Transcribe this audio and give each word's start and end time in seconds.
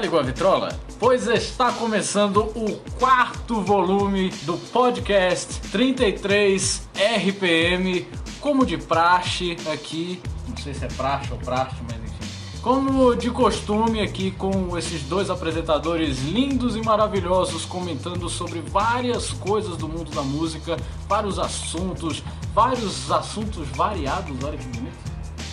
Ligou 0.00 0.20
a 0.20 0.22
vitrola? 0.22 0.78
Pois 1.00 1.26
está 1.26 1.72
começando 1.72 2.42
o 2.54 2.76
quarto 3.00 3.60
volume 3.60 4.30
do 4.42 4.56
podcast 4.56 5.60
33 5.72 6.88
RPM, 6.94 8.06
como 8.40 8.64
de 8.64 8.78
praxe 8.78 9.56
aqui, 9.72 10.22
não 10.48 10.56
sei 10.56 10.72
se 10.72 10.84
é 10.84 10.88
praxe 10.88 11.32
ou 11.32 11.38
praxe, 11.38 11.74
mas 11.82 11.96
enfim. 11.96 12.60
Como 12.62 13.16
de 13.16 13.28
costume 13.30 14.00
aqui 14.00 14.30
com 14.30 14.78
esses 14.78 15.02
dois 15.02 15.30
apresentadores 15.30 16.22
lindos 16.22 16.76
e 16.76 16.80
maravilhosos 16.80 17.64
comentando 17.64 18.28
sobre 18.28 18.60
várias 18.60 19.32
coisas 19.32 19.76
do 19.76 19.88
mundo 19.88 20.12
da 20.12 20.22
música, 20.22 20.76
vários 21.08 21.40
assuntos, 21.40 22.22
vários 22.54 23.10
assuntos 23.10 23.66
variados, 23.70 24.36
olha 24.44 24.56
que 24.56 24.66
bonito, 24.66 24.96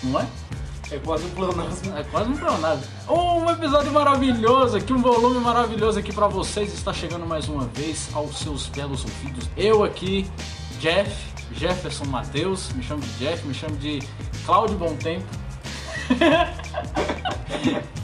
não 0.03 0.19
é? 0.19 0.27
É 0.91 1.00
quase 1.00 1.25
um 1.25 1.30
pleonasmo. 1.31 1.97
É 1.97 2.03
quase 2.03 2.30
um 2.30 2.38
pleonasmo. 2.38 2.86
Um 3.09 3.50
episódio 3.50 3.91
maravilhoso 3.91 4.78
aqui, 4.78 4.94
um 4.94 5.02
volume 5.02 5.39
maravilhoso 5.39 5.97
aqui 6.00 6.14
pra 6.14 6.28
vocês. 6.28 6.73
Está 6.73 6.94
chegando 6.94 7.25
mais 7.25 7.50
uma 7.50 7.66
vez 7.66 8.09
aos 8.14 8.38
seus 8.38 8.67
belos 8.67 9.03
ouvidos. 9.03 9.50
Eu 9.58 9.83
aqui, 9.83 10.28
Jeff, 10.80 11.11
Jefferson 11.53 12.06
Matheus, 12.06 12.72
me 12.73 12.83
chamo 12.83 13.02
de 13.02 13.17
Jeff, 13.17 13.45
me 13.47 13.53
chamo 13.53 13.75
de 13.78 14.00
Cláudio 14.45 14.78
Bom 14.78 14.95
Tempo. 14.95 15.25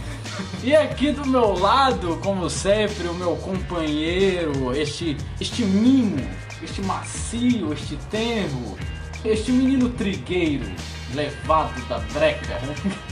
E 0.63 0.75
aqui 0.75 1.11
do 1.11 1.25
meu 1.25 1.57
lado, 1.57 2.19
como 2.23 2.47
sempre, 2.47 3.07
o 3.07 3.15
meu 3.15 3.35
companheiro, 3.35 4.71
este, 4.75 5.17
este 5.39 5.63
mimo, 5.63 6.23
este 6.61 6.83
macio, 6.83 7.73
este 7.73 7.95
tenro, 8.11 8.77
este 9.25 9.51
menino 9.51 9.89
trigueiro, 9.89 10.65
levado 11.13 11.87
da 11.87 11.99
breca. 11.99 12.59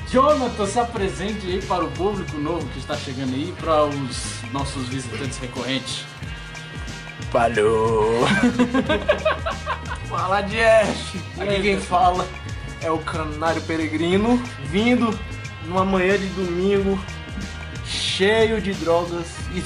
Jonathan, 0.09 0.65
se 0.65 0.79
apresente 0.79 1.45
aí 1.45 1.61
para 1.61 1.83
o 1.83 1.91
público 1.91 2.37
novo 2.37 2.65
que 2.69 2.79
está 2.79 2.95
chegando 2.95 3.33
aí, 3.33 3.53
para 3.59 3.85
os 3.85 4.41
nossos 4.51 4.87
visitantes 4.87 5.37
recorrentes. 5.37 6.05
Falou! 7.31 8.25
Fala, 10.09 10.41
Jeff! 10.41 11.21
Aqui 11.39 11.61
quem 11.61 11.79
fala 11.79 12.27
é 12.81 12.89
o 12.89 12.97
Canário 12.99 13.61
Peregrino, 13.61 14.41
vindo 14.65 15.17
numa 15.65 15.85
manhã 15.85 16.17
de 16.17 16.25
domingo 16.27 16.99
cheio 17.85 18.59
de 18.59 18.73
drogas 18.73 19.27
e. 19.53 19.63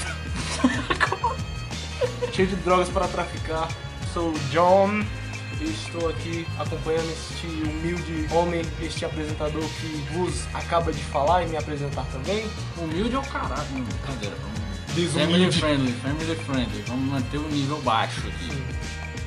cheio 2.32 2.48
de 2.48 2.56
drogas 2.56 2.88
para 2.88 3.08
traficar. 3.08 3.68
Sou 4.12 4.30
o 4.30 4.38
John 4.50 5.02
estou 5.62 6.08
aqui 6.08 6.46
acompanhando 6.58 7.10
este 7.10 7.46
humilde 7.46 8.26
homem, 8.32 8.62
este 8.82 9.04
apresentador 9.04 9.62
que 9.80 10.04
vos 10.12 10.46
acaba 10.54 10.92
de 10.92 11.02
falar 11.04 11.44
e 11.44 11.48
me 11.48 11.56
apresentar 11.56 12.04
também. 12.06 12.44
Humilde 12.76 13.14
é 13.14 13.18
o 13.18 13.22
caralho, 13.22 13.66
não, 13.72 13.84
brincadeira. 13.84 14.36
Vamos... 14.40 14.64
Desumilde. 14.94 15.32
Family 15.32 15.52
friendly, 15.52 15.92
family 16.02 16.36
friendly. 16.44 16.84
Vamos 16.86 17.12
manter 17.12 17.38
o 17.38 17.48
nível 17.48 17.80
baixo 17.82 18.20
aqui. 18.28 18.62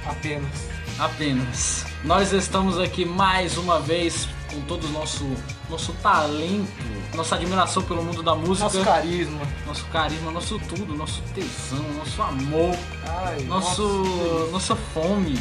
Apenas. 0.06 0.70
Apenas. 1.00 1.86
Nós 2.04 2.32
estamos 2.32 2.80
aqui 2.80 3.06
mais 3.06 3.58
uma 3.58 3.80
vez 3.80 4.28
com 4.52 4.62
todo 4.62 4.86
o 4.88 4.90
nosso, 4.92 5.26
nosso 5.70 5.92
talento, 6.02 6.72
nossa 7.14 7.36
admiração 7.36 7.84
pelo 7.84 8.02
mundo 8.02 8.24
da 8.24 8.34
música, 8.34 8.64
Nosso 8.64 8.82
carisma. 8.84 9.42
nosso 9.66 9.86
carisma, 9.88 10.32
nosso 10.32 10.58
tudo, 10.60 10.96
nosso 10.96 11.22
tesão, 11.36 11.84
nosso 11.98 12.22
amor, 12.22 12.76
Ai, 13.06 13.42
nosso, 13.44 13.84
nossa 14.52 14.76
fome. 14.76 15.38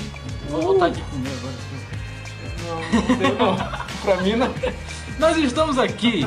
Vou 0.49 0.63
vontade 0.63 0.97
de 0.97 1.03
comer 1.03 1.31
agora. 1.39 1.55
Não, 2.67 3.39
não 3.39 3.57
não. 3.57 3.57
pra 4.03 4.17
mim 4.23 4.37
não. 4.37 4.55
Nós 5.19 5.37
estamos 5.39 5.79
aqui 5.79 6.27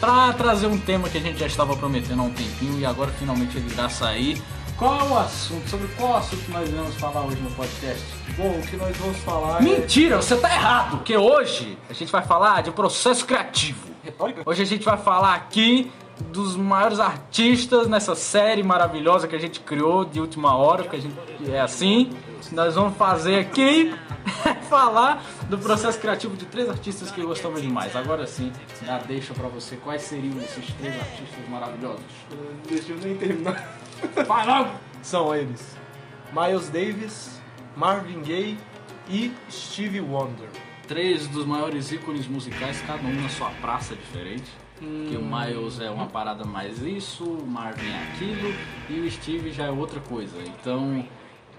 para 0.00 0.32
trazer 0.34 0.66
um 0.66 0.78
tema 0.78 1.08
que 1.08 1.18
a 1.18 1.20
gente 1.20 1.38
já 1.38 1.46
estava 1.46 1.76
prometendo 1.76 2.20
há 2.20 2.24
um 2.24 2.30
tempinho 2.30 2.78
e 2.78 2.84
agora 2.84 3.10
finalmente 3.12 3.56
ele 3.56 3.72
irá 3.72 3.88
sair. 3.88 4.42
Qual 4.76 5.00
é 5.00 5.04
o 5.04 5.18
assunto? 5.18 5.68
Sobre 5.70 5.88
qual 5.96 6.16
assunto 6.16 6.50
nós 6.50 6.68
iremos 6.68 6.94
falar 6.96 7.22
hoje 7.22 7.40
no 7.40 7.50
podcast? 7.52 8.04
Bom, 8.36 8.50
o 8.50 8.62
que 8.62 8.76
nós 8.76 8.94
vamos 8.98 9.16
falar 9.18 9.60
é. 9.60 9.64
Mentira, 9.64 10.16
você 10.16 10.36
tá 10.36 10.52
errado, 10.52 10.90
porque 10.90 11.16
hoje 11.16 11.78
a 11.88 11.94
gente 11.94 12.12
vai 12.12 12.22
falar 12.22 12.62
de 12.62 12.70
processo 12.70 13.24
criativo. 13.24 13.88
Retórica? 14.04 14.42
Hoje 14.44 14.62
a 14.62 14.66
gente 14.66 14.84
vai 14.84 14.98
falar 14.98 15.34
aqui 15.34 15.90
dos 16.20 16.56
maiores 16.56 16.98
artistas 16.98 17.86
nessa 17.86 18.14
série 18.14 18.62
maravilhosa 18.62 19.28
que 19.28 19.36
a 19.36 19.38
gente 19.38 19.60
criou 19.60 20.04
de 20.04 20.20
última 20.20 20.56
hora, 20.56 20.84
que 20.84 20.96
a 20.96 21.00
gente 21.00 21.14
é 21.48 21.60
assim. 21.60 22.10
Nós 22.52 22.74
vamos 22.74 22.96
fazer 22.96 23.38
aqui 23.40 23.94
falar 24.68 25.22
do 25.48 25.58
processo 25.58 25.98
criativo 25.98 26.36
de 26.36 26.46
três 26.46 26.68
artistas 26.68 27.10
que 27.10 27.22
gostamos 27.22 27.60
demais. 27.60 27.94
Agora 27.94 28.26
sim, 28.26 28.52
já 28.84 28.98
deixa 28.98 29.34
pra 29.34 29.48
você 29.48 29.76
quais 29.76 30.02
seriam 30.02 30.36
esses 30.38 30.72
três 30.74 30.94
artistas 30.94 31.48
maravilhosos. 31.48 32.04
Deixa 32.68 32.92
eu 32.92 32.98
nem 32.98 33.16
terminar. 33.16 33.78
Vai 34.26 34.46
logo! 34.46 34.70
São 35.02 35.34
eles: 35.34 35.76
Miles 36.32 36.68
Davis, 36.68 37.40
Marvin 37.76 38.22
Gaye 38.22 38.58
e 39.08 39.32
Stevie 39.50 40.00
Wonder. 40.00 40.48
Três 40.88 41.26
dos 41.26 41.44
maiores 41.44 41.90
ícones 41.90 42.28
musicais, 42.28 42.80
cada 42.86 43.02
um 43.02 43.20
na 43.20 43.28
sua 43.28 43.50
praça 43.60 43.94
diferente. 43.94 44.50
Que 44.78 45.16
o 45.16 45.22
Miles 45.22 45.80
é 45.80 45.90
uma 45.90 46.06
parada 46.06 46.44
mais 46.44 46.82
isso, 46.82 47.24
o 47.24 47.46
Marvin 47.46 47.88
é 47.88 48.02
aquilo 48.12 48.54
e 48.90 49.00
o 49.00 49.10
Steve 49.10 49.50
já 49.50 49.64
é 49.64 49.70
outra 49.70 50.00
coisa. 50.00 50.36
Então, 50.42 51.04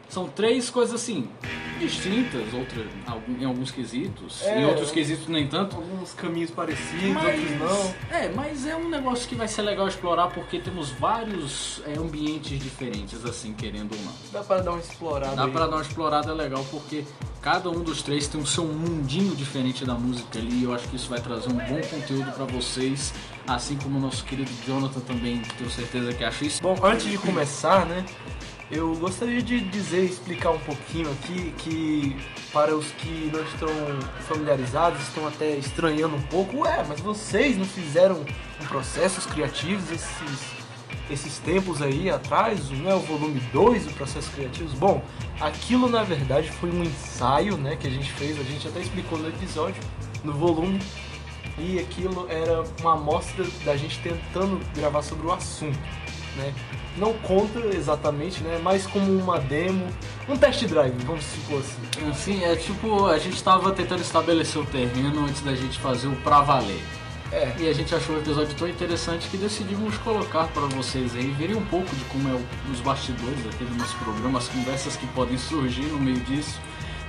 são 0.10 0.28
três 0.28 0.70
coisas 0.70 0.96
assim, 0.96 1.28
distintas, 1.80 2.54
outras, 2.54 2.86
algum- 3.06 3.38
em 3.40 3.46
alguns 3.46 3.72
quesitos, 3.72 4.42
É. 4.44 4.62
em 4.62 4.66
outros 4.66 4.90
quesitos 4.92 5.28
nem 5.28 5.48
tanto. 5.48 5.76
Alguns 5.76 6.14
caminhos 6.14 6.50
parecidos, 6.52 7.16
outros 7.24 7.60
não. 7.60 8.18
é, 8.18 8.30
mas 8.30 8.66
é 8.66 8.76
um 8.76 8.90
negócio 8.90 9.28
que 9.28 9.36
vai 9.36 9.48
ser 9.48 9.62
legal 9.62 9.88
explorar 9.88 10.28
porque 10.28 10.60
temos 10.60 10.90
vários 10.92 11.82
é, 11.86 11.98
ambientes 12.00 12.58
diferentes, 12.60 13.24
assim, 13.26 13.54
querendo 13.54 13.94
ou 13.94 14.00
não. 14.02 14.14
Dá 14.32 14.44
pra 14.44 14.60
dar 14.62 14.72
uma 14.72 14.80
explorada 14.80 15.36
Dá 15.36 15.44
aí. 15.46 15.52
pra 15.52 15.68
dar 15.68 15.76
uma 15.76 15.82
explorada 15.82 16.34
legal 16.34 16.66
porque 16.72 17.04
cada 17.42 17.70
um 17.70 17.84
dos 17.84 18.02
três 18.02 18.28
tem 18.28 18.42
o 18.42 18.46
seu 18.46 18.66
mundinho 18.66 19.36
diferente 19.36 19.86
da 19.86 19.94
música 19.94 20.40
ali 20.40 20.62
e 20.62 20.64
eu 20.64 20.74
acho 20.74 20.88
que 20.88 20.96
isso 20.96 21.10
vai 21.10 21.20
trazer 21.22 21.50
um 21.50 21.54
bom 21.58 21.82
conteúdo 21.90 22.32
pra 22.32 22.46
vocês, 22.46 23.14
assim 23.46 23.76
como 23.78 23.98
o 23.98 24.02
nosso 24.02 24.24
querido 24.26 24.50
Jonathan 24.66 25.00
também, 25.02 25.42
tenho 25.58 25.70
certeza 25.70 26.12
que 26.14 26.24
acha 26.24 26.46
isso. 26.46 26.62
Bom, 26.62 26.76
antes 26.84 27.06
de 27.10 27.18
começar, 27.18 27.86
né, 27.86 28.04
eu 28.70 28.96
gostaria 28.96 29.42
de 29.42 29.62
dizer, 29.62 30.04
explicar 30.04 30.52
um 30.52 30.60
pouquinho 30.60 31.10
aqui 31.12 31.54
que 31.58 32.18
para 32.52 32.76
os 32.76 32.92
que 32.92 33.32
não 33.34 33.42
estão 33.44 33.70
familiarizados, 34.28 35.02
estão 35.02 35.28
até 35.28 35.56
estranhando 35.56 36.16
um 36.16 36.22
pouco, 36.24 36.60
ué, 36.60 36.84
mas 36.88 37.00
vocês 37.00 37.58
não 37.58 37.66
fizeram 37.66 38.26
processos 38.68 39.26
criativos 39.26 39.92
esses 39.92 40.58
esses 41.10 41.38
tempos 41.40 41.82
aí 41.82 42.10
atrás, 42.10 42.70
não 42.70 42.90
é 42.90 42.96
o 42.96 43.00
volume 43.00 43.40
2 43.54 43.86
do 43.86 43.94
Processos 43.94 44.30
Criativos? 44.34 44.74
Bom, 44.74 45.02
aquilo 45.40 45.88
na 45.88 46.04
verdade 46.04 46.52
foi 46.52 46.70
um 46.70 46.84
ensaio, 46.84 47.58
né, 47.58 47.78
que 47.78 47.88
a 47.88 47.90
gente 47.90 48.12
fez, 48.12 48.38
a 48.40 48.44
gente 48.44 48.68
até 48.68 48.82
explicou 48.82 49.18
no 49.18 49.30
episódio, 49.30 49.82
no 50.24 50.34
volume, 50.34 50.82
e 51.58 51.80
aquilo 51.80 52.28
era 52.30 52.64
uma 52.82 52.94
amostra 52.94 53.46
da 53.64 53.76
gente 53.76 54.00
tentando 54.00 54.60
gravar 54.76 55.02
sobre 55.02 55.28
o 55.28 55.32
assunto, 55.32 55.80
né? 56.36 56.54
Não 56.98 57.14
conta 57.14 57.60
exatamente, 57.76 58.44
né? 58.44 58.60
Mas 58.64 58.86
como 58.88 59.12
uma 59.18 59.40
demo, 59.40 59.88
um 60.28 60.36
test 60.36 60.64
drive, 60.66 60.96
vamos 61.06 61.24
supor 61.24 61.60
assim. 61.60 62.10
Assim, 62.10 62.44
é 62.44 62.56
tipo, 62.56 63.06
a 63.06 63.18
gente 63.20 63.42
tava 63.44 63.72
tentando 63.72 64.02
estabelecer 64.02 64.62
o 64.62 64.66
terreno 64.66 65.26
antes 65.26 65.42
da 65.42 65.54
gente 65.56 65.78
fazer 65.80 66.08
o 66.08 66.16
pra 66.18 66.42
valer. 66.42 66.82
É, 67.32 67.54
E 67.60 67.68
a 67.68 67.74
gente 67.74 67.94
achou 67.94 68.16
o 68.16 68.20
episódio 68.20 68.56
tão 68.56 68.68
interessante 68.70 69.28
que 69.28 69.36
decidimos 69.38 69.98
colocar 69.98 70.48
para 70.48 70.64
vocês 70.68 71.14
aí 71.14 71.28
verem 71.38 71.56
um 71.58 71.66
pouco 71.66 71.94
de 71.96 72.04
como 72.06 72.30
é 72.30 72.32
o- 72.32 72.72
os 72.72 72.80
bastidores 72.80 73.46
aqui 73.48 73.66
do 73.66 73.76
nosso 73.76 73.96
programa, 73.98 74.40
as 74.40 74.48
conversas 74.48 74.96
que 74.96 75.06
podem 75.08 75.38
surgir 75.38 75.84
no 75.88 76.00
meio 76.00 76.20
disso. 76.22 76.60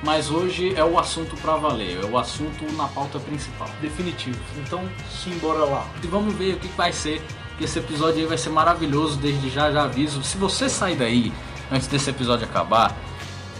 mas 0.00 0.30
hoje 0.30 0.72
é 0.76 0.84
o 0.84 0.96
assunto 0.96 1.34
pra 1.38 1.56
valer, 1.56 1.98
é 2.00 2.06
o 2.06 2.16
assunto 2.16 2.64
na 2.76 2.86
pauta 2.86 3.18
principal. 3.18 3.68
Definitivo. 3.80 4.38
Então, 4.58 4.88
simbora 5.10 5.64
lá. 5.64 5.84
E 6.04 6.06
vamos 6.06 6.32
ver 6.36 6.54
o 6.54 6.58
que 6.60 6.68
vai 6.68 6.92
ser, 6.92 7.20
que 7.58 7.64
esse 7.64 7.78
episódio 7.78 8.20
aí 8.20 8.26
vai 8.26 8.38
ser 8.38 8.50
maravilhoso, 8.50 9.18
desde 9.18 9.50
já 9.50 9.70
já 9.70 9.82
aviso. 9.82 10.22
Se 10.22 10.38
você 10.38 10.68
sair 10.68 10.96
daí 10.96 11.32
antes 11.70 11.88
desse 11.88 12.08
episódio 12.08 12.46
acabar, 12.46 12.96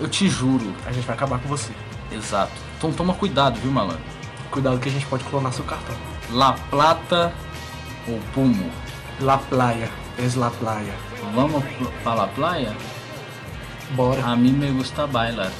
eu 0.00 0.08
te 0.08 0.28
juro, 0.28 0.72
A 0.86 0.92
gente 0.92 1.04
vai 1.06 1.16
acabar 1.16 1.38
com 1.40 1.48
você. 1.48 1.72
exato. 2.12 2.52
Então 2.78 2.92
toma 2.92 3.12
cuidado, 3.14 3.58
viu, 3.60 3.70
malandro? 3.72 4.00
Cuidado 4.50 4.78
que 4.78 4.88
a 4.88 4.92
gente 4.92 5.04
pode 5.06 5.24
clonar 5.24 5.52
seu 5.52 5.64
cartão. 5.64 5.96
La 6.32 6.52
Plata 6.70 7.32
ou 8.06 8.18
Pumo? 8.32 8.70
La 9.20 9.36
Playa. 9.38 9.90
Es 10.16 10.36
la 10.36 10.50
Playa. 10.50 10.94
Vamos 11.34 11.62
pra 12.02 12.14
la 12.14 12.26
playa? 12.28 12.74
Bora. 13.90 14.24
A 14.24 14.36
mim 14.36 14.52
me 14.52 14.70
gusta 14.70 15.06
bailar. 15.06 15.50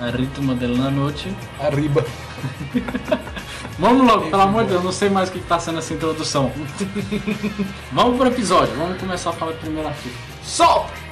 A 0.00 0.10
ritmo 0.10 0.54
de 0.54 0.68
la 0.68 0.90
noche. 0.90 1.32
Arriba. 1.60 2.04
Vamos 3.78 4.06
logo, 4.06 4.30
pelo 4.30 4.42
amor 4.42 4.62
de 4.64 4.70
Deus, 4.70 4.80
eu 4.80 4.84
não 4.84 4.92
sei 4.92 5.10
mais 5.10 5.28
o 5.28 5.32
que 5.32 5.40
tá 5.40 5.58
sendo 5.58 5.78
essa 5.78 5.92
introdução. 5.92 6.50
vamos 7.92 8.16
pro 8.16 8.28
episódio, 8.28 8.74
vamos 8.74 8.98
começar 8.98 9.30
a 9.30 9.32
falar 9.34 9.52
primeiro 9.52 9.88
artigo. 9.88 10.14
Solta! 10.42 11.05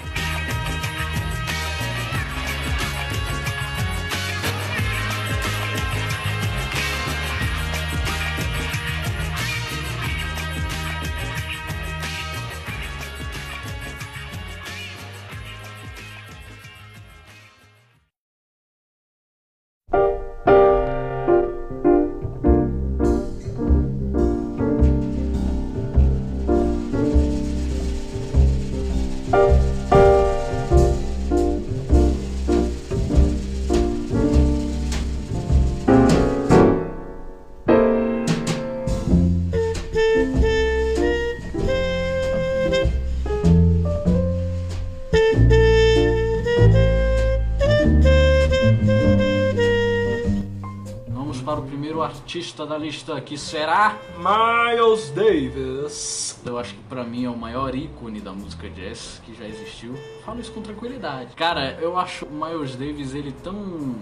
Artista 52.34 52.66
da 52.66 52.76
lista, 52.76 53.20
que 53.20 53.38
será... 53.38 53.96
Miles 54.18 55.10
Davis. 55.10 56.40
Eu 56.44 56.58
acho 56.58 56.74
que 56.74 56.80
pra 56.88 57.04
mim 57.04 57.26
é 57.26 57.30
o 57.30 57.36
maior 57.36 57.72
ícone 57.76 58.20
da 58.20 58.32
música 58.32 58.68
jazz 58.68 59.22
que 59.24 59.32
já 59.34 59.46
existiu. 59.46 59.94
Falo 60.24 60.40
isso 60.40 60.50
com 60.50 60.60
tranquilidade. 60.60 61.36
Cara, 61.36 61.78
eu 61.80 61.96
acho 61.96 62.26
o 62.26 62.32
Miles 62.32 62.74
Davis 62.74 63.14
ele 63.14 63.30
tão. 63.30 63.94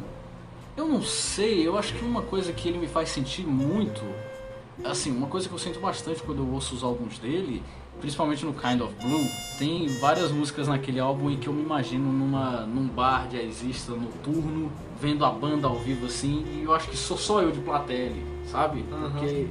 Eu 0.75 0.89
não 0.89 1.03
sei, 1.03 1.67
eu 1.67 1.77
acho 1.77 1.93
que 1.93 2.03
uma 2.03 2.23
coisa 2.23 2.55
que 2.55 2.71
ele 2.71 2.79
me 2.79 2.89
faz 2.89 3.11
sentir 3.11 3.47
muito. 3.47 4.01
Assim, 4.83 5.15
uma 5.15 5.27
coisa 5.27 5.47
que 5.47 5.55
eu 5.55 5.59
sinto 5.59 5.79
bastante 5.79 6.23
quando 6.23 6.39
eu 6.39 6.51
ouço 6.55 6.75
os 6.75 6.83
álbuns 6.83 7.19
dele, 7.19 7.63
principalmente 8.01 8.45
no 8.45 8.53
Kind 8.53 8.81
of 8.81 8.95
Blue, 9.03 9.25
tem 9.59 9.87
várias 10.01 10.31
músicas 10.33 10.69
naquele 10.69 10.99
álbum 10.99 11.31
em 11.31 11.37
que 11.37 11.47
eu 11.49 11.53
me 11.53 11.63
imagino 11.63 12.13
numa, 12.13 12.63
num 12.63 12.87
bar 12.89 13.29
jazzista 13.29 13.93
noturno, 13.93 14.73
vendo 15.01 15.25
a 15.25 15.31
banda 15.31 15.69
ao 15.69 15.77
vivo 15.77 16.07
assim, 16.07 16.45
e 16.53 16.65
eu 16.65 16.75
acho 16.75 16.89
que 16.89 16.97
sou 16.97 17.17
só 17.17 17.43
eu 17.43 17.53
de 17.53 17.61
plateia 17.61 18.07
ali, 18.11 18.25
sabe? 18.47 18.85
Porque 18.89 19.47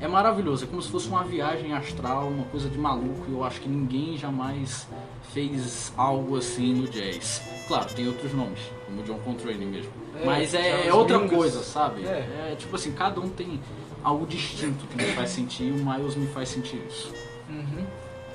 é 0.00 0.08
maravilhoso, 0.08 0.64
é 0.64 0.66
como 0.66 0.82
se 0.82 0.90
fosse 0.90 1.08
uma 1.08 1.22
viagem 1.22 1.72
astral, 1.72 2.26
uma 2.28 2.44
coisa 2.44 2.68
de 2.68 2.76
maluco, 2.76 3.24
e 3.28 3.32
eu 3.32 3.44
acho 3.44 3.60
que 3.60 3.68
ninguém 3.68 4.16
jamais 4.16 4.88
fez 5.32 5.92
algo 5.96 6.36
assim 6.36 6.74
no 6.74 6.88
jazz. 6.88 7.40
Claro, 7.68 7.92
tem 7.94 8.08
outros 8.08 8.32
nomes, 8.32 8.60
como 8.84 9.00
o 9.00 9.04
John 9.04 9.18
Coltrane 9.20 9.64
mesmo. 9.64 9.92
É, 10.20 10.26
Mas 10.26 10.54
é, 10.54 10.88
é 10.88 10.92
outra 10.92 11.18
Mingus. 11.18 11.36
coisa, 11.36 11.62
sabe? 11.62 12.04
É. 12.04 12.50
É. 12.50 12.56
tipo 12.58 12.74
assim, 12.74 12.90
cada 12.92 13.20
um 13.20 13.28
tem 13.28 13.60
algo 14.02 14.26
distinto 14.26 14.84
que 14.88 14.96
me 14.96 15.12
faz 15.12 15.30
sentir, 15.30 15.68
e 15.68 15.70
o 15.70 15.74
Miles 15.76 16.16
me 16.16 16.26
faz 16.26 16.48
sentir 16.48 16.82
isso. 16.88 17.12
Uhum. 17.48 17.86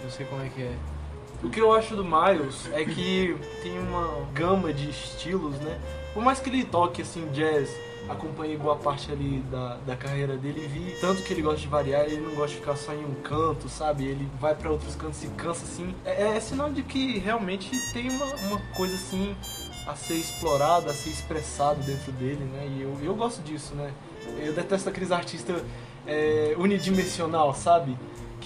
Eu 0.04 0.10
sei 0.10 0.26
como 0.26 0.44
é 0.44 0.50
que 0.50 0.62
é. 0.62 0.76
O 1.44 1.50
que 1.50 1.60
eu 1.60 1.72
acho 1.72 1.96
do 1.96 2.04
Miles 2.04 2.68
é 2.74 2.84
que 2.84 3.38
tem 3.62 3.78
uma 3.78 4.26
gama 4.34 4.74
de 4.74 4.90
estilos, 4.90 5.56
né? 5.60 5.80
Por 6.14 6.24
mais 6.24 6.40
que 6.40 6.50
ele 6.50 6.64
toque 6.64 7.04
assim 7.04 7.28
jazz, 7.32 7.70
acompanhei 8.10 8.58
boa 8.58 8.76
parte 8.76 9.12
ali 9.12 9.44
da, 9.52 9.78
da 9.86 9.96
carreira 9.96 10.36
dele 10.36 10.64
e 10.64 10.68
vi 10.68 10.96
tanto 11.00 11.22
que 11.22 11.32
ele 11.32 11.44
gosta 11.44 11.60
de 11.60 11.68
variar, 11.68 12.06
ele 12.06 12.22
não 12.22 12.34
gosta 12.34 12.56
de 12.56 12.56
ficar 12.56 12.76
só 12.76 12.92
em 12.94 13.06
um 13.06 13.14
canto, 13.22 13.70
sabe? 13.70 14.06
Ele 14.06 14.28
vai 14.40 14.56
pra 14.56 14.72
outros 14.72 14.96
cantos 14.96 15.24
e 15.24 15.28
cansa 15.28 15.64
assim. 15.64 15.94
É, 16.04 16.38
é 16.38 16.40
sinal 16.40 16.72
de 16.72 16.82
que 16.82 17.20
realmente 17.20 17.70
tem 17.94 18.10
uma, 18.10 18.26
uma 18.26 18.60
coisa 18.76 18.96
assim 18.96 19.36
a 19.86 19.96
ser 19.96 20.16
explorada, 20.16 20.90
a 20.90 20.94
ser 20.94 21.10
expressado 21.10 21.82
dentro 21.84 22.12
dele, 22.14 22.44
né? 22.46 22.68
E 22.68 22.82
eu, 22.82 22.98
eu 23.02 23.16
gosto 23.16 23.42
disso, 23.44 23.76
né? 23.76 23.94
Eu 24.40 24.54
detesto 24.54 24.90
aqueles 24.90 25.12
artistas 25.12 25.62
é, 26.06 26.56
unidimensional, 26.58 27.54
sabe? 27.54 27.96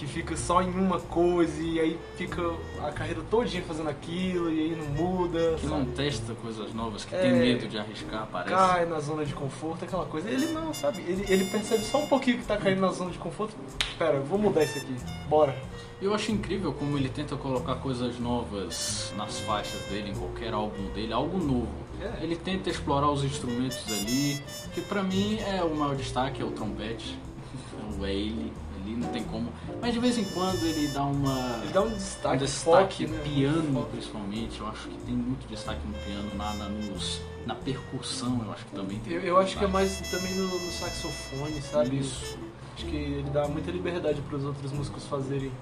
Que 0.02 0.08
fica 0.08 0.36
só 0.36 0.60
em 0.60 0.68
uma 0.68 0.98
coisa 0.98 1.62
e 1.62 1.78
aí 1.78 1.96
fica 2.16 2.42
a 2.84 2.90
carreira 2.90 3.20
todinha 3.30 3.62
fazendo 3.62 3.88
aquilo 3.88 4.50
e 4.52 4.58
aí 4.62 4.76
não 4.76 4.86
muda, 4.88 5.54
Que 5.60 5.66
não 5.66 5.78
sabe? 5.78 5.92
testa 5.92 6.34
coisas 6.34 6.74
novas, 6.74 7.04
que 7.04 7.14
É. 7.14 7.20
tem 7.20 7.32
medo 7.34 7.68
de 7.68 7.78
arriscar, 7.78 8.26
parece. 8.32 8.52
Cai 8.52 8.84
na 8.84 8.98
zona 8.98 9.24
de 9.24 9.32
conforto, 9.32 9.84
aquela 9.84 10.04
coisa. 10.04 10.28
Ele 10.28 10.46
não, 10.46 10.74
sabe? 10.74 11.02
Ele, 11.02 11.24
ele 11.28 11.44
percebe 11.44 11.84
só 11.84 11.98
um 12.02 12.08
pouquinho 12.08 12.38
que 12.38 12.44
tá 12.44 12.56
caindo 12.56 12.80
na 12.80 12.88
zona 12.88 13.12
de 13.12 13.18
conforto. 13.18 13.54
Pera, 13.96 14.18
vou 14.18 14.40
mudar 14.40 14.64
isso 14.64 14.78
aqui. 14.78 14.92
Bora. 15.28 15.54
Eu 16.00 16.12
acho 16.12 16.32
incrível 16.32 16.72
como 16.72 16.98
ele 16.98 17.08
tenta 17.08 17.36
colocar 17.36 17.76
coisas 17.76 18.18
novas 18.18 19.12
nas 19.16 19.38
faixas 19.42 19.82
dele, 19.82 20.10
em 20.10 20.14
qualquer 20.16 20.52
álbum 20.52 20.84
dele, 20.92 21.12
algo 21.12 21.38
novo. 21.38 21.68
É. 22.00 22.24
Ele 22.24 22.34
tenta 22.34 22.68
explorar 22.68 23.08
os 23.08 23.22
instrumentos 23.22 23.84
ali, 23.86 24.42
que 24.74 24.80
pra 24.80 25.00
mim 25.04 25.38
é 25.38 25.62
o 25.62 25.72
maior 25.76 25.94
destaque, 25.94 26.42
é 26.42 26.44
o 26.44 26.50
trompete. 26.50 27.16
É 28.02 28.10
ele, 28.12 28.52
ali 28.92 28.96
não 28.96 29.08
tem 29.08 29.24
como. 29.24 29.52
Mas 29.80 29.92
de 29.92 30.00
vez 30.00 30.18
em 30.18 30.24
quando 30.24 30.64
ele 30.64 30.88
dá 30.88 31.02
uma. 31.02 31.60
Ele 31.62 31.72
dá 31.72 31.82
um 31.82 31.88
destaque, 31.88 32.36
um 32.36 32.38
destaque 32.38 33.06
foco, 33.06 33.16
né? 33.16 33.22
piano 33.24 33.72
Foco. 33.72 33.90
principalmente, 33.90 34.60
eu 34.60 34.66
acho 34.68 34.88
que 34.88 34.98
tem 34.98 35.14
muito 35.14 35.48
destaque 35.48 35.80
no 35.86 35.94
piano, 35.94 36.30
na, 36.36 36.54
na, 36.54 36.68
nos, 36.68 37.20
na 37.46 37.54
percussão 37.54 38.40
eu 38.44 38.52
acho 38.52 38.64
que 38.66 38.72
também 38.72 38.98
tem 39.00 39.14
Eu, 39.14 39.20
eu 39.22 39.38
acho 39.38 39.56
que 39.58 39.64
é 39.64 39.68
mais 39.68 39.98
também 40.10 40.34
no, 40.34 40.46
no 40.46 40.72
saxofone, 40.72 41.60
sabe? 41.62 41.98
Isso. 41.98 42.38
Acho 42.74 42.86
que 42.86 42.96
ele 42.96 43.30
dá 43.30 43.46
muita 43.48 43.70
liberdade 43.70 44.20
para 44.22 44.36
os 44.36 44.44
outros 44.44 44.72
músicos 44.72 45.04
fazerem 45.04 45.52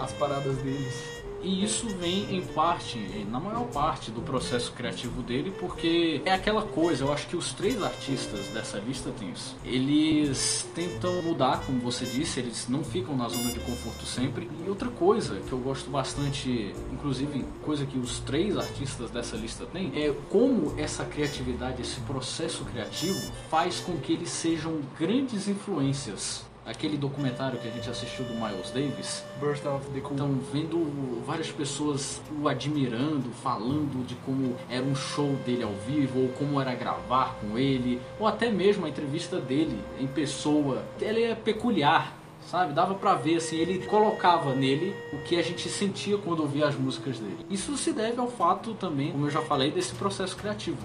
as 0.00 0.12
paradas 0.12 0.56
deles. 0.58 1.15
E 1.42 1.62
isso 1.62 1.88
vem 1.88 2.34
em 2.34 2.44
parte, 2.44 2.98
na 3.30 3.38
maior 3.38 3.66
parte 3.68 4.10
do 4.10 4.20
processo 4.20 4.72
criativo 4.72 5.22
dele, 5.22 5.52
porque 5.58 6.20
é 6.24 6.32
aquela 6.32 6.62
coisa, 6.62 7.04
eu 7.04 7.12
acho 7.12 7.26
que 7.28 7.36
os 7.36 7.52
três 7.52 7.82
artistas 7.82 8.48
dessa 8.48 8.78
lista 8.78 9.10
têm 9.18 9.30
isso. 9.30 9.56
Eles 9.64 10.68
tentam 10.74 11.22
mudar, 11.22 11.62
como 11.64 11.78
você 11.80 12.04
disse, 12.04 12.40
eles 12.40 12.68
não 12.68 12.82
ficam 12.82 13.16
na 13.16 13.28
zona 13.28 13.52
de 13.52 13.60
conforto 13.60 14.04
sempre. 14.04 14.50
E 14.64 14.68
outra 14.68 14.88
coisa 14.88 15.40
que 15.40 15.52
eu 15.52 15.58
gosto 15.58 15.90
bastante, 15.90 16.74
inclusive 16.92 17.44
coisa 17.62 17.84
que 17.84 17.98
os 17.98 18.18
três 18.20 18.56
artistas 18.56 19.10
dessa 19.10 19.36
lista 19.36 19.66
têm, 19.66 19.92
é 19.94 20.14
como 20.30 20.78
essa 20.78 21.04
criatividade, 21.04 21.82
esse 21.82 22.00
processo 22.00 22.64
criativo 22.64 23.20
faz 23.50 23.80
com 23.80 23.96
que 23.98 24.12
eles 24.12 24.30
sejam 24.30 24.80
grandes 24.98 25.48
influências. 25.48 26.45
Aquele 26.66 26.96
documentário 26.96 27.60
que 27.60 27.68
a 27.68 27.70
gente 27.70 27.88
assistiu 27.88 28.24
do 28.24 28.34
Miles 28.34 28.72
Davis, 28.72 29.24
Burst 29.38 29.64
of 29.64 29.88
the 29.90 30.00
Cool. 30.00 30.14
então, 30.14 30.36
vendo 30.52 31.22
várias 31.24 31.48
pessoas 31.52 32.20
o 32.42 32.48
admirando, 32.48 33.30
falando 33.30 34.04
de 34.04 34.16
como 34.16 34.56
era 34.68 34.84
um 34.84 34.96
show 34.96 35.36
dele 35.46 35.62
ao 35.62 35.72
vivo, 35.86 36.22
ou 36.22 36.28
como 36.30 36.60
era 36.60 36.74
gravar 36.74 37.36
com 37.40 37.56
ele, 37.56 38.00
ou 38.18 38.26
até 38.26 38.50
mesmo 38.50 38.84
a 38.84 38.88
entrevista 38.88 39.40
dele 39.40 39.78
em 40.00 40.08
pessoa. 40.08 40.82
Ele 41.00 41.22
é 41.22 41.36
peculiar, 41.36 42.12
sabe? 42.50 42.72
Dava 42.72 42.96
pra 42.96 43.14
ver, 43.14 43.36
assim, 43.36 43.58
ele 43.58 43.86
colocava 43.86 44.52
nele 44.52 44.92
o 45.12 45.18
que 45.18 45.36
a 45.36 45.42
gente 45.42 45.68
sentia 45.68 46.18
quando 46.18 46.40
ouvia 46.40 46.66
as 46.66 46.74
músicas 46.74 47.20
dele. 47.20 47.46
Isso 47.48 47.76
se 47.76 47.92
deve 47.92 48.20
ao 48.20 48.28
fato 48.28 48.74
também, 48.74 49.12
como 49.12 49.26
eu 49.26 49.30
já 49.30 49.42
falei, 49.42 49.70
desse 49.70 49.94
processo 49.94 50.36
criativo. 50.36 50.78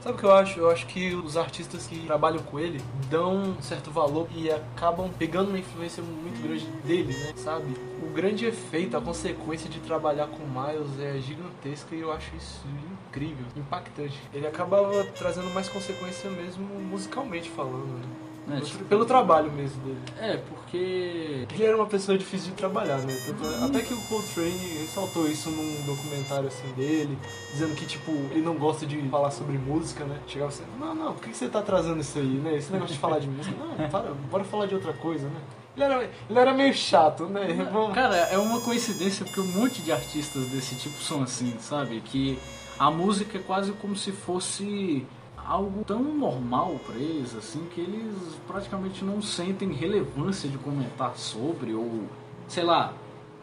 Sabe 0.00 0.14
o 0.14 0.18
que 0.18 0.24
eu 0.24 0.32
acho? 0.32 0.58
Eu 0.58 0.70
acho 0.70 0.86
que 0.86 1.14
os 1.14 1.36
artistas 1.36 1.86
que 1.86 2.06
trabalham 2.06 2.42
com 2.42 2.58
ele 2.58 2.80
dão 3.10 3.36
um 3.36 3.62
certo 3.62 3.90
valor 3.90 4.26
e 4.34 4.50
acabam 4.50 5.10
pegando 5.18 5.48
uma 5.48 5.58
influência 5.58 6.02
muito 6.02 6.42
grande 6.42 6.64
dele, 6.86 7.12
né? 7.12 7.34
Sabe? 7.36 7.76
O 8.02 8.10
grande 8.10 8.46
efeito, 8.46 8.96
a 8.96 9.00
consequência 9.00 9.68
de 9.68 9.78
trabalhar 9.80 10.28
com 10.28 10.38
Miles 10.38 10.98
é 10.98 11.20
gigantesca 11.20 11.94
e 11.94 12.00
eu 12.00 12.10
acho 12.12 12.34
isso 12.34 12.64
incrível, 13.10 13.44
impactante. 13.54 14.18
Ele 14.32 14.46
acaba 14.46 15.04
trazendo 15.18 15.50
mais 15.50 15.68
consequência 15.68 16.30
mesmo 16.30 16.64
musicalmente 16.80 17.50
falando, 17.50 17.98
né? 17.98 18.29
Pelo- 18.56 18.66
Tipo, 18.66 18.84
Pelo 18.84 19.04
trabalho 19.04 19.50
mesmo 19.52 19.80
dele. 19.82 19.98
É, 20.20 20.36
porque. 20.36 21.46
Ele 21.52 21.64
era 21.64 21.76
uma 21.76 21.86
pessoa 21.86 22.16
difícil 22.16 22.50
de 22.50 22.56
trabalhar, 22.56 22.98
né? 22.98 23.16
Até 23.64 23.80
que 23.80 23.92
o 23.94 24.00
Coltrane 24.02 24.78
ressaltou 24.80 25.26
isso 25.28 25.50
num 25.50 25.82
documentário 25.86 26.48
assim 26.48 26.68
dele, 26.76 27.18
dizendo 27.52 27.74
que, 27.74 27.86
tipo, 27.86 28.10
ele 28.30 28.42
não 28.42 28.54
gosta 28.54 28.86
de 28.86 28.96
falar 29.08 29.30
sobre 29.30 29.58
música, 29.58 30.04
né? 30.04 30.18
Chegava 30.26 30.50
assim, 30.50 30.64
não, 30.78 30.94
não, 30.94 31.12
por 31.14 31.22
que 31.28 31.36
você 31.36 31.48
tá 31.48 31.60
trazendo 31.62 32.00
isso 32.00 32.18
aí, 32.18 32.24
né? 32.24 32.56
Esse 32.56 32.72
negócio 32.72 32.94
de 32.94 33.00
falar 33.00 33.18
de 33.18 33.28
música, 33.28 33.54
não, 33.58 33.88
para, 33.88 34.12
bora 34.30 34.44
falar 34.44 34.66
de 34.66 34.74
outra 34.74 34.92
coisa, 34.92 35.26
né? 35.28 35.40
Ele 35.76 35.84
era, 35.84 36.10
ele 36.28 36.38
era 36.38 36.52
meio 36.52 36.74
chato, 36.74 37.26
né? 37.26 37.46
Cara, 37.94 38.16
é 38.16 38.36
uma 38.38 38.60
coincidência 38.60 39.24
porque 39.24 39.40
um 39.40 39.46
monte 39.46 39.80
de 39.82 39.92
artistas 39.92 40.46
desse 40.46 40.74
tipo 40.74 41.00
são 41.02 41.22
assim, 41.22 41.54
sabe? 41.60 42.00
Que 42.00 42.38
a 42.78 42.90
música 42.90 43.38
é 43.38 43.40
quase 43.40 43.72
como 43.72 43.94
se 43.96 44.10
fosse 44.12 45.06
algo 45.50 45.84
tão 45.84 46.00
normal 46.00 46.78
pra 46.86 46.94
eles, 46.94 47.34
assim, 47.34 47.66
que 47.74 47.80
eles 47.80 48.14
praticamente 48.46 49.04
não 49.04 49.20
sentem 49.20 49.72
relevância 49.72 50.48
de 50.48 50.56
comentar 50.56 51.16
sobre, 51.16 51.74
ou 51.74 52.04
sei 52.46 52.62
lá, 52.62 52.94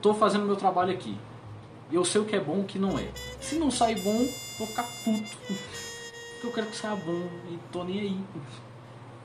tô 0.01 0.13
fazendo 0.13 0.45
meu 0.45 0.55
trabalho 0.55 0.93
aqui. 0.93 1.17
Eu 1.91 2.05
sei 2.05 2.21
o 2.21 2.25
que 2.25 2.33
é 2.33 2.39
bom 2.39 2.59
e 2.59 2.61
o 2.61 2.63
que 2.63 2.79
não 2.79 2.97
é. 2.97 3.09
Se 3.41 3.59
não 3.59 3.69
sair 3.69 4.01
bom, 4.01 4.25
vou 4.57 4.67
ficar 4.67 4.83
puto. 5.03 5.37
Porque 6.39 6.47
eu 6.47 6.51
quero 6.53 6.67
que 6.67 6.77
saia 6.77 6.95
bom 6.95 7.27
e 7.51 7.59
tô 7.73 7.83
nem 7.83 7.99
aí. 7.99 8.19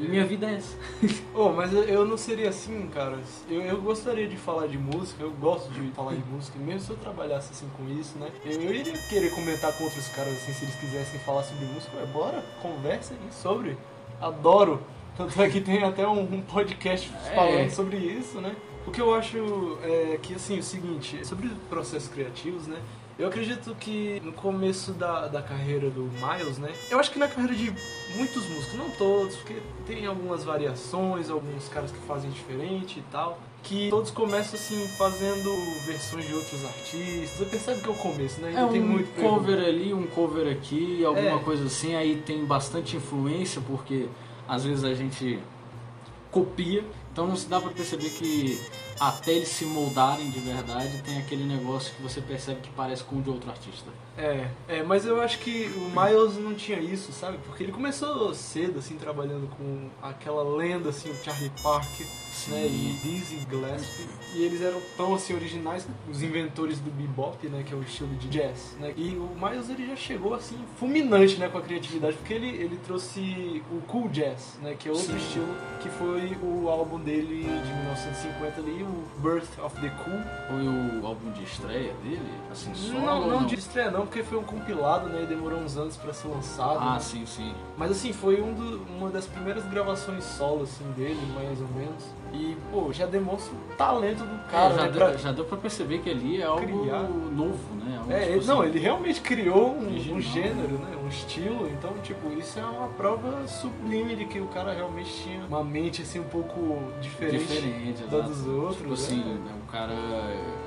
Minha 0.08 0.24
vida 0.24 0.46
é 0.50 0.54
essa. 0.54 0.76
Oh, 1.34 1.48
mas 1.50 1.72
eu- 1.72 1.84
eu 1.84 2.04
não 2.06 2.16
seria 2.18 2.50
assim, 2.50 2.88
cara. 2.92 3.18
Eu, 3.48 3.62
eu 3.62 3.80
gostaria 3.80 4.28
de 4.28 4.36
falar 4.36 4.66
de 4.66 4.76
música, 4.76 5.22
eu 5.22 5.30
gosto 5.32 5.70
de 5.72 5.90
falar 5.92 6.14
de 6.14 6.22
música, 6.30 6.58
mesmo 6.58 6.80
se 6.80 6.90
eu 6.90 6.96
trabalhasse 6.96 7.52
assim 7.52 7.68
com 7.76 7.88
isso, 7.98 8.18
né? 8.18 8.28
Eu, 8.44 8.52
eu 8.60 8.74
iria 8.74 8.92
querer 9.08 9.30
comentar 9.30 9.72
com 9.72 9.84
outros 9.84 10.06
caras 10.08 10.32
assim, 10.34 10.52
se 10.52 10.64
eles 10.64 10.74
quisessem 10.76 11.18
falar 11.20 11.42
sobre 11.42 11.64
música. 11.66 11.96
Ué, 11.96 12.06
bora, 12.06 12.44
conversa 12.60 13.14
aí 13.14 13.32
sobre. 13.32 13.76
Adoro. 14.20 14.80
Tanto 15.16 15.40
é 15.42 15.48
que 15.48 15.60
tem 15.60 15.82
até 15.84 16.06
um, 16.06 16.20
um 16.22 16.40
podcast 16.42 17.10
É. 17.30 17.34
falando 17.34 17.70
sobre 17.70 17.96
isso, 17.96 18.40
né? 18.40 18.54
O 18.86 18.90
que 18.90 19.00
eu 19.00 19.14
acho 19.14 19.78
é 19.82 20.18
que, 20.20 20.34
assim, 20.34 20.58
o 20.58 20.62
seguinte, 20.62 21.24
sobre 21.26 21.48
processos 21.70 22.08
criativos, 22.08 22.66
né? 22.66 22.76
Eu 23.22 23.28
acredito 23.28 23.72
que 23.76 24.20
no 24.24 24.32
começo 24.32 24.90
da, 24.94 25.28
da 25.28 25.40
carreira 25.40 25.88
do 25.88 26.10
Miles, 26.20 26.58
né? 26.58 26.72
Eu 26.90 26.98
acho 26.98 27.08
que 27.12 27.20
na 27.20 27.28
carreira 27.28 27.54
de 27.54 27.72
muitos 28.16 28.48
músicos, 28.48 28.74
não 28.76 28.90
todos, 28.90 29.36
porque 29.36 29.58
tem 29.86 30.06
algumas 30.06 30.42
variações, 30.42 31.30
alguns 31.30 31.68
caras 31.68 31.92
que 31.92 31.98
fazem 31.98 32.28
diferente 32.32 32.98
e 32.98 33.02
tal, 33.12 33.38
que 33.62 33.88
todos 33.90 34.10
começam 34.10 34.58
assim 34.58 34.88
fazendo 34.98 35.54
versões 35.86 36.26
de 36.26 36.34
outros 36.34 36.64
artistas. 36.64 37.38
Você 37.38 37.44
percebe 37.44 37.80
que 37.80 37.88
é 37.88 37.92
o 37.92 37.94
começo, 37.94 38.40
né? 38.40 38.54
É 38.54 38.56
Ainda 38.56 38.72
tem 38.72 38.82
um 38.82 38.88
muito 38.88 39.14
cover 39.22 39.58
ali, 39.68 39.94
um 39.94 40.06
cover 40.08 40.50
aqui, 40.52 41.04
alguma 41.04 41.36
É. 41.38 41.44
coisa 41.44 41.66
assim, 41.66 41.94
aí 41.94 42.20
tem 42.26 42.44
bastante 42.44 42.96
influência, 42.96 43.62
porque 43.64 44.08
às 44.48 44.64
vezes 44.64 44.82
a 44.82 44.94
gente 44.94 45.38
copia, 46.32 46.84
então 47.12 47.28
não 47.28 47.36
se 47.36 47.46
dá 47.46 47.60
pra 47.60 47.70
perceber 47.70 48.10
que 48.10 48.60
até 48.98 49.32
eles 49.32 49.48
se 49.48 49.64
moldarem 49.64 50.30
de 50.30 50.40
verdade, 50.40 51.02
tem 51.02 51.18
aquele 51.18 51.44
negócio 51.44 51.94
que 51.94 52.02
você 52.02 52.20
percebe 52.20 52.60
que 52.60 52.70
parece 52.70 53.02
com 53.04 53.16
o 53.16 53.22
de 53.22 53.30
outro 53.30 53.50
artista. 53.50 53.90
É, 54.16 54.48
é, 54.68 54.82
mas 54.82 55.06
eu 55.06 55.20
acho 55.20 55.38
que 55.38 55.72
o 55.76 55.90
Miles 55.90 56.36
não 56.36 56.54
tinha 56.54 56.78
isso, 56.78 57.12
sabe? 57.12 57.38
Porque 57.46 57.62
ele 57.62 57.72
começou 57.72 58.34
cedo, 58.34 58.78
assim, 58.78 58.96
trabalhando 58.96 59.48
com 59.56 59.88
aquela 60.02 60.42
lenda, 60.42 60.90
assim, 60.90 61.10
o 61.10 61.24
Charlie 61.24 61.50
Parker, 61.62 62.06
né? 62.48 62.66
E 62.66 62.98
Dizzy 63.02 63.46
Gillespie. 63.48 64.08
E 64.34 64.42
eles 64.44 64.62
eram 64.62 64.80
tão, 64.96 65.14
assim, 65.14 65.34
originais, 65.34 65.86
os 66.10 66.22
inventores 66.22 66.78
do 66.78 66.90
bebop, 66.90 67.46
né? 67.48 67.62
Que 67.66 67.72
é 67.74 67.76
o 67.76 67.82
estilo 67.82 68.14
de 68.16 68.28
jazz, 68.28 68.76
né? 68.80 68.92
E 68.96 69.10
o 69.16 69.28
Miles, 69.40 69.68
ele 69.68 69.86
já 69.86 69.96
chegou, 69.96 70.34
assim, 70.34 70.58
fulminante, 70.78 71.36
né? 71.38 71.48
Com 71.48 71.58
a 71.58 71.62
criatividade, 71.62 72.16
porque 72.16 72.32
ele, 72.34 72.48
ele 72.48 72.78
trouxe 72.86 73.62
o 73.70 73.80
cool 73.82 74.08
jazz, 74.08 74.58
né? 74.62 74.74
Que 74.78 74.88
é 74.88 74.92
outro 74.92 75.06
Sim. 75.06 75.16
estilo, 75.16 75.54
que 75.80 75.88
foi 75.90 76.36
o 76.42 76.68
álbum 76.68 76.98
dele 76.98 77.42
de 77.42 77.72
1950 77.74 78.60
ali, 78.60 78.82
o 78.82 79.20
Birth 79.20 79.58
of 79.62 79.78
the 79.80 79.90
Cool. 80.02 80.20
Foi 80.48 80.66
o 81.02 81.06
álbum 81.06 81.30
de 81.32 81.42
estreia 81.44 81.92
dele? 82.02 82.32
Assim, 82.50 82.74
solo 82.74 83.00
Não, 83.02 83.20
ou 83.22 83.28
não 83.30 83.46
de 83.46 83.54
estreia 83.56 83.90
não, 83.90 84.02
porque 84.06 84.22
foi 84.22 84.38
um 84.38 84.44
compilado, 84.44 85.08
né? 85.08 85.22
E 85.24 85.26
demorou 85.26 85.58
uns 85.60 85.76
anos 85.76 85.96
pra 85.96 86.12
ser 86.12 86.28
lançado. 86.28 86.78
Ah, 86.80 86.98
sim, 86.98 87.26
sim. 87.26 87.54
Mas 87.76 87.90
assim, 87.90 88.12
foi 88.12 88.40
um 88.40 88.54
do- 88.54 88.82
uma 88.96 89.10
das 89.10 89.26
primeiras 89.26 89.64
gravações 89.66 90.24
solo, 90.24 90.62
assim, 90.62 90.84
dele, 90.92 91.20
mais 91.34 91.60
ou 91.60 91.68
menos. 91.68 92.02
E, 92.32 92.56
pô, 92.70 92.90
já 92.92 93.04
demonstra 93.04 93.52
o 93.54 93.76
talento 93.76 94.24
do 94.24 94.50
cara, 94.50 94.72
É, 94.72 94.76
já, 94.76 94.82
né? 94.84 94.88
deu, 94.90 95.00
pra- 95.06 95.16
já 95.18 95.32
deu 95.32 95.44
pra 95.44 95.58
perceber 95.58 95.98
que 95.98 96.08
ali 96.10 96.40
é 96.40 96.44
algo 96.46 96.60
criar. 96.62 97.02
novo, 97.02 97.74
né? 97.84 97.98
Algo, 97.98 98.10
É, 98.10 98.20
tipo 98.20 98.30
ele, 98.30 98.38
assim, 98.38 98.48
não, 98.48 98.64
ele 98.64 98.78
realmente 98.78 99.20
criou 99.20 99.74
um, 99.74 99.84
original. 99.86 100.16
um 100.16 100.20
gênero, 100.22 100.78
né? 100.78 100.96
Um 101.04 101.08
estilo. 101.08 101.68
Então, 101.68 101.92
tipo, 102.02 102.32
isso 102.32 102.58
é 102.58 102.64
uma 102.64 102.88
prova 102.88 103.46
sublime 103.46 104.16
de 104.16 104.24
que 104.24 104.40
o 104.40 104.46
cara 104.46 104.72
realmente 104.72 105.12
tinha 105.22 105.44
uma 105.44 105.62
mente, 105.62 106.00
assim, 106.00 106.20
um 106.20 106.24
pouco 106.24 106.78
diferente, 107.02 107.38
diferente 107.46 108.02
da 108.04 108.20
dos 108.20 108.46
outros. 108.46 108.76
Tipo 108.76 108.88
né? 108.88 108.94
assim, 108.94 109.16
né, 109.24 109.52
o 109.62 109.70
cara. 109.70 109.92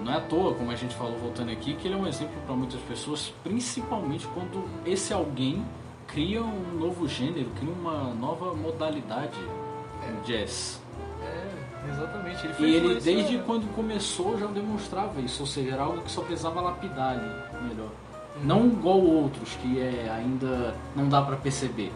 Não 0.04 0.14
é 0.14 0.18
à 0.18 0.22
toa, 0.22 0.54
como 0.54 0.70
a 0.70 0.76
gente 0.76 0.94
falou 0.94 1.18
voltando 1.18 1.50
aqui, 1.52 1.74
que 1.74 1.88
ele 1.88 1.96
é 1.96 1.98
um 1.98 2.06
exemplo 2.06 2.36
para 2.46 2.56
muitas 2.56 2.80
pessoas, 2.82 3.34
principalmente 3.44 4.28
quando 4.28 4.64
esse 4.86 5.12
alguém 5.12 5.66
cria 6.06 6.44
um 6.44 6.78
novo 6.80 7.08
gênero, 7.08 7.50
cria 7.60 7.74
uma 7.74 8.14
nova 8.14 8.54
modalidade 8.54 9.40
no 10.14 10.22
jazz. 10.22 10.80
Exatamente. 11.90 12.48
Ele 12.48 12.56
E 12.60 12.76
ele, 12.76 13.00
desde 13.00 13.38
quando 13.40 13.74
começou, 13.76 14.38
já 14.38 14.48
demonstrava 14.48 15.20
isso, 15.22 15.42
ou 15.42 15.48
seja, 15.48 15.74
era 15.74 15.84
algo 15.84 16.02
que 16.02 16.12
só 16.12 16.22
precisava 16.22 16.62
lapidar 16.62 17.12
ali 17.12 17.32
melhor. 17.68 17.90
Não 18.44 18.68
igual 18.68 19.00
outros, 19.00 19.56
que 19.62 19.80
é, 19.80 20.12
ainda 20.14 20.76
não 20.96 21.08
dá 21.08 21.22
pra 21.22 21.38
perceber. 21.38 21.92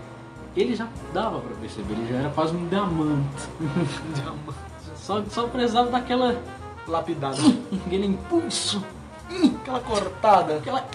Ele 0.55 0.75
já 0.75 0.87
dava 1.13 1.39
pra 1.39 1.55
perceber, 1.57 1.93
ele 1.93 2.07
já 2.11 2.19
era 2.19 2.29
quase 2.29 2.55
um 2.55 2.67
diamante. 2.67 3.47
Só, 4.95 5.23
só 5.27 5.47
precisava 5.47 5.89
daquela 5.89 6.39
Lapidado. 6.89 7.37
aquele 7.85 8.07
impulso, 8.07 8.83
Aquela 9.61 9.79
cortada. 9.79 10.57
aquela. 10.57 10.83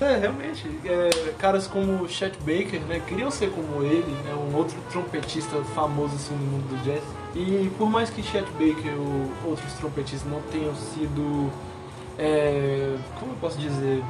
É, 0.00 0.16
realmente. 0.16 0.66
é, 0.84 1.32
caras 1.38 1.66
como 1.66 2.08
Chet 2.08 2.36
Baker, 2.38 2.80
né, 2.88 3.02
queriam 3.06 3.30
ser 3.30 3.50
como 3.50 3.82
ele, 3.82 4.16
é 4.30 4.34
um 4.34 4.56
outro 4.56 4.76
trompetista 4.90 5.56
famoso 5.74 6.14
assim 6.14 6.34
no 6.34 6.46
mundo 6.52 6.68
do 6.68 6.84
jazz. 6.84 7.02
E 7.34 7.70
por 7.76 7.88
mais 7.88 8.10
que 8.10 8.22
Chet 8.22 8.46
Baker 8.52 8.94
ou 8.98 9.50
outros 9.50 9.72
trompetistas 9.74 10.30
não 10.30 10.40
tenham 10.50 10.74
sido, 10.74 11.50
é, 12.18 12.96
como 13.18 13.32
eu 13.32 13.36
posso 13.40 13.58
dizer, 13.58 14.02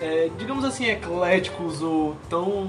é, 0.00 0.28
digamos 0.36 0.64
assim, 0.64 0.86
ecléticos 0.86 1.80
ou 1.82 2.16
tão 2.28 2.68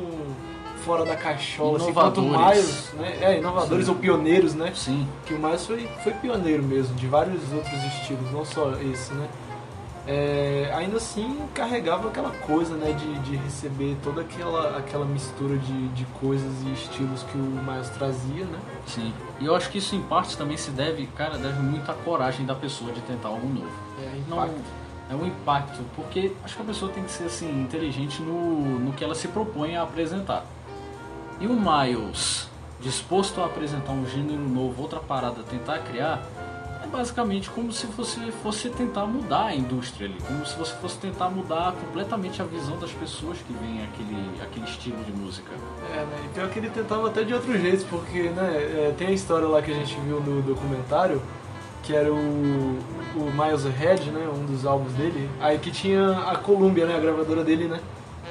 fora 0.86 1.06
da 1.06 1.16
cachola, 1.16 1.78
assim, 1.78 1.94
quanto 1.94 2.22
Inovadores. 2.22 2.58
Miles, 2.58 2.94
né, 2.94 3.18
é, 3.22 3.38
inovadores 3.38 3.86
Sim. 3.86 3.92
ou 3.92 3.98
pioneiros, 3.98 4.54
né? 4.54 4.72
Sim, 4.76 5.08
que 5.26 5.34
o 5.34 5.40
Miles 5.40 5.66
foi, 5.66 5.88
foi 6.04 6.14
pioneiro 6.14 6.62
mesmo, 6.62 6.94
de 6.96 7.08
vários 7.08 7.42
outros 7.54 7.84
estilos, 7.86 8.32
não 8.32 8.46
só 8.46 8.74
esse, 8.82 9.14
né? 9.14 9.28
É, 10.06 10.70
ainda 10.76 10.98
assim 10.98 11.40
carregava 11.54 12.10
aquela 12.10 12.30
coisa, 12.30 12.76
né, 12.76 12.92
de, 12.92 13.20
de 13.20 13.38
receber 13.38 13.96
toda 14.04 14.20
aquela, 14.22 14.78
aquela 14.78 15.06
mistura 15.06 15.58
de, 15.58 15.88
de 15.90 16.06
coisas 16.20 16.52
e 16.66 16.74
estilos 16.74 17.24
que 17.24 17.38
o 17.38 17.42
Miles 17.42 17.90
trazia, 17.90 18.46
né? 18.46 18.60
sim. 18.86 19.14
E 19.40 19.46
eu 19.46 19.56
acho 19.56 19.70
que 19.70 19.78
isso 19.78 19.96
em 19.96 20.02
parte 20.02 20.38
também 20.38 20.58
se 20.58 20.72
deve, 20.72 21.08
cara, 21.08 21.38
deve 21.38 21.60
muito 21.62 21.90
à 21.90 21.94
coragem 21.94 22.46
da 22.46 22.54
pessoa 22.54 22.92
de 22.92 23.00
tentar 23.02 23.30
algo 23.30 23.48
novo. 23.48 23.72
É, 24.02 24.20
Não, 24.28 24.38
impacto. 24.38 24.62
é 25.10 25.16
um 25.16 25.26
impacto, 25.26 25.82
porque 25.96 26.34
acho 26.44 26.56
que 26.58 26.62
a 26.62 26.66
pessoa 26.66 26.92
tem 26.92 27.04
que 27.04 27.12
ser 27.12 27.26
assim 27.26 27.62
inteligente 27.62 28.22
no, 28.22 28.80
no 28.80 28.92
que 28.92 29.04
ela 29.06 29.16
se 29.16 29.30
propõe 29.30 29.78
a 29.78 29.84
apresentar. 29.84 30.46
E 31.40 31.48
o 31.48 31.54
Miles 31.54 32.50
disposto 32.82 33.42
a 33.42 33.46
apresentar 33.46 33.94
um 33.94 34.06
gênero 34.06 34.42
novo, 34.42 34.82
outra 34.82 35.00
parada, 35.00 35.42
tentar 35.44 35.80
criar, 35.80 36.22
é 36.52 36.53
basicamente 36.94 37.50
como 37.50 37.72
se 37.72 37.88
você 37.88 38.20
fosse 38.44 38.70
tentar 38.70 39.08
mudar 39.08 39.46
a 39.48 39.56
indústria 39.56 40.08
ali, 40.08 40.18
como 40.28 40.46
se 40.46 40.56
você 40.56 40.74
fosse 40.76 40.98
tentar 41.00 41.28
mudar 41.30 41.74
completamente 41.74 42.40
a 42.40 42.46
visão 42.46 42.78
das 42.78 42.92
pessoas 42.92 43.40
que 43.40 43.52
veem 43.54 43.84
aquele, 43.84 44.30
aquele 44.42 44.66
estilo 44.66 45.04
de 45.04 45.12
música. 45.12 45.52
É, 45.92 45.98
né? 45.98 46.16
E 46.26 46.28
pior 46.36 46.50
que 46.50 46.60
ele 46.60 46.70
tentava 46.70 47.08
até 47.08 47.24
de 47.24 47.34
outro 47.34 47.58
jeito, 47.60 47.84
porque, 47.90 48.30
né, 48.30 48.48
é, 48.54 48.94
tem 48.96 49.08
a 49.08 49.12
história 49.12 49.48
lá 49.48 49.60
que 49.62 49.72
a 49.72 49.74
gente 49.74 49.96
viu 50.02 50.20
no 50.22 50.44
documentário, 50.44 51.20
que 51.82 51.96
era 51.96 52.14
o, 52.14 52.16
o 53.16 53.32
Miles 53.34 53.66
Ahead, 53.66 54.12
né, 54.12 54.30
um 54.32 54.46
dos 54.46 54.64
álbuns 54.64 54.94
dele, 54.94 55.28
aí 55.42 55.58
que 55.58 55.72
tinha 55.72 56.12
a 56.30 56.36
Columbia, 56.38 56.86
né, 56.86 56.96
a 56.96 57.00
gravadora 57.00 57.44
dele, 57.44 57.68
né, 57.68 57.80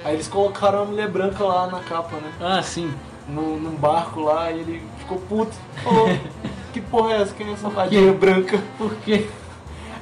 aí 0.05 0.15
eles 0.15 0.29
colocaram 0.29 0.83
a 0.83 0.85
mulher 0.85 1.09
branca 1.11 1.43
lá 1.45 1.67
na 1.67 1.81
capa, 1.81 2.17
né, 2.17 2.33
Ah, 2.41 2.63
sim. 2.63 2.91
num, 3.29 3.59
num 3.59 3.75
barco 3.77 4.21
lá, 4.21 4.51
e 4.53 4.61
ele 4.61 4.83
ficou 4.99 5.19
puto, 5.19 5.53
falou, 5.83 6.09
que 6.73 6.81
porra 6.81 7.13
é 7.13 7.23
essa, 7.23 7.35
quem 7.35 7.49
é 7.49 7.53
essa 7.53 7.71
fadinha 7.71 8.13
branca? 8.13 8.59
Por 8.79 8.95
quê? 8.97 9.29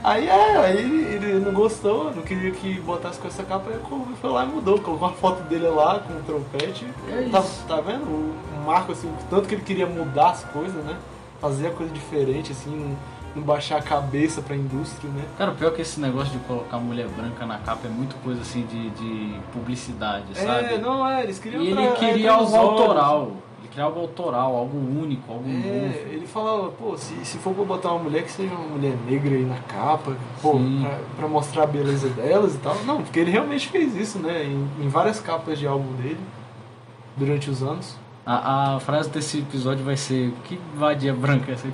Aí, 0.03 0.27
é, 0.29 0.57
aí 0.57 0.79
ele, 0.79 1.41
não 1.45 1.53
gostou, 1.53 2.11
não 2.15 2.23
queria 2.23 2.51
que 2.53 2.81
botasse 2.81 3.19
com 3.19 3.29
essa 3.29 3.43
capa, 3.43 3.69
aí 3.69 3.79
foi 4.19 4.31
lá 4.31 4.45
e 4.45 4.49
mudou, 4.49 4.79
colocou 4.81 5.09
uma 5.09 5.15
foto 5.15 5.43
dele 5.43 5.69
lá 5.69 5.99
com 5.99 6.15
o 6.15 6.23
trompete, 6.23 6.87
É 7.11 7.29
tá, 7.31 7.41
isso. 7.41 7.65
tá 7.69 7.77
vendo? 7.83 8.05
O 8.05 8.63
Marco, 8.65 8.93
assim, 8.93 9.13
tanto 9.29 9.47
que 9.47 9.55
ele 9.55 9.63
queria 9.63 9.87
mudar 9.87 10.31
as 10.31 10.45
coisas, 10.45 10.83
né? 10.85 10.97
Fazer 11.39 11.67
a 11.67 11.71
coisa 11.71 11.93
diferente, 11.93 12.51
assim, 12.53 12.97
não 13.37 13.43
baixar 13.43 13.77
a 13.77 13.83
cabeça 13.83 14.41
pra 14.41 14.57
indústria, 14.57 15.11
né? 15.11 15.23
Cara, 15.37 15.51
o 15.51 15.55
pior 15.55 15.69
é 15.69 15.75
que 15.77 15.83
esse 15.83 16.01
negócio 16.01 16.33
de 16.33 16.39
colocar 16.47 16.79
mulher 16.79 17.07
branca 17.09 17.45
na 17.45 17.59
capa 17.59 17.87
é 17.87 17.91
muito 17.91 18.17
coisa 18.25 18.41
assim 18.41 18.63
de, 18.65 18.89
de 18.91 19.35
publicidade, 19.53 20.25
sabe? 20.35 20.75
É, 20.75 20.79
não 20.79 21.07
é, 21.07 21.25
eles 21.25 21.39
queriam 21.39 21.63
E 21.63 21.73
pra- 21.75 21.83
ele 21.83 21.91
é, 21.91 21.97
queria 21.97 22.33
algo 22.33 22.45
olhos. 22.51 22.55
autoral. 22.81 23.33
Queria 23.71 23.85
algo 23.85 24.01
autoral, 24.01 24.57
algo 24.57 24.77
único, 24.77 25.33
algo 25.33 25.49
novo. 25.49 25.95
É, 25.95 26.09
ele 26.11 26.27
falava, 26.27 26.71
pô, 26.71 26.97
se, 26.97 27.15
se 27.25 27.39
for 27.39 27.55
pra 27.55 27.63
botar 27.65 27.93
uma 27.93 28.03
mulher 28.03 28.25
que 28.25 28.33
seja 28.33 28.53
uma 28.53 28.67
mulher 28.67 28.97
negra 29.07 29.33
aí 29.35 29.45
na 29.45 29.59
capa, 29.61 30.17
pô, 30.43 30.55
pra, 30.83 30.99
pra 31.17 31.29
mostrar 31.29 31.63
a 31.63 31.67
beleza 31.67 32.09
delas 32.09 32.57
e 32.57 32.59
tal. 32.59 32.75
Não, 32.85 33.01
porque 33.03 33.21
ele 33.21 33.31
realmente 33.31 33.69
fez 33.69 33.95
isso, 33.95 34.19
né? 34.19 34.45
Em, 34.45 34.69
em 34.81 34.89
várias 34.89 35.21
capas 35.21 35.57
de 35.57 35.69
álbum 35.69 35.93
dele, 35.95 36.19
durante 37.17 37.49
os 37.49 37.63
anos. 37.63 37.97
A, 38.27 38.75
a 38.75 38.81
frase 38.81 39.09
desse 39.09 39.39
episódio 39.39 39.85
vai 39.85 39.97
ser: 39.97 40.33
Que 40.45 40.59
vadia 40.75 41.15
branca 41.15 41.53
é 41.53 41.55
essa? 41.55 41.69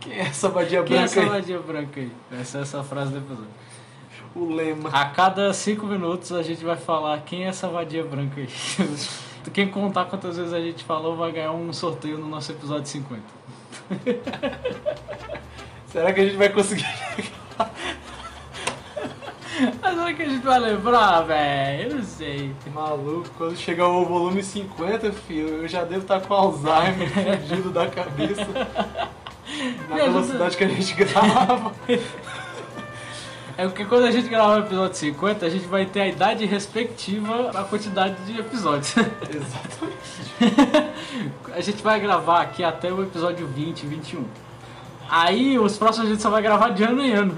Quem 0.00 0.12
é 0.14 0.20
essa 0.20 0.48
vadia 0.48 0.82
Quem 0.84 0.96
é 0.96 1.00
branca 1.00 1.04
essa 1.04 1.20
aí? 1.20 1.28
vadia 1.28 1.58
branca 1.58 2.00
aí? 2.00 2.12
Essa 2.40 2.58
é 2.58 2.62
essa 2.62 2.84
frase 2.84 3.10
do 3.10 3.18
episódio. 3.18 3.50
O 4.34 4.52
lema. 4.52 4.90
A 4.90 5.06
cada 5.06 5.52
cinco 5.52 5.86
minutos 5.86 6.30
a 6.30 6.42
gente 6.42 6.64
vai 6.64 6.76
falar 6.76 7.18
quem 7.20 7.44
é 7.44 7.48
essa 7.48 7.68
vadia 7.68 8.04
branca 8.04 8.40
aí. 8.40 8.48
Quem 9.52 9.68
contar 9.68 10.06
quantas 10.06 10.36
vezes 10.36 10.52
a 10.52 10.60
gente 10.60 10.84
falou 10.84 11.16
vai 11.16 11.32
ganhar 11.32 11.52
um 11.52 11.72
sorteio 11.72 12.18
no 12.18 12.28
nosso 12.28 12.52
episódio 12.52 12.86
50. 12.86 13.22
Será 15.86 16.12
que 16.12 16.20
a 16.20 16.24
gente 16.24 16.36
vai 16.36 16.48
conseguir? 16.48 16.84
Mas 19.80 19.94
será 19.94 20.12
que 20.12 20.22
a 20.22 20.28
gente 20.28 20.44
vai 20.44 20.58
lembrar, 20.58 21.22
velho? 21.22 21.90
Eu 21.90 21.96
não 21.96 22.04
sei. 22.04 22.54
Maluco, 22.74 23.30
quando 23.38 23.56
chegar 23.56 23.88
o 23.88 24.04
volume 24.04 24.42
50, 24.42 25.12
filho, 25.12 25.48
eu 25.62 25.68
já 25.68 25.82
devo 25.84 26.02
estar 26.02 26.20
com 26.20 26.34
Alzheimer 26.34 27.08
fugido 27.40 27.70
da 27.70 27.86
cabeça. 27.86 28.46
Na 29.88 29.96
velocidade 29.96 30.56
que 30.56 30.64
a 30.64 30.68
gente 30.68 30.94
grava. 30.94 31.72
É 33.58 33.64
porque 33.66 33.86
quando 33.86 34.04
a 34.04 34.10
gente 34.10 34.28
gravar 34.28 34.56
o 34.56 34.58
episódio 34.60 34.94
50, 34.96 35.46
a 35.46 35.48
gente 35.48 35.66
vai 35.66 35.86
ter 35.86 36.00
a 36.02 36.08
idade 36.08 36.44
respectiva 36.44 37.50
à 37.54 37.64
quantidade 37.64 38.14
de 38.26 38.38
episódios. 38.38 38.92
Exatamente. 38.98 40.90
a 41.54 41.60
gente 41.62 41.82
vai 41.82 41.98
gravar 41.98 42.42
aqui 42.42 42.62
até 42.62 42.92
o 42.92 43.02
episódio 43.02 43.46
20, 43.46 43.86
21. 43.86 44.24
Aí 45.08 45.56
os 45.58 45.78
próximos 45.78 46.08
a 46.08 46.10
gente 46.10 46.20
só 46.20 46.28
vai 46.28 46.42
gravar 46.42 46.70
de 46.70 46.82
ano 46.82 47.00
em 47.00 47.12
ano. 47.12 47.32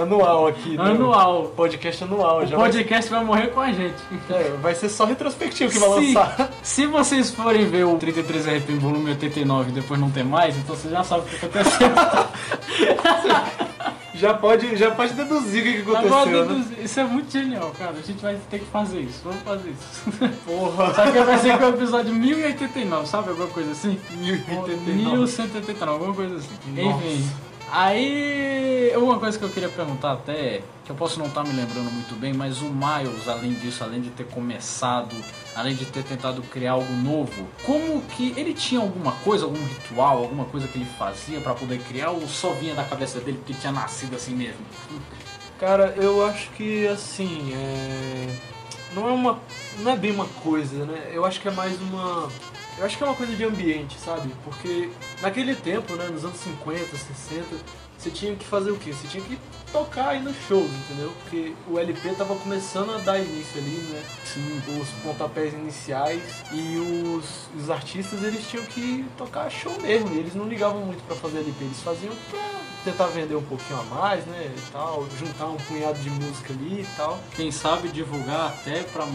Anual 0.00 0.46
aqui, 0.46 0.76
né? 0.76 0.84
Anual. 0.90 1.44
Podcast 1.56 2.04
anual. 2.04 2.42
O 2.42 2.46
já 2.46 2.56
vai- 2.56 2.70
podcast 2.70 3.10
vai 3.10 3.24
morrer 3.24 3.46
com 3.48 3.60
a 3.60 3.72
gente. 3.72 3.96
É, 4.30 4.50
vai 4.60 4.74
ser 4.74 4.90
só 4.90 5.06
retrospectivo 5.06 5.72
que 5.72 5.78
vai 5.78 5.88
Se, 5.88 6.14
lançar. 6.14 6.50
se 6.62 6.86
vocês 6.86 7.30
forem 7.30 7.64
ver 7.66 7.84
o 7.84 7.96
33 7.96 8.46
RP 8.46 8.70
volume 8.78 9.10
89 9.10 9.70
e 9.70 9.72
depois 9.72 9.98
não 9.98 10.10
ter 10.10 10.22
mais, 10.22 10.54
então 10.56 10.76
você 10.76 10.90
já 10.90 11.02
sabe 11.02 11.22
o 11.22 11.24
que 11.24 11.46
aconteceu. 11.46 11.88
Já 14.14 14.32
pode, 14.32 14.76
já 14.76 14.92
pode 14.92 15.12
deduzir 15.14 15.60
o 15.60 15.84
que, 15.84 15.90
aconteceu, 15.90 16.46
né? 16.46 16.64
Isso 16.82 17.00
é 17.00 17.04
muito 17.04 17.32
genial, 17.32 17.74
cara. 17.76 17.92
A 17.92 18.02
gente 18.02 18.22
vai 18.22 18.38
ter 18.48 18.60
que 18.60 18.66
fazer 18.66 19.00
isso. 19.00 19.20
Vamos 19.24 19.42
fazer 19.42 19.70
isso. 19.70 20.10
Porra. 20.46 20.94
Só 20.94 21.10
que 21.10 21.20
vai 21.20 21.38
ser 21.38 21.58
com 21.58 21.64
o 21.64 21.68
episódio 21.70 22.14
1089, 22.14 23.06
sabe? 23.08 23.30
Alguma 23.30 23.48
coisa 23.48 23.72
assim? 23.72 23.98
1089. 24.12 24.92
1189, 24.92 25.90
alguma 25.90 26.14
coisa 26.14 26.36
assim. 26.36 26.54
Nossa. 26.82 27.04
Enfim. 27.04 27.30
Aí, 27.76 28.92
uma 28.94 29.18
coisa 29.18 29.36
que 29.36 29.44
eu 29.44 29.50
queria 29.50 29.68
perguntar 29.68 30.12
até, 30.12 30.62
que 30.84 30.90
eu 30.92 30.94
posso 30.94 31.18
não 31.18 31.26
estar 31.26 31.42
me 31.42 31.52
lembrando 31.52 31.90
muito 31.90 32.14
bem, 32.14 32.32
mas 32.32 32.62
o 32.62 32.66
Miles, 32.66 33.26
além 33.26 33.52
disso, 33.52 33.82
além 33.82 34.00
de 34.00 34.10
ter 34.10 34.26
começado, 34.28 35.12
além 35.56 35.74
de 35.74 35.84
ter 35.84 36.04
tentado 36.04 36.40
criar 36.42 36.74
algo 36.74 36.92
novo, 36.92 37.48
como 37.64 38.00
que 38.02 38.32
ele 38.36 38.54
tinha 38.54 38.80
alguma 38.80 39.10
coisa, 39.10 39.44
algum 39.44 39.60
ritual, 39.66 40.18
alguma 40.18 40.44
coisa 40.44 40.68
que 40.68 40.78
ele 40.78 40.88
fazia 40.96 41.40
pra 41.40 41.52
poder 41.52 41.80
criar 41.80 42.10
ou 42.10 42.28
só 42.28 42.52
vinha 42.52 42.76
da 42.76 42.84
cabeça 42.84 43.18
dele 43.18 43.38
porque 43.38 43.54
tinha 43.54 43.72
nascido 43.72 44.14
assim 44.14 44.36
mesmo? 44.36 44.64
Cara, 45.58 45.94
eu 45.96 46.24
acho 46.24 46.50
que 46.50 46.86
assim, 46.86 47.52
é... 47.54 48.36
não 48.94 49.08
é 49.08 49.10
uma. 49.10 49.40
não 49.80 49.90
é 49.90 49.96
bem 49.96 50.12
uma 50.12 50.26
coisa, 50.44 50.86
né? 50.86 51.10
Eu 51.12 51.24
acho 51.24 51.40
que 51.40 51.48
é 51.48 51.50
mais 51.50 51.76
uma. 51.80 52.28
Eu 52.76 52.84
acho 52.84 52.96
que 52.96 53.02
é 53.04 53.06
uma 53.06 53.14
coisa 53.14 53.34
de 53.34 53.44
ambiente, 53.44 53.98
sabe? 53.98 54.32
Porque 54.44 54.90
naquele 55.22 55.54
tempo, 55.54 55.94
né, 55.94 56.08
nos 56.08 56.24
anos 56.24 56.38
50, 56.38 56.96
60, 56.96 57.46
você 57.96 58.10
tinha 58.10 58.34
que 58.34 58.44
fazer 58.44 58.70
o 58.70 58.76
quê? 58.76 58.92
Você 58.92 59.06
tinha 59.06 59.22
que 59.22 59.38
tocar 59.72 60.08
aí 60.08 60.20
nos 60.20 60.36
shows, 60.48 60.70
entendeu? 60.70 61.12
Porque 61.22 61.54
o 61.68 61.78
LP 61.78 62.10
tava 62.10 62.34
começando 62.34 62.90
a 62.92 62.98
dar 62.98 63.18
início 63.18 63.58
ali, 63.60 63.76
né? 63.90 64.02
Sim. 64.24 64.62
Os 64.80 64.88
pontapés 65.02 65.54
iniciais 65.54 66.22
e 66.52 66.76
os, 66.76 67.48
os 67.56 67.70
artistas 67.70 68.22
eles 68.22 68.46
tinham 68.48 68.64
que 68.66 69.04
tocar 69.16 69.48
show 69.50 69.72
mesmo. 69.80 70.12
E 70.14 70.18
eles 70.18 70.34
não 70.34 70.46
ligavam 70.46 70.84
muito 70.84 71.02
pra 71.04 71.16
fazer 71.16 71.38
LP, 71.38 71.64
eles 71.64 71.80
faziam 71.80 72.14
pra 72.30 72.40
tentar 72.84 73.06
vender 73.06 73.36
um 73.36 73.42
pouquinho 73.42 73.80
a 73.80 73.84
mais, 73.84 74.26
né? 74.26 74.52
E 74.54 74.70
tal, 74.70 75.06
juntar 75.18 75.46
um 75.46 75.56
punhado 75.56 75.98
de 76.00 76.10
música 76.10 76.52
ali 76.52 76.82
e 76.82 76.86
tal. 76.96 77.18
Quem 77.34 77.50
sabe 77.50 77.88
divulgar 77.88 78.48
até 78.48 78.82
pra 78.82 79.06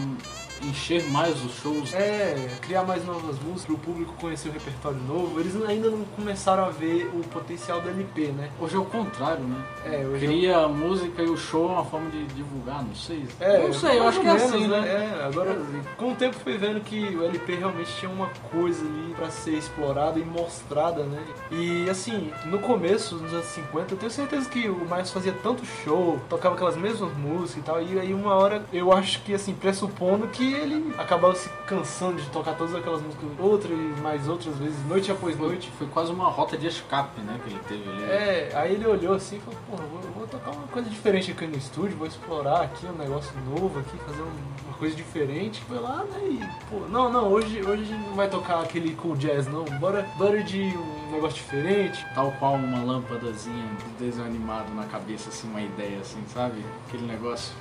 encher 0.62 1.04
mais 1.10 1.42
os 1.44 1.54
shows 1.56 1.92
É, 1.94 2.48
criar 2.60 2.84
mais 2.84 3.04
novas 3.04 3.38
músicas, 3.40 3.64
para 3.64 3.74
o 3.74 3.78
público 3.78 4.14
conhecer 4.20 4.48
o 4.48 4.52
repertório 4.52 4.98
novo. 4.98 5.38
Eles 5.40 5.54
ainda 5.66 5.90
não 5.90 6.04
começaram 6.16 6.64
a 6.64 6.70
ver 6.70 7.10
o 7.14 7.20
potencial 7.28 7.80
do 7.80 7.88
LP, 7.88 8.28
né? 8.28 8.50
Hoje 8.60 8.76
é 8.76 8.78
o 8.78 8.84
contrário, 8.84 9.42
né? 9.44 9.64
É, 9.84 10.06
hoje 10.06 10.26
Cria 10.26 10.58
a 10.58 10.68
música 10.68 11.22
e 11.22 11.28
o 11.28 11.36
show 11.36 11.68
é 11.68 11.72
uma 11.72 11.84
forma 11.84 12.10
de 12.10 12.24
divulgar, 12.26 12.82
não 12.82 12.94
sei. 12.94 13.26
É, 13.40 13.58
não 13.58 13.72
sei, 13.72 13.98
eu 13.98 14.08
acho 14.08 14.20
que 14.20 14.26
é 14.26 14.34
menos, 14.34 14.54
assim, 14.54 14.66
né? 14.66 14.88
É, 14.88 15.24
agora, 15.24 15.58
com 15.96 16.12
o 16.12 16.14
tempo 16.14 16.36
fui 16.36 16.56
vendo 16.56 16.80
que 16.80 17.16
o 17.16 17.24
LP 17.24 17.54
realmente 17.56 17.90
tinha 17.98 18.10
uma 18.10 18.28
coisa 18.50 18.80
ali 18.84 19.14
pra 19.14 19.30
ser 19.30 19.54
explorada 19.54 20.18
e 20.18 20.24
mostrada, 20.24 21.04
né? 21.04 21.22
E 21.50 21.88
assim, 21.88 22.32
no 22.46 22.58
começo, 22.58 23.16
nos 23.16 23.32
anos 23.32 23.46
50, 23.46 23.94
eu 23.94 23.98
tenho 23.98 24.10
certeza 24.10 24.48
que 24.48 24.68
o 24.68 24.86
Miles 24.90 25.10
fazia 25.10 25.34
tanto 25.42 25.64
show, 25.64 26.20
tocava 26.28 26.54
aquelas 26.54 26.76
mesmas 26.76 27.12
músicas 27.16 27.56
e 27.56 27.60
tal, 27.60 27.82
e 27.82 27.98
aí 27.98 28.12
uma 28.12 28.34
hora 28.34 28.62
eu 28.72 28.92
acho 28.92 29.22
que, 29.22 29.34
assim, 29.34 29.54
pressupondo 29.54 30.28
que 30.28 30.49
ele 30.52 30.94
acabava 30.98 31.34
se 31.34 31.48
cansando 31.66 32.20
de 32.20 32.28
tocar 32.30 32.54
todas 32.54 32.74
aquelas 32.74 33.00
músicas, 33.02 33.28
outras 33.38 33.72
e 33.72 34.00
mais 34.00 34.28
outras 34.28 34.56
vezes, 34.56 34.76
noite 34.86 35.10
após 35.10 35.38
noite. 35.38 35.70
Foi 35.78 35.86
quase 35.86 36.10
uma 36.12 36.28
rota 36.28 36.56
de 36.56 36.66
escape, 36.66 37.20
né, 37.20 37.38
que 37.44 37.50
ele 37.50 37.60
teve 37.68 37.88
ali. 37.90 38.02
É, 38.04 38.50
aí 38.54 38.74
ele 38.74 38.86
olhou 38.86 39.14
assim 39.14 39.36
e 39.36 39.40
falou, 39.40 39.58
porra, 39.68 39.84
vou, 39.84 40.00
vou 40.12 40.26
tocar 40.26 40.50
uma 40.50 40.66
coisa 40.68 40.88
diferente 40.88 41.30
aqui 41.32 41.46
no 41.46 41.56
estúdio, 41.56 41.96
vou 41.96 42.06
explorar 42.06 42.62
aqui 42.62 42.86
um 42.86 42.92
negócio 42.92 43.32
novo 43.54 43.78
aqui, 43.80 43.96
fazer 43.98 44.22
um- 44.22 44.66
uma 44.68 44.76
coisa 44.78 44.94
diferente. 44.96 45.60
Foi 45.68 45.78
lá, 45.78 46.04
né, 46.04 46.20
e, 46.22 46.40
pô, 46.70 46.80
não, 46.88 47.10
não, 47.12 47.28
hoje, 47.28 47.60
hoje 47.62 47.82
a 47.82 47.86
gente 47.86 48.06
não 48.08 48.14
vai 48.14 48.28
tocar 48.28 48.60
aquele 48.60 48.94
cool 48.94 49.16
jazz, 49.16 49.46
não, 49.46 49.64
bora, 49.64 50.06
bora 50.16 50.42
de 50.42 50.60
um 50.60 51.12
negócio 51.12 51.36
diferente. 51.36 52.04
Tal 52.14 52.32
qual 52.38 52.54
uma 52.54 52.82
lâmpadazinha 52.82 53.64
de 53.98 54.04
desenho 54.04 54.26
animado 54.26 54.72
na 54.74 54.84
cabeça, 54.84 55.28
assim, 55.28 55.48
uma 55.48 55.60
ideia, 55.60 56.00
assim, 56.00 56.22
sabe? 56.32 56.64
Aquele 56.88 57.06
negócio. 57.06 57.52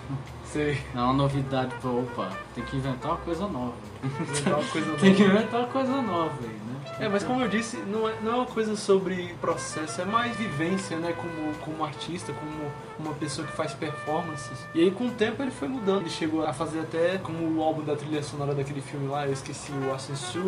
Sei, 0.51 0.81
É 0.95 0.99
uma 0.99 1.13
novidade 1.13 1.73
pra, 1.79 1.89
opa, 1.91 2.29
tem 2.55 2.63
que 2.63 2.75
inventar 2.77 3.11
uma 3.11 3.17
coisa 3.19 3.47
nova. 3.47 3.73
inventar 4.03 4.53
uma 4.55 4.63
coisa 4.69 4.91
Tem 4.97 5.13
que 5.13 5.23
nova. 5.23 5.35
inventar 5.35 5.59
uma 5.61 5.69
coisa 5.69 6.01
nova 6.01 6.33
aí, 6.41 6.47
né? 6.49 6.95
É, 7.01 7.07
mas 7.07 7.23
como 7.23 7.41
eu 7.41 7.47
disse, 7.47 7.77
não 7.77 8.09
é, 8.09 8.13
não 8.21 8.31
é 8.31 8.35
uma 8.35 8.45
coisa 8.45 8.75
sobre 8.75 9.33
processo, 9.39 10.01
é 10.01 10.05
mais 10.05 10.35
vivência, 10.35 10.97
né, 10.97 11.13
como, 11.13 11.53
como 11.59 11.83
artista, 11.85 12.33
como 12.33 12.51
uma 12.99 13.13
pessoa 13.13 13.45
que 13.47 13.53
faz 13.55 13.73
performances. 13.73 14.57
E 14.73 14.81
aí 14.81 14.91
com 14.91 15.05
o 15.07 15.11
tempo 15.11 15.41
ele 15.41 15.51
foi 15.51 15.67
mudando, 15.67 16.01
ele 16.01 16.09
chegou 16.09 16.45
a 16.45 16.51
fazer 16.51 16.79
até 16.81 17.17
como 17.19 17.57
o 17.57 17.63
álbum 17.63 17.83
da 17.83 17.95
trilha 17.95 18.21
sonora 18.23 18.53
daquele 18.55 18.81
filme 18.81 19.07
lá, 19.07 19.25
eu 19.27 19.33
esqueci, 19.33 19.71
o 19.71 19.93
Ascensu... 19.93 20.41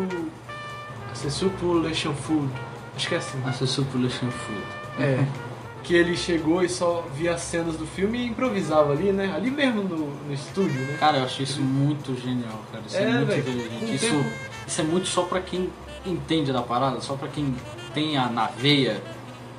Ascensu 1.10 1.48
Population 1.50 2.12
Food, 2.14 2.50
acho 2.96 3.08
que 3.08 3.14
é 3.14 3.18
assim. 3.18 3.40
Acessou 3.46 3.84
Pollution 3.86 4.30
Food. 4.30 4.62
É. 4.98 5.24
Que 5.82 5.94
ele 5.94 6.16
chegou 6.16 6.62
e 6.62 6.68
só 6.68 7.04
via 7.16 7.34
as 7.34 7.40
cenas 7.40 7.76
do 7.76 7.84
filme 7.86 8.18
e 8.18 8.26
improvisava 8.26 8.92
ali, 8.92 9.10
né? 9.12 9.32
Ali 9.34 9.50
mesmo 9.50 9.82
no, 9.82 10.06
no 10.26 10.32
estúdio, 10.32 10.80
né? 10.80 10.96
Cara, 11.00 11.18
eu 11.18 11.24
achei 11.24 11.42
isso 11.44 11.60
muito 11.60 12.14
genial, 12.20 12.60
cara. 12.70 12.84
Isso 12.86 12.96
é, 12.96 13.02
É, 13.02 13.10
muito 13.14 13.26
com 13.32 13.38
inteligente. 13.38 13.94
Isso, 13.94 14.06
tempo- 14.06 14.30
isso 14.66 14.80
é 14.80 14.84
muito 14.84 15.08
só 15.08 15.22
pra 15.24 15.40
quem 15.40 15.68
entende 16.06 16.52
da 16.52 16.62
parada, 16.62 17.00
só 17.00 17.14
pra 17.14 17.26
quem 17.28 17.54
tem 17.94 18.16
a 18.16 18.28
na 18.28 18.46
veia. 18.46 19.02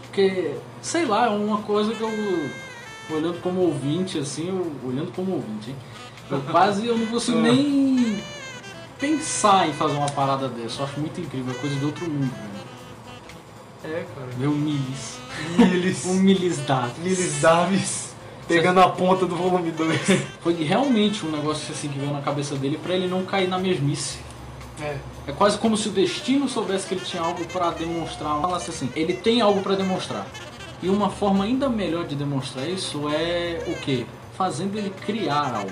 Porque, 0.04 0.56
sei 0.82 1.06
lá, 1.06 1.26
é 1.26 1.30
uma 1.30 1.58
coisa 1.64 1.94
que 1.94 2.02
eu, 2.02 2.50
olhando 3.10 3.42
como 3.42 3.60
ouvinte, 3.62 4.18
assim, 4.18 4.48
eu, 4.48 4.72
olhando 4.88 5.12
como 5.14 5.34
ouvinte, 5.34 5.72
hein? 5.72 5.76
Eu 6.32 6.40
quase 6.42 6.88
eu 6.88 6.98
não 6.98 7.06
consigo 7.08 7.40
Ah. 7.40 7.42
nem 7.52 8.24
pensar 8.98 9.68
em 9.68 9.74
fazer 9.74 9.96
uma 9.98 10.10
parada 10.10 10.48
dessa. 10.48 10.82
Eu 10.82 10.86
acho 10.86 11.00
muito 11.02 11.20
incrível, 11.20 11.54
é 11.54 11.58
coisa 11.60 11.76
de 11.76 11.84
outro 11.84 12.10
mundo, 12.10 12.32
velho. 12.32 13.94
É, 13.98 14.06
cara. 14.16 14.50
O 14.50 14.52
Milis. 14.56 15.20
Milis. 15.58 16.06
O 16.06 16.14
Milis 16.14 16.58
Davis. 16.60 16.98
Milis 16.98 17.42
Davis 17.42 18.14
pegando 18.48 18.80
a 18.82 18.90
ponta 18.90 19.26
do 19.26 19.36
volume 19.36 19.72
2. 19.72 20.00
Foi 20.42 20.54
realmente 20.64 21.26
um 21.26 21.32
negócio 21.32 21.74
assim 21.74 21.88
que 21.88 21.98
veio 21.98 22.12
na 22.12 22.22
cabeça 22.22 22.56
dele 22.56 22.80
pra 22.82 22.94
ele 22.94 23.08
não 23.08 23.24
cair 23.24 23.48
na 23.48 23.58
mesmice. 23.58 24.20
É. 24.82 24.98
É 25.28 25.32
quase 25.32 25.58
como 25.58 25.78
se 25.78 25.88
o 25.88 25.92
destino 25.92 26.50
soubesse 26.50 26.88
que 26.88 26.96
ele 26.96 27.06
tinha 27.06 27.22
algo 27.22 27.46
pra 27.46 27.72
demonstrar. 27.72 28.42
Falasse 28.42 28.70
assim, 28.70 28.90
ele 28.96 29.14
tem 29.14 29.42
algo 29.42 29.62
pra 29.62 29.76
demonstrar. 29.76 30.28
E 30.82 30.90
uma 30.90 31.10
forma 31.10 31.46
ainda 31.46 31.70
melhor 31.70 32.06
de 32.06 32.16
demonstrar 32.16 32.68
isso 32.68 33.08
é 33.08 33.64
o 33.68 33.76
quê? 33.80 34.06
Fazendo 34.38 34.78
ele 34.78 34.90
criar 34.90 35.56
algo. 35.56 35.72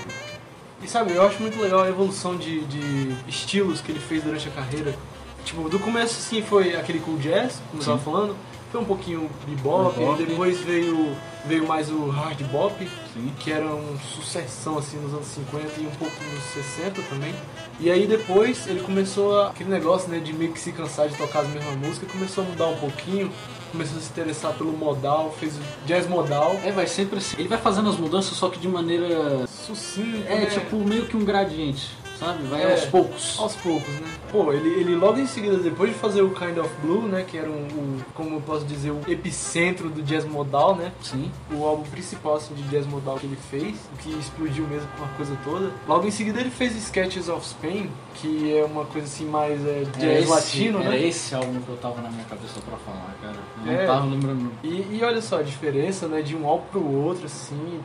E 0.81 0.87
sabe, 0.87 1.11
eu 1.11 1.25
acho 1.25 1.41
muito 1.41 1.59
legal 1.59 1.81
a 1.81 1.89
evolução 1.89 2.37
de, 2.37 2.61
de 2.61 3.15
estilos 3.27 3.81
que 3.81 3.91
ele 3.91 3.99
fez 3.99 4.23
durante 4.23 4.47
a 4.47 4.51
carreira. 4.51 4.95
Tipo, 5.43 5.67
do 5.67 5.79
começo 5.79 6.17
assim 6.17 6.41
foi 6.41 6.75
aquele 6.75 6.99
cool 6.99 7.17
jazz, 7.17 7.61
como 7.69 7.81
eu 7.81 7.85
tava 7.85 7.97
falando. 7.99 8.35
Foi 8.71 8.81
um 8.81 8.85
pouquinho 8.85 9.29
bebop, 9.47 9.97
Bebop. 9.99 10.21
e 10.21 10.25
depois 10.25 10.59
veio, 10.61 11.15
veio 11.45 11.67
mais 11.67 11.89
o 11.91 12.09
hard 12.09 12.41
bop, 12.45 12.73
Sim. 13.13 13.31
que 13.39 13.51
era 13.51 13.65
uma 13.65 13.97
sucessão 13.99 14.77
assim 14.77 14.97
nos 14.97 15.13
anos 15.13 15.27
50 15.27 15.67
e 15.81 15.85
um 15.87 15.91
pouco 15.91 16.13
nos 16.33 16.43
60 16.65 17.01
também. 17.09 17.33
E 17.79 17.89
aí 17.91 18.07
depois 18.07 18.67
ele 18.67 18.79
começou 18.81 19.39
a, 19.41 19.49
aquele 19.49 19.69
negócio 19.69 20.09
né, 20.09 20.19
de 20.19 20.31
meio 20.33 20.53
que 20.53 20.59
se 20.59 20.71
cansar 20.71 21.09
de 21.09 21.15
tocar 21.17 21.41
as 21.41 21.47
mesmas 21.49 21.75
músicas, 21.75 22.11
começou 22.11 22.43
a 22.43 22.47
mudar 22.47 22.67
um 22.67 22.77
pouquinho, 22.77 23.31
começou 23.71 23.97
a 23.97 24.01
se 24.01 24.09
interessar 24.09 24.53
pelo 24.53 24.71
modal, 24.71 25.35
fez 25.39 25.55
o 25.57 25.61
jazz 25.85 26.07
modal, 26.07 26.55
É, 26.63 26.71
vai 26.71 26.87
sempre 26.87 27.17
assim. 27.17 27.35
Ele 27.39 27.47
vai 27.49 27.57
fazendo 27.57 27.89
as 27.89 27.97
mudanças, 27.97 28.37
só 28.37 28.49
que 28.49 28.59
de 28.59 28.67
maneira. 28.67 29.45
sucinto, 29.47 30.23
É, 30.27 30.35
né? 30.41 30.45
tipo 30.45 30.77
meio 30.77 31.05
que 31.07 31.17
um 31.17 31.25
gradiente, 31.25 31.89
sabe? 32.21 32.43
Vai 32.47 32.61
É. 32.63 32.71
aos 32.71 32.85
poucos. 32.85 33.35
Aos 33.39 33.55
poucos, 33.57 33.89
né? 33.95 34.07
Pô, 34.31 34.53
ele, 34.53 34.69
ele 34.79 34.95
logo 34.95 35.19
em 35.19 35.25
seguida, 35.27 35.57
depois 35.57 35.91
de 35.91 35.97
fazer 35.99 36.21
o 36.21 36.29
Kind 36.29 36.57
of 36.57 36.69
Blue, 36.81 37.01
né? 37.07 37.25
Que 37.27 37.37
era 37.37 37.49
um, 37.49 37.63
o, 37.67 38.01
como 38.13 38.35
eu 38.35 38.41
posso 38.41 38.63
dizer, 38.63 38.91
o 38.91 39.01
epicentro 39.07 39.89
do 39.89 40.01
jazz 40.01 40.23
modal, 40.25 40.75
né? 40.75 40.93
Sim. 41.01 41.29
O 41.51 41.65
álbum 41.65 41.83
principal 41.83 42.35
assim, 42.35 42.53
de 42.53 42.63
jazz 42.69 42.85
modal 42.87 43.17
que 43.17 43.25
ele 43.25 43.37
fez, 43.49 43.75
o 43.93 43.97
que 43.97 44.11
explodiu 44.19 44.65
mesmo 44.67 44.87
com 44.97 45.03
a 45.03 45.07
coisa 45.09 45.37
toda. 45.43 45.71
Logo 45.87 46.07
em 46.07 46.11
seguida 46.11 46.39
ele 46.39 46.49
fez 46.51 46.75
Sketches 46.75 47.27
of 47.27 47.45
Spain, 47.45 47.89
que 48.15 48.55
é 48.57 48.63
uma 48.63 48.85
coisa 48.85 49.07
assim 49.07 49.25
mais 49.25 49.59
é, 49.65 49.79
Era 49.81 49.85
jazz 49.99 50.19
esse, 50.23 50.29
latino, 50.29 50.79
era 50.79 50.89
né? 50.91 51.01
esse 51.07 51.35
álbum 51.35 51.59
que 51.61 51.69
eu 51.69 51.77
tava 51.77 52.01
na 52.01 52.09
minha 52.09 52.23
cabeça 52.25 52.59
pra 52.61 52.77
falar, 52.77 53.15
cara. 53.21 53.35
Eu 53.65 53.71
não 53.73 53.73
É. 53.81 53.85
tava 53.85 54.05
lembrando. 54.05 54.51
E, 54.63 54.87
e 54.97 54.99
olha 55.03 55.21
só 55.21 55.39
a 55.39 55.43
diferença, 55.43 56.07
né, 56.07 56.21
de 56.21 56.35
um 56.35 56.47
álbum 56.47 56.65
pro 56.71 56.85
outro, 57.03 57.25
assim. 57.25 57.79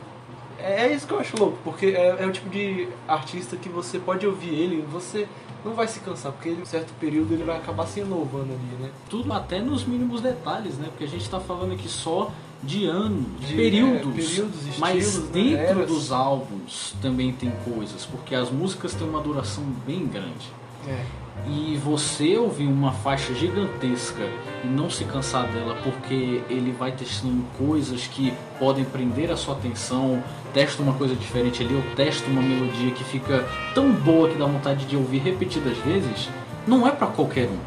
É, 0.59 0.87
é 0.87 0.93
isso 0.93 1.07
que 1.07 1.13
eu 1.13 1.19
acho 1.19 1.37
louco, 1.37 1.57
porque 1.63 1.87
é, 1.87 2.17
é 2.19 2.25
o 2.25 2.31
tipo 2.31 2.49
de 2.49 2.87
artista 3.07 3.55
que 3.57 3.69
você 3.69 3.99
pode 3.99 4.25
ouvir 4.25 4.49
ele, 4.53 4.77
e 4.77 4.81
você 4.81 5.27
não 5.63 5.73
vai 5.73 5.87
se 5.87 5.99
cansar, 5.99 6.31
porque 6.31 6.49
ele, 6.49 6.61
em 6.61 6.65
certo 6.65 6.93
período 6.99 7.33
ele 7.33 7.43
vai 7.43 7.57
acabar 7.57 7.85
se 7.87 7.99
inovando 7.99 8.53
ali, 8.53 8.83
né? 8.83 8.89
Tudo 9.09 9.31
até 9.33 9.59
nos 9.59 9.85
mínimos 9.85 10.21
detalhes, 10.21 10.77
né? 10.77 10.87
Porque 10.89 11.03
a 11.03 11.07
gente 11.07 11.29
tá 11.29 11.39
falando 11.39 11.73
aqui 11.73 11.89
só 11.89 12.31
de 12.63 12.85
anos, 12.85 13.25
de 13.39 13.47
De, 13.47 13.55
períodos. 13.55 14.07
é, 14.07 14.27
períodos, 14.29 14.77
mas 14.79 15.05
estilos, 15.05 15.25
né, 15.29 15.31
dentro 15.33 15.79
eras. 15.79 15.87
dos 15.87 16.11
álbuns 16.11 16.95
também 17.01 17.31
tem 17.31 17.51
coisas, 17.63 18.05
porque 18.05 18.33
as 18.33 18.49
músicas 18.49 18.93
têm 18.95 19.07
uma 19.07 19.21
duração 19.21 19.63
bem 19.85 20.07
grande. 20.07 20.51
É. 20.87 21.03
E 21.45 21.77
você 21.81 22.37
ouvir 22.37 22.67
uma 22.67 22.91
faixa 22.91 23.33
gigantesca 23.33 24.23
e 24.63 24.67
não 24.67 24.89
se 24.89 25.05
cansar 25.05 25.47
dela 25.47 25.77
porque 25.83 26.41
ele 26.49 26.75
vai 26.77 26.91
testando 26.91 27.43
coisas 27.57 28.05
que 28.07 28.33
podem 28.59 28.83
prender 28.83 29.31
a 29.31 29.37
sua 29.37 29.53
atenção, 29.55 30.21
testa 30.53 30.81
uma 30.83 30.93
coisa 30.93 31.15
diferente 31.15 31.63
ali, 31.63 31.73
ou 31.73 31.81
testa 31.95 32.29
uma 32.29 32.41
melodia 32.41 32.91
que 32.91 33.03
fica 33.03 33.45
tão 33.73 33.91
boa 33.93 34.27
que 34.29 34.37
dá 34.37 34.45
vontade 34.45 34.85
de 34.85 34.97
ouvir 34.97 35.19
repetidas 35.19 35.77
vezes, 35.79 36.27
não 36.67 36.85
é 36.85 36.91
pra 36.91 37.07
qualquer 37.07 37.47
um. 37.47 37.57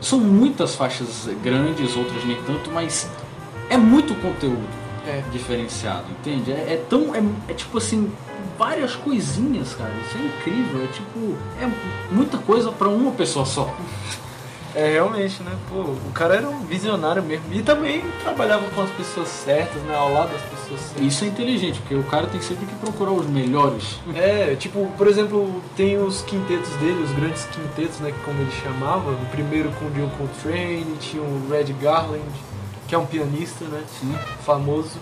São 0.00 0.20
muitas 0.20 0.76
faixas 0.76 1.28
grandes, 1.42 1.96
outras 1.96 2.24
nem 2.24 2.36
tanto, 2.42 2.70
mas 2.70 3.10
é 3.68 3.76
muito 3.76 4.14
conteúdo 4.20 4.68
É. 5.06 5.22
diferenciado, 5.32 6.04
entende? 6.20 6.52
É, 6.52 6.74
é 6.74 6.84
tão. 6.88 7.14
É, 7.16 7.22
é 7.48 7.54
tipo 7.54 7.78
assim, 7.78 8.12
várias 8.58 8.94
coisinhas, 8.94 9.74
cara. 9.74 9.92
Isso 10.06 10.18
é 10.18 10.26
incrível. 10.26 10.84
É 10.84 10.86
tipo. 10.88 11.36
É 11.60 11.70
muita 12.10 12.38
coisa 12.38 12.70
pra 12.72 12.88
uma 12.88 13.12
pessoa 13.12 13.44
só. 13.44 13.74
É, 14.74 14.90
realmente, 14.90 15.40
né? 15.44 15.52
Pô, 15.68 15.82
o 15.82 16.10
cara 16.12 16.34
era 16.34 16.48
um 16.48 16.64
visionário 16.64 17.22
mesmo. 17.22 17.44
E 17.52 17.62
também 17.62 18.02
trabalhava 18.22 18.68
com 18.70 18.82
as 18.82 18.90
pessoas 18.90 19.28
certas, 19.28 19.80
né? 19.82 19.94
Ao 19.94 20.12
lado 20.12 20.32
das 20.32 20.42
pessoas 20.42 20.80
certas. 20.80 21.06
Isso 21.06 21.24
é 21.24 21.28
inteligente, 21.28 21.78
porque 21.78 21.94
o 21.94 22.02
cara 22.02 22.26
tem 22.26 22.40
sempre 22.40 22.66
que 22.66 22.74
procurar 22.74 23.12
os 23.12 23.26
melhores. 23.26 24.00
É, 24.16 24.56
tipo, 24.56 24.90
por 24.98 25.06
exemplo, 25.06 25.62
tem 25.76 25.96
os 25.96 26.22
quintetos 26.22 26.70
dele, 26.76 27.04
os 27.04 27.12
grandes 27.12 27.44
quintetos, 27.44 28.00
né, 28.00 28.12
como 28.24 28.40
ele 28.40 28.50
chamava. 28.50 29.12
O 29.12 29.26
primeiro 29.26 29.70
com 29.78 29.84
o 29.84 29.90
John 29.92 30.10
Coltrane, 30.18 30.96
tinha 30.98 31.22
o 31.22 31.48
Red 31.48 31.72
Garland, 31.80 32.24
que 32.88 32.96
é 32.96 32.98
um 32.98 33.06
pianista, 33.06 33.64
né, 33.66 33.80
Sim. 34.00 34.12
famoso. 34.44 34.98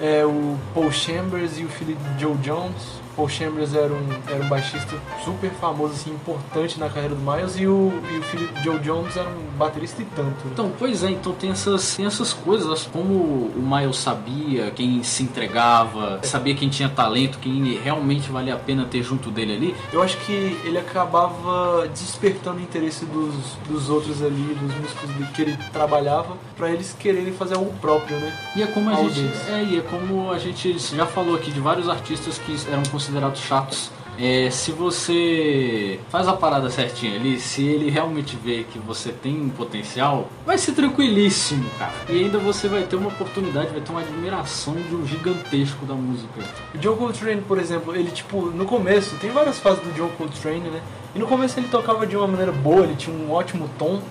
É, 0.00 0.24
o 0.24 0.56
Paul 0.72 0.92
Chambers 0.92 1.58
e 1.58 1.64
o 1.64 1.68
filho 1.68 1.96
de 1.96 2.20
Joe 2.20 2.36
Jones. 2.36 3.00
Paul 3.18 3.28
Chambers 3.28 3.74
era 3.74 3.92
um, 3.92 4.08
era 4.28 4.44
um 4.44 4.48
baixista 4.48 4.96
super 5.24 5.50
famoso, 5.50 5.94
assim, 5.94 6.10
importante 6.12 6.78
na 6.78 6.88
carreira 6.88 7.16
do 7.16 7.20
Miles. 7.20 7.58
E 7.58 7.66
o, 7.66 7.92
e 8.14 8.18
o 8.18 8.22
filho 8.22 8.48
Joe 8.62 8.78
Jones 8.78 9.16
era 9.16 9.28
um 9.28 9.56
baterista 9.58 10.00
e 10.00 10.04
tanto. 10.04 10.44
né? 10.44 10.50
Então, 10.52 10.70
pois 10.78 11.02
é, 11.02 11.10
então 11.10 11.32
tem 11.32 11.50
essas, 11.50 11.96
tem 11.96 12.06
essas 12.06 12.32
coisas, 12.32 12.84
como 12.92 13.12
o 13.12 13.60
Miles 13.60 13.96
sabia 13.96 14.70
quem 14.70 15.02
se 15.02 15.24
entregava, 15.24 16.20
sabia 16.22 16.54
quem 16.54 16.68
tinha 16.68 16.88
talento, 16.88 17.38
quem 17.40 17.76
realmente 17.82 18.30
valia 18.30 18.54
a 18.54 18.56
pena 18.56 18.84
ter 18.84 19.02
junto 19.02 19.32
dele 19.32 19.52
ali. 19.52 19.76
Eu 19.92 20.00
acho 20.00 20.16
que 20.18 20.32
ele 20.64 20.78
acabava 20.78 21.88
despertando 21.88 22.58
o 22.58 22.62
interesse 22.62 23.04
dos, 23.04 23.34
dos 23.68 23.90
outros 23.90 24.22
ali, 24.22 24.56
dos 24.60 24.74
músicos 24.76 25.28
que 25.34 25.42
ele 25.42 25.58
trabalhava, 25.72 26.36
pra 26.56 26.70
eles 26.70 26.94
quererem 26.96 27.32
fazer 27.32 27.56
algo 27.56 27.72
próprio, 27.80 28.16
né? 28.18 28.32
E 28.54 28.62
é 28.62 28.66
como 28.68 28.90
a 28.90 28.94
Ao 28.94 29.08
gente. 29.08 29.22
deles. 29.22 29.48
É, 29.48 29.64
e 29.64 29.78
é 29.78 29.80
como 29.80 30.30
a 30.30 30.38
gente 30.38 30.78
já 30.78 31.04
falou 31.04 31.34
aqui 31.34 31.50
de 31.50 31.58
vários 31.58 31.88
artistas 31.88 32.38
que 32.38 32.56
eram 32.70 32.84
considerados 32.84 33.07
chatos. 33.34 33.90
É, 34.20 34.50
se 34.50 34.72
você 34.72 36.00
faz 36.10 36.26
a 36.26 36.32
parada 36.32 36.68
certinha 36.70 37.14
ali, 37.14 37.38
se 37.38 37.64
ele 37.64 37.88
realmente 37.88 38.34
vê 38.34 38.64
que 38.64 38.76
você 38.76 39.12
tem 39.12 39.40
um 39.40 39.48
potencial, 39.48 40.28
vai 40.44 40.58
ser 40.58 40.72
tranquilíssimo, 40.72 41.70
cara. 41.78 41.92
E 42.08 42.24
ainda 42.24 42.36
você 42.36 42.66
vai 42.66 42.82
ter 42.82 42.96
uma 42.96 43.10
oportunidade, 43.10 43.68
vai 43.70 43.80
ter 43.80 43.92
uma 43.92 44.00
admiração 44.00 44.74
de 44.74 44.96
um 44.96 45.06
gigantesco 45.06 45.86
da 45.86 45.94
música. 45.94 46.42
O 46.74 46.78
John 46.78 46.96
Coltrane, 46.96 47.42
por 47.42 47.60
exemplo, 47.60 47.94
ele 47.94 48.10
tipo, 48.10 48.46
no 48.46 48.64
começo, 48.64 49.14
tem 49.20 49.30
várias 49.30 49.60
fases 49.60 49.84
do 49.84 49.94
John 49.94 50.08
Coltrane, 50.18 50.68
né? 50.68 50.82
E 51.14 51.18
no 51.20 51.26
começo 51.28 51.58
ele 51.60 51.68
tocava 51.68 52.04
de 52.04 52.16
uma 52.16 52.26
maneira 52.26 52.50
boa, 52.50 52.82
ele 52.82 52.96
tinha 52.96 53.16
um 53.16 53.30
ótimo 53.30 53.70
tom. 53.78 54.02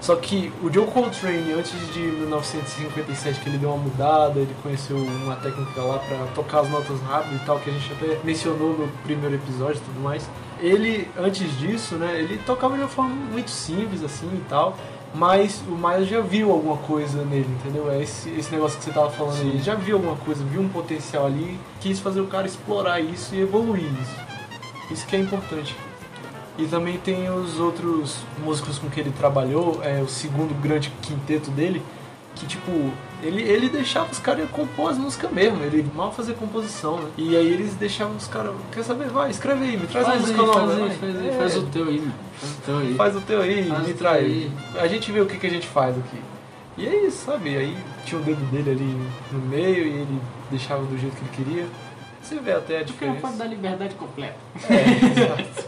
Só 0.00 0.14
que 0.14 0.52
o 0.62 0.70
John 0.70 0.86
Coltrane, 0.86 1.52
antes 1.52 1.72
de 1.92 2.00
1957, 2.00 3.40
que 3.40 3.48
ele 3.48 3.58
deu 3.58 3.70
uma 3.70 3.78
mudada, 3.78 4.38
ele 4.38 4.54
conheceu 4.62 4.96
uma 4.96 5.34
técnica 5.36 5.82
lá 5.82 5.98
pra 5.98 6.18
tocar 6.34 6.60
as 6.60 6.70
notas 6.70 7.00
rápido 7.00 7.36
e 7.36 7.44
tal, 7.44 7.58
que 7.58 7.70
a 7.70 7.72
gente 7.72 7.92
até 7.92 8.18
mencionou 8.22 8.78
no 8.78 8.88
primeiro 9.02 9.34
episódio 9.34 9.78
e 9.78 9.84
tudo 9.84 10.00
mais. 10.00 10.28
Ele, 10.60 11.08
antes 11.16 11.58
disso, 11.58 11.96
né, 11.96 12.20
ele 12.20 12.38
tocava 12.38 12.74
de 12.74 12.80
uma 12.82 12.88
forma 12.88 13.10
muito 13.10 13.50
simples, 13.50 14.02
assim, 14.02 14.28
e 14.32 14.44
tal. 14.48 14.76
Mas 15.14 15.62
o 15.66 15.74
Miles 15.74 16.08
já 16.08 16.20
viu 16.20 16.52
alguma 16.52 16.76
coisa 16.76 17.24
nele, 17.24 17.48
entendeu? 17.48 17.90
É 17.90 18.02
esse, 18.02 18.28
esse 18.30 18.52
negócio 18.52 18.78
que 18.78 18.84
você 18.84 18.92
tava 18.92 19.10
falando 19.10 19.40
aí. 19.40 19.48
Ele 19.48 19.62
já 19.62 19.74
viu 19.74 19.96
alguma 19.96 20.16
coisa, 20.16 20.44
viu 20.44 20.60
um 20.60 20.68
potencial 20.68 21.26
ali, 21.26 21.58
quis 21.80 21.98
fazer 21.98 22.20
o 22.20 22.26
cara 22.26 22.46
explorar 22.46 23.00
isso 23.00 23.34
e 23.34 23.40
evoluir 23.40 23.90
isso. 24.02 24.92
Isso 24.92 25.06
que 25.06 25.16
é 25.16 25.18
importante. 25.18 25.74
E 26.58 26.66
também 26.66 26.98
tem 26.98 27.30
os 27.30 27.58
outros 27.60 28.16
músicos 28.44 28.78
com 28.78 28.90
que 28.90 28.98
ele 28.98 29.12
trabalhou, 29.12 29.80
é 29.82 30.02
o 30.02 30.08
segundo 30.08 30.52
grande 30.60 30.92
quinteto 31.00 31.50
dele, 31.52 31.80
que 32.34 32.46
tipo, 32.46 32.70
ele, 33.22 33.42
ele 33.42 33.68
deixava 33.68 34.10
os 34.10 34.18
caras 34.18 34.50
compor 34.50 34.90
as 34.90 34.98
músicas 34.98 35.30
mesmo, 35.30 35.62
ele 35.62 35.88
mal 35.94 36.12
fazia 36.12 36.34
composição, 36.34 36.96
né? 36.98 37.10
E 37.16 37.36
aí 37.36 37.46
eles 37.52 37.74
deixavam 37.74 38.16
os 38.16 38.26
caras, 38.26 38.52
quer 38.72 38.82
saber, 38.82 39.08
vai, 39.08 39.30
escreve 39.30 39.64
aí, 39.64 39.76
me 39.76 39.86
traz 39.86 40.04
uma 40.06 40.14
Faz 40.14 40.28
aí, 40.28 40.36
música 40.36 40.42
nova. 40.58 40.66
faz 40.76 40.82
aí, 40.82 40.98
faz 40.98 41.16
aí, 41.16 41.28
É, 41.28 41.32
faz 41.32 41.56
o 41.56 41.62
teu 41.66 41.84
aí, 41.88 42.00
meu. 42.00 42.12
Faz 42.40 42.52
o 42.52 42.60
teu 42.64 42.78
aí. 42.78 42.94
faz 42.94 43.16
o 43.16 43.20
teu 43.20 43.40
aí, 43.42 43.68
Faz 43.68 43.86
me 43.86 43.94
traz. 43.94 44.24
aí. 44.24 44.50
A 44.80 44.86
gente 44.88 45.12
vê 45.12 45.20
o 45.20 45.26
que, 45.26 45.38
que 45.38 45.46
a 45.46 45.50
gente 45.50 45.66
faz 45.68 45.96
aqui. 45.96 46.18
E 46.76 46.86
é 46.86 47.06
isso, 47.06 47.24
sabe? 47.24 47.56
Aí 47.56 47.76
tinha 48.04 48.20
o 48.20 48.24
dedo 48.24 48.44
dele 48.50 48.70
ali 48.70 48.98
no 49.32 49.38
meio 49.40 49.84
e 49.86 49.90
ele 50.00 50.20
deixava 50.50 50.84
do 50.84 50.96
jeito 50.98 51.14
que 51.16 51.22
ele 51.42 51.50
queria. 51.50 51.66
Você 52.22 52.36
vê 52.40 52.52
até 52.52 52.80
a 52.80 52.84
Porque 52.84 53.04
é 53.04 53.08
a 53.08 53.12
diferença. 53.12 53.20
parte 53.20 53.36
da 53.36 53.44
liberdade 53.46 53.94
completa. 53.94 54.36
É, 54.68 55.20
exato. 55.22 55.67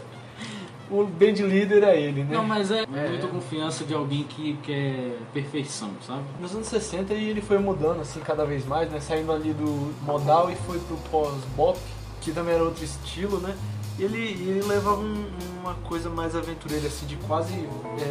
O 0.91 1.05
band 1.05 1.41
leader 1.47 1.83
é 1.85 1.99
ele, 1.99 2.23
né? 2.25 2.35
Não, 2.35 2.43
mas 2.43 2.69
é, 2.69 2.81
É. 2.83 3.07
muita 3.09 3.27
confiança 3.27 3.85
de 3.85 3.93
alguém 3.93 4.23
que 4.23 4.57
quer 4.61 5.17
perfeição, 5.33 5.91
sabe? 6.05 6.23
Nos 6.39 6.53
anos 6.53 6.67
60 6.67 7.13
ele 7.13 7.39
foi 7.41 7.57
mudando 7.57 8.01
assim 8.01 8.19
cada 8.19 8.45
vez 8.45 8.65
mais, 8.65 8.91
né? 8.91 8.99
Saindo 8.99 9.31
ali 9.31 9.53
do 9.53 9.93
modal 10.05 10.51
e 10.51 10.55
foi 10.57 10.77
pro 10.79 10.97
pós-bop, 11.09 11.79
que 12.19 12.31
também 12.33 12.55
era 12.55 12.63
outro 12.63 12.83
estilo, 12.83 13.39
né? 13.39 13.55
Ele, 13.97 14.17
ele 14.17 14.61
levava 14.67 14.99
um- 14.99 15.25
uma 15.61 15.75
coisa 15.75 16.09
mais 16.09 16.35
aventureira, 16.35 16.87
assim, 16.87 17.05
de 17.05 17.15
quase 17.27 17.53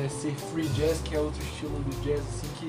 é, 0.04 0.08
ser 0.08 0.32
free 0.34 0.66
jazz, 0.68 1.00
que 1.04 1.14
é 1.14 1.18
outro 1.20 1.42
estilo 1.42 1.78
do 1.80 2.02
jazz, 2.02 2.20
assim, 2.20 2.46
que, 2.58 2.68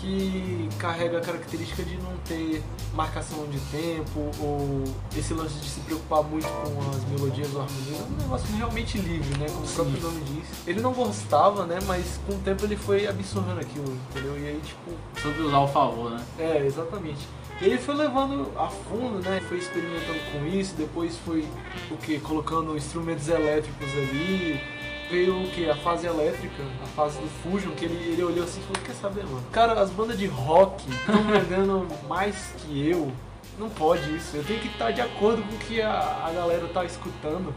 que 0.00 0.68
carrega 0.78 1.18
a 1.18 1.20
característica 1.20 1.82
de 1.82 1.96
não 1.98 2.16
ter 2.26 2.62
marcação 2.94 3.46
de 3.46 3.58
tempo, 3.70 4.30
ou 4.40 4.84
esse 5.16 5.34
lance 5.34 5.54
de 5.60 5.68
se 5.68 5.80
preocupar 5.80 6.22
muito 6.22 6.46
com 6.46 6.90
as 6.90 7.04
melodias 7.04 7.54
ou 7.54 7.62
harmonias. 7.62 8.00
É 8.00 8.02
um 8.02 8.16
negócio 8.16 8.56
realmente 8.56 8.98
livre, 8.98 9.38
né? 9.38 9.46
Como 9.48 9.64
o 9.64 9.68
próprio 9.68 10.00
nome 10.00 10.20
diz. 10.22 10.48
Ele 10.66 10.80
não 10.80 10.92
gostava, 10.92 11.66
né? 11.66 11.78
Mas 11.86 12.18
com 12.26 12.34
o 12.34 12.38
tempo 12.38 12.64
ele 12.64 12.76
foi 12.76 13.06
absorvendo 13.06 13.60
aquilo, 13.60 13.96
entendeu? 14.10 14.38
E 14.38 14.48
aí, 14.48 14.60
tipo, 14.64 14.90
Sobre 15.20 15.42
usar 15.42 15.60
o 15.60 15.68
favor, 15.68 16.10
né? 16.10 16.24
é, 16.38 16.64
exatamente. 16.64 17.20
E 17.60 17.66
ele 17.66 17.78
foi 17.78 17.94
levando 17.94 18.50
a 18.56 18.68
fundo, 18.68 19.18
né? 19.18 19.40
Foi 19.46 19.58
experimentando 19.58 20.18
com 20.32 20.46
isso, 20.46 20.74
depois 20.76 21.16
foi 21.18 21.46
o 21.90 21.96
que? 21.98 22.18
Colocando 22.18 22.74
instrumentos 22.74 23.28
elétricos 23.28 23.90
ali. 23.92 24.79
Veio 25.10 25.42
o 25.42 25.48
que? 25.48 25.68
A 25.68 25.74
fase 25.74 26.06
elétrica, 26.06 26.62
a 26.82 26.86
fase 26.88 27.18
do 27.18 27.28
Fusion, 27.42 27.72
que 27.72 27.84
ele, 27.84 28.12
ele 28.12 28.22
olhou 28.22 28.44
assim 28.44 28.60
e 28.60 28.62
falou, 28.62 28.82
quer 28.86 28.94
saber, 28.94 29.24
mano? 29.24 29.42
Cara, 29.50 29.72
as 29.80 29.90
bandas 29.90 30.16
de 30.16 30.26
rock 30.26 30.88
estão 30.88 31.22
vendendo 31.24 31.88
mais 32.08 32.54
que 32.58 32.88
eu. 32.88 33.10
Não 33.58 33.68
pode 33.68 34.14
isso. 34.14 34.36
Eu 34.36 34.44
tenho 34.44 34.60
que 34.60 34.68
estar 34.68 34.92
de 34.92 35.00
acordo 35.00 35.42
com 35.42 35.54
o 35.54 35.58
que 35.58 35.82
a, 35.82 36.24
a 36.24 36.30
galera 36.32 36.66
tá 36.68 36.84
escutando. 36.84 37.52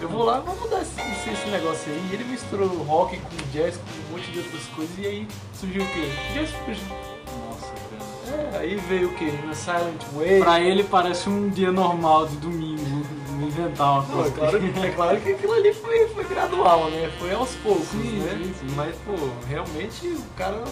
Eu 0.00 0.08
vou 0.08 0.24
lá, 0.24 0.40
vamos 0.40 0.60
mudar 0.60 0.82
esse, 0.82 1.00
esse, 1.00 1.30
esse 1.30 1.48
negócio 1.48 1.92
aí. 1.92 2.08
E 2.10 2.14
ele 2.14 2.24
misturou 2.24 2.68
rock 2.82 3.16
com 3.18 3.36
jazz, 3.52 3.76
com 3.76 4.12
um 4.12 4.16
monte 4.16 4.30
de 4.30 4.38
outras 4.38 4.66
coisas. 4.74 4.98
E 4.98 5.06
aí 5.06 5.28
surgiu 5.54 5.82
o 5.82 5.86
quê? 5.86 6.10
Jazz 6.34 6.50
Fusion. 6.50 7.18
É, 8.28 8.58
aí 8.58 8.76
veio 8.76 9.08
o 9.08 9.14
quê? 9.14 9.32
Na 9.46 9.54
Silent 9.54 10.02
Way. 10.14 10.40
Pra 10.40 10.60
ele 10.60 10.84
parece 10.84 11.28
um 11.28 11.48
dia 11.48 11.72
normal 11.72 12.26
de 12.26 12.36
domingo, 12.36 12.97
inventar 13.46 13.92
uma 13.92 14.02
Não, 14.02 14.08
coisa. 14.08 14.28
é, 14.28 14.30
claro, 14.32 14.86
é 14.86 14.90
claro 14.90 15.20
que 15.20 15.32
aquilo 15.32 15.52
ali 15.52 15.72
foi, 15.72 16.08
foi 16.08 16.24
gradual, 16.24 16.90
né? 16.90 17.10
Foi 17.18 17.32
aos 17.32 17.54
poucos, 17.56 17.86
Sim, 17.88 18.18
né? 18.20 18.40
sim, 18.44 18.54
sim. 18.68 18.74
Mas, 18.76 18.94
pô, 18.96 19.12
realmente 19.48 20.06
o 20.08 20.22
cara. 20.36 20.62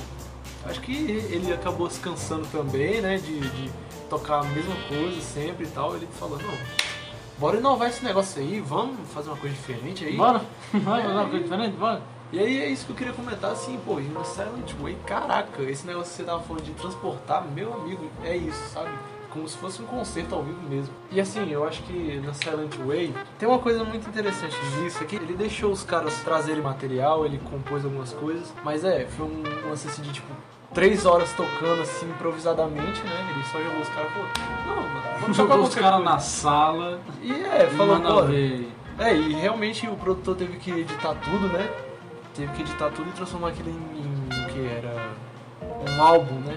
Acho 0.64 0.80
que 0.80 0.92
ele 0.92 1.52
acabou 1.52 1.88
se 1.88 2.00
cansando 2.00 2.46
também, 2.48 3.00
né? 3.00 3.18
De, 3.18 3.38
de 3.40 3.70
tocar 4.10 4.40
a 4.40 4.44
mesma 4.44 4.74
coisa 4.88 5.20
sempre 5.20 5.64
e 5.64 5.68
tal. 5.68 5.94
Ele 5.94 6.08
falou, 6.18 6.38
não, 6.38 6.54
bora 7.38 7.56
inovar 7.58 7.88
esse 7.88 8.04
negócio 8.04 8.42
aí, 8.42 8.60
vamos 8.60 8.96
fazer 9.12 9.28
uma 9.30 9.36
coisa 9.36 9.54
diferente 9.54 10.04
aí. 10.04 10.16
Bora? 10.16 10.40
Fazer 10.72 11.06
uma 11.06 11.24
coisa 11.28 11.44
diferente? 11.44 11.76
Bora? 11.76 12.02
E 12.32 12.40
aí 12.40 12.60
é 12.60 12.68
isso 12.68 12.84
que 12.86 12.90
eu 12.90 12.96
queria 12.96 13.12
comentar, 13.12 13.52
assim, 13.52 13.78
pô, 13.86 14.00
no 14.00 14.24
Silent 14.24 14.72
Way, 14.80 14.96
caraca, 15.06 15.62
esse 15.62 15.86
negócio 15.86 16.10
que 16.10 16.16
você 16.16 16.24
tava 16.24 16.42
falando 16.42 16.64
de 16.64 16.72
transportar, 16.72 17.44
meu 17.54 17.72
amigo, 17.72 18.10
é 18.24 18.36
isso, 18.36 18.60
sabe? 18.74 18.90
Como 19.36 19.46
se 19.46 19.58
fosse 19.58 19.82
um 19.82 19.84
concerto 19.84 20.34
ao 20.34 20.42
vivo 20.42 20.62
mesmo. 20.66 20.94
E 21.10 21.20
assim, 21.20 21.50
eu 21.50 21.68
acho 21.68 21.82
que 21.82 22.18
na 22.24 22.32
Silent 22.32 22.74
Way 22.86 23.14
tem 23.38 23.46
uma 23.46 23.58
coisa 23.58 23.84
muito 23.84 24.08
interessante 24.08 24.56
nisso, 24.80 25.02
é 25.02 25.06
que 25.06 25.16
ele 25.16 25.34
deixou 25.34 25.70
os 25.70 25.82
caras 25.82 26.22
trazerem 26.22 26.62
material, 26.62 27.26
ele 27.26 27.38
compôs 27.50 27.84
algumas 27.84 28.14
coisas, 28.14 28.54
mas 28.64 28.82
é, 28.82 29.04
foi 29.04 29.26
um 29.26 29.42
lance 29.68 29.86
assim 29.88 30.00
de 30.00 30.10
tipo, 30.10 30.32
três 30.72 31.04
horas 31.04 31.30
tocando 31.34 31.82
assim 31.82 32.08
improvisadamente, 32.08 33.02
né? 33.02 33.30
Ele 33.34 33.44
só 33.44 33.62
jogou 33.62 33.82
os 33.82 33.88
caras, 33.90 34.10
pô, 34.12 34.20
não, 34.66 34.76
mano, 34.76 35.02
vamos 35.20 35.36
Jogou 35.36 35.60
os 35.60 35.74
caras 35.74 36.02
na 36.02 36.18
sala 36.18 36.98
E 37.20 37.32
é, 37.32 37.66
falou, 37.76 38.00
pô, 38.00 38.22
é, 38.98 39.14
e 39.14 39.34
realmente 39.34 39.86
o 39.86 39.96
produtor 39.96 40.34
teve 40.36 40.56
que 40.56 40.70
editar 40.70 41.14
tudo, 41.14 41.48
né? 41.48 41.70
Teve 42.34 42.50
que 42.54 42.62
editar 42.62 42.90
tudo 42.90 43.10
e 43.10 43.12
transformar 43.12 43.48
aquilo 43.48 43.68
em, 43.68 43.74
em 43.74 44.44
o 44.44 44.48
que 44.48 44.66
era 44.66 45.10
um 45.62 46.02
álbum, 46.02 46.40
né? 46.40 46.56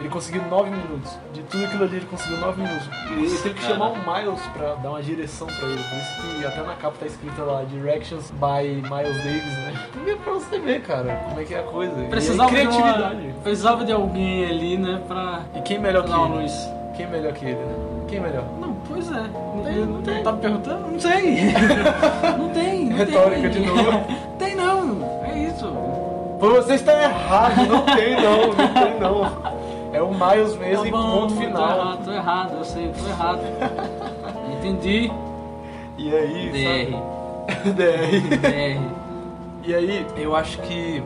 Ele 0.00 0.08
conseguiu 0.08 0.42
nove 0.50 0.70
minutos. 0.70 1.18
De 1.34 1.42
tudo 1.42 1.64
aquilo 1.66 1.84
ali 1.84 1.96
ele 1.96 2.06
conseguiu 2.06 2.38
nove 2.38 2.62
minutos. 2.62 2.88
E 3.10 3.12
ele 3.24 3.38
teve 3.38 3.54
que 3.54 3.62
chamar 3.62 3.88
o 3.88 3.96
Miles 3.98 4.40
pra 4.56 4.74
dar 4.76 4.90
uma 4.90 5.02
direção 5.02 5.46
pra 5.46 5.68
ele. 5.68 5.82
Por 5.82 5.98
isso 5.98 6.38
que 6.38 6.46
até 6.46 6.62
na 6.62 6.74
capa 6.74 6.96
tá 6.98 7.06
escrito 7.06 7.42
lá 7.42 7.62
Directions 7.64 8.30
by 8.30 8.66
Miles 8.88 9.16
Davis, 9.18 9.56
né? 9.58 9.74
Porque 9.92 10.16
pra 10.16 10.32
você 10.32 10.58
ver, 10.58 10.80
cara, 10.82 11.22
como 11.28 11.40
é 11.40 11.44
que 11.44 11.54
é 11.54 11.60
a 11.60 11.62
coisa. 11.64 11.92
E 11.98 12.02
aí, 12.04 12.08
Precisava 12.08 12.48
de, 12.50 12.56
criatividade. 12.56 13.26
uma, 13.26 13.42
precisava 13.42 13.84
de 13.84 13.92
alguém 13.92 14.44
ali, 14.46 14.78
né, 14.78 15.02
pra 15.06 15.40
E 15.54 15.60
quem 15.60 15.78
melhor 15.78 16.04
que 16.04 16.10
ele? 16.12 16.40
luz. 16.40 16.52
Quem 16.96 17.06
melhor 17.06 17.32
que 17.34 17.44
ele, 17.44 17.54
né? 17.56 17.74
Quem 18.08 18.20
melhor? 18.20 18.44
Não, 18.58 18.72
pois 18.88 19.06
é. 19.12 19.20
Não, 19.20 19.62
tem, 19.64 19.74
não 19.86 20.02
tem. 20.02 20.22
Tá 20.22 20.32
me 20.32 20.40
perguntando? 20.40 20.88
Não 20.90 20.98
sei. 20.98 21.52
não 22.38 22.48
tem. 22.50 22.86
Não 22.86 22.96
Retórica 22.96 23.40
tem. 23.42 23.50
de 23.50 23.60
novo. 23.66 24.04
tem 24.38 24.54
não. 24.56 25.22
É 25.24 25.38
isso. 25.38 25.70
Você 26.40 26.74
está 26.74 26.92
errado, 27.02 27.66
não 27.66 27.82
tem 27.84 28.16
não, 28.16 28.46
não 28.48 28.68
tem 28.74 28.98
não. 28.98 29.59
É 29.92 30.00
o 30.00 30.10
Miles 30.10 30.56
mesmo 30.56 30.82
Tá 30.82 30.88
e 30.88 30.90
ponto 30.90 31.34
Tô 31.34 31.40
final. 31.40 31.62
errado, 31.78 32.04
tô 32.04 32.12
errado, 32.12 32.56
eu 32.58 32.64
sei, 32.64 32.92
tô 32.92 33.08
errado. 33.08 33.40
Entendi. 34.58 35.10
E 35.98 36.14
aí, 36.14 36.50
DR. 36.50 36.90
sabe? 36.92 37.70
DR. 37.74 38.38
DR. 38.38 38.90
E 39.64 39.74
aí, 39.74 40.06
eu 40.16 40.34
acho 40.34 40.58
que 40.62 41.02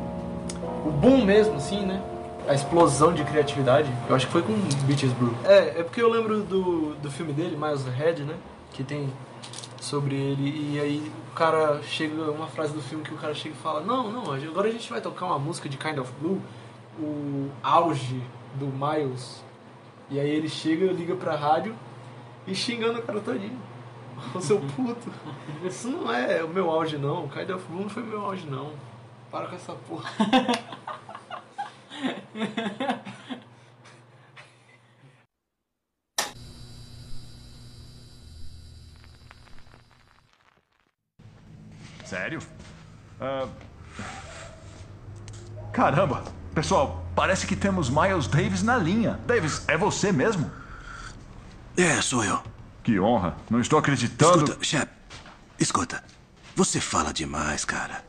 o 0.86 0.90
boom 0.90 1.24
mesmo, 1.24 1.56
assim, 1.56 1.84
né? 1.84 2.00
A 2.46 2.54
explosão 2.54 3.12
de 3.12 3.24
criatividade, 3.24 3.90
eu 4.08 4.14
acho 4.14 4.26
que 4.26 4.32
foi 4.32 4.42
com 4.42 4.52
Beaches 4.86 5.12
Brew. 5.12 5.34
É, 5.44 5.80
é 5.80 5.82
porque 5.82 6.00
eu 6.00 6.10
lembro 6.10 6.42
do, 6.42 6.94
do 6.96 7.10
filme 7.10 7.32
dele, 7.32 7.56
Miles 7.56 7.86
Ahead, 7.88 8.22
né? 8.22 8.34
Que 8.72 8.84
tem 8.84 9.08
sobre 9.80 10.14
ele, 10.14 10.72
e 10.72 10.80
aí 10.80 11.12
o 11.30 11.34
cara 11.34 11.80
chega, 11.82 12.30
uma 12.30 12.46
frase 12.46 12.72
do 12.72 12.80
filme 12.80 13.04
que 13.04 13.12
o 13.12 13.16
cara 13.16 13.34
chega 13.34 13.54
e 13.54 13.58
fala, 13.58 13.80
não, 13.80 14.10
não, 14.10 14.32
agora 14.32 14.68
a 14.68 14.70
gente 14.70 14.88
vai 14.90 15.00
tocar 15.00 15.26
uma 15.26 15.38
música 15.38 15.68
de 15.68 15.76
Kind 15.76 15.98
of 15.98 16.10
Blue, 16.20 16.40
o 16.98 17.48
auge 17.62 18.22
do 18.54 18.66
Miles. 18.66 19.42
E 20.10 20.20
aí 20.20 20.28
ele 20.28 20.48
chega, 20.48 20.92
liga 20.92 21.14
pra 21.16 21.34
rádio 21.36 21.74
e 22.46 22.54
xingando 22.54 23.00
o 23.00 23.02
cara 23.02 23.20
todinho. 23.20 23.58
O 24.32 24.40
seu 24.40 24.60
puto. 24.60 25.10
Isso 25.64 25.88
não 25.88 26.12
é 26.12 26.42
o 26.42 26.48
meu 26.48 26.70
auge 26.70 26.96
não. 26.96 27.28
Kind 27.28 27.50
of 27.50 27.66
Blue 27.66 27.82
não 27.82 27.90
foi 27.90 28.04
meu 28.04 28.24
auge 28.24 28.46
não. 28.46 28.72
Para 29.28 29.48
com 29.48 29.56
essa 29.56 29.72
porra. 29.72 30.08
Sério? 42.04 42.38
Ah, 43.20 43.48
Caramba! 45.72 46.22
Pessoal, 46.54 47.03
parece 47.14 47.46
que 47.46 47.56
temos 47.56 47.88
Miles 47.90 48.26
Davis 48.26 48.62
na 48.62 48.76
linha. 48.76 49.20
Davis, 49.26 49.62
é 49.68 49.76
você 49.76 50.12
mesmo? 50.12 50.50
É, 51.76 52.00
sou 52.00 52.24
eu. 52.24 52.42
Que 52.82 53.00
honra. 53.00 53.36
Não 53.50 53.60
estou 53.60 53.78
acreditando. 53.78 54.44
Escuta, 54.44 54.64
Shep. 54.64 54.92
Escuta. 55.58 56.04
Você 56.54 56.80
fala 56.80 57.12
demais, 57.12 57.64
cara. 57.64 58.04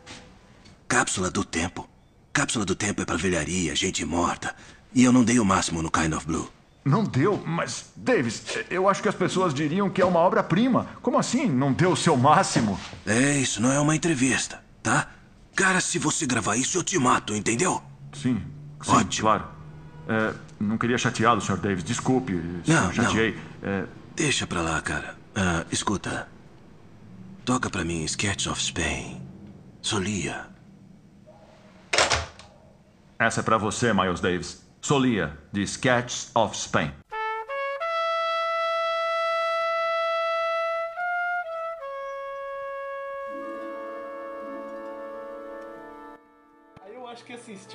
Cápsula 0.88 1.32
do 1.32 1.44
tempo. 1.44 1.90
Cápsula 2.32 2.66
do 2.66 2.76
tempo 2.76 3.02
é 3.02 3.06
pra 3.06 3.16
velharia, 3.16 3.76
gente 3.76 4.04
morta. 4.06 4.56
E 4.94 5.04
eu 5.04 5.12
não 5.12 5.24
dei 5.24 5.40
o 5.40 5.46
máximo 5.46 5.82
no 5.82 5.90
Kind 5.90 6.14
of 6.14 6.26
Blue. 6.26 6.52
Não 6.84 7.04
deu, 7.04 7.42
mas, 7.44 7.86
Davis, 7.96 8.44
eu 8.70 8.88
acho 8.88 9.02
que 9.02 9.10
as 9.10 9.16
pessoas 9.16 9.54
diriam 9.54 9.90
que 9.90 10.02
é 10.02 10.06
uma 10.06 10.20
obra-prima. 10.20 10.88
Como 11.02 11.18
assim? 11.18 11.48
Não 11.48 11.74
deu 11.74 11.94
o 11.94 11.98
seu 11.98 12.16
máximo? 12.16 12.80
É, 13.08 13.38
isso 13.38 13.60
não 13.60 13.72
é 13.72 13.80
uma 13.80 13.96
entrevista, 13.96 14.64
tá? 14.84 15.10
Cara, 15.56 15.82
se 15.82 15.98
você 15.98 16.28
gravar 16.28 16.58
isso, 16.58 16.78
eu 16.78 16.84
te 16.84 17.00
mato, 17.00 17.34
entendeu? 17.34 17.82
Sim, 18.14 18.40
sim, 18.86 18.92
Ótimo. 18.92 19.28
claro. 19.28 19.46
É, 20.08 20.34
não 20.60 20.78
queria 20.78 20.98
chateá-lo, 20.98 21.42
Sr. 21.42 21.58
Davis. 21.58 21.84
Desculpe 21.84 22.34
se 22.64 22.72
Não, 22.72 22.94
chateei. 22.94 23.38
É, 23.64 23.86
Deixa 24.16 24.46
pra 24.48 24.62
lá, 24.62 24.82
cara. 24.82 25.16
Ah, 25.36 25.66
escuta. 25.72 26.28
Toca 27.44 27.70
pra 27.70 27.84
mim 27.84 28.04
Sketch 28.06 28.48
of 28.48 28.62
Spain. 28.62 29.22
Solia. 29.82 30.48
essa 33.20 33.40
é 33.40 33.44
pra 33.44 33.58
você, 33.58 33.94
Miles 33.94 34.20
Davis. 34.20 34.64
Solia, 34.82 35.38
de 35.52 35.64
Sketches 35.64 36.30
of 36.36 36.56
Spain. 36.56 36.92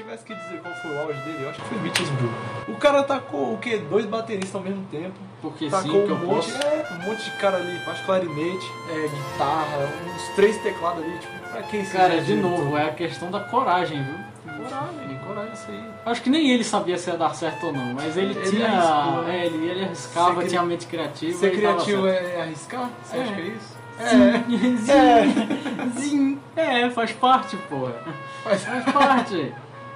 Tivesse 0.02 0.24
que 0.24 0.34
dizer 0.34 0.60
qual 0.62 0.74
foi 0.74 0.90
o 0.90 0.98
auge 1.00 1.18
dele, 1.20 1.38
eu 1.42 1.50
acho 1.50 1.60
que 1.60 1.68
foi 1.68 1.78
Beaches 1.78 2.08
Brew. 2.10 2.30
O 2.68 2.74
cara 2.76 3.02
tacou 3.02 3.54
o 3.54 3.58
quê? 3.58 3.78
Dois 3.90 4.06
bateristas 4.06 4.54
ao 4.54 4.62
mesmo 4.62 4.84
tempo. 4.90 5.14
Porque 5.42 5.64
sim, 5.66 5.70
Tacou 5.70 6.04
que 6.04 6.12
um 6.12 6.20
eu 6.20 6.26
monte, 6.26 6.52
posso. 6.52 6.66
é, 6.66 6.86
um 6.92 7.06
monte 7.06 7.24
de 7.24 7.30
cara 7.38 7.56
ali, 7.58 7.80
acho 7.86 8.04
clarinete, 8.04 8.66
é, 8.90 9.08
guitarra, 9.08 9.88
uns 10.14 10.34
três 10.36 10.56
teclados 10.62 11.02
ali, 11.02 11.18
tipo, 11.18 11.32
pra 11.50 11.62
que 11.62 11.76
esse 11.78 11.92
Cara, 11.92 12.20
de 12.20 12.34
novo, 12.34 12.64
todo? 12.64 12.78
é 12.78 12.84
a 12.88 12.92
questão 12.92 13.30
da 13.30 13.40
coragem, 13.40 14.02
viu? 14.02 14.14
Coragem, 14.56 15.18
coragem 15.26 15.52
isso 15.54 15.66
aí. 15.70 15.84
Acho 16.06 16.22
que 16.22 16.30
nem 16.30 16.50
ele 16.50 16.64
sabia 16.64 16.98
se 16.98 17.08
ia 17.10 17.16
dar 17.16 17.34
certo 17.34 17.66
ou 17.66 17.72
não, 17.72 17.94
mas 17.94 18.16
ele, 18.16 18.32
Ele 18.38 18.50
tinha. 18.50 18.66
arriscou, 18.68 19.22
né? 19.24 19.38
é, 19.38 19.46
ele, 19.46 19.66
ele 19.70 19.84
arriscava, 19.84 20.40
cri- 20.40 20.48
tinha 20.50 20.60
a 20.60 20.64
mente 20.64 20.86
criativa. 20.86 21.38
Ser 21.38 21.50
criativo 21.52 22.06
é 22.06 22.40
arriscar? 22.42 22.90
Você 23.02 23.16
É. 23.16 23.22
acha 23.22 23.32
que 23.34 23.40
é 23.40 23.44
isso? 23.44 23.80
Sim, 24.00 24.78
sim, 25.96 26.38
é, 26.56 26.90
faz 26.90 27.12
parte, 27.12 27.56
porra. 27.68 27.94
Faz, 28.42 28.62
Faz 28.64 28.84
parte. 28.92 29.54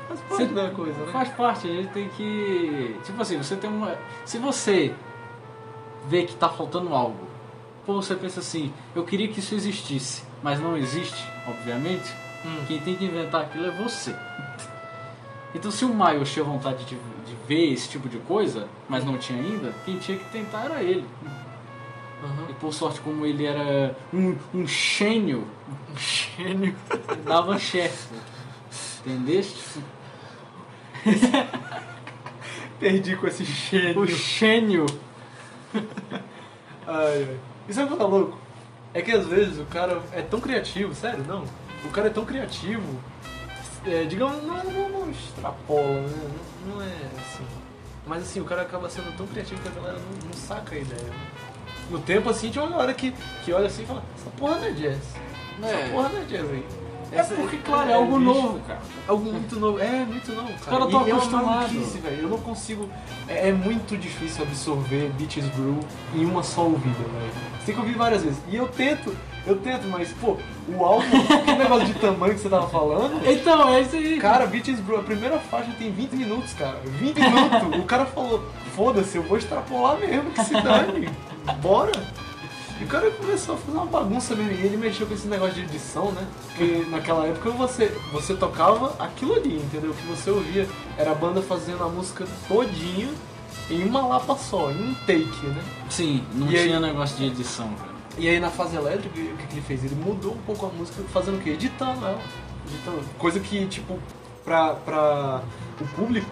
Faz 0.09 0.21
parte 0.21 0.47
da 0.47 0.71
coisa, 0.71 0.99
né? 1.05 1.13
Faz 1.13 1.29
parte, 1.31 1.69
a 1.69 1.73
gente 1.75 1.89
tem 1.93 2.09
que. 2.11 2.97
Tipo 3.05 3.23
assim, 3.23 3.39
você 3.39 3.57
tem 3.57 3.71
uma. 3.71 3.97
Se 4.25 4.39
você 4.39 4.95
vê 6.09 6.25
que 6.25 6.35
tá 6.35 6.49
faltando 6.49 6.95
algo, 6.95 7.27
pô, 7.87 7.95
você 7.95 8.15
pensa 8.15 8.41
assim, 8.41 8.73
eu 8.95 9.05
queria 9.05 9.29
que 9.29 9.41
isso 9.41 9.55
existisse, 9.55 10.23
mas 10.43 10.61
não 10.61 10.77
existe, 10.77 11.27
obviamente, 11.47 12.13
Hum. 12.47 12.63
quem 12.69 12.79
tem 12.79 12.95
que 12.95 13.07
inventar 13.07 13.41
aquilo 13.43 13.67
é 13.67 13.71
você. 13.71 14.15
Então 15.55 15.71
se 15.71 15.85
o 15.85 15.95
Miles 15.95 16.31
tinha 16.31 16.45
vontade 16.45 16.85
de, 16.85 16.95
de 16.97 17.35
ver 17.49 17.73
esse 17.73 17.89
tipo 17.89 18.07
de 18.09 18.19
coisa, 18.19 18.69
mas 18.89 19.03
não 19.05 19.17
tinha 19.17 19.39
ainda, 19.41 19.73
quem 19.85 19.99
tinha 19.99 20.19
que 20.19 20.25
tentar 20.31 20.65
era 20.65 20.83
ele. 20.83 21.07
Uhum. 22.23 22.47
E 22.51 22.53
por 22.55 22.73
sorte, 22.75 23.01
como 23.01 23.25
ele 23.25 23.47
era 23.47 23.97
um, 24.13 24.37
um 24.53 24.67
gênio, 24.67 25.47
Um 25.91 25.97
gênio. 25.97 26.75
ele 27.09 27.21
dava 27.25 27.59
chefe. 27.59 28.15
Entendeste? 29.07 29.81
Perdi 32.81 33.17
com 33.17 33.27
esse 33.27 33.45
gênio. 33.45 34.01
O 34.01 34.07
gênio. 34.07 34.87
Ai, 36.87 37.27
ai. 37.29 37.39
E 37.69 37.73
sabe 37.75 37.89
o 37.89 37.93
que 37.93 37.99
tá 37.99 38.07
louco? 38.07 38.39
É 38.93 39.03
que 39.03 39.11
às 39.13 39.27
vezes 39.27 39.59
o 39.59 39.65
cara 39.65 40.03
é 40.13 40.23
tão 40.23 40.41
criativo, 40.41 40.95
sério, 40.95 41.25
não. 41.27 41.45
O 41.85 41.89
cara 41.91 42.07
é 42.09 42.11
tão 42.11 42.25
criativo, 42.25 43.01
é, 43.87 44.05
digamos, 44.05 44.43
não, 44.43 44.63
não, 44.65 44.89
não 44.89 45.11
extrapola, 45.11 46.01
né? 46.01 46.31
Não, 46.67 46.75
não 46.77 46.83
é 46.83 46.87
assim. 47.19 47.45
Mas 48.07 48.23
assim, 48.23 48.41
o 48.41 48.45
cara 48.45 48.63
acaba 48.63 48.89
sendo 48.89 49.15
tão 49.17 49.27
criativo 49.27 49.61
que 49.63 49.69
a 49.69 49.73
galera 49.73 49.99
não, 49.99 50.29
não 50.29 50.33
saca 50.35 50.75
a 50.75 50.79
ideia. 50.79 51.11
No 51.91 51.99
tempo 52.01 52.31
assim, 52.31 52.51
tinha 52.51 52.63
uma 52.65 52.71
galera 52.71 52.95
que, 52.95 53.13
que 53.45 53.53
olha 53.53 53.67
assim 53.67 53.83
e 53.83 53.87
fala, 53.87 54.03
essa 54.19 54.31
porra 54.31 54.57
não 54.59 54.65
é 54.67 54.71
jazz. 54.73 54.99
Essa 55.63 55.71
É. 55.77 55.89
porra 55.91 56.09
não 56.11 56.21
é 56.21 56.25
jazz 56.25 56.51
aí. 56.51 56.67
É 57.17 57.23
porque, 57.23 57.57
claro, 57.59 57.91
é 57.91 57.95
algo 57.95 58.19
bicho. 58.19 58.33
novo, 58.33 58.61
cara. 58.67 58.81
Algo 59.07 59.33
muito 59.33 59.61
novo. 59.61 59.79
É, 59.79 60.05
muito 60.05 60.33
novo, 60.33 60.53
cara. 60.65 60.79
caras 60.79 60.91
tão 60.91 61.07
E 61.07 61.11
é 61.11 61.15
uma 61.15 61.23
acostumados. 61.23 61.95
velho. 61.97 62.23
Eu 62.23 62.29
não 62.29 62.39
consigo. 62.39 62.89
É, 63.29 63.49
é 63.49 63.53
muito 63.53 63.97
difícil 63.97 64.45
absorver 64.45 65.11
Beaches 65.19 65.47
Brew 65.49 65.79
em 66.15 66.25
uma 66.25 66.43
só 66.43 66.63
ouvida, 66.63 66.99
velho. 66.99 67.33
Você 67.59 67.67
tem 67.67 67.75
que 67.75 67.81
ouvir 67.81 67.95
várias 67.97 68.23
vezes. 68.23 68.39
E 68.49 68.57
eu 68.57 68.69
tento, 68.69 69.17
eu 69.47 69.57
tento, 69.57 69.87
mas, 69.89 70.13
pô, 70.21 70.37
o 70.69 70.85
álbum, 70.85 71.07
aquele 71.35 71.59
negócio 71.59 71.87
de 71.87 71.95
tamanho 71.95 72.35
que 72.35 72.41
você 72.41 72.49
tava 72.49 72.69
falando. 72.69 73.21
Então, 73.27 73.69
é 73.69 73.81
isso 73.81 73.97
aí. 73.97 74.19
Cara, 74.19 74.47
Beaches 74.47 74.81
Brew, 74.81 74.99
a 74.99 75.03
primeira 75.03 75.39
faixa 75.39 75.71
tem 75.79 75.91
20 75.91 76.13
minutos, 76.13 76.53
cara. 76.55 76.79
20 76.85 77.19
minutos. 77.19 77.79
o 77.79 77.85
cara 77.85 78.05
falou, 78.07 78.45
foda-se, 78.75 79.17
eu 79.17 79.23
vou 79.23 79.39
extrapolar 79.39 79.99
mesmo, 79.99 80.31
que 80.31 80.45
se 80.45 80.55
dane. 80.61 81.09
Bora. 81.63 81.93
E 82.85 82.87
o 82.87 82.91
cara 82.91 83.11
começou 83.13 83.55
a 83.55 83.59
fazer 83.59 83.79
uma 83.79 83.87
bagunça 83.87 84.35
mesmo. 84.37 84.53
E 84.53 84.67
ele 84.67 84.77
mexeu 84.77 85.07
com 85.07 85.15
esse 85.15 85.27
negócio 85.27 85.55
de 85.55 85.63
edição, 85.63 86.13
né? 86.13 86.27
Porque 86.49 86.85
naquela 86.91 87.27
época 87.27 87.49
você, 87.49 87.87
você 88.13 88.35
tocava 88.35 88.95
aquilo 89.03 89.35
ali, 89.35 89.57
entendeu? 89.57 89.93
O 89.93 89.95
que 89.95 90.07
você 90.07 90.29
ouvia 90.31 90.69
era 90.99 91.13
a 91.13 91.15
banda 91.15 91.41
fazendo 91.41 91.83
a 91.83 91.89
música 91.89 92.27
todinha 92.47 93.09
em 93.71 93.85
uma 93.85 94.07
lapa 94.07 94.37
só, 94.37 94.71
em 94.71 94.91
um 94.91 94.95
take, 95.07 95.47
né? 95.47 95.63
Sim, 95.89 96.23
não 96.35 96.51
E 96.51 96.59
aí- 96.59 96.65
tinha 96.67 96.79
negócio 96.79 97.17
de 97.17 97.25
edição, 97.25 97.71
cara. 97.73 97.95
E 98.19 98.29
aí 98.29 98.39
na 98.39 98.51
fase 98.51 98.77
elétrica, 98.77 99.09
o 99.19 99.37
que, 99.39 99.47
que 99.47 99.55
ele 99.55 99.63
fez? 99.63 99.83
Ele 99.83 99.95
mudou 99.95 100.35
um 100.35 100.39
pouco 100.43 100.67
a 100.67 100.69
música, 100.69 101.03
fazendo 101.11 101.39
o 101.39 101.41
quê? 101.41 101.51
Editando 101.51 102.05
ela. 102.05 102.21
Editando. 102.69 103.01
Coisa 103.19 103.41
que, 103.41 103.65
tipo, 103.67 103.99
pra, 104.45 104.75
pra 104.75 105.41
o 105.81 105.85
público, 105.97 106.29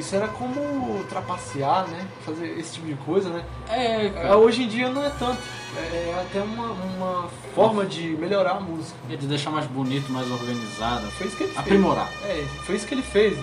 isso 0.00 0.16
era 0.16 0.26
como 0.28 1.04
trapacear, 1.08 1.86
né? 1.88 2.06
Fazer 2.24 2.58
esse 2.58 2.74
tipo 2.74 2.86
de 2.86 2.94
coisa, 2.94 3.30
né? 3.30 3.44
É, 3.68 4.06
É, 4.06 4.10
cara. 4.10 4.36
hoje 4.36 4.64
em 4.64 4.68
dia 4.68 4.88
não 4.90 5.04
é 5.04 5.10
tanto. 5.10 5.40
É 5.76 6.20
até 6.20 6.40
uma, 6.42 6.72
uma 6.72 7.28
forma 7.54 7.86
de 7.86 8.08
melhorar 8.16 8.56
a 8.56 8.60
música. 8.60 8.98
É 9.08 9.14
de 9.14 9.26
deixar 9.28 9.50
mais 9.50 9.66
bonito, 9.66 10.10
mais 10.10 10.28
organizado. 10.30 11.06
Foi 11.12 11.28
isso 11.28 11.36
que 11.36 11.44
ele 11.44 11.52
fez. 11.52 11.64
Aprimorar. 11.64 12.10
É, 12.24 12.44
foi 12.64 12.74
isso 12.74 12.86
que 12.86 12.94
ele 12.94 13.02
fez. 13.02 13.38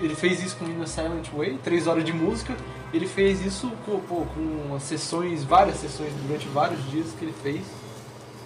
Ele, 0.00 0.14
fez 0.16 0.42
isso 0.42 0.56
com 0.56 0.64
In 0.66 0.82
a 0.82 0.86
Silent 0.86 1.28
Way, 1.32 1.58
três 1.62 1.86
horas 1.86 2.04
de 2.04 2.12
música. 2.12 2.56
Ele 2.92 3.06
fez 3.06 3.44
isso 3.44 3.70
com, 3.86 4.00
pô, 4.00 4.26
com 4.34 4.76
sessões, 4.80 5.44
várias 5.44 5.76
sessões 5.76 6.12
durante 6.26 6.48
vários 6.48 6.84
dias 6.90 7.06
que 7.16 7.24
ele 7.24 7.34
fez. 7.42 7.62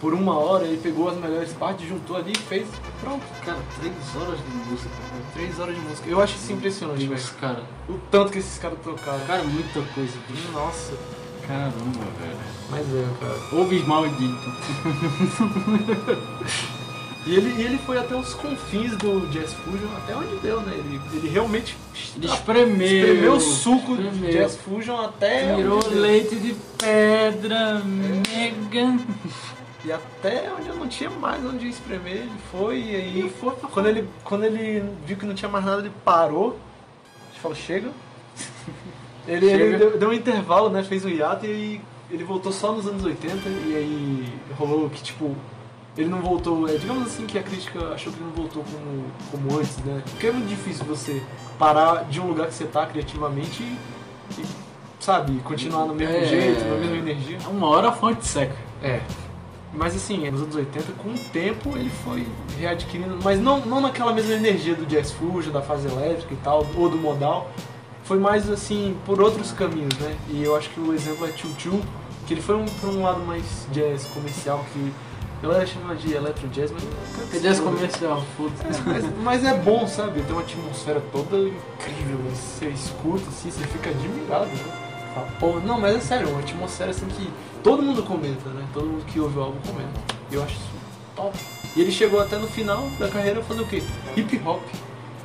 Por 0.02 0.12
uma 0.14 0.36
hora 0.36 0.64
ele 0.64 0.78
pegou 0.82 1.08
as 1.08 1.16
melhores 1.16 1.52
partes, 1.52 1.88
juntou 1.88 2.16
ali 2.16 2.32
e 2.32 2.38
fez. 2.38 2.66
Pronto. 3.00 3.22
Cara, 3.44 3.58
três 3.80 3.94
horas 4.16 4.38
de 4.40 4.50
música. 4.70 4.90
cara. 4.90 5.22
Três 5.32 5.60
horas 5.60 5.74
de 5.76 5.80
música. 5.80 6.10
Eu 6.10 6.20
acho 6.20 6.34
isso 6.34 6.52
impressionante, 6.52 7.06
velho. 7.06 7.22
Cara. 7.40 7.62
O 7.88 7.94
tanto 8.10 8.32
que 8.32 8.38
esses 8.38 8.58
caras 8.58 8.78
tocaram. 8.82 9.20
Cara, 9.26 9.44
muita 9.44 9.80
coisa, 9.94 10.12
bicho. 10.28 10.50
Nossa. 10.52 10.92
Caramba, 11.46 11.72
velho. 12.20 12.36
Mas 12.68 12.84
é, 12.94 13.06
cara. 13.20 13.38
Ouves 13.52 13.86
maldito. 13.86 14.52
E 17.24 17.36
ele, 17.36 17.54
e 17.56 17.62
ele 17.64 17.78
foi 17.78 17.96
até 17.98 18.16
os 18.16 18.34
confins 18.34 18.96
do 18.96 19.28
Jazz 19.30 19.52
Fusion, 19.52 19.86
até 19.96 20.16
onde 20.16 20.34
deu, 20.38 20.60
né? 20.62 20.74
Ele, 20.76 21.00
ele 21.12 21.28
realmente 21.28 21.76
Ele 22.16 22.26
espremeu. 22.26 22.84
espremeu 22.84 23.32
o 23.34 23.40
suco 23.40 23.94
do 23.94 24.02
espremeu. 24.08 24.32
Jazz 24.32 24.56
Fusion 24.56 25.00
até 25.00 25.54
Tirou 25.54 25.80
deu. 25.84 26.00
leite 26.00 26.34
de 26.34 26.56
pedra, 26.76 27.80
mega. 27.84 28.98
E 29.85 29.90
até 29.92 30.49
onde 30.57 30.68
eu 30.68 30.77
não 30.77 30.87
tinha 30.87 31.11
mais 31.11 31.45
onde 31.45 31.68
espremer, 31.68 32.12
ele 32.18 32.33
foi 32.51 32.79
e 32.79 32.95
aí. 32.97 33.27
E 33.27 33.31
foi 33.31 33.53
quando, 33.73 33.87
ele, 33.88 34.09
quando 34.23 34.45
ele 34.45 34.83
viu 35.05 35.16
que 35.16 35.27
não 35.27 35.35
tinha 35.35 35.49
mais 35.49 35.64
nada, 35.64 35.81
ele 35.81 35.92
parou. 36.05 36.57
A 37.29 37.33
gente 37.33 37.40
falou, 37.40 37.57
chega. 37.57 37.90
Ele, 39.25 39.47
ele 39.47 39.57
Chega. 39.57 39.79
deu, 39.79 39.99
deu 40.01 40.09
um 40.09 40.12
intervalo, 40.12 40.68
né? 40.68 40.83
Fez 40.83 41.05
um 41.05 41.09
hiato 41.09 41.47
e 41.47 41.49
aí 41.49 41.81
ele 42.11 42.25
voltou 42.25 42.51
só 42.51 42.73
nos 42.73 42.88
anos 42.88 43.05
80 43.05 43.49
e 43.49 43.77
aí 43.77 44.33
rolou 44.59 44.90
que 44.90 45.01
tipo. 45.01 45.37
Ele 45.97 46.09
não 46.09 46.21
voltou, 46.21 46.68
é, 46.68 46.77
digamos 46.77 47.07
assim 47.07 47.25
que 47.27 47.38
a 47.38 47.42
crítica 47.42 47.79
achou 47.95 48.12
que 48.12 48.18
ele 48.18 48.25
não 48.27 48.33
voltou 48.35 48.64
como, 48.64 49.05
como 49.31 49.61
antes, 49.61 49.77
né? 49.85 50.03
Porque 50.11 50.27
é 50.27 50.33
muito 50.33 50.49
difícil 50.49 50.85
você 50.87 51.23
parar 51.57 52.05
de 52.07 52.18
um 52.18 52.27
lugar 52.27 52.49
que 52.49 52.55
você 52.55 52.64
tá 52.64 52.85
criativamente 52.85 53.62
e, 53.62 53.79
e, 54.40 54.45
sabe, 54.99 55.38
continuar 55.45 55.85
no 55.85 55.95
mesmo 55.95 56.16
É. 56.16 56.25
jeito, 56.25 56.64
na 56.64 56.75
mesma 56.77 56.97
energia. 56.97 57.38
Uma 57.49 57.68
hora 57.68 57.90
a 57.90 57.92
fonte 57.92 58.27
seca. 58.27 58.57
É. 58.83 59.01
Mas 59.74 59.96
assim, 59.96 60.30
nos 60.30 60.42
anos 60.42 60.54
80, 60.54 60.92
com 61.02 61.08
o 61.11 61.18
tempo, 61.32 61.76
ele 61.76 61.90
foi 62.04 62.26
readquirindo, 62.58 63.18
mas 63.24 63.40
não, 63.40 63.61
não 63.61 63.80
naquela 63.80 64.12
mesma 64.12 64.35
energia 64.35 64.74
do 64.74 64.85
Jazz 64.85 65.12
Fusion, 65.12 65.50
da 65.50 65.62
fase 65.62 65.88
elétrica 65.88 66.35
e 66.35 66.37
tal, 66.38 66.66
ou 66.76 66.90
do 66.90 66.98
modal. 66.98 67.50
Foi 68.04 68.18
mais 68.18 68.50
assim, 68.50 68.96
por 69.06 69.20
outros 69.20 69.52
caminhos, 69.52 69.96
né? 69.98 70.16
E 70.28 70.42
eu 70.42 70.54
acho 70.56 70.68
que 70.70 70.80
o 70.80 70.92
exemplo 70.92 71.26
é 71.26 71.32
Choo 71.32 71.50
Choo, 71.58 71.80
que 72.26 72.35
ele 72.35 72.42
foi 72.42 72.56
um, 72.56 72.66
por 72.66 72.90
um 72.90 73.02
lado 73.02 73.20
mais 73.20 73.66
jazz 73.72 74.04
comercial, 74.06 74.62
que 74.72 74.92
a 75.42 75.46
galera 75.46 75.66
chama 75.66 75.94
de 75.96 76.12
electro 76.12 76.46
jazz, 76.48 76.70
mas 76.70 76.85
Que 77.30 77.40
jazz 77.40 77.58
comercial, 77.58 78.22
puta. 78.37 78.54
mas, 78.85 79.04
mas 79.22 79.44
é 79.44 79.54
bom, 79.54 79.87
sabe? 79.87 80.20
Tem 80.22 80.32
uma 80.32 80.42
atmosfera 80.42 81.02
toda 81.11 81.37
incrível. 81.38 82.18
Você 82.30 82.68
escuta 82.68 83.26
assim, 83.28 83.50
você 83.50 83.64
fica 83.66 83.90
admirado. 83.90 84.46
Né? 84.46 84.82
Fala, 85.14 85.29
Pô, 85.38 85.61
não, 85.61 85.81
mas 85.81 85.96
é 85.96 86.01
sério, 86.01 86.29
uma 86.29 86.40
atmosfera 86.40 86.90
assim 86.90 87.07
que 87.07 87.29
todo 87.62 87.83
mundo 87.83 88.03
comenta, 88.03 88.48
né? 88.51 88.66
Todo 88.72 88.87
mundo 88.87 89.05
que 89.07 89.20
ouve 89.20 89.38
o 89.38 89.42
álbum 89.42 89.59
comenta. 89.66 90.01
E 90.31 90.35
eu 90.35 90.42
acho 90.42 90.55
isso 90.55 90.72
top. 91.14 91.38
E 91.77 91.81
ele 91.81 91.90
chegou 91.90 92.20
até 92.20 92.37
no 92.37 92.46
final 92.46 92.88
da 92.98 93.09
carreira 93.09 93.42
fazer 93.42 93.62
o 93.62 93.66
quê? 93.66 93.83
Hip 94.16 94.40
hop. 94.44 94.62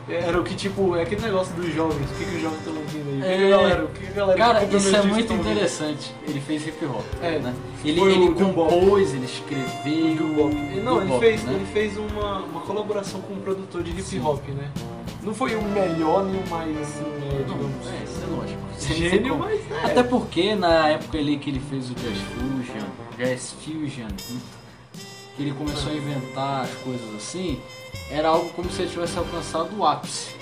Era 0.10 0.40
o 0.40 0.44
que, 0.44 0.56
tipo, 0.56 0.96
é 0.96 1.02
aquele 1.02 1.22
negócio 1.22 1.54
dos 1.56 1.74
jovens. 1.74 2.10
O 2.10 2.16
que, 2.16 2.24
que 2.24 2.36
os 2.38 2.42
jovens 2.42 2.60
estão 2.60 2.74
ouvindo 2.78 3.10
aí? 3.10 3.20
O 3.20 3.22
que, 3.22 3.38
que 3.38 3.44
a 3.44 3.50
galera, 3.50 3.84
o 3.84 3.88
que, 3.90 4.00
que 4.00 4.08
a 4.08 4.14
galera 4.14 4.38
Cara, 4.38 4.64
isso 4.64 4.96
é 4.96 5.02
muito 5.02 5.20
estão 5.20 5.38
ouvindo? 5.38 5.52
interessante. 5.52 6.16
Ele 6.26 6.40
fez 6.40 6.66
hip 6.66 6.86
hop. 6.86 7.04
É, 7.22 7.40
né? 7.40 7.54
Ele, 7.84 8.00
Foi 8.00 8.14
ele 8.14 8.32
compôs, 8.34 9.14
ele 9.14 9.26
escreveu. 9.26 10.50
Não, 10.82 11.02
ele 11.02 11.20
fez, 11.20 11.44
né? 11.44 11.54
ele 11.56 11.66
fez 11.74 11.98
uma, 11.98 12.38
uma 12.40 12.62
colaboração 12.62 13.20
com 13.20 13.34
um 13.34 13.42
produtor 13.42 13.84
de 13.84 13.92
hip 13.92 14.20
hop, 14.20 14.48
né? 14.48 14.72
Não 15.22 15.34
foi 15.34 15.56
o 15.56 15.62
melhor 15.62 16.24
nem 16.24 16.42
o 16.42 16.50
mais 16.50 16.78
assim, 16.80 17.04
né, 17.04 17.44
digamos. 17.46 17.88
É, 17.88 18.04
isso 18.06 18.22
é 18.24 18.34
lógico. 18.34 18.67
Gênio, 18.80 19.38
mas 19.38 19.60
é. 19.72 19.86
Até 19.86 20.04
porque 20.04 20.56
na 20.56 20.90
época 20.90 21.18
ali 21.18 21.38
que 21.38 21.50
ele 21.50 21.60
fez 21.60 21.90
o 21.90 21.94
Jazz 21.96 22.18
Fusion, 22.18 22.88
Jazz 23.18 23.56
Fusion, 23.64 24.08
que 25.36 25.42
ele 25.42 25.54
começou 25.54 25.92
a 25.92 25.96
inventar 25.96 26.64
as 26.64 26.74
coisas 26.76 27.16
assim, 27.16 27.60
era 28.10 28.30
algo 28.30 28.50
como 28.52 28.70
se 28.70 28.82
ele 28.82 28.92
tivesse 28.92 29.18
alcançado 29.18 29.78
o 29.78 29.86
ápice. 29.86 30.36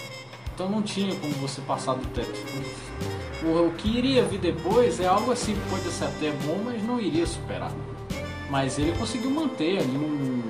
Então 0.53 0.69
não 0.69 0.81
tinha 0.81 1.13
como 1.15 1.33
você 1.33 1.61
passar 1.61 1.95
do 1.95 2.07
teto. 2.13 2.39
O, 3.43 3.67
o 3.67 3.73
que 3.73 3.89
iria 3.89 4.23
vir 4.23 4.39
depois 4.39 4.99
é 4.99 5.05
algo 5.07 5.31
assim, 5.31 5.53
que 5.53 5.69
pode 5.69 5.83
ser 5.83 6.05
até 6.05 6.31
bom, 6.45 6.61
mas 6.63 6.81
não 6.83 6.99
iria 6.99 7.25
superar. 7.25 7.71
Mas 8.49 8.79
ele 8.79 8.93
conseguiu 8.97 9.31
manter 9.31 9.79
ali 9.79 9.97
um. 9.97 10.41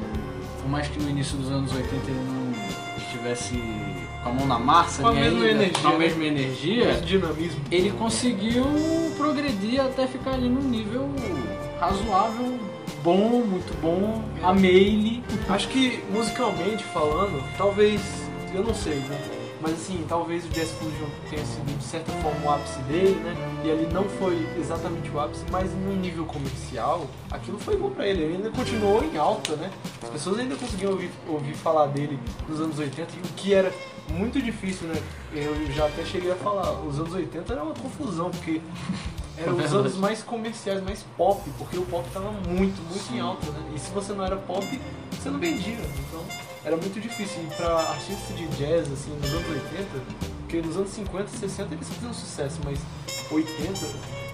Por 0.61 0.69
mais 0.69 0.87
que 0.87 0.99
no 0.99 1.09
início 1.09 1.37
dos 1.37 1.51
anos 1.51 1.71
80 1.73 1.95
ele 1.95 2.19
não 2.19 2.97
estivesse 2.97 3.55
com 4.25 4.29
a 4.29 4.33
mão 4.33 4.47
na 4.47 4.57
massa, 4.57 5.03
Com 5.03 5.07
a 5.09 5.11
ali 5.11 5.19
mesma 5.21 5.45
ainda, 5.45 5.51
energia, 5.63 5.81
com 5.81 5.87
a 5.87 5.91
né? 5.91 5.97
mesma 5.99 6.25
energia, 6.25 6.89
Esse 6.91 7.01
dinamismo. 7.01 7.61
ele 7.69 7.91
conseguiu 7.91 8.65
progredir 9.15 9.79
até 9.79 10.07
ficar 10.07 10.31
ali 10.31 10.49
num 10.49 10.63
nível 10.63 11.07
razoável, 11.79 12.57
bom, 13.03 13.43
muito 13.45 13.79
bom. 13.81 14.23
Amei 14.41 14.71
ele. 14.87 15.23
Acho 15.47 15.67
que 15.67 16.03
musicalmente 16.11 16.83
falando, 16.85 17.43
talvez, 17.55 18.01
eu 18.53 18.63
não 18.63 18.73
sei, 18.73 18.95
né? 18.95 19.19
Mas 19.61 19.73
assim, 19.73 20.03
talvez 20.07 20.43
o 20.45 20.49
Jazz 20.49 20.71
Fusion 20.71 21.07
tenha 21.29 21.43
sido 21.45 21.77
de 21.77 21.83
certa 21.83 22.11
forma 22.13 22.39
o 22.45 22.53
ápice 22.53 22.77
dele, 22.83 23.15
né? 23.23 23.33
E 23.63 23.71
ali 23.71 23.87
não 23.91 24.03
foi 24.03 24.45
exatamente 24.59 25.09
o 25.11 25.19
ápice, 25.19 25.43
mas 25.49 25.71
num 25.73 25.95
nível 25.95 26.25
comercial, 26.25 27.07
aquilo 27.31 27.57
foi 27.57 27.77
bom 27.77 27.89
pra 27.89 28.05
ele. 28.07 28.23
Ele 28.23 28.35
ainda 28.35 28.49
continuou 28.51 29.03
em 29.03 29.17
alta, 29.17 29.55
né? 29.55 29.71
As 30.03 30.09
pessoas 30.09 30.39
ainda 30.39 30.55
conseguiam 30.55 30.91
ouvir, 30.91 31.09
ouvir 31.27 31.53
falar 31.53 31.87
dele 31.87 32.19
nos 32.49 32.59
anos 32.59 32.77
80, 32.77 33.13
e 33.15 33.19
o 33.19 33.33
que 33.35 33.53
era 33.53 33.71
muito 34.09 34.41
difícil, 34.41 34.87
né? 34.87 35.01
Eu 35.33 35.71
já 35.71 35.87
até 35.87 36.03
cheguei 36.05 36.31
a 36.31 36.35
falar, 36.35 36.71
os 36.81 36.99
anos 36.99 37.13
80 37.13 37.51
era 37.51 37.63
uma 37.63 37.73
confusão, 37.73 38.29
porque 38.29 38.61
eram 39.37 39.57
os 39.57 39.73
anos 39.73 39.95
mais 39.97 40.21
comerciais, 40.21 40.83
mais 40.83 41.03
pop, 41.17 41.41
porque 41.57 41.77
o 41.77 41.85
pop 41.85 42.07
tava 42.13 42.31
muito, 42.31 42.81
muito 42.89 43.13
em 43.13 43.19
alta, 43.19 43.45
né? 43.51 43.73
E 43.75 43.79
se 43.79 43.91
você 43.91 44.13
não 44.13 44.25
era 44.25 44.37
pop, 44.37 44.65
você 45.11 45.29
não 45.29 45.39
vendia. 45.39 45.77
Então 46.07 46.23
era 46.63 46.77
muito 46.77 46.99
difícil. 46.99 47.43
E 47.43 47.55
pra 47.55 47.75
artistas 47.79 48.37
de 48.37 48.47
jazz, 48.49 48.91
assim, 48.91 49.11
nos 49.21 49.29
anos 49.33 49.49
80, 49.49 49.87
porque 50.39 50.61
nos 50.61 50.77
anos 50.77 50.89
50, 50.91 51.27
60 51.27 51.73
eles 51.73 51.89
faziam 51.89 52.13
sucesso, 52.13 52.59
mas 52.63 52.79
80, 53.31 53.79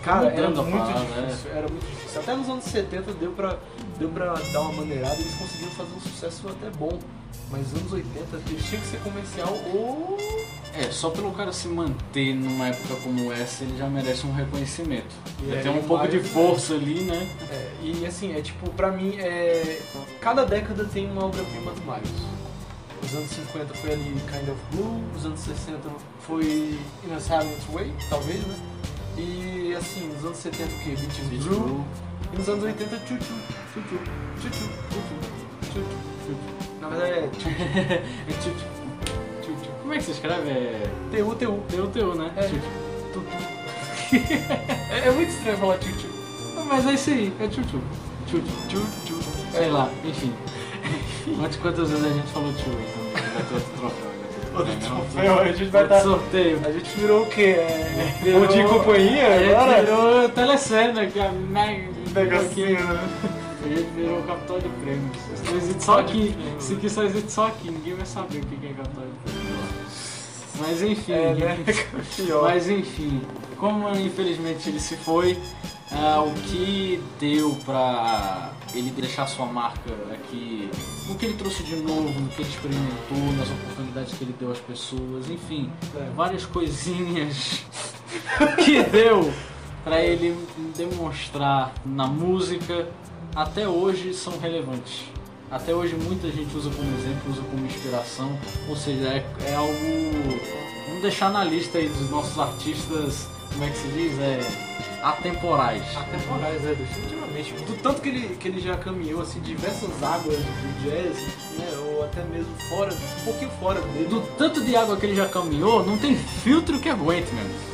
cara, 0.03 0.27
era 0.27 0.49
muito 0.49 0.93
difícil. 0.93 1.51
Era 1.51 1.67
muito 1.67 1.89
difícil. 1.89 2.21
Até 2.21 2.35
nos 2.35 2.49
anos 2.49 2.63
70 2.65 3.13
deu 3.13 3.31
pra, 3.31 3.57
deu 3.97 4.09
pra 4.09 4.33
dar 4.33 4.61
uma 4.61 4.73
maneirada 4.73 5.15
e 5.15 5.21
eles 5.21 5.35
conseguiram 5.35 5.71
fazer 5.71 5.93
um 5.95 6.01
sucesso 6.01 6.47
até 6.49 6.69
bom. 6.77 6.99
Mas 7.49 7.71
nos 7.71 7.81
anos 7.81 7.93
80 7.93 8.41
eles 8.49 8.65
tinham 8.65 8.81
que 8.81 8.87
ser 8.87 8.99
comercial 8.99 9.53
ou. 9.73 10.17
É, 10.73 10.89
só 10.89 11.09
pelo 11.09 11.31
cara 11.33 11.51
se 11.51 11.67
manter 11.67 12.33
numa 12.33 12.67
época 12.67 12.95
como 13.03 13.31
essa, 13.33 13.63
ele 13.63 13.77
já 13.77 13.89
merece 13.89 14.25
um 14.25 14.31
reconhecimento. 14.31 15.13
E 15.43 15.51
aí 15.51 15.61
tem 15.61 15.71
um 15.71 15.83
pouco 15.83 16.07
de 16.07 16.19
força 16.21 16.75
ali, 16.75 17.01
né? 17.01 17.29
É, 17.51 17.71
e 17.83 18.05
assim, 18.05 18.33
é 18.33 18.41
tipo, 18.41 18.69
pra 18.71 18.89
mim, 18.89 19.15
é, 19.17 19.81
cada 20.21 20.45
década 20.45 20.85
tem 20.85 21.11
uma 21.11 21.25
obra-prima 21.25 21.71
do 21.73 21.81
Miles. 21.81 22.41
Os 23.03 23.13
anos 23.13 23.29
50 23.31 23.73
foi 23.73 23.93
ali 23.93 24.15
Kind 24.31 24.47
of 24.47 24.61
Blue, 24.71 25.03
os 25.13 25.25
anos 25.25 25.39
60 25.41 25.77
foi 26.21 26.79
In 27.03 27.13
a 27.13 27.19
Silent 27.19 27.59
Way, 27.73 27.91
talvez, 28.09 28.39
né? 28.47 28.55
E 29.17 29.75
assim, 29.77 30.07
nos 30.07 30.23
anos 30.23 30.37
70 30.37 30.63
o 30.63 30.79
que? 30.79 30.89
Beach 30.91 31.43
Blue. 31.43 31.85
E 32.31 32.37
nos 32.37 32.47
anos 32.47 32.63
80 32.63 32.97
Chuchu, 32.99 33.17
Chuchu, 33.17 33.35
Chuchu, 33.73 33.99
Chuchu, 34.41 34.51
Chuchu, 34.51 34.69
Chuchu. 34.93 35.20
Na 35.20 35.20
Mas 36.91 36.99
é 37.01 37.29
É 38.29 38.33
tchu 38.41 38.51
tchu. 38.51 39.61
Como 39.81 39.93
é 39.93 39.97
que 39.97 40.03
se 40.03 40.11
escreve? 40.11 40.49
É. 40.49 40.83
TU, 41.11 41.35
TU. 41.35 41.59
Teu 41.69 41.87
teu, 41.87 42.15
né? 42.15 42.31
É. 42.35 42.41
Tchu. 42.43 42.55
É, 44.91 45.07
é 45.07 45.11
muito 45.11 45.29
estranho 45.29 45.57
falar 45.57 45.77
tchu 45.77 45.89
tchu. 45.97 46.07
Mas 46.67 46.85
é 46.85 46.93
isso 46.93 47.09
aí, 47.11 47.33
é 47.39 47.47
tchu 47.47 47.61
tchu. 47.63 47.79
Tchu 48.27 48.41
tchu. 48.67 48.81
Tchu. 49.05 49.15
Sei 49.53 49.69
lá, 49.69 49.89
enfim. 50.03 50.33
Quantas, 51.37 51.55
quantas 51.57 51.89
vezes 51.91 52.05
a 52.05 52.09
gente 52.09 52.27
falou 52.27 52.51
tchu, 52.53 52.69
então 52.69 53.31
vai 53.31 53.43
ter 53.43 53.53
outro 53.53 53.71
troféu. 53.77 54.11
Outro 54.53 54.73
Né? 54.73 54.79
troféu, 54.85 55.39
a 55.39 55.45
gente 55.47 55.63
vai 55.69 55.87
dar- 55.87 56.01
sorteio. 56.01 56.59
A 56.65 56.71
gente 56.73 56.89
virou 56.99 57.23
o 57.23 57.25
quê? 57.27 57.55
É, 57.57 58.17
Virou- 58.21 58.41
Bom 58.41 58.47
dia 58.47 58.63
e 58.63 58.67
companhia 58.67 59.27
A 59.27 59.39
gente 59.39 59.53
agora? 59.55 59.81
virou 59.81 60.29
telecena, 60.29 61.05
que 61.07 61.19
é 61.19 61.27
a 61.27 61.31
mega. 61.31 61.87
Negocinho, 62.13 62.85
né? 62.93 62.99
Gente 63.63 63.89
virou 63.95 64.19
o 64.19 64.23
capital 64.23 64.59
de 64.59 64.69
prêmios. 64.69 65.17
Só 65.45 65.55
existe 65.55 65.83
só 65.83 65.99
aqui. 65.99 66.35
Isso 66.59 66.73
aqui 66.73 66.89
só 66.89 67.03
existe 67.03 67.31
só 67.31 67.47
aqui. 67.47 67.69
Ninguém 67.71 67.95
vai 67.95 68.05
saber 68.05 68.39
o 68.39 68.45
que 68.45 68.65
é 68.65 68.73
capital 68.73 69.03
de 69.03 69.31
prêmios. 69.31 70.11
Mas 70.59 70.81
enfim. 70.81 71.11
É, 71.13 71.33
né? 71.33 71.57
Mas 72.41 72.69
enfim, 72.69 73.21
como 73.57 73.89
infelizmente 73.97 74.69
ele 74.69 74.79
se 74.79 74.95
foi, 74.97 75.37
ah, 75.91 76.21
o 76.21 76.33
que 76.33 77.01
deu 77.19 77.57
pra 77.65 78.51
ele 78.73 78.89
deixar 78.91 79.27
sua 79.27 79.45
marca 79.45 79.91
aqui, 80.13 80.69
o 81.09 81.15
que 81.15 81.25
ele 81.25 81.33
trouxe 81.35 81.63
de 81.63 81.75
novo, 81.77 82.07
o 82.07 82.27
que 82.29 82.41
ele 82.41 82.49
experimentou, 82.49 83.33
nas 83.37 83.49
oportunidades 83.49 84.13
que 84.13 84.23
ele 84.23 84.35
deu 84.39 84.51
às 84.51 84.59
pessoas, 84.59 85.29
enfim, 85.29 85.69
É. 85.95 86.09
várias 86.15 86.45
coisinhas 86.45 87.63
que 88.63 88.81
deu 88.83 89.33
pra 89.83 89.99
ele 90.01 90.37
demonstrar 90.77 91.73
na 91.85 92.07
música, 92.07 92.87
até 93.35 93.67
hoje 93.67 94.13
são 94.13 94.37
relevantes. 94.39 95.03
Até 95.49 95.73
hoje 95.73 95.95
muita 95.95 96.29
gente 96.31 96.55
usa 96.55 96.69
como 96.69 96.97
exemplo, 96.97 97.31
usa 97.31 97.41
como 97.41 97.65
inspiração, 97.65 98.39
ou 98.69 98.75
seja, 98.75 99.07
é, 99.07 99.25
é 99.47 99.55
algo. 99.55 99.73
Vamos 100.87 101.01
deixar 101.01 101.29
na 101.29 101.43
lista 101.43 101.77
aí 101.77 101.89
dos 101.89 102.09
nossos 102.09 102.39
artistas, 102.39 103.27
como 103.51 103.65
é 103.65 103.69
que 103.69 103.77
se 103.77 103.87
diz? 103.89 104.17
É. 104.19 104.39
atemporais. 105.03 105.83
Atemporais, 105.97 106.65
é, 106.65 106.73
definitivamente. 106.73 107.53
Do 107.65 107.75
tanto 107.81 108.01
que 108.01 108.09
ele, 108.09 108.35
que 108.37 108.47
ele 108.47 108.61
já 108.61 108.77
caminhou, 108.77 109.21
assim, 109.21 109.41
diversas 109.41 110.01
águas 110.01 110.37
do 110.37 110.83
jazz, 110.83 111.17
né, 111.57 111.69
ou 111.85 112.05
até 112.05 112.23
mesmo 112.23 112.53
fora, 112.69 112.93
um 112.93 113.23
pouquinho 113.25 113.51
fora 113.59 113.81
dele. 113.81 114.07
Do 114.07 114.21
tanto 114.37 114.63
de 114.63 114.73
água 114.75 114.95
que 114.95 115.05
ele 115.05 115.15
já 115.15 115.27
caminhou, 115.27 115.85
não 115.85 115.97
tem 115.97 116.15
filtro 116.15 116.79
que 116.79 116.87
aguente, 116.87 117.33
meu 117.33 117.43
amigo. 117.43 117.71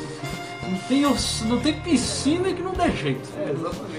Não 0.70 0.78
tem, 0.80 1.02
não 1.48 1.60
tem 1.62 1.80
piscina 1.80 2.52
que 2.52 2.62
não 2.62 2.74
dê 2.74 2.92
jeito. 2.92 3.30
É, 3.38 3.52
exatamente. 3.52 3.97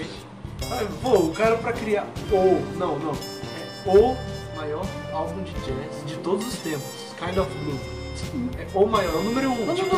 Pô, 1.01 1.17
o 1.17 1.33
cara 1.33 1.57
pra 1.57 1.73
criar 1.73 2.07
o, 2.31 2.77
não, 2.77 2.99
não, 2.99 3.11
é 3.11 3.89
o 3.89 4.15
maior 4.55 4.85
álbum 5.11 5.41
de 5.43 5.51
jazz 5.53 6.05
de 6.05 6.15
todos 6.17 6.47
os 6.47 6.59
tempos, 6.59 6.83
Kind 7.17 7.37
of 7.37 7.51
Blue. 7.63 7.79
É 8.57 8.67
o 8.77 8.85
maior, 8.85 9.13
é 9.13 9.17
o 9.17 9.23
número 9.23 9.49
um. 9.49 9.65
Não, 9.65 9.75
tipo, 9.75 9.95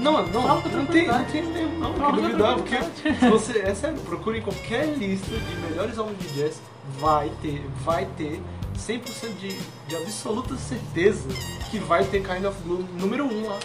não. 0.00 0.22
Não, 0.24 0.26
não, 0.26 0.62
com 0.62 0.68
não 0.70 0.86
tem, 0.86 1.06
não 1.06 1.24
tem 1.24 1.42
mesmo, 1.42 1.78
não, 1.78 1.94
Fala 1.94 2.16
que 2.16 2.22
duvidar, 2.22 2.56
porque 2.56 2.76
se 3.12 3.28
você, 3.28 3.58
é 3.58 3.74
sério, 3.74 3.98
procure 4.00 4.38
em 4.38 4.42
qualquer 4.42 4.86
lista 4.96 5.36
de 5.36 5.56
melhores 5.68 5.98
álbuns 5.98 6.18
de 6.18 6.28
jazz, 6.34 6.60
vai 6.98 7.30
ter, 7.42 7.62
vai 7.84 8.06
ter 8.16 8.40
100% 8.76 9.36
de, 9.38 9.58
de 9.86 9.96
absoluta 9.96 10.56
certeza 10.56 11.28
que 11.70 11.78
vai 11.78 12.04
ter 12.04 12.22
Kind 12.22 12.44
of 12.44 12.58
Blue 12.62 12.84
número 12.98 13.24
um 13.26 13.48
lá. 13.48 13.58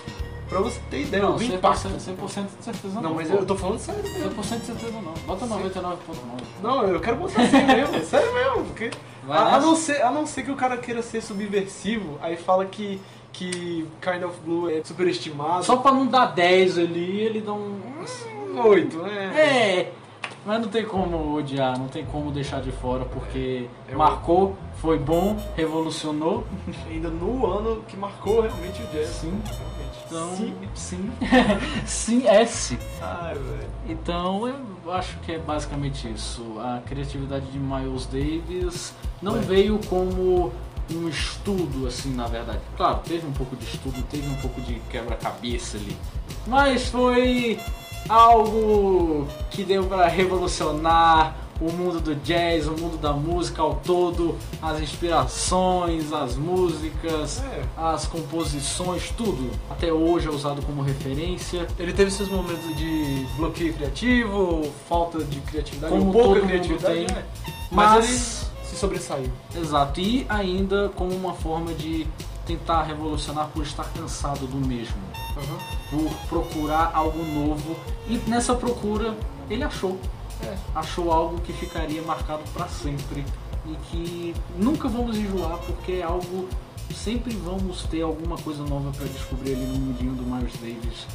Pra 0.50 0.60
você 0.60 0.80
ter 0.90 1.02
ideia, 1.02 1.24
Não, 1.24 1.36
o 1.36 1.40
100%, 1.40 1.54
impacto. 1.56 1.88
100% 1.90 2.46
de 2.58 2.64
certeza 2.64 2.94
não. 2.96 3.02
Não, 3.02 3.14
mas 3.16 3.30
pô. 3.30 3.38
eu 3.38 3.46
tô 3.46 3.56
falando 3.56 3.80
sério 3.80 4.04
mesmo. 4.04 4.30
100% 4.32 4.60
de 4.60 4.66
certeza 4.66 4.92
não. 4.92 5.14
Bota 5.26 5.46
99.9. 5.46 5.96
Não, 6.62 6.84
eu 6.88 7.00
quero 7.00 7.18
botar 7.18 7.42
assim 7.42 7.64
mesmo, 7.66 8.04
sério 8.06 8.34
mesmo, 8.34 8.66
porque. 8.66 8.92
A, 9.28 9.56
a 9.56 9.60
não 9.60 9.76
ser, 9.76 10.02
a 10.02 10.12
não 10.12 10.26
ser 10.28 10.44
que 10.44 10.52
o 10.52 10.56
cara 10.56 10.78
queira 10.78 11.02
ser 11.02 11.22
subversivo, 11.22 12.18
aí 12.22 12.36
fala 12.36 12.66
que, 12.66 13.02
que 13.32 13.88
Kind 14.02 14.24
of 14.24 14.40
Blue 14.44 14.70
é 14.70 14.84
superestimado. 14.84 15.64
Só 15.64 15.78
pra 15.78 15.92
não 15.92 16.06
dar 16.08 16.26
10 16.28 16.78
ali, 16.78 17.22
ele 17.22 17.42
dá 17.42 17.54
um. 17.54 17.80
oito, 18.66 18.98
né? 18.98 19.32
É! 19.36 20.03
Mas 20.46 20.62
não 20.62 20.68
tem 20.68 20.84
como 20.86 21.36
odiar, 21.38 21.78
não 21.80 21.88
tem 21.88 22.04
como 22.06 22.30
deixar 22.32 22.62
de 22.62 22.72
fora, 22.72 23.06
porque 23.06 23.68
Eu- 23.88 23.98
marcou, 23.98 24.58
foi 24.76 25.00
bom, 25.00 25.38
revolucionou. 25.56 26.46
Ainda 26.90 27.10
no 27.10 27.46
ano 27.46 27.82
que 27.88 27.96
marcou 27.96 28.42
realmente 28.42 28.82
o 28.82 28.86
jazz. 28.88 29.08
Sim. 29.10 29.42
Realmente. 29.46 30.04
Então, 30.06 30.36
Sim. 30.36 30.54
sim. 30.76 31.12
Sim, 31.86 32.28
S. 32.28 32.78
Ai, 33.02 33.34
velho. 33.36 33.70
Então 33.88 34.48
eu 34.48 34.92
acho 34.94 35.18
que 35.20 35.32
é 35.32 35.40
basicamente 35.40 36.12
isso. 36.12 36.44
A 36.60 36.82
criatividade 36.86 37.46
de 37.48 37.58
Miles 37.58 38.06
Davis 38.08 38.94
não 39.22 39.34
veio 39.42 39.80
como 39.88 40.52
um 40.92 41.08
estudo, 41.08 41.88
assim, 41.88 42.14
na 42.14 42.28
verdade. 42.28 42.60
Claro, 42.76 43.00
teve 43.06 43.26
um 43.26 43.32
pouco 43.32 43.56
de 43.56 43.64
estudo, 43.64 44.04
teve 44.12 44.28
um 44.28 44.36
pouco 44.36 44.60
de 44.62 44.76
quebra-cabeça 44.92 45.78
ali. 45.78 45.96
Mas 46.46 46.90
foi 46.90 47.58
algo 48.10 49.28
que 49.50 49.64
deu 49.64 49.84
para 49.86 50.08
revolucionar 50.08 51.36
o 51.62 51.72
mundo 51.72 52.02
do 52.02 52.16
jazz, 52.16 52.68
o 52.68 52.72
mundo 52.72 52.98
da 52.98 53.14
música 53.14 53.62
ao 53.62 53.76
todo, 53.76 54.36
as 54.62 54.82
inspirações, 54.82 56.12
as 56.12 56.36
músicas, 56.36 57.42
É. 57.42 57.64
as 57.78 58.06
composições, 58.06 59.10
tudo. 59.16 59.50
Até 59.70 59.94
hoje 59.94 60.28
é 60.28 60.32
usado 60.32 60.62
como 60.64 60.82
referência. 60.82 61.68
Ele 61.80 61.94
teve 61.94 62.12
seus 62.12 62.28
momentos 62.30 62.76
de 62.76 63.26
bloqueio 63.38 63.74
criativo, 63.74 64.70
falta 64.90 65.24
de 65.24 65.40
criatividade, 65.42 65.94
Como 65.94 66.08
ou 66.08 66.12
pouca 66.12 66.42
criatividade, 66.42 67.06
tem. 67.06 67.16
né? 67.16 67.24
Mas, 67.72 67.96
Mas- 67.96 68.06
ele 68.10 68.66
se 68.70 68.76
sobressaiu. 68.76 69.32
Exato, 69.56 70.00
e 70.02 70.26
ainda 70.28 70.90
como 70.96 71.14
uma 71.16 71.34
forma 71.34 71.74
de 71.74 72.06
tentar 72.46 72.84
revolucionar 72.84 73.48
por 73.54 73.64
estar 73.64 73.86
cansado 73.94 74.46
do 74.48 74.58
mesmo, 74.58 74.98
por 75.90 76.12
procurar 76.30 76.92
algo 76.94 77.24
novo. 77.24 77.76
E 78.08 78.18
nessa 78.28 78.54
procura 78.56 79.16
ele 79.50 79.64
achou, 79.64 80.00
É. 80.42 80.56
achou 80.76 81.12
algo 81.12 81.40
que 81.42 81.54
ficaria 81.54 82.02
marcado 82.02 82.44
para 82.54 82.68
sempre 82.68 83.26
e 83.66 83.76
que 83.90 84.36
nunca 84.58 84.88
vamos 84.90 85.18
enjoar 85.18 85.58
porque 85.60 85.94
é 85.94 86.04
algo 86.04 86.48
sempre 86.94 87.34
vamos 87.36 87.84
ter 87.84 88.02
alguma 88.02 88.38
coisa 88.38 88.64
nova 88.64 88.92
para 88.92 89.08
descobrir 89.08 89.54
ali 89.54 89.66
no 89.66 89.80
mundinho 89.80 90.14
do 90.14 90.24
Miles 90.24 90.54
Davis, 90.60 91.08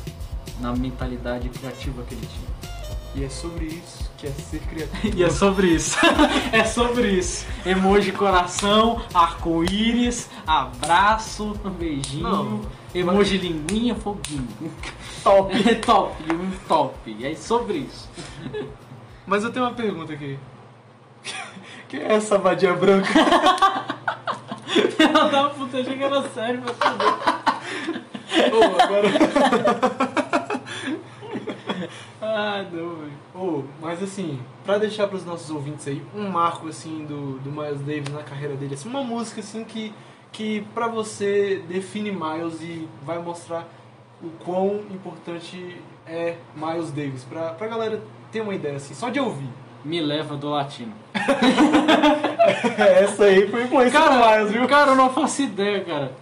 na 0.61 0.75
mentalidade 0.75 1.49
criativa 1.51 2.03
que 2.03 2.15
ele 2.15 2.27
tinha. 2.27 2.78
E 3.15 3.25
é 3.25 3.29
sobre 3.29 3.67
isso 3.67 4.09
que 4.19 4.27
é 4.27 4.31
ser 4.31 4.61
criativo. 4.61 5.17
E 5.17 5.23
é 5.23 5.31
sobre 5.31 5.69
isso. 5.69 5.97
é 6.53 6.65
sobre 6.65 7.09
isso. 7.13 7.47
Emoji 7.65 8.13
coração, 8.13 9.01
arco-íris, 9.15 10.29
abraço, 10.47 11.57
um 11.65 11.71
beijinho, 11.71 12.23
Não, 12.23 12.61
emoji 12.93 13.39
linguinha, 13.39 13.95
foguinho. 13.95 14.49
Top. 15.23 15.53
É 15.69 15.75
top, 15.77 16.15
um 16.33 16.51
top. 16.67 17.25
É 17.25 17.35
sobre 17.35 17.79
isso. 17.79 18.09
Mas 19.27 19.45
eu 19.45 19.53
tenho 19.53 19.67
uma 19.67 19.75
pergunta 19.75 20.13
aqui. 20.13 20.39
Quem 21.89 22.01
é 22.01 22.15
essa 22.15 22.39
vadia 22.39 22.75
branca? 22.75 23.09
Ela 24.99 25.29
da 25.29 25.51
puta, 25.51 25.79
achei 25.79 25.97
que 25.97 26.03
era 26.03 26.23
sério 26.31 26.63
pra 26.63 26.75
saber. 26.75 27.05
Ô, 28.53 28.83
agora. 28.83 30.19
Ah, 32.21 32.65
não, 32.73 32.97
velho. 32.97 33.13
Ô, 33.35 33.63
mas 33.81 34.03
assim, 34.03 34.41
pra 34.65 34.77
deixar 34.79 35.07
pros 35.07 35.25
nossos 35.25 35.51
ouvintes 35.51 35.87
aí 35.87 36.03
um 36.15 36.29
marco 36.29 36.69
assim 36.69 37.05
do, 37.05 37.39
do 37.39 37.51
Miles 37.51 37.81
Davis 37.81 38.09
na 38.13 38.23
carreira 38.23 38.55
dele, 38.57 38.75
assim, 38.75 38.89
uma 38.89 39.05
música 39.05 39.41
assim 39.41 39.63
que, 39.65 39.95
que 40.33 40.63
pra 40.75 40.89
você 40.89 41.63
define 41.69 42.11
Miles 42.11 42.61
e 42.61 42.89
vai 43.03 43.19
mostrar 43.19 43.69
o 44.21 44.31
quão 44.45 44.81
importante 44.91 45.81
é 46.07 46.37
Miles 46.57 46.91
Davis, 46.91 47.23
pra, 47.25 47.51
pra 47.53 47.69
galera 47.69 48.03
ter 48.33 48.41
uma 48.41 48.55
ideia 48.55 48.77
assim, 48.77 48.95
só 48.95 49.09
de 49.11 49.21
ouvir. 49.21 49.49
Me 49.85 50.01
leva 50.01 50.37
do 50.37 50.51
latino. 50.51 50.93
Essa 52.77 53.25
aí 53.25 53.49
foi 53.49 53.63
influência 53.63 54.01
do 54.01 54.07
Cara, 54.09 54.39
Miles, 54.39 54.53
viu? 54.53 54.67
cara, 54.69 54.91
eu 54.91 54.97
não 54.97 55.11
faço 55.11 55.43
ideia, 55.43 55.85
cara. 55.85 56.13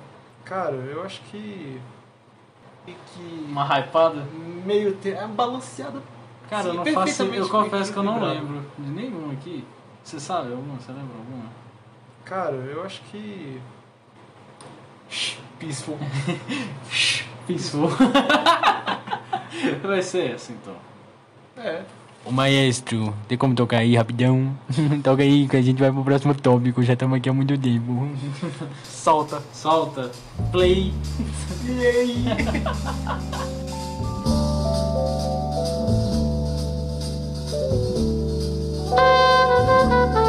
Cara, 0.45 0.75
eu 0.75 1.03
acho 1.03 1.23
que. 1.31 1.81
que 2.87 3.45
Uma 3.49 3.65
hypada? 3.79 4.27
Meio 4.67 4.95
te... 4.97 5.11
é 5.11 5.27
balanceada. 5.27 6.03
Cara, 6.51 6.69
eu 6.69 6.73
Sim, 6.73 6.77
não 6.77 6.87
faço. 6.93 7.23
Eu 7.23 7.49
confesso 7.49 7.93
que 7.93 7.99
eu 7.99 8.03
não 8.03 8.23
lembro 8.23 8.65
de 8.79 8.91
nenhum 8.91 9.31
aqui. 9.33 9.65
Você 10.05 10.21
sabe 10.21 10.53
alguma? 10.53 10.79
Você 10.79 10.93
lembra 10.93 11.17
alguma? 11.19 11.45
Cara, 12.25 12.55
eu 12.55 12.85
acho 12.85 13.01
que. 13.11 13.61
Peaceful. 15.59 15.99
Pensou. 17.47 17.89
Vai 19.83 20.03
ser 20.03 20.33
essa 20.33 20.53
então. 20.53 20.75
É. 21.57 21.83
Ô 22.25 22.33
maestro, 22.33 23.15
tem 23.29 23.39
como 23.39 23.55
tocar 23.55 23.79
aí 23.79 23.95
rapidão? 23.95 24.53
Toca 25.03 25.23
aí 25.23 25.47
que 25.49 25.57
a 25.57 25.63
gente 25.63 25.79
vai 25.79 25.93
pro 25.93 26.03
próximo 26.03 26.35
tópico, 26.35 26.83
já 26.83 26.95
estamos 26.95 27.17
aqui 27.17 27.29
há 27.29 27.33
muito 27.33 27.57
tempo. 27.57 28.11
Solta. 28.85 29.41
Solta. 29.53 30.11
Play. 30.51 30.93
E 31.65 32.25
aí? 38.99 40.26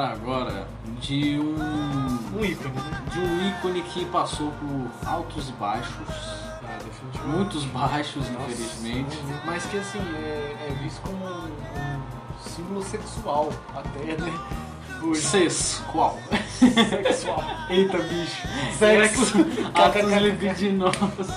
Falar 0.00 0.12
agora 0.12 0.68
de 1.00 1.38
um 1.38 2.38
Um 2.38 2.44
ícone, 2.44 2.74
né? 2.74 3.02
de 3.12 3.18
um 3.18 3.48
ícone 3.50 3.82
que 3.82 4.04
passou 4.06 4.50
por 4.52 5.08
altos 5.08 5.50
e 5.50 5.52
baixos, 5.52 6.08
Ah, 6.62 6.78
definitivamente. 6.84 7.36
muitos 7.36 7.64
baixos, 7.66 8.24
infelizmente. 8.28 9.18
Mas 9.44 9.64
que 9.66 9.76
assim, 9.78 9.98
é, 9.98 10.68
é 10.68 10.82
visto 10.82 11.02
como 11.02 11.22
um, 11.24 11.48
um 11.48 12.48
símbolo 12.48 12.82
sexual 12.82 13.50
até, 13.74 14.16
né? 14.22 14.32
Hoje. 15.02 15.20
Sexual. 15.20 16.18
Sexual. 16.58 17.44
Eita, 17.68 17.98
bicho. 17.98 18.48
Sexo. 18.78 19.38
Atos 19.74 20.12
libidinosos. 20.12 21.28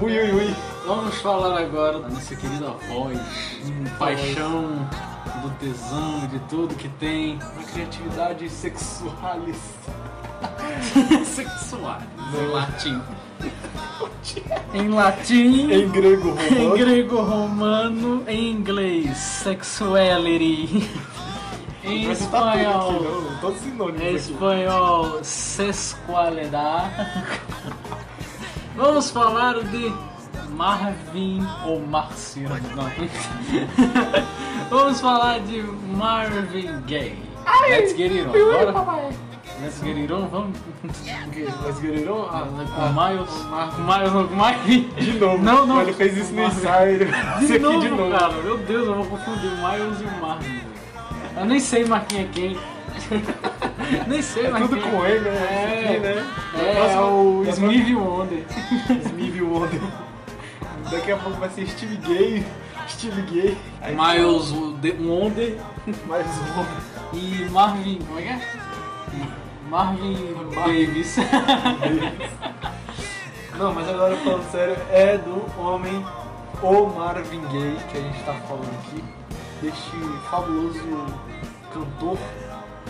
Ui, 0.00 0.18
ui, 0.18 0.32
ui. 0.32 0.56
Vamos 0.86 1.16
falar 1.16 1.58
agora 1.58 1.98
da 1.98 2.08
nossa 2.08 2.36
querida 2.36 2.70
voz, 2.88 3.18
paixão 3.98 4.88
do 5.42 5.50
tesão, 5.58 6.28
de 6.28 6.38
tudo 6.48 6.76
que 6.76 6.88
tem. 6.90 7.40
Uma 7.56 7.64
criatividade 7.64 8.48
sexualis. 8.48 9.58
Sexual. 11.26 11.98
Em 12.32 12.46
latim. 12.52 13.02
em 14.74 14.88
latim. 14.88 15.72
Em 15.72 15.88
grego 15.88 16.28
Em 16.28 16.54
romano. 16.54 16.76
grego 16.76 17.20
romano, 17.20 18.24
em 18.28 18.52
inglês, 18.52 19.16
sexuality. 19.16 20.88
Em 21.82 22.06
tá 22.06 22.12
espanhol, 22.12 22.92
não. 23.00 23.38
Todos 23.40 23.60
sinônimos 23.60 24.02
em 24.02 24.14
espanhol, 24.16 25.20
sexualidade. 25.22 26.90
Vamos 28.74 29.10
falar 29.10 29.62
de 29.62 29.92
Marvin 30.56 31.46
ou 31.66 31.80
Marciano, 31.86 32.56
não. 32.74 32.90
Vamos 34.70 35.00
falar 35.00 35.40
de 35.40 35.62
Marvin 35.94 36.80
Gaye. 36.86 37.18
Let's 37.68 37.94
get 37.96 38.10
it 38.12 38.26
on, 38.28 38.32
bora? 38.32 39.10
Let's 39.62 39.80
get 39.82 39.96
it 39.96 40.12
on, 40.12 40.26
vamos. 40.28 40.58
O 40.84 41.30
quê? 41.30 41.46
Mas 41.64 41.78
Guerreiro? 41.78 42.28
Ah, 42.30 42.46
Com 42.50 42.92
Miles, 42.92 43.30
com 43.74 43.82
Miles, 43.82 44.12
não, 44.12 44.28
com 44.28 44.34
Marvin. 44.34 44.88
de 44.98 45.12
novo. 45.18 45.42
Não, 45.42 45.66
não. 45.66 45.82
Ele 45.82 45.92
fez 45.92 46.16
isso 46.16 46.32
no 46.34 46.42
ensaio. 46.44 46.98
De 46.98 47.04
isso 47.44 47.52
aqui 47.54 47.58
novo, 47.60 47.80
de 47.80 47.88
novo. 47.88 48.10
cara, 48.10 48.32
meu 48.42 48.58
Deus, 48.58 48.86
eu 48.86 48.94
vou 48.96 49.06
confundir 49.06 49.50
o 49.50 49.56
Miles 49.56 50.00
e 50.00 50.04
o 50.04 50.20
Marvin. 50.20 50.60
Eu 51.38 51.44
nem 51.44 51.60
sei 51.60 51.84
mais 51.84 52.02
quem 52.08 52.20
é 52.20 52.28
quem. 52.32 52.56
nem 54.08 54.20
sei 54.22 54.46
É 54.46 54.50
mais 54.50 54.68
tudo 54.68 54.80
quem 54.80 54.90
com 54.90 55.04
ele, 55.06 55.20
né? 55.20 55.30
É, 55.30 55.74
Esse 55.84 55.88
aqui, 55.88 55.98
né? 56.00 56.26
é, 56.58 56.74
Próximo- 56.74 57.40
o 57.40 57.44
Smith 57.48 57.96
Wonder. 57.96 58.44
Smith 59.06 59.40
Wonder. 59.42 59.80
Daqui 60.90 61.12
a 61.12 61.16
pouco 61.16 61.38
vai 61.38 61.48
ser 61.50 61.66
Steve 61.68 61.96
Gay. 61.96 62.46
Steve 62.88 63.22
Gay. 63.22 63.56
Miles 63.88 64.50
Wonder 64.52 65.58
Mais 66.06 66.26
um. 66.26 67.16
e 67.16 67.48
Marvin. 67.50 67.98
Como 68.06 68.18
é 68.18 68.22
que 68.22 68.28
é? 68.28 68.40
Marvin 69.68 70.16
Davis. 70.54 71.16
Não, 73.58 73.72
mas 73.72 73.88
agora 73.88 74.16
falando 74.18 74.50
sério, 74.50 74.76
é 74.90 75.16
do 75.16 75.60
homem, 75.60 76.04
o 76.62 76.86
Marvin 76.86 77.40
Gaye, 77.50 77.76
que 77.90 77.96
a 77.96 78.00
gente 78.02 78.22
tá 78.24 78.34
falando 78.46 78.68
aqui. 78.80 79.02
Deste 79.62 79.96
fabuloso 80.30 81.06
cantor, 81.72 82.18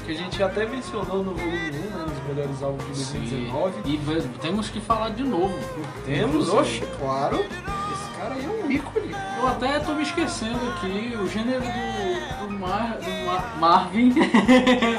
que 0.07 0.13
a 0.13 0.15
gente 0.15 0.41
até 0.43 0.65
mencionou 0.67 1.23
no 1.25 1.35
volume 1.35 1.57
1, 1.57 1.73
né, 1.73 2.07
nos 2.07 2.29
melhores 2.35 2.63
álbuns 2.63 2.85
de 2.85 2.95
2019. 3.15 3.75
E 3.85 3.97
ve- 3.97 4.29
temos 4.41 4.69
que 4.71 4.81
falar 4.81 5.11
de 5.11 5.25
novo. 5.25 5.59
Temos, 6.05 6.49
oxe, 6.49 6.83
claro. 6.99 7.41
Esse 7.41 8.17
cara 8.17 8.35
aí 8.35 8.45
é 8.45 8.49
um 8.49 8.71
ícone. 8.71 9.11
Eu 9.41 9.49
até 9.49 9.81
tô 9.81 9.95
me 9.95 10.03
esquecendo 10.03 10.61
aqui, 10.77 11.17
o 11.21 11.27
gênero 11.29 11.61
do, 11.61 12.47
do, 12.47 12.59
Mar, 12.59 12.99
do 12.99 13.27
Mar- 13.27 13.57
Marvin. 13.59 14.15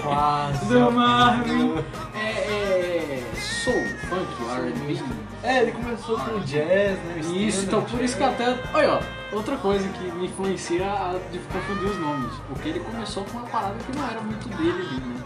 Quase. 0.03 0.65
do 0.73 0.91
Marvin 0.91 1.75
é, 2.13 2.19
é 2.19 3.23
soul, 3.35 3.81
funk, 4.09 4.27
R&B. 4.61 5.01
É, 5.43 5.61
ele 5.61 5.71
começou 5.71 6.17
com 6.19 6.39
jazz, 6.39 6.97
né? 7.03 7.19
Isso, 7.35 7.65
então 7.65 7.81
por 7.83 8.01
isso 8.01 8.17
que 8.17 8.23
até. 8.23 8.57
Olha, 8.73 8.93
ó, 8.95 9.35
outra 9.35 9.55
coisa 9.57 9.87
que 9.89 10.03
me 10.11 10.25
influencia 10.25 10.83
a 10.85 11.15
de 11.31 11.37
confundir 11.39 11.89
os 11.91 11.97
nomes. 11.99 12.33
Porque 12.49 12.69
ele 12.69 12.79
começou 12.79 13.23
com 13.23 13.37
uma 13.37 13.47
parada 13.47 13.75
que 13.75 13.97
não 13.97 14.09
era 14.09 14.19
muito 14.21 14.49
dele 14.49 14.71
ali, 14.71 14.99
né? 14.99 15.23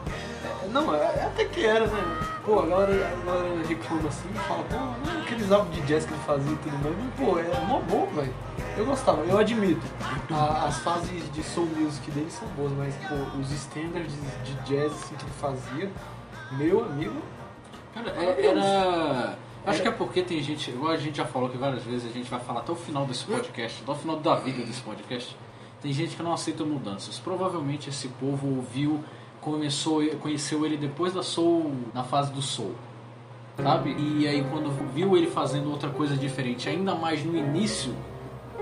É, 0.63 0.67
Não, 0.67 0.93
é- 0.93 1.25
até 1.25 1.45
que 1.45 1.65
era, 1.65 1.87
né? 1.87 2.17
Pô, 2.45 2.59
a 2.59 2.65
galera, 2.65 2.91
a 3.21 3.25
galera 3.25 3.67
reclama 3.67 4.09
assim, 4.09 4.29
fala, 4.47 4.63
pô, 4.63 4.75
não, 4.75 5.21
aqueles 5.21 5.51
álbuns 5.51 5.75
de 5.75 5.81
jazz 5.83 6.05
que 6.05 6.13
ele 6.13 6.21
fazia 6.25 6.51
e 6.51 6.55
tudo 6.57 6.77
mais, 6.83 6.95
mas, 6.97 7.13
pô, 7.27 7.39
é 7.39 7.65
mó 7.67 7.79
bom, 7.79 8.05
velho. 8.15 8.33
Eu 8.77 8.85
gostava, 8.85 9.21
eu 9.23 9.37
admito. 9.37 9.81
A- 10.31 10.65
as 10.67 10.79
fases 10.79 11.31
de 11.31 11.43
soul 11.43 11.67
music 11.77 12.09
dele 12.11 12.29
são 12.31 12.47
boas, 12.49 12.71
mas, 12.73 12.95
pô, 13.07 13.15
os 13.39 13.51
standards 13.51 14.13
de 14.43 14.53
jazz 14.65 14.91
assim, 14.91 15.15
que 15.15 15.23
ele 15.23 15.33
fazia, 15.39 15.89
meu 16.51 16.83
amigo, 16.83 17.21
Cara, 17.93 18.09
é- 18.17 18.45
era. 18.45 19.37
Acho 19.65 19.81
que 19.81 19.87
é 19.87 19.91
porque 19.91 20.23
tem 20.23 20.41
gente, 20.41 20.71
igual 20.71 20.91
a 20.91 20.97
gente 20.97 21.17
já 21.17 21.25
falou 21.25 21.47
aqui 21.47 21.57
várias 21.57 21.83
vezes, 21.83 22.09
a 22.09 22.13
gente 22.13 22.29
vai 22.29 22.39
falar 22.39 22.61
até 22.61 22.71
o 22.71 22.75
final 22.75 23.05
desse 23.05 23.23
podcast, 23.25 23.81
até 23.83 23.91
o 23.91 23.95
final 23.95 24.19
da 24.19 24.35
vida 24.35 24.63
desse 24.63 24.81
podcast. 24.81 25.37
Tem 25.81 25.93
gente 25.93 26.15
que 26.15 26.23
não 26.23 26.33
aceita 26.33 26.63
mudanças. 26.63 27.19
Provavelmente 27.19 27.89
esse 27.89 28.07
povo 28.07 28.55
ouviu, 28.55 29.03
começou, 29.39 30.03
conheceu 30.19 30.65
ele 30.65 30.77
depois 30.77 31.13
da 31.13 31.21
soul, 31.21 31.73
na 31.93 32.03
fase 32.03 32.31
do 32.31 32.41
soul. 32.41 32.73
Sabe? 33.57 33.95
E 33.99 34.27
aí 34.27 34.43
quando 34.49 34.71
viu 34.93 35.15
ele 35.15 35.27
fazendo 35.27 35.69
outra 35.69 35.89
coisa 35.89 36.15
diferente, 36.15 36.67
ainda 36.67 36.95
mais 36.95 37.23
no 37.23 37.37
início 37.37 37.93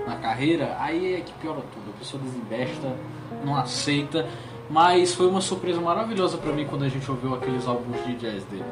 na 0.06 0.16
carreira, 0.16 0.76
aí 0.78 1.14
é 1.14 1.20
que 1.20 1.32
piora 1.34 1.60
tudo. 1.72 1.94
A 1.94 1.98
pessoa 1.98 2.22
desinvesta, 2.22 2.94
não 3.44 3.56
aceita. 3.56 4.28
Mas 4.68 5.14
foi 5.14 5.26
uma 5.26 5.40
surpresa 5.40 5.80
maravilhosa 5.80 6.36
pra 6.36 6.52
mim 6.52 6.66
quando 6.66 6.84
a 6.84 6.88
gente 6.88 7.10
ouviu 7.10 7.34
aqueles 7.34 7.66
álbuns 7.66 8.04
de 8.04 8.14
jazz 8.16 8.44
dele. 8.44 8.64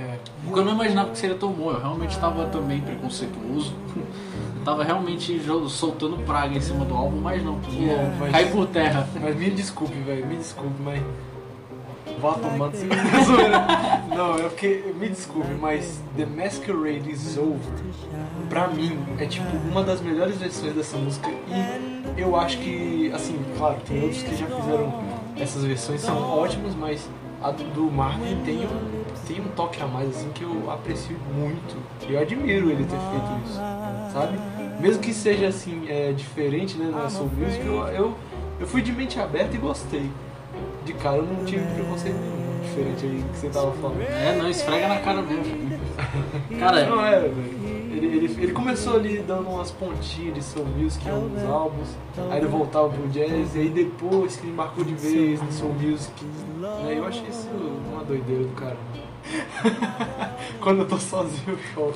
É, 0.00 0.18
Porque 0.44 0.58
eu 0.60 0.64
não 0.64 0.72
imaginava 0.74 1.10
que 1.10 1.18
seria 1.18 1.36
tão 1.36 1.50
bom, 1.52 1.70
eu 1.70 1.78
realmente 1.80 2.10
estava 2.10 2.46
também 2.46 2.80
preconceituoso. 2.80 3.74
tava 4.64 4.82
realmente 4.82 5.40
soltando 5.68 6.16
praga 6.24 6.56
em 6.56 6.60
cima 6.60 6.84
do 6.86 6.94
álbum, 6.94 7.20
mas 7.20 7.42
não, 7.44 7.58
tudo 7.60 7.84
É, 7.90 8.14
mas- 8.18 8.32
cai 8.32 8.46
por 8.50 8.66
terra. 8.66 9.06
Mas 9.20 9.36
me 9.36 9.50
desculpe, 9.50 9.94
velho, 10.00 10.26
me 10.26 10.36
desculpe, 10.36 10.74
mas. 10.82 11.02
Vá 12.20 12.32
tomando 12.34 12.74
zoeira. 13.26 13.66
Não, 14.14 14.36
é 14.36 14.42
porque. 14.48 14.94
Me 14.98 15.08
desculpe, 15.08 15.52
mas 15.60 16.00
The 16.16 16.24
Masquerade 16.26 17.10
is 17.10 17.36
Over, 17.36 17.58
pra 18.48 18.68
mim, 18.68 18.98
é 19.18 19.26
tipo 19.26 19.48
uma 19.70 19.82
das 19.82 20.00
melhores 20.00 20.36
versões 20.38 20.74
dessa 20.74 20.96
música. 20.96 21.28
E 21.28 22.20
eu 22.20 22.36
acho 22.36 22.58
que, 22.58 23.10
assim, 23.12 23.38
claro, 23.58 23.76
tem 23.86 24.02
outros 24.02 24.22
que 24.22 24.36
já 24.36 24.46
fizeram 24.46 25.02
essas 25.38 25.64
versões, 25.64 26.00
são 26.00 26.16
ótimas, 26.38 26.74
mas 26.74 27.06
a 27.44 27.50
do, 27.50 27.90
Marvin 27.90 28.40
tem 28.42 28.60
um, 28.60 29.04
tem 29.26 29.38
um 29.38 29.48
toque 29.48 29.82
a 29.82 29.86
mais, 29.86 30.08
assim, 30.08 30.30
que 30.34 30.42
eu 30.42 30.70
aprecio 30.70 31.14
muito. 31.36 31.76
Eu 32.08 32.18
admiro 32.18 32.70
ele 32.70 32.84
ter 32.84 32.96
feito 32.96 33.44
isso, 33.44 33.60
sabe? 34.14 34.38
Mesmo 34.80 35.02
que 35.02 35.12
seja, 35.12 35.48
assim, 35.48 35.84
é, 35.86 36.12
diferente, 36.12 36.78
né, 36.78 36.90
na 36.90 37.10
Soul 37.10 37.30
Music, 37.36 37.64
eu, 37.66 37.86
eu, 37.88 38.14
eu 38.58 38.66
fui 38.66 38.80
de 38.80 38.92
mente 38.92 39.20
aberta 39.20 39.54
e 39.54 39.58
gostei. 39.58 40.10
De 40.86 40.94
cara 40.94 41.18
eu 41.18 41.24
não 41.24 41.44
tive 41.44 41.62
preconceito 41.74 42.16
nenhum, 42.16 42.60
diferente 42.62 43.04
aí 43.04 43.24
que 43.30 43.38
você 43.38 43.48
tava 43.50 43.72
falando. 43.72 44.00
É, 44.00 44.36
não, 44.36 44.48
esfrega 44.48 44.88
na 44.88 45.00
cara 45.00 45.20
mesmo. 45.20 45.44
Cara, 46.58 46.86
Não 46.86 47.04
era, 47.04 47.28
velho. 47.28 47.73
Ele, 48.04 48.26
ele, 48.26 48.42
ele 48.42 48.52
começou 48.52 48.96
ali 48.96 49.18
dando 49.18 49.48
umas 49.48 49.70
pontinhas 49.70 50.34
de 50.34 50.42
soul 50.42 50.66
music 50.66 51.06
em 51.06 51.10
alguns 51.10 51.42
álbuns, 51.44 51.88
aí 52.30 52.38
ele 52.38 52.46
voltava 52.46 52.88
pro 52.90 53.08
jazz, 53.08 53.54
e 53.54 53.60
aí 53.60 53.68
depois 53.70 54.36
que 54.36 54.42
ele 54.44 54.52
embarcou 54.52 54.84
de 54.84 54.94
vez 54.94 55.40
no 55.42 55.50
soul 55.52 55.72
music, 55.74 56.24
né, 56.24 56.94
eu 56.98 57.06
achei 57.06 57.26
isso 57.28 57.48
uma 57.92 58.04
doideira 58.04 58.44
do 58.44 58.54
cara. 58.54 58.76
Quando 60.60 60.80
eu 60.80 60.88
tô 60.88 60.98
sozinho 60.98 61.42
eu 61.48 61.58
choro. 61.72 61.94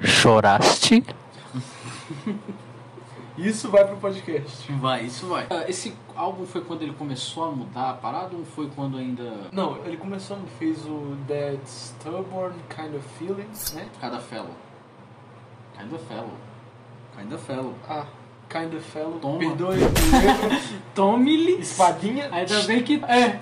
Choraste? 0.00 1.04
Isso 3.36 3.68
vai 3.68 3.84
pro 3.84 3.96
podcast. 3.96 4.72
vai, 4.72 5.04
isso 5.04 5.26
vai. 5.26 5.46
Ah, 5.50 5.64
Esse 5.68 5.92
álbum 6.14 6.46
foi 6.46 6.60
quando 6.60 6.82
ele 6.82 6.92
começou 6.92 7.44
a 7.44 7.50
mudar 7.50 7.90
a 7.90 7.94
parada 7.94 8.36
ou 8.36 8.44
foi 8.44 8.70
quando 8.74 8.96
ainda. 8.96 9.48
Não, 9.52 9.76
ele 9.84 9.96
começou, 9.96 10.38
fez 10.58 10.86
o 10.86 11.16
That 11.26 11.58
Stubborn 11.66 12.54
Kind 12.68 12.94
of 12.94 13.04
Feeling, 13.18 13.48
né? 13.74 13.88
Cada 14.00 14.20
fellow. 14.20 14.50
Kinda 15.78 15.98
fellow. 15.98 16.32
Kinda 17.16 17.38
fellow. 17.38 17.74
Ah, 17.88 18.06
Kind 18.48 18.72
of 18.74 18.82
Fellow. 18.92 19.18
Toma. 19.18 19.38
Perdoe 19.38 19.78
o. 19.78 19.90
Tome-lhe. 20.94 21.60
Espadinha. 21.60 22.28
Ainda 22.30 22.62
bem 22.62 22.82
que. 22.84 23.02
É. 23.04 23.40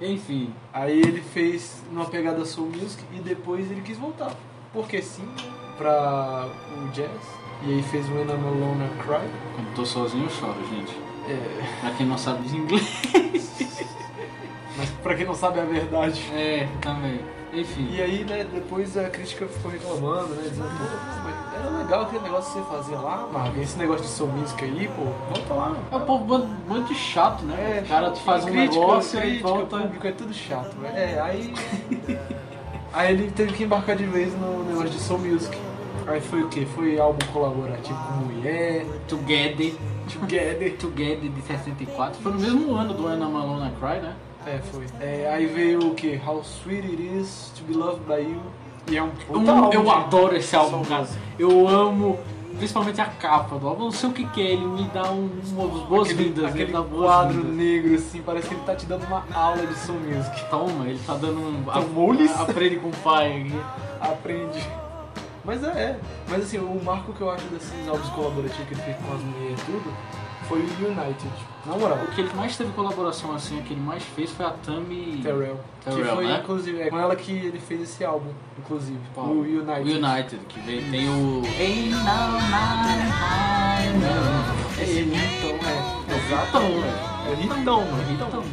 Enfim. 0.00 0.54
Aí 0.72 1.00
ele 1.00 1.20
fez 1.20 1.82
numa 1.90 2.04
pegada 2.04 2.44
soul 2.44 2.68
music 2.68 3.02
e 3.12 3.20
depois 3.20 3.70
ele 3.70 3.80
quis 3.80 3.98
voltar. 3.98 4.32
Porque 4.72 5.02
sim, 5.02 5.26
pra 5.76 6.48
o 6.76 6.88
jazz. 6.90 7.10
E 7.64 7.72
aí 7.74 7.82
fez 7.82 8.08
When 8.08 8.22
I'm 8.22 8.46
Alone 8.46 8.84
I 8.84 9.02
Cry. 9.02 9.28
Quando 9.56 9.74
tô 9.74 9.84
sozinho 9.84 10.24
eu 10.24 10.30
choro, 10.30 10.58
gente. 10.68 10.96
É, 11.28 11.80
Pra 11.80 11.90
quem 11.92 12.06
não 12.06 12.18
sabe 12.18 12.48
de 12.48 12.56
inglês. 12.56 13.02
mas 14.76 14.90
pra 15.02 15.14
quem 15.14 15.26
não 15.26 15.34
sabe 15.34 15.60
a 15.60 15.64
verdade. 15.64 16.20
É, 16.32 16.68
também. 16.80 17.20
Enfim. 17.52 17.88
E 17.90 18.00
aí, 18.00 18.24
né, 18.24 18.46
depois 18.50 18.96
a 18.96 19.10
crítica 19.10 19.46
ficou 19.46 19.70
reclamando, 19.70 20.34
né? 20.34 20.48
Dizendo, 20.48 20.68
pô, 20.68 21.54
era 21.54 21.78
legal 21.78 22.02
aquele 22.02 22.22
negócio 22.22 22.52
que 22.52 22.58
você 22.58 22.76
fazia 22.76 22.98
lá, 22.98 23.28
Marvin. 23.30 23.60
Esse 23.60 23.78
negócio 23.78 24.04
de 24.04 24.10
soul 24.10 24.30
music 24.30 24.64
aí, 24.64 24.88
pô, 24.88 25.04
volta 25.34 25.54
lá. 25.54 25.76
É 25.90 25.96
o 25.96 26.00
povo 26.00 26.48
de 26.88 26.94
chato, 26.94 27.44
né? 27.44 27.82
o 27.84 27.88
cara 27.88 28.14
faz 28.16 28.44
um 28.44 28.46
crítica, 28.46 28.80
negócio 28.80 29.24
e 29.24 29.38
volta. 29.40 29.78
público, 29.78 30.06
é 30.06 30.12
tudo 30.12 30.32
chato, 30.32 30.74
velho. 30.80 30.96
É, 30.96 31.20
aí. 31.20 31.54
aí 32.92 33.12
ele 33.12 33.30
teve 33.30 33.52
que 33.52 33.64
embarcar 33.64 33.96
de 33.96 34.04
vez 34.04 34.32
no 34.32 34.64
negócio 34.64 34.90
de 34.90 34.98
soul 34.98 35.20
music. 35.20 35.56
Aí 36.06 36.20
foi 36.20 36.42
o 36.42 36.48
quê? 36.48 36.66
Foi 36.74 36.98
álbum 36.98 37.24
colaborativo 37.32 37.98
com 38.08 38.32
mulher, 38.32 38.86
Together. 39.06 39.74
Together. 40.10 40.76
Together 40.78 41.30
de 41.30 41.42
64. 41.42 42.20
Foi 42.20 42.32
no 42.32 42.40
mesmo 42.40 42.74
ano 42.74 42.94
do 42.94 43.06
Anna 43.06 43.28
Malone 43.28 43.70
Cry, 43.78 44.00
né? 44.00 44.14
É, 44.46 44.58
foi. 44.70 44.86
É, 45.00 45.30
aí 45.32 45.46
veio 45.46 45.90
o 45.90 45.94
quê? 45.94 46.20
How 46.24 46.40
Sweet 46.40 46.86
It 46.88 47.18
Is 47.18 47.52
to 47.56 47.64
Be 47.64 47.74
Loved 47.74 48.04
by 48.06 48.20
You. 48.22 48.40
E 48.88 48.96
é 48.96 49.02
um 49.02 49.10
puta 49.10 49.50
Eu, 49.50 49.56
álbum, 49.56 49.72
eu 49.72 49.90
adoro 49.90 50.36
esse 50.36 50.56
álbum, 50.56 50.84
cara. 50.84 51.06
Eu 51.38 51.68
amo, 51.68 52.18
principalmente 52.58 53.00
a 53.00 53.06
capa 53.06 53.56
do 53.56 53.68
álbum. 53.68 53.84
Não 53.84 53.92
sei 53.92 54.10
o 54.10 54.12
que, 54.12 54.26
que 54.26 54.42
é, 54.42 54.52
ele 54.52 54.66
me 54.66 54.84
dá 54.88 55.10
um, 55.10 55.30
umas 55.52 55.82
boas-vindas. 55.84 56.44
Aquele, 56.44 56.64
aquele 56.64 56.72
quadro 56.72 56.88
boas-vindas. 56.88 57.56
negro, 57.56 57.94
assim, 57.94 58.22
parece 58.22 58.48
que 58.48 58.54
ele 58.54 58.64
tá 58.64 58.74
te 58.74 58.86
dando 58.86 59.04
uma 59.04 59.24
aula 59.32 59.64
de 59.64 59.74
soul 59.78 59.98
music. 60.00 60.44
Toma, 60.50 60.88
ele 60.88 61.00
tá 61.06 61.14
dando 61.14 61.38
um. 61.38 61.62
Tomou-lhes? 61.62 62.38
Aprende 62.40 62.76
com 62.76 62.88
o 62.88 62.96
pai 63.04 63.42
aqui. 63.42 63.60
Aprende. 64.00 64.68
Mas 65.44 65.62
é, 65.62 65.68
é. 65.68 65.98
Mas 66.28 66.42
assim, 66.44 66.58
o 66.58 66.80
marco 66.84 67.12
que 67.12 67.20
eu 67.20 67.30
acho 67.30 67.44
desses 67.46 67.88
álbuns 67.88 68.08
colaborativos 68.10 68.66
que 68.66 68.74
ele 68.74 68.82
fez 68.82 68.96
com 68.96 69.14
as 69.14 69.20
mulheres 69.22 69.60
e 69.60 69.64
tudo 69.64 69.92
foi 70.52 70.60
o 70.60 70.90
United. 70.90 71.32
Na 71.64 71.76
moral. 71.76 71.98
O 72.04 72.08
que 72.08 72.20
ele 72.20 72.34
mais 72.34 72.54
teve 72.56 72.70
colaboração 72.72 73.32
assim, 73.32 73.58
o 73.58 73.62
que 73.62 73.72
ele 73.72 73.80
mais 73.80 74.02
fez 74.02 74.30
foi 74.32 74.44
a 74.44 74.50
Tammy. 74.50 75.20
Terrell. 75.22 75.58
Terrell, 75.82 76.04
que 76.04 76.14
foi, 76.14 76.26
né? 76.26 76.40
inclusive, 76.42 76.80
é 76.82 76.90
com 76.90 76.98
ela 76.98 77.16
que 77.16 77.32
ele 77.32 77.58
fez 77.58 77.80
esse 77.82 78.04
álbum, 78.04 78.30
inclusive. 78.58 78.98
Qual? 79.14 79.28
O 79.28 79.40
United. 79.40 79.90
O 79.90 80.06
United, 80.06 80.40
que 80.48 80.60
veio, 80.60 80.90
tem 80.90 81.08
o. 81.08 81.42
Ain't 81.58 81.90
no 81.90 81.96
night 82.50 83.88
enough. 83.88 84.78
É 84.78 84.82
ele, 84.82 85.16
então, 85.16 85.56
é. 85.68 86.02
É 86.10 87.30
o 87.30 87.36
Ritão, 87.36 87.84
velho. 87.84 88.02
É 88.02 88.10
Ritão. 88.10 88.44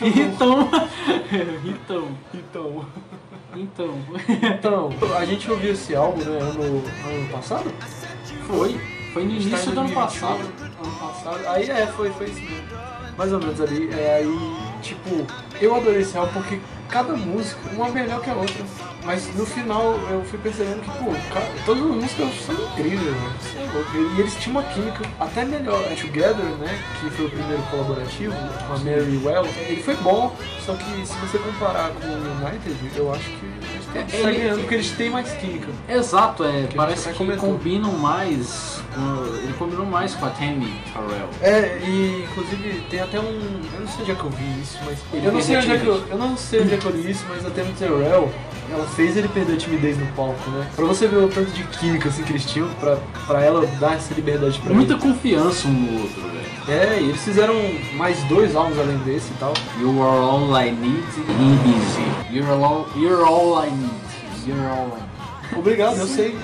Ritão. 0.00 0.70
Ritão. 1.62 2.08
Ritão. 2.32 2.86
Então. 3.54 3.94
Então. 4.32 4.90
Então, 4.92 5.16
a 5.16 5.24
gente 5.24 5.50
ouviu 5.50 5.72
esse 5.72 5.94
álbum, 5.94 6.22
né, 6.22 6.38
ano, 6.38 6.62
ano 6.62 7.28
passado? 7.32 7.70
Foi. 8.46 8.78
Foi 9.12 9.24
no 9.24 9.32
início 9.32 9.72
do 9.72 9.80
ano 9.80 9.92
2021, 9.92 9.94
passado. 9.94 10.67
Ano 10.82 10.92
passado. 10.96 11.40
Aí 11.48 11.68
é, 11.70 11.86
foi, 11.88 12.10
foi 12.10 12.26
isso 12.26 12.40
mesmo. 12.40 12.68
Mais 13.16 13.32
ou 13.32 13.40
menos 13.40 13.60
ali. 13.60 13.90
É, 13.92 14.16
aí, 14.16 14.56
tipo, 14.80 15.26
eu 15.60 15.74
adorei 15.74 16.02
esse 16.02 16.16
álbum 16.16 16.32
porque 16.34 16.60
cada 16.88 17.14
música, 17.14 17.58
uma 17.72 17.88
melhor 17.88 18.20
que 18.22 18.30
a 18.30 18.34
outra. 18.34 18.64
Mas 19.04 19.34
no 19.34 19.46
final 19.46 19.94
eu 20.10 20.22
fui 20.24 20.38
percebendo 20.38 20.82
que, 20.82 20.90
pô, 21.02 21.10
ca- 21.32 21.48
todas 21.64 21.82
as 21.82 21.90
músicas 21.90 22.28
são 22.44 22.54
incríveis. 22.54 23.00
Isso 23.40 23.58
é. 23.58 24.16
E 24.16 24.20
eles 24.20 24.34
tinham 24.36 24.60
uma 24.60 24.62
química 24.70 25.02
até 25.18 25.44
melhor. 25.44 25.80
É 25.90 25.94
Together, 25.94 26.44
né? 26.60 26.78
Que 27.00 27.10
foi 27.10 27.26
o 27.26 27.30
primeiro 27.30 27.62
colaborativo, 27.70 28.34
com 28.66 28.72
a 28.74 28.78
Mary 28.78 29.20
Well. 29.24 29.46
Ele 29.66 29.82
foi 29.82 29.96
bom, 29.96 30.36
só 30.64 30.74
que 30.74 31.06
se 31.06 31.14
você 31.14 31.38
comparar 31.38 31.90
com 31.90 32.06
o 32.06 32.46
United, 32.46 32.76
eu 32.96 33.10
acho 33.12 33.24
que 33.24 33.57
Ele- 33.94 34.22
tá 34.22 34.30
ganhando, 34.30 34.58
porque 34.60 34.74
eles 34.74 34.90
têm 34.92 35.10
mais 35.10 35.30
química. 35.32 35.68
Exato, 35.88 36.44
é, 36.44 36.66
Que 36.68 36.76
parece 36.76 37.08
que 37.08 37.14
comentou. 37.14 37.48
combinam 37.50 37.92
mais. 37.92 38.78
com- 38.94 39.36
ele 39.42 39.52
combinou 39.58 39.86
mais 39.86 40.14
com 40.14 40.26
a 40.26 40.30
Tammy 40.30 40.72
Farrell. 40.92 41.28
É, 41.42 41.78
e 41.84 42.24
inclusive 42.28 42.82
tem 42.90 43.00
até 43.00 43.18
um. 43.20 43.24
Eu 43.74 43.80
não 43.80 43.86
sei 43.88 44.02
onde 44.02 44.10
é 44.10 44.14
que 44.14 44.24
eu 44.24 44.30
vi 44.30 44.60
isso, 44.60 44.78
mas. 44.84 44.98
Ele 45.12 45.26
eu 45.26 45.32
não 45.32 45.40
sei 45.42 45.56
onde 45.56 45.72
é 45.72 45.78
que 45.78 45.86
eu, 45.86 46.04
eu 46.10 46.18
não 46.18 46.36
sei 46.36 46.60
onde 46.62 46.74
é 46.74 46.76
que 46.76 46.84
eu 46.86 46.92
li 46.92 47.10
isso, 47.10 47.24
mas 47.28 47.46
a 47.46 47.50
Tammy 47.50 47.72
Terrell, 47.78 48.32
ela 48.70 48.86
fez 48.88 49.16
ele 49.16 49.28
perder 49.28 49.54
a 49.54 49.56
timidez 49.56 49.98
no 49.98 50.06
palco, 50.08 50.50
né? 50.50 50.66
Pra 50.74 50.84
você 50.84 51.06
ver 51.06 51.16
o 51.18 51.28
tanto 51.28 51.50
de 51.50 51.62
química 51.64 52.08
assim, 52.08 52.22
que 52.24 52.32
eles 52.32 52.44
tinham, 52.44 52.68
pra, 52.80 52.96
pra 53.26 53.42
ela 53.42 53.66
dar 53.78 53.94
essa 53.94 54.12
liberdade 54.14 54.58
pra 54.60 54.74
Muita 54.74 54.94
ele. 54.94 55.00
confiança 55.02 55.68
um 55.68 55.72
no 55.72 56.02
outro, 56.02 56.22
velho. 56.22 56.47
É, 56.68 57.00
e 57.00 57.08
eles 57.08 57.22
fizeram 57.22 57.54
mais 57.94 58.22
dois 58.24 58.54
álbuns 58.54 58.78
além 58.78 58.98
desse 58.98 59.30
e 59.30 59.36
tal. 59.38 59.54
You 59.80 60.02
are 60.02 60.18
all 60.18 60.60
I 60.60 60.70
need 60.70 61.02
e 61.16 61.68
Easy. 61.70 62.36
You're 62.36 62.52
all, 62.52 62.86
you're 62.94 63.24
all 63.24 63.64
I 63.64 63.70
need. 63.70 63.90
You're 64.46 64.68
all 64.68 64.88
I 64.88 65.00
need. 65.00 65.58
Obrigado, 65.58 65.96
eu 65.96 66.06
sei. 66.06 66.36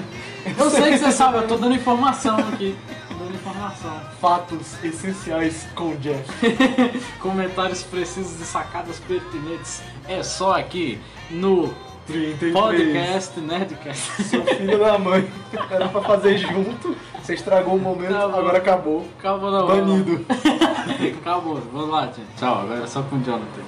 Eu 0.58 0.70
sei 0.70 0.92
que 0.92 0.98
você 0.98 1.12
sabe, 1.12 1.38
eu 1.38 1.46
tô 1.46 1.58
dando 1.58 1.74
informação 1.74 2.38
aqui. 2.38 2.74
Tô 3.08 3.14
dando 3.16 3.34
informação. 3.34 4.00
Fatos 4.18 4.82
essenciais 4.82 5.66
com 5.74 5.90
o 5.90 5.96
Jeff. 5.98 6.24
Comentários 7.20 7.82
precisos 7.82 8.40
e 8.40 8.44
sacadas 8.44 8.98
pertinentes 9.00 9.82
é 10.08 10.22
só 10.22 10.58
aqui 10.58 10.98
no 11.30 11.72
33. 12.07 12.52
podcast 12.52 13.40
Nerdcast. 13.40 14.22
Seu 14.24 14.44
filho 14.44 14.78
da 14.78 14.98
mãe. 14.98 15.28
Era 15.70 15.88
pra 15.88 16.02
fazer 16.02 16.36
junto. 16.38 16.94
Você 17.22 17.34
estragou 17.34 17.76
o 17.76 17.80
momento, 17.80 18.12
bom. 18.12 18.38
agora 18.38 18.59
acabou. 18.59 19.07
Acabou 19.18 19.50
não. 19.50 19.66
Banido. 19.66 20.26
Acabou, 21.20 21.62
vamos 21.72 21.88
lá, 21.88 22.07
gente. 22.07 22.26
Tchau, 22.36 22.61
agora 22.61 22.84
é 22.84 22.86
só 22.86 23.02
com 23.02 23.16
o 23.16 23.22
Jonathan. 23.22 23.62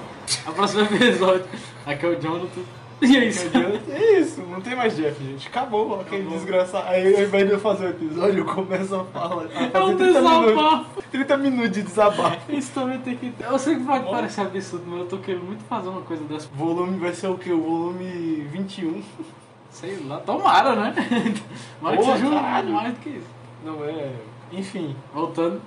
A 0.45 0.51
próximo 0.51 0.81
episódio. 0.95 1.45
Aqui 1.85 2.05
é 2.05 2.09
o 2.09 2.21
Jonathan. 2.21 2.61
E 3.01 3.15
é 3.15 3.25
isso. 3.25 3.47
É 3.91 4.19
isso, 4.19 4.41
não 4.41 4.59
tem 4.59 4.75
mais 4.75 4.95
Jeff, 4.95 5.23
gente. 5.23 5.47
Acabou, 5.47 6.01
aquele 6.01 6.27
desgraçado. 6.29 6.87
Aí 6.87 7.15
ao 7.15 7.21
invés 7.23 7.45
de 7.47 7.53
eu 7.53 7.59
fazer 7.59 7.85
o 7.85 7.89
episódio, 7.89 8.39
eu 8.39 8.45
começo 8.45 8.95
a 8.95 9.03
falar. 9.05 9.45
A 9.45 9.49
fazer 9.49 9.69
É 9.73 9.83
um 9.83 9.97
30 9.97 10.03
desabafo. 10.05 10.45
minutos, 10.47 10.87
30 11.11 11.37
minutos 11.37 11.71
de 11.71 11.81
desabafo. 11.83 12.51
Isso 12.51 12.71
também 12.73 12.99
tem 12.99 13.15
que. 13.17 13.33
Eu 13.39 13.59
sei 13.59 13.75
que 13.75 13.83
pode 13.83 14.09
parecer 14.09 14.41
absurdo, 14.41 14.85
mas 14.87 14.99
eu 15.01 15.05
tô 15.05 15.17
querendo 15.19 15.43
muito 15.43 15.63
fazer 15.65 15.89
uma 15.89 16.01
coisa 16.01 16.23
dessa. 16.23 16.47
O 16.53 16.57
volume 16.57 16.97
vai 16.97 17.13
ser 17.13 17.27
o 17.27 17.37
quê? 17.37 17.51
O 17.51 17.61
volume 17.61 18.47
21. 18.51 19.01
Sei 19.69 19.99
lá, 20.07 20.17
tomara, 20.17 20.75
né? 20.75 20.95
Mais 21.81 21.99
que 21.99 22.05
seja 22.05 22.25
um- 22.25 22.31
mais 22.73 22.93
do 22.93 22.99
que 22.99 23.09
isso. 23.09 23.27
Não 23.63 23.83
é. 23.85 24.11
Enfim, 24.51 24.95
Voltando. 25.13 25.61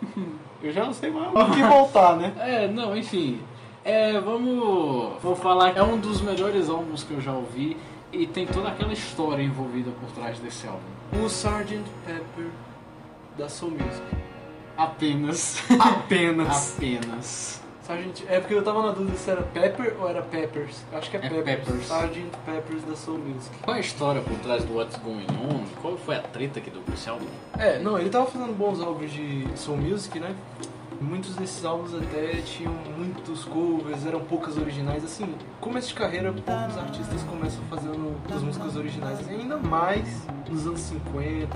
eu 0.62 0.72
já 0.72 0.84
não 0.84 0.92
sei 0.92 1.10
mais 1.10 1.28
o 1.32 1.52
que 1.54 1.62
voltar, 1.62 2.16
né? 2.16 2.32
É, 2.38 2.66
não, 2.66 2.96
enfim. 2.96 3.38
É, 3.84 4.20
vamos. 4.20 5.20
Vou 5.22 5.34
falar 5.34 5.72
que 5.72 5.78
é 5.78 5.82
um 5.82 5.98
dos 5.98 6.20
melhores 6.20 6.68
álbuns 6.68 7.02
que 7.02 7.12
eu 7.12 7.20
já 7.20 7.32
ouvi 7.32 7.76
e 8.12 8.26
tem 8.26 8.46
toda 8.46 8.68
aquela 8.68 8.92
história 8.92 9.42
envolvida 9.42 9.90
por 10.00 10.10
trás 10.12 10.38
desse 10.38 10.66
álbum. 10.66 10.80
O 11.22 11.26
Sgt. 11.26 11.80
Pepper 12.06 12.46
da 13.38 13.48
Soul 13.48 13.72
Music. 13.72 14.02
Apenas. 14.76 15.62
Apenas. 15.80 16.76
Apenas. 16.76 17.60
Sgt. 17.82 18.24
É 18.28 18.38
porque 18.38 18.54
eu 18.54 18.62
tava 18.62 18.82
na 18.82 18.92
dúvida 18.92 19.16
se 19.16 19.30
era 19.30 19.42
Pepper 19.42 19.96
ou 19.98 20.08
era 20.08 20.22
Peppers. 20.22 20.84
Acho 20.92 21.10
que 21.10 21.16
é, 21.16 21.20
É 21.20 21.28
Peppers. 21.28 21.44
Peppers. 21.64 21.82
Sgt. 21.90 22.26
Peppers 22.44 22.82
da 22.84 22.96
Soul 22.96 23.18
Music. 23.18 23.56
Qual 23.62 23.74
é 23.74 23.78
a 23.78 23.80
história 23.80 24.20
por 24.20 24.38
trás 24.40 24.62
do 24.64 24.76
What's 24.76 24.96
Going 24.98 25.26
On? 25.42 25.64
Qual 25.80 25.96
foi 25.96 26.16
a 26.16 26.22
treta 26.22 26.60
que 26.60 26.70
deu 26.70 26.82
com 26.82 26.92
esse 26.92 27.08
álbum? 27.08 27.26
É, 27.58 27.78
não, 27.78 27.98
ele 27.98 28.10
tava 28.10 28.26
fazendo 28.26 28.56
bons 28.56 28.80
álbuns 28.80 29.10
de 29.10 29.46
Soul 29.56 29.78
Music, 29.78 30.20
né? 30.20 30.34
Muitos 31.00 31.34
desses 31.34 31.64
álbuns 31.64 31.94
até 31.94 32.42
tinham 32.42 32.74
muitos 32.96 33.44
covers, 33.44 34.04
eram 34.04 34.20
poucas 34.20 34.58
originais. 34.58 35.02
Assim, 35.02 35.34
começo 35.58 35.88
de 35.88 35.94
carreira, 35.94 36.30
poucos 36.30 36.76
artistas 36.76 37.22
começam 37.22 37.64
fazendo 37.70 38.16
as 38.34 38.42
músicas 38.42 38.76
originais. 38.76 39.26
E 39.26 39.30
ainda 39.30 39.56
mais 39.56 40.26
nos 40.48 40.66
anos 40.66 40.80
50, 40.80 41.48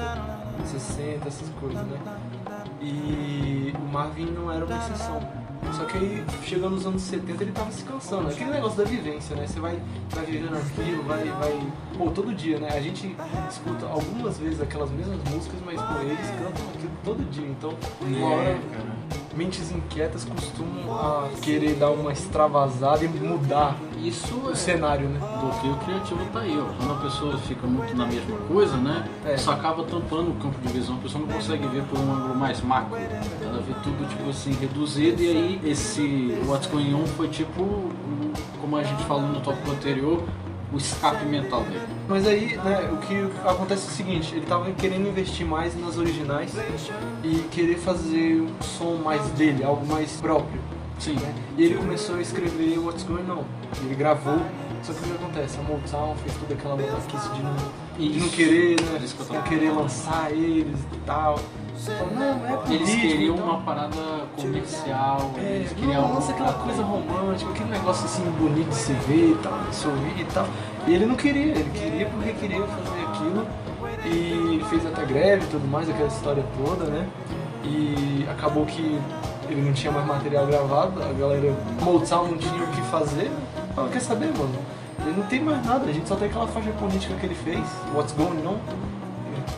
60, 0.65 1.29
essas 1.29 1.49
coisas, 1.61 1.87
né? 1.87 2.01
E 2.81 3.75
o 3.79 3.87
Marvin 3.93 4.31
não 4.31 4.51
era 4.51 4.65
uma 4.65 4.77
exceção. 4.79 5.44
Só 5.73 5.85
que 5.85 5.99
aí, 5.99 6.25
chegando 6.45 6.75
nos 6.75 6.87
anos 6.87 7.03
70, 7.03 7.43
ele 7.43 7.53
tava 7.53 7.71
se 7.71 7.83
cansando. 7.85 8.29
Aquele 8.29 8.51
negócio 8.51 8.79
da 8.79 8.85
vivência, 8.85 9.35
né? 9.37 9.47
Você 9.47 9.61
vai, 9.61 9.81
vai 10.11 10.25
vivendo 10.25 10.57
aquilo, 10.57 11.03
vai, 11.05 11.25
vai... 11.25 11.61
Pô, 11.97 12.11
todo 12.11 12.35
dia, 12.35 12.59
né? 12.59 12.69
A 12.73 12.81
gente 12.81 13.17
escuta 13.49 13.87
algumas 13.87 14.39
vezes 14.39 14.61
aquelas 14.61 14.91
mesmas 14.91 15.19
músicas, 15.31 15.61
mas, 15.65 15.81
pô, 15.81 16.01
eles 16.01 16.31
cantam 16.31 16.69
aquilo 16.75 16.93
todo 17.05 17.31
dia. 17.31 17.47
Então, 17.47 17.75
uma 18.01 18.29
hora, 18.29 18.59
mentes 19.37 19.71
inquietas 19.73 20.25
costumam 20.25 20.95
a 20.95 21.29
querer 21.43 21.75
dar 21.75 21.91
uma 21.91 22.13
extravasada 22.13 23.05
e 23.05 23.09
mudar 23.09 23.77
Isso 23.99 24.35
o 24.37 24.51
é. 24.51 24.55
cenário, 24.55 25.09
né? 25.09 25.21
bloqueio 25.41 25.77
criativo 25.85 26.25
tá 26.33 26.41
aí, 26.41 26.59
ó. 26.59 26.65
Quando 26.77 26.93
a 26.93 27.03
pessoa 27.03 27.39
fica 27.39 27.67
muito 27.67 27.97
na 27.97 28.07
mesma 28.07 28.37
coisa, 28.49 28.77
né? 28.77 29.09
É. 29.25 29.35
Isso 29.35 29.51
acaba 29.51 29.83
tampando 29.85 30.31
o 30.31 30.35
campo 30.35 30.59
de 30.61 30.73
visão, 30.73 30.97
a 30.97 30.99
pessoa 30.99 31.25
não 31.25 31.33
consegue 31.33 31.67
ver 31.69 31.83
por 31.85 31.99
um 31.99 32.13
ângulo 32.13 32.35
mais 32.35 32.61
macro. 32.61 32.97
Ela 33.55 33.81
tudo, 33.83 34.09
tipo 34.09 34.29
assim, 34.31 34.53
reduzido 34.53 35.23
e 35.23 35.29
aí 35.29 35.61
esse 35.65 36.37
What's 36.47 36.69
Going 36.69 36.95
On 36.95 37.07
foi 37.07 37.29
tipo, 37.29 37.91
como 38.61 38.77
a 38.77 38.83
gente 38.83 39.05
falou 39.05 39.29
no 39.29 39.41
tópico 39.41 39.71
anterior, 39.71 40.25
o 40.73 40.77
escape 40.77 41.25
mental 41.25 41.63
dele. 41.63 41.87
Mas 42.09 42.27
aí, 42.27 42.57
né, 42.57 42.91
o 42.93 42.97
que 42.97 43.31
acontece 43.47 43.87
é 43.87 43.91
o 43.91 43.95
seguinte, 43.95 44.35
ele 44.35 44.47
tava 44.47 44.71
querendo 44.73 45.09
investir 45.09 45.47
mais 45.47 45.79
nas 45.79 45.97
originais 45.97 46.53
e 47.23 47.37
querer 47.51 47.77
fazer 47.77 48.41
um 48.41 48.63
som 48.63 48.97
mais 48.97 49.23
dele, 49.31 49.63
algo 49.63 49.87
mais 49.87 50.13
próprio. 50.21 50.61
Sim. 50.99 51.15
né? 51.15 51.35
E 51.57 51.65
ele 51.65 51.75
começou 51.75 52.17
a 52.17 52.21
escrever 52.21 52.79
What's 52.79 53.05
Going 53.05 53.31
On. 53.31 53.45
Ele 53.85 53.95
gravou, 53.95 54.41
só 54.83 54.93
que 54.93 55.01
o 55.01 55.03
que 55.03 55.13
acontece? 55.13 55.59
A 55.59 55.63
Motown 55.63 56.15
fez 56.17 56.37
toda 56.37 56.55
aquela 56.55 56.77
maluquice 56.77 57.29
de 57.31 57.43
não, 57.43 57.57
de 57.97 58.19
não 58.19 58.27
Isso. 58.27 58.37
querer, 58.37 58.81
né? 58.81 59.01
Não 59.31 59.43
querer 59.43 59.71
lançar 59.71 60.33
eles 60.33 60.79
e 60.93 60.99
tal. 61.07 61.39
Eles 62.71 62.95
queriam 62.95 63.35
então. 63.35 63.47
uma 63.47 63.61
parada 63.63 63.97
comercial, 64.37 65.31
É, 65.37 65.57
eles 65.57 65.73
queriam 65.73 66.15
lança 66.15 66.33
aquela 66.33 66.53
coisa 66.53 66.83
romântica, 66.83 67.51
aquele 67.51 67.71
negócio 67.71 68.05
assim 68.05 68.23
bonito 68.39 68.69
de 68.69 68.75
se 68.75 68.93
ver 68.93 69.31
e 69.31 69.39
tal, 69.43 69.59
de 69.69 69.75
se 69.75 69.87
ouvir 69.87 70.21
e 70.21 70.25
tal. 70.25 70.47
E 70.87 70.95
ele 70.95 71.07
não 71.07 71.17
queria, 71.17 71.53
ele 71.53 71.71
queria 71.71 72.07
porque 72.07 72.33
queria 72.33 72.61
fazer 72.67 73.05
aquilo 73.07 73.47
E 74.05 74.55
ele 74.55 74.65
fez 74.65 74.87
até 74.87 75.05
greve 75.05 75.45
e 75.45 75.49
tudo 75.49 75.67
mais, 75.67 75.89
aquela 75.89 76.09
história 76.09 76.45
toda, 76.65 76.85
né? 76.85 77.09
E 77.65 78.27
acabou 78.31 78.65
que 78.67 79.01
ele 79.49 79.63
não 79.63 79.73
tinha 79.73 79.93
mais 79.93 80.07
material 80.07 80.47
gravado, 80.47 81.03
a 81.03 81.13
galera 81.13 81.55
Motown 81.83 82.29
não 82.29 82.39
tinha 82.39 82.63
o 82.63 82.67
que 82.69 82.83
fazer. 82.83 83.31
Falou, 83.75 83.91
quer 83.91 84.01
saber, 84.01 84.27
mano? 84.37 84.55
Ele 85.01 85.17
não 85.17 85.27
tem 85.27 85.41
mais 85.43 85.65
nada, 85.67 85.87
a 85.89 85.93
gente 85.93 86.09
só 86.09 86.15
tem 86.15 86.29
aquela 86.29 86.47
faixa 86.47 86.71
política 86.73 87.15
que 87.15 87.27
ele 87.27 87.35
fez, 87.35 87.61
What's 87.95 88.13
Going 88.13 88.47
On, 88.47 88.59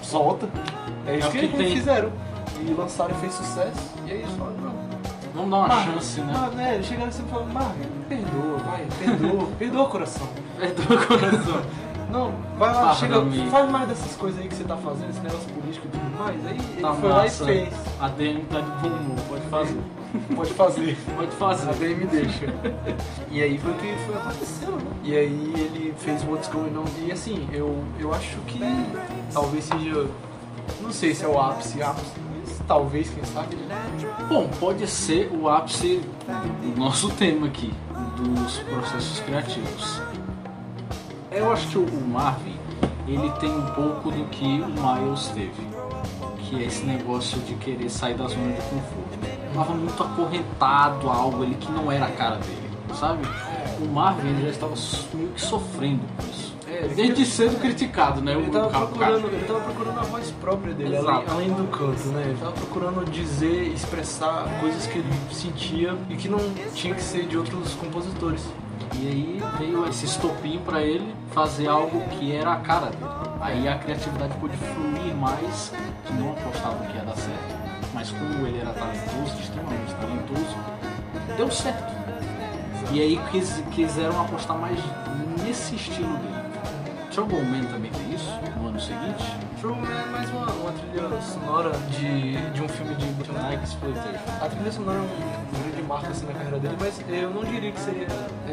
solta. 0.02 0.48
É 1.06 1.16
isso 1.18 1.26
É 1.26 1.28
o 1.28 1.32
que, 1.32 1.48
que 1.48 1.56
eles 1.56 1.72
fizeram. 1.74 2.10
E 2.60 2.72
lançaram 2.72 3.14
e 3.16 3.20
fez 3.20 3.34
sucesso. 3.34 3.90
E 4.06 4.10
aí 4.10 4.18
eles 4.18 4.32
falaram, 4.32 4.56
não. 4.56 4.76
Vamos 5.34 5.50
dar 5.50 5.56
uma 5.58 5.68
Marvin, 5.68 5.92
chance, 5.92 6.20
né? 6.20 6.32
Marvin, 6.32 6.62
é, 6.62 6.74
eles 6.74 6.86
chegaram 6.86 7.10
e 7.10 7.12
falaram, 7.12 7.72
perdoa, 8.08 8.58
vai, 8.58 8.86
perdoa, 8.98 9.48
perdoa 9.58 9.88
coração. 9.88 10.28
Perdoa 10.58 10.96
o 10.96 11.06
coração. 11.06 11.62
Não, 12.08 12.32
vai 12.56 12.72
lá, 12.72 12.94
chega, 12.94 13.20
faz 13.50 13.68
mais 13.68 13.88
dessas 13.88 14.14
coisas 14.14 14.40
aí 14.40 14.46
que 14.46 14.54
você 14.54 14.62
tá 14.62 14.76
fazendo, 14.76 15.10
esse 15.10 15.18
negócio 15.18 15.48
político 15.52 15.88
e 15.88 15.90
tudo 15.90 16.16
mais. 16.16 16.46
Aí 16.46 16.52
ele 16.56 16.80
Tá 16.80 16.94
foi 16.94 17.08
lá 17.10 17.18
e 17.18 17.24
massa. 17.24 17.44
fez. 17.44 17.68
A 18.00 18.08
DM 18.08 18.44
tá 18.44 18.60
de 18.60 18.70
bom 18.80 18.94
humor, 18.94 19.16
pode 19.28 19.42
fazer. 19.48 19.80
Pode 20.34 20.54
fazer. 20.54 20.96
Pode 21.16 21.28
A 21.28 21.32
fazer. 21.32 21.72
DM 21.74 22.06
deixa. 22.06 22.46
E 23.30 23.42
aí 23.42 23.58
foi 23.58 23.70
o 23.72 23.74
que 23.74 23.94
foi 24.06 24.14
acontecendo, 24.14 24.76
né? 24.76 24.90
E 25.02 25.14
aí 25.16 25.52
ele 25.56 25.94
fez 25.98 26.24
What's 26.24 26.48
Going 26.48 26.74
On. 26.78 26.84
E 27.04 27.12
assim, 27.12 27.46
eu, 27.52 27.84
eu 27.98 28.14
acho 28.14 28.36
que 28.46 28.60
talvez 29.32 29.64
seja. 29.64 30.06
Não 30.80 30.92
sei 30.92 31.14
se 31.14 31.24
é 31.24 31.28
o 31.28 31.40
ápice, 31.40 31.82
ápice, 31.82 32.12
mas 32.30 32.60
talvez, 32.66 33.10
quem 33.10 33.24
sabe. 33.24 33.56
Bom, 34.28 34.48
pode 34.60 34.86
ser 34.86 35.30
o 35.32 35.48
ápice 35.48 36.00
do 36.62 36.78
nosso 36.78 37.10
tema 37.10 37.46
aqui, 37.46 37.72
dos 38.16 38.58
processos 38.60 39.20
criativos. 39.20 40.00
Eu 41.30 41.52
acho 41.52 41.68
que 41.68 41.78
o 41.78 42.00
Marvin, 42.08 42.56
ele 43.06 43.30
tem 43.40 43.50
um 43.50 43.66
pouco 43.72 44.10
do 44.10 44.24
que 44.30 44.44
o 44.44 44.66
Miles 44.66 45.26
teve, 45.28 45.66
que 46.38 46.62
é 46.62 46.66
esse 46.66 46.84
negócio 46.84 47.38
de 47.40 47.54
querer 47.54 47.90
sair 47.90 48.14
da 48.14 48.26
zona 48.26 48.52
de 48.52 48.62
conforto. 48.62 49.18
Ele 49.22 49.54
Tava 49.54 49.74
muito 49.74 50.02
acorrentado 50.02 51.10
a 51.10 51.14
algo 51.14 51.42
ali 51.42 51.54
que 51.54 51.70
não 51.70 51.90
era 51.90 52.06
a 52.06 52.10
cara 52.10 52.36
dele, 52.36 52.70
sabe? 52.94 53.26
O 53.80 53.86
Marvin 53.86 54.40
já 54.42 54.48
estava 54.48 54.74
meio 55.14 55.28
que 55.30 55.40
sofrendo 55.40 56.00
com 56.16 56.26
isso. 56.30 56.55
É, 56.76 56.88
Desde 56.94 57.24
cedo 57.26 57.58
criticado, 57.60 58.20
né? 58.20 58.32
Ele 58.32 58.50
tava, 58.50 58.68
procurando, 58.86 59.26
ele 59.28 59.44
tava 59.46 59.60
procurando 59.60 59.98
a 59.98 60.02
voz 60.02 60.30
própria 60.40 60.74
dele, 60.74 60.96
além, 60.96 61.24
além 61.28 61.48
do 61.52 61.64
canto, 61.68 62.08
né? 62.08 62.22
Ele 62.26 62.38
tava 62.38 62.52
procurando 62.52 63.10
dizer, 63.10 63.72
expressar 63.72 64.44
coisas 64.60 64.86
que 64.86 64.98
ele 64.98 65.12
sentia 65.32 65.96
e 66.10 66.16
que 66.16 66.28
não 66.28 66.38
tinha 66.74 66.94
que 66.94 67.02
ser 67.02 67.26
de 67.26 67.36
outros 67.38 67.74
compositores. 67.74 68.44
E 68.94 69.08
aí 69.08 69.42
veio 69.58 69.86
esse 69.88 70.04
estopim 70.06 70.58
pra 70.64 70.82
ele 70.82 71.14
fazer 71.32 71.68
algo 71.68 72.00
que 72.10 72.34
era 72.34 72.52
a 72.52 72.56
cara 72.56 72.86
dele. 72.86 73.04
Aí 73.40 73.68
a 73.68 73.76
criatividade 73.78 74.34
pôde 74.38 74.56
fluir 74.56 75.14
mais, 75.14 75.72
que 76.06 76.12
não 76.14 76.32
apostava 76.32 76.84
que 76.86 76.96
ia 76.96 77.04
dar 77.04 77.16
certo. 77.16 77.56
Mas 77.94 78.10
como 78.10 78.46
ele 78.46 78.58
era 78.60 78.70
talentoso, 78.70 79.38
extremamente 79.40 79.94
talentoso, 79.94 80.56
deu 81.36 81.50
certo. 81.50 81.94
E 82.92 83.00
aí 83.00 83.20
quis- 83.30 83.62
quiseram 83.72 84.20
apostar 84.20 84.56
mais 84.58 84.78
nesse 85.44 85.74
estilo 85.74 86.16
dele. 86.18 86.35
Trouble 87.16 87.42
Man 87.44 87.64
também 87.72 87.90
tem 87.92 88.14
isso 88.14 88.30
no 88.60 88.68
ano 88.68 88.78
seguinte. 88.78 89.24
True 89.58 89.72
é 89.72 90.06
mais 90.10 90.28
uma, 90.28 90.52
uma 90.52 90.72
trilha 90.72 91.22
sonora 91.22 91.70
de, 91.88 92.36
de 92.50 92.62
um 92.62 92.68
filme 92.68 92.94
de 92.94 93.06
Nike 93.32 93.64
Exploitation. 93.64 94.20
A 94.38 94.46
trilha 94.50 94.70
sonora 94.70 94.98
é 94.98 95.00
um 95.00 95.75
marco 95.86 96.10
assim 96.10 96.26
na 96.26 96.32
carreira 96.32 96.58
dele, 96.58 96.76
mas 96.78 97.00
eu 97.08 97.30
não 97.30 97.44
diria 97.44 97.72
que 97.72 97.80
seria 97.80 98.06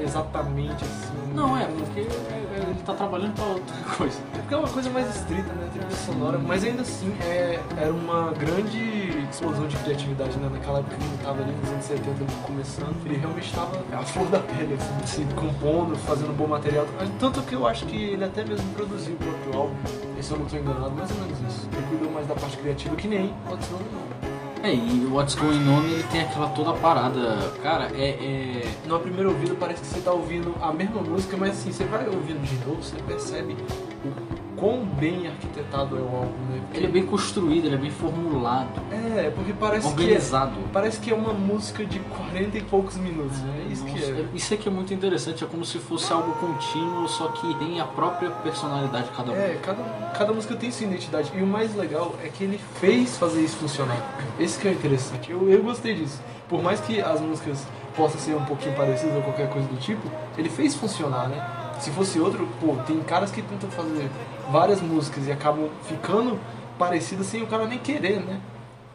exatamente 0.03 0.83
assim. 0.83 1.13
Não, 1.33 1.57
é, 1.57 1.65
porque 1.65 2.01
ele 2.01 2.83
tá 2.85 2.93
trabalhando 2.93 3.33
pra 3.33 3.45
outra 3.45 3.75
coisa. 3.97 4.19
É 4.33 4.37
porque 4.37 4.53
é 4.53 4.57
uma 4.57 4.67
coisa 4.67 4.89
mais 4.91 5.15
estrita, 5.15 5.51
né? 5.53 5.69
Trilha 5.73 5.89
sonora, 5.91 6.37
mas 6.37 6.63
ainda 6.63 6.81
assim 6.83 7.13
é, 7.21 7.59
era 7.77 7.91
uma 7.91 8.31
grande 8.31 9.27
explosão 9.29 9.67
de 9.67 9.75
criatividade, 9.77 10.37
né? 10.37 10.49
Naquela 10.51 10.79
época 10.79 10.95
que 10.95 11.03
ele 11.03 11.17
tava 11.23 11.41
ali 11.41 11.51
nos 11.51 11.69
anos 11.69 11.85
70 11.85 12.09
ali, 12.09 12.27
começando, 12.45 13.05
ele 13.05 13.17
realmente 13.17 13.47
estava 13.47 13.83
à 13.91 14.03
flor 14.05 14.27
da 14.27 14.39
pele, 14.39 14.75
assim, 14.75 15.25
se 15.27 15.33
compondo, 15.33 15.95
fazendo 15.97 16.35
bom 16.37 16.47
material. 16.47 16.85
Tanto 17.19 17.41
que 17.41 17.53
eu 17.53 17.65
acho 17.65 17.85
que 17.85 17.95
ele 17.95 18.23
até 18.23 18.45
mesmo 18.45 18.71
produziu 18.73 19.15
o 19.15 19.17
próprio 19.17 19.59
álbum, 19.59 19.75
se 20.21 20.31
eu 20.31 20.37
não 20.37 20.45
estou 20.45 20.59
enganado, 20.59 20.91
mais 20.91 21.11
ou 21.11 21.17
menos 21.17 21.39
isso. 21.41 21.67
Ele 21.73 21.85
cuidou 21.87 22.11
mais 22.11 22.27
da 22.27 22.35
parte 22.35 22.57
criativa 22.57 22.95
que 22.95 23.07
nem 23.07 23.33
ser 23.61 23.73
não. 23.73 24.22
É, 24.63 24.73
e 24.73 25.05
o 25.05 25.13
What's 25.15 25.35
Going 25.35 25.67
On 25.69 25.83
ele 25.83 26.03
tem 26.03 26.21
aquela 26.21 26.47
toda 26.49 26.71
parada. 26.73 27.51
Cara, 27.61 27.91
é- 27.93 28.09
é 28.11 28.73
Numa 28.87 28.99
primeira 28.99 29.29
ouvida 29.29 29.55
parece 29.59 29.81
que 29.81 29.87
você 29.87 29.99
tá 30.01 30.11
ouvindo 30.13 30.55
a 30.61 30.71
mesma 30.71 31.01
música, 31.01 31.35
mas 31.37 31.51
assim, 31.51 31.71
você 31.71 31.83
vai 31.85 32.07
ouvindo 32.07 32.41
de 32.41 32.55
novo, 32.65 32.81
você 32.81 32.95
percebe 33.05 33.57
o 34.05 34.32
quão 34.63 34.85
bem 34.85 35.27
arquitetado 35.27 35.97
é 35.97 35.99
o 35.99 36.05
álbum, 36.05 36.45
né? 36.49 36.61
Porque- 36.61 36.77
Ele 36.77 36.85
é 36.85 36.89
bem 36.89 37.05
construído, 37.05 37.65
ele 37.65 37.75
é 37.75 37.77
bem 37.77 37.91
formulado, 37.91 38.69
É, 38.93 39.29
porque 39.35 39.51
parece 39.51 39.85
organizado. 39.87 40.51
que 40.53 40.59
é, 40.59 40.63
parece 40.71 40.99
que 41.01 41.11
é 41.11 41.13
uma 41.13 41.33
música 41.33 41.85
de 41.85 41.99
40 41.99 42.57
e 42.57 42.61
poucos 42.61 42.95
minutos, 42.95 43.37
né? 43.41 43.65
É 43.67 43.73
isso 43.73 43.83
que 43.83 43.91
Nossa, 43.91 44.05
é. 44.05 44.25
Isso 44.33 44.53
aqui 44.53 44.69
é 44.69 44.71
muito 44.71 44.93
interessante, 44.93 45.43
é 45.43 45.47
como 45.47 45.65
se 45.65 45.79
fosse 45.79 46.13
algo 46.13 46.31
contínuo, 46.35 47.09
só 47.09 47.27
que 47.27 47.53
tem 47.55 47.81
a 47.81 47.85
própria 47.85 48.29
personalidade 48.29 49.09
de 49.09 49.11
cada 49.11 49.33
um. 49.33 49.35
É, 49.35 49.57
cada, 49.61 49.83
cada 50.17 50.31
música 50.31 50.55
tem 50.55 50.71
sua 50.71 50.87
identidade. 50.87 51.29
E 51.35 51.41
o 51.43 51.47
mais 51.47 51.75
legal 51.75 52.15
é 52.23 52.29
que 52.29 52.45
ele 52.45 52.57
fez 52.75 53.17
fazer 53.17 53.41
isso 53.41 53.57
funcionar. 53.57 53.97
Esse 54.39 54.57
que 54.57 54.69
é 54.69 54.71
interessante. 54.71 55.29
Eu, 55.29 55.49
eu 55.49 55.61
gostei 55.61 55.93
disso. 55.93 56.21
Por 56.47 56.63
mais 56.63 56.79
que 56.79 57.01
as 57.01 57.19
músicas 57.19 57.65
possam 57.97 58.17
ser 58.19 58.33
um 58.35 58.45
pouquinho 58.45 58.73
parecidas 58.75 59.13
ou 59.15 59.21
qualquer 59.23 59.49
coisa 59.49 59.67
do 59.67 59.75
tipo, 59.75 60.09
ele 60.37 60.47
fez 60.49 60.73
funcionar, 60.73 61.27
né? 61.27 61.45
Se 61.79 61.91
fosse 61.91 62.17
outro, 62.19 62.47
pô, 62.61 62.75
tem 62.87 62.97
caras 63.01 63.29
que 63.29 63.41
tentam 63.41 63.69
fazer 63.69 64.09
várias 64.51 64.81
músicas 64.81 65.27
e 65.27 65.31
acabam 65.31 65.69
ficando 65.83 66.39
parecidas 66.77 67.25
sem 67.27 67.41
o 67.43 67.47
cara 67.47 67.65
nem 67.65 67.79
querer, 67.79 68.19
né? 68.21 68.39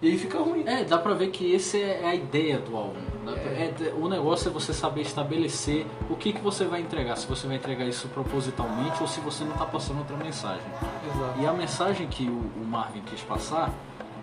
E 0.01 0.09
aí 0.11 0.18
fica 0.18 0.38
ruim. 0.38 0.62
É, 0.64 0.84
dá 0.84 0.96
pra 0.96 1.12
ver 1.14 1.28
que 1.28 1.55
essa 1.57 1.76
é 1.76 2.05
a 2.07 2.14
ideia 2.14 2.59
do 2.59 2.76
álbum. 2.76 3.01
Pra- 3.24 3.32
é, 3.34 3.72
o 4.01 4.09
negócio 4.09 4.49
é 4.49 4.53
você 4.53 4.72
saber 4.72 5.01
estabelecer 5.03 5.84
o 6.09 6.14
que, 6.14 6.32
que 6.32 6.40
você 6.40 6.64
vai 6.64 6.80
entregar. 6.80 7.16
Se 7.16 7.26
você 7.26 7.49
vai 7.49 7.57
entregar 7.57 7.84
isso 7.84 8.07
propositalmente 8.09 9.01
ou 9.01 9.09
se 9.09 9.18
você 9.20 9.42
não 9.42 9.55
tá 9.55 9.64
passando 9.66 9.99
outra 9.99 10.16
mensagem. 10.16 10.62
Exato. 11.14 11.40
E 11.40 11.46
a 11.46 11.53
mensagem 11.53 12.07
que 12.07 12.28
o, 12.28 12.62
o 12.62 12.64
Marvin 12.64 13.01
quis 13.01 13.20
passar 13.22 13.72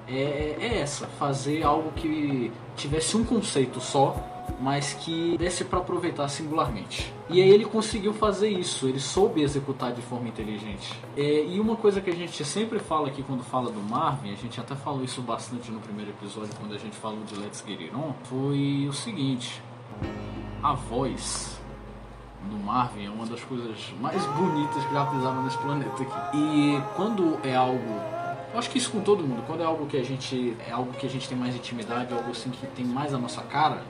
é, 0.07 0.55
é 0.61 0.79
essa: 0.79 1.07
fazer 1.19 1.63
algo 1.63 1.91
que 1.93 2.53
tivesse 2.77 3.17
um 3.17 3.25
conceito 3.25 3.81
só, 3.81 4.15
mas 4.59 4.93
que 4.93 5.37
desse 5.37 5.63
para 5.63 5.79
aproveitar 5.79 6.27
singularmente. 6.27 7.13
E 7.29 7.41
aí 7.41 7.49
ele 7.49 7.65
conseguiu 7.65 8.13
fazer 8.13 8.49
isso, 8.49 8.87
ele 8.87 8.99
soube 8.99 9.41
executar 9.41 9.93
de 9.93 10.01
forma 10.01 10.27
inteligente. 10.27 10.93
É, 11.17 11.45
e 11.45 11.59
uma 11.59 11.75
coisa 11.75 12.01
que 12.01 12.09
a 12.09 12.15
gente 12.15 12.43
sempre 12.45 12.79
fala 12.79 13.07
aqui 13.07 13.23
quando 13.23 13.43
fala 13.43 13.71
do 13.71 13.81
Marvin, 13.81 14.31
a 14.31 14.35
gente 14.35 14.59
até 14.59 14.75
falou 14.75 15.03
isso 15.03 15.21
bastante 15.21 15.71
no 15.71 15.79
primeiro 15.79 16.11
episódio 16.11 16.53
quando 16.59 16.73
a 16.73 16.77
gente 16.77 16.95
falou 16.95 17.23
de 17.23 17.35
Let's 17.35 17.63
Get 17.65 17.79
It 17.79 17.95
On, 17.95 18.13
foi 18.23 18.87
o 18.87 18.93
seguinte: 18.93 19.61
a 20.61 20.73
voz 20.73 21.59
do 22.49 22.57
Marvin 22.57 23.05
é 23.05 23.09
uma 23.09 23.25
das 23.25 23.41
coisas 23.43 23.93
mais 23.99 24.23
bonitas 24.27 24.83
que 24.85 24.93
já 24.93 25.05
pisaram 25.05 25.43
nesse 25.43 25.57
planeta 25.57 26.03
aqui. 26.03 26.37
E 26.37 26.81
quando 26.95 27.39
é 27.43 27.55
algo, 27.55 28.01
eu 28.53 28.59
acho 28.59 28.69
que 28.69 28.77
isso 28.77 28.91
com 28.91 29.01
todo 29.01 29.23
mundo, 29.23 29.43
quando 29.47 29.61
é 29.61 29.65
algo 29.65 29.85
que 29.85 29.97
a 29.97 30.03
gente 30.03 30.55
é 30.67 30.71
algo 30.71 30.91
que 30.93 31.05
a 31.05 31.09
gente 31.09 31.27
tem 31.27 31.37
mais 31.37 31.55
intimidade, 31.55 32.13
algo 32.13 32.31
assim 32.31 32.49
que 32.49 32.65
tem 32.67 32.85
mais 32.85 33.13
a 33.13 33.17
nossa 33.17 33.41
cara, 33.41 33.83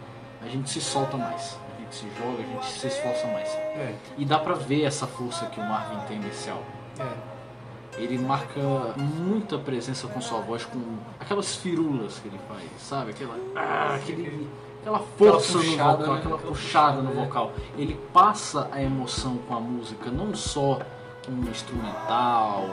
a 0.45 0.49
gente 0.49 0.69
se 0.69 0.79
solta 0.81 1.17
mais, 1.17 1.57
a 1.75 1.81
gente 1.81 1.95
se 1.95 2.05
joga, 2.17 2.43
a 2.43 2.45
gente 2.45 2.65
se 2.65 2.87
esforça 2.87 3.27
mais. 3.27 3.49
É, 3.49 3.95
E 4.17 4.25
dá 4.25 4.37
pra 4.39 4.53
ver 4.53 4.83
essa 4.83 5.05
força 5.07 5.45
que 5.47 5.59
o 5.59 5.63
Marvin 5.63 5.97
tem 6.07 6.19
nesse 6.19 6.49
álbum. 6.49 6.63
é. 6.99 7.35
Ele 7.97 8.17
marca 8.17 8.59
muita 8.97 9.57
presença 9.57 10.05
com 10.09 10.19
sua 10.19 10.41
voz, 10.41 10.65
com 10.65 10.81
aquelas 11.17 11.55
firulas 11.55 12.19
que 12.19 12.27
ele 12.27 12.37
faz, 12.45 12.63
sabe? 12.77 13.11
Aquela, 13.11 13.35
ah, 13.55 13.95
aquele, 13.95 14.49
aquela 14.81 14.99
força 15.17 15.53
puxada, 15.59 15.63
no 15.63 15.97
vocal, 15.97 16.13
né? 16.13 16.19
aquela 16.19 16.35
Aquela 16.35 16.37
puxada 16.51 17.01
no 17.01 17.11
vocal. 17.13 17.51
Ele 17.77 17.95
passa 18.11 18.67
a 18.69 18.83
emoção 18.83 19.37
com 19.47 19.55
a 19.55 19.61
música, 19.61 20.11
não 20.11 20.35
só 20.35 20.79
um 21.29 21.49
instrumental 21.49 22.67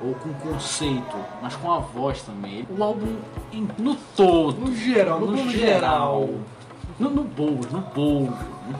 ou 0.00 0.14
com 0.14 0.32
conceito, 0.34 1.16
mas 1.42 1.54
com 1.56 1.70
a 1.70 1.80
voz 1.80 2.22
também. 2.22 2.66
O 2.70 2.82
álbum 2.82 3.16
em- 3.52 3.68
no 3.78 3.96
todo, 4.16 4.58
No 4.62 4.74
geral, 4.74 5.20
no 5.20 5.26
plano 5.26 5.50
geral. 5.50 6.28
No, 6.98 7.10
no 7.10 7.24
bojo, 7.24 7.68
no 7.70 7.80
bojo. 7.80 8.30
né? 8.66 8.78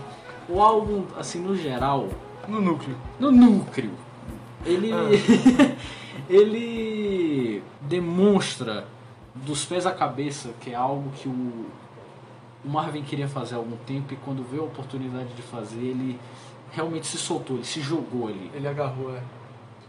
O 0.49 0.61
álbum, 0.62 1.05
assim, 1.19 1.41
no 1.41 1.55
geral, 1.57 2.09
No 2.47 2.61
núcleo. 2.61 2.97
no 3.21 3.31
núcleo. 3.31 3.91
Ele. 4.64 4.91
Ah. 4.93 5.09
ele 6.29 7.62
demonstra 7.83 8.87
dos 9.35 9.64
pés 9.64 9.87
à 9.87 9.93
cabeça 9.93 10.51
que 10.61 10.71
é 10.71 10.75
algo 10.75 11.11
que 11.11 11.29
o, 11.29 11.66
o 12.64 12.69
Marvin 12.69 13.03
queria 13.03 13.29
fazer 13.29 13.55
há 13.55 13.59
algum 13.59 13.77
tempo 13.87 14.12
e 14.12 14.16
quando 14.16 14.43
veio 14.43 14.62
a 14.62 14.66
oportunidade 14.66 15.29
de 15.35 15.43
fazer, 15.43 15.79
ele 15.79 16.19
realmente 16.73 17.07
se 17.07 17.16
soltou, 17.19 17.57
ele 17.57 17.64
se 17.64 17.81
jogou 17.81 18.29
ali. 18.29 18.51
Ele 18.55 18.66
agarrou, 18.66 19.14
é. 19.14 19.23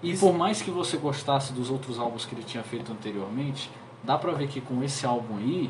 E 0.02 0.16
por 0.16 0.34
mais 0.34 0.62
que 0.62 0.72
você 0.72 0.96
gostasse 0.98 1.52
dos 1.52 1.70
outros 1.70 2.00
álbuns 2.00 2.26
que 2.26 2.34
ele 2.34 2.44
tinha 2.44 2.64
feito 2.64 2.92
anteriormente, 2.92 3.70
dá 4.04 4.18
pra 4.18 4.32
ver 4.32 4.48
que 4.48 4.62
com 4.62 4.82
esse 4.84 5.06
álbum 5.06 5.38
aí, 5.38 5.70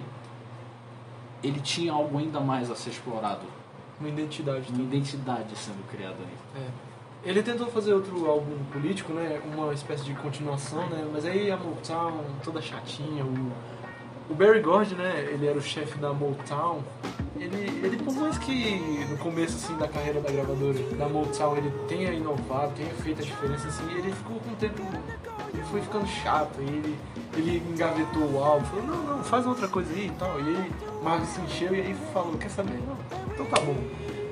ele 1.44 1.60
tinha 1.60 1.94
algo 1.94 2.18
ainda 2.18 2.40
mais 2.40 2.70
a 2.70 2.76
ser 2.76 2.90
explorado. 2.92 3.46
Uma 4.00 4.10
identidade 4.10 4.70
Uma 4.70 4.78
também. 4.78 4.86
identidade 4.86 5.56
sendo 5.58 5.86
criada 5.90 6.16
ali. 6.16 6.64
É. 6.66 6.70
Ele 7.30 7.44
tentou 7.44 7.68
fazer 7.68 7.94
outro 7.94 8.30
álbum 8.30 8.58
político, 8.72 9.12
né? 9.12 9.42
Uma 9.54 9.74
espécie 9.74 10.06
de 10.06 10.14
continuação, 10.14 10.88
né? 10.88 11.06
Mas 11.12 11.26
aí 11.26 11.52
a 11.52 11.58
Motown, 11.58 12.24
toda 12.44 12.62
chatinha, 12.62 13.26
o, 13.26 13.52
o 14.30 14.36
Barry 14.36 14.62
Gordy, 14.62 14.96
né? 14.96 15.28
Ele 15.30 15.46
era 15.46 15.58
o 15.58 15.62
chefe 15.62 15.98
da 15.98 16.14
Motown. 16.14 16.82
Ele, 17.38 17.86
ele, 17.86 17.98
por 17.98 18.14
mais 18.16 18.38
que 18.38 18.80
no 19.10 19.18
começo 19.18 19.58
assim, 19.58 19.78
da 19.78 19.88
carreira 19.88 20.22
da 20.22 20.32
gravadora 20.32 20.80
da 20.98 21.10
Motown 21.10 21.58
ele 21.58 21.72
tenha 21.88 22.12
inovado, 22.14 22.74
tenha 22.74 22.90
feito 22.96 23.22
a 23.22 23.26
diferença, 23.26 23.68
assim, 23.68 23.90
ele 23.98 24.12
ficou 24.14 24.40
com 24.40 24.52
o 24.52 24.56
tempo. 24.56 24.82
Ele 25.60 25.68
foi 25.68 25.82
ficando 25.82 26.07
chato, 26.07 26.62
e 26.62 26.64
ele, 26.64 26.99
ele 27.36 27.57
engavetou 27.70 28.24
o 28.32 28.41
álbum, 28.41 28.66
falou, 28.66 28.86
não, 28.86 29.18
não, 29.18 29.24
faz 29.26 29.45
outra 29.45 29.68
coisa 29.68 29.91
aí 29.91 30.07
e 30.07 30.12
tal. 30.12 30.39
E 30.39 30.55
aí 30.55 30.72
Marvin 31.03 31.26
se 31.26 31.41
encheu 31.41 31.76
e 31.76 31.82
aí 31.82 31.95
falou, 32.14 32.38
quer 32.38 32.49
saber? 32.49 32.80
Não, 32.88 32.97
então 33.34 33.45
tá 33.45 33.60
bom. 33.60 33.76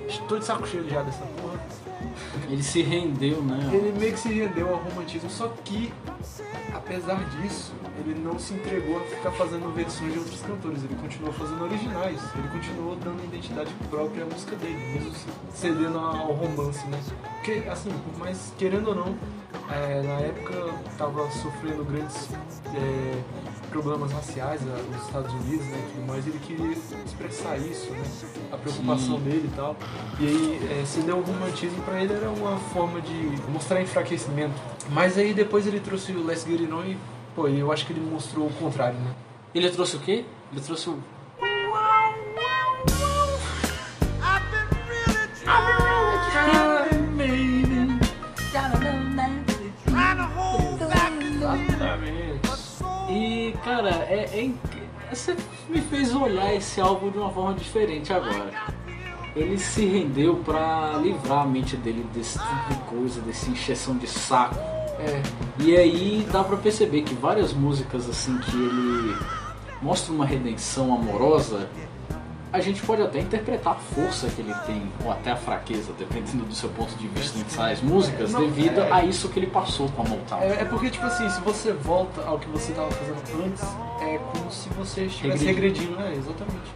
Estou 0.07 0.39
de 0.39 0.45
saco 0.45 0.65
cheio 0.65 0.89
já 0.89 1.03
dessa 1.03 1.25
porra. 1.25 1.59
Ele 2.49 2.63
se 2.63 2.82
rendeu, 2.82 3.43
né? 3.43 3.69
Ele 3.73 3.91
meio 3.99 4.13
que 4.13 4.19
se 4.19 4.30
rendeu 4.30 4.69
ao 4.69 4.78
romantismo, 4.78 5.30
só 5.30 5.49
que, 5.65 5.93
apesar 6.73 7.21
disso, 7.25 7.73
ele 7.99 8.17
não 8.17 8.39
se 8.39 8.53
entregou 8.53 8.97
a 8.97 9.01
ficar 9.01 9.32
fazendo 9.32 9.73
versões 9.73 10.13
de 10.13 10.19
outros 10.19 10.41
cantores, 10.41 10.84
ele 10.84 10.95
continuou 10.95 11.34
fazendo 11.34 11.61
originais, 11.61 12.21
ele 12.36 12.47
continuou 12.47 12.95
dando 12.95 13.21
identidade 13.25 13.73
própria 13.89 14.23
à 14.23 14.25
música 14.25 14.55
dele, 14.55 14.93
mesmo 14.93 15.11
cedendo 15.53 15.99
ao 15.99 16.32
romance, 16.32 16.88
né? 16.88 16.99
Porque, 17.36 17.67
assim, 17.69 17.89
por 17.89 18.17
mais 18.17 18.53
querendo 18.57 18.88
ou 18.88 18.95
não, 18.95 19.15
é, 19.69 20.01
na 20.01 20.19
época 20.19 20.73
tava 20.97 21.29
sofrendo 21.31 21.83
grandes 21.85 22.29
é, 22.75 23.21
problemas 23.69 24.11
raciais 24.11 24.61
né, 24.61 24.75
nos 24.91 25.05
Estados 25.05 25.33
Unidos, 25.33 25.65
né, 25.67 25.89
tudo 25.93 26.07
mais, 26.07 26.25
ele 26.25 26.39
queria 26.39 26.71
expressar 27.05 27.57
isso, 27.57 27.91
né, 27.91 28.03
a 28.51 28.57
preocupação 28.57 29.17
Sim. 29.17 29.23
dele 29.23 29.49
e 29.51 29.55
tal. 29.55 29.75
E 30.19 30.27
aí, 30.27 30.81
é, 30.81 30.85
se 30.85 31.01
deu 31.01 31.17
o 31.17 31.21
romantismo 31.21 31.81
pra 31.83 32.01
ele 32.01 32.13
era 32.13 32.29
uma 32.29 32.57
forma 32.57 33.01
de 33.01 33.51
mostrar 33.51 33.81
enfraquecimento. 33.81 34.55
Mas 34.89 35.17
aí 35.17 35.33
depois 35.33 35.67
ele 35.67 35.79
trouxe 35.79 36.11
o 36.11 36.25
Les 36.25 36.43
Get 36.43 36.61
It 36.61 36.71
On 36.71 36.83
e, 36.83 36.97
pô, 37.35 37.47
eu 37.47 37.71
acho 37.71 37.85
que 37.85 37.93
ele 37.93 38.01
mostrou 38.01 38.47
o 38.47 38.53
contrário, 38.53 38.99
né? 38.99 39.13
Ele 39.53 39.69
trouxe 39.69 39.95
o 39.95 39.99
quê? 39.99 40.25
Ele 40.51 40.61
trouxe 40.61 40.89
o. 40.89 40.99
cara, 53.88 54.05
é, 54.09 54.23
é 54.33 55.15
você 55.15 55.35
me 55.69 55.79
fez 55.81 56.13
olhar 56.13 56.53
esse 56.53 56.81
álbum 56.81 57.09
de 57.09 57.17
uma 57.17 57.29
forma 57.29 57.53
diferente 57.53 58.11
agora. 58.11 58.51
Ele 59.35 59.57
se 59.57 59.85
rendeu 59.85 60.38
pra 60.38 60.99
livrar 61.01 61.43
a 61.43 61.45
mente 61.45 61.77
dele 61.77 62.05
desse 62.13 62.39
tipo 62.39 62.69
de 62.69 62.75
coisa, 62.89 63.21
dessa 63.21 63.49
encheção 63.49 63.95
de 63.95 64.07
saco. 64.07 64.55
É, 64.99 65.21
E 65.59 65.77
aí 65.77 66.27
dá 66.31 66.43
pra 66.43 66.57
perceber 66.57 67.03
que 67.03 67.13
várias 67.13 67.53
músicas 67.53 68.09
assim 68.09 68.38
que 68.39 68.55
ele 68.55 69.15
mostra 69.81 70.11
uma 70.11 70.25
redenção 70.25 70.93
amorosa, 70.93 71.69
a 72.51 72.59
gente 72.61 72.81
pode 72.81 73.01
até 73.01 73.19
interpretar 73.19 73.73
a 73.73 73.75
força 73.75 74.27
que 74.29 74.41
ele 74.41 74.53
tem, 74.65 74.81
ou 75.03 75.11
até 75.11 75.31
a 75.31 75.35
fraqueza, 75.35 75.91
dependendo 75.97 76.45
do 76.45 76.55
seu 76.55 76.69
ponto 76.69 76.93
de 76.95 77.07
vista 77.09 77.37
nessas 77.39 77.81
músicas, 77.81 78.31
Não, 78.31 78.41
devido 78.41 78.81
é. 78.81 78.91
a 78.91 79.03
isso 79.03 79.29
que 79.29 79.39
ele 79.39 79.47
passou 79.47 79.89
com 79.89 80.01
a 80.03 80.05
Motown. 80.05 80.41
é, 80.41 80.61
é 80.61 80.65
porque, 80.65 80.89
tipo 80.89 81.05
assim, 81.05 81.29
se 81.29 81.41
você 81.41 81.73
volta 81.73 82.21
ao 82.25 82.39
que 82.39 82.47
você 82.47 82.71
estava 82.71 82.89
fazendo 82.91 83.45
antes, 83.45 83.63
é 84.01 84.17
como 84.31 84.51
se 84.51 84.69
você 84.69 85.05
estivesse 85.05 85.45
Regredindo. 85.45 85.95
regredindo, 85.95 85.95
né? 85.99 86.13
Exatamente. 86.17 86.71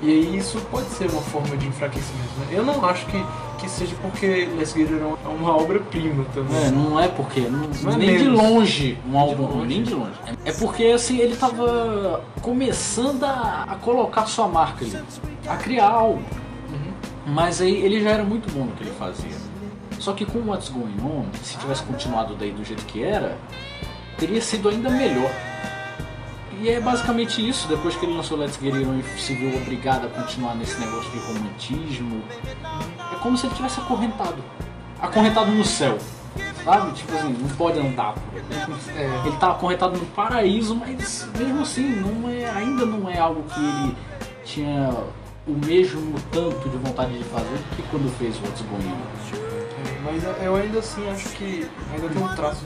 E 0.00 0.10
aí 0.10 0.36
isso 0.36 0.58
pode 0.70 0.88
ser 0.88 1.08
uma 1.10 1.22
forma 1.22 1.56
de 1.56 1.66
enfraquecimento, 1.66 2.30
né? 2.40 2.46
Eu 2.50 2.64
não 2.64 2.84
acho 2.84 3.06
que, 3.06 3.24
que 3.58 3.70
seja 3.70 3.94
porque 4.02 4.26
Les 4.58 4.74
It 4.76 4.92
On 4.94 5.16
é 5.24 5.28
uma 5.28 5.56
obra-prima 5.56 6.24
também. 6.34 6.64
É, 6.64 6.70
não 6.70 6.98
é 6.98 7.06
porque, 7.06 7.40
não, 7.42 7.68
Não 7.82 7.92
é 7.92 7.96
nem 7.96 8.18
de 8.18 8.28
longe 8.28 8.98
um 9.08 9.16
álbum 9.16 9.42
longe. 9.44 9.54
ruim, 9.58 9.68
nem 9.68 9.82
de 9.84 9.94
longe. 9.94 10.12
É 10.44 10.50
é 10.50 10.52
porque 10.52 10.86
assim, 10.86 11.18
ele 11.18 11.36
tava 11.36 12.24
começando 12.40 13.22
a, 13.24 13.64
a 13.68 13.76
colocar 13.76 14.26
sua 14.26 14.48
marca 14.48 14.84
ali, 14.84 14.98
a 15.46 15.56
criar 15.56 15.88
algo. 15.88 16.22
Uhum. 16.68 16.92
Mas 17.26 17.60
aí 17.60 17.76
ele 17.84 18.02
já 18.02 18.10
era 18.10 18.24
muito 18.24 18.52
bom 18.52 18.64
no 18.64 18.72
que 18.72 18.82
ele 18.82 18.92
fazia. 18.98 19.30
Só 20.00 20.12
que 20.14 20.26
com 20.26 20.40
What's 20.40 20.68
Going 20.68 20.96
On, 21.00 21.26
se 21.44 21.56
tivesse 21.56 21.84
continuado 21.84 22.34
daí 22.34 22.50
do 22.50 22.64
jeito 22.64 22.84
que 22.86 23.04
era, 23.04 23.38
teria 24.18 24.40
sido 24.40 24.68
ainda 24.68 24.90
melhor. 24.90 25.30
E 26.62 26.68
é 26.68 26.78
basicamente 26.78 27.46
isso, 27.46 27.66
depois 27.66 27.96
que 27.96 28.06
ele 28.06 28.14
lançou 28.14 28.38
Let's 28.38 28.56
Get 28.56 28.72
It 28.72 28.86
On 28.86 28.96
e 28.96 29.20
se 29.20 29.34
viu 29.34 29.56
obrigado 29.56 30.06
a 30.06 30.08
continuar 30.08 30.54
nesse 30.54 30.78
negócio 30.78 31.10
de 31.10 31.18
romantismo. 31.18 32.22
É 33.12 33.16
como 33.16 33.36
se 33.36 33.46
ele 33.46 33.54
tivesse 33.56 33.80
acorrentado. 33.80 34.36
Acorrentado 35.00 35.50
no 35.50 35.64
céu. 35.64 35.98
Sabe? 36.64 36.92
Tipo 36.92 37.16
assim, 37.16 37.36
não 37.36 37.48
pode 37.56 37.80
andar. 37.80 38.14
É. 38.96 39.26
Ele 39.26 39.36
tá 39.38 39.50
acorrentado 39.50 39.98
no 39.98 40.06
paraíso, 40.06 40.76
mas 40.76 41.28
mesmo 41.36 41.62
assim, 41.62 41.96
não 41.96 42.30
é, 42.30 42.48
ainda 42.48 42.86
não 42.86 43.10
é 43.10 43.18
algo 43.18 43.42
que 43.42 43.58
ele 43.58 43.96
tinha 44.44 44.94
o 45.48 45.66
mesmo 45.66 46.14
tanto 46.30 46.68
de 46.68 46.76
vontade 46.76 47.18
de 47.18 47.24
fazer 47.24 47.58
que 47.74 47.82
quando 47.90 48.08
fez 48.18 48.36
o 48.36 48.42
What's 48.42 48.62
Going 48.62 48.86
On. 48.86 49.52
É, 49.82 49.98
Mas 50.04 50.44
eu 50.44 50.54
ainda 50.54 50.78
assim 50.78 51.10
acho 51.10 51.28
que 51.30 51.66
ainda 51.92 52.08
tem 52.08 52.22
um 52.22 52.34
traço 52.36 52.64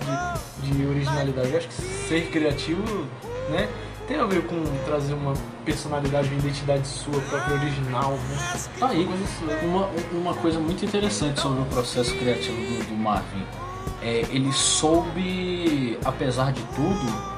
de, 0.60 0.70
de 0.70 0.86
originalidade. 0.86 1.50
Eu 1.50 1.58
acho 1.58 1.68
que 1.68 1.74
ser 1.74 2.30
criativo, 2.30 3.06
né? 3.48 3.68
Tem 4.06 4.18
a 4.20 4.24
ver 4.24 4.46
com 4.46 4.62
trazer 4.84 5.14
uma 5.14 5.34
personalidade, 5.64 6.28
uma 6.28 6.38
identidade 6.38 6.86
sua 6.86 7.20
própria 7.22 7.56
original, 7.56 8.12
né? 8.12 8.60
Tá 8.78 8.88
aí. 8.88 9.08
Uma, 9.62 9.88
uma 10.12 10.34
coisa 10.34 10.60
muito 10.60 10.84
interessante 10.84 11.40
sobre 11.40 11.60
o 11.62 11.64
processo 11.64 12.14
criativo 12.16 12.56
do, 12.56 12.88
do 12.88 12.94
Marvin 12.96 13.44
é 14.02 14.24
ele 14.30 14.52
soube, 14.52 15.98
apesar 16.04 16.52
de 16.52 16.62
tudo, 16.76 17.36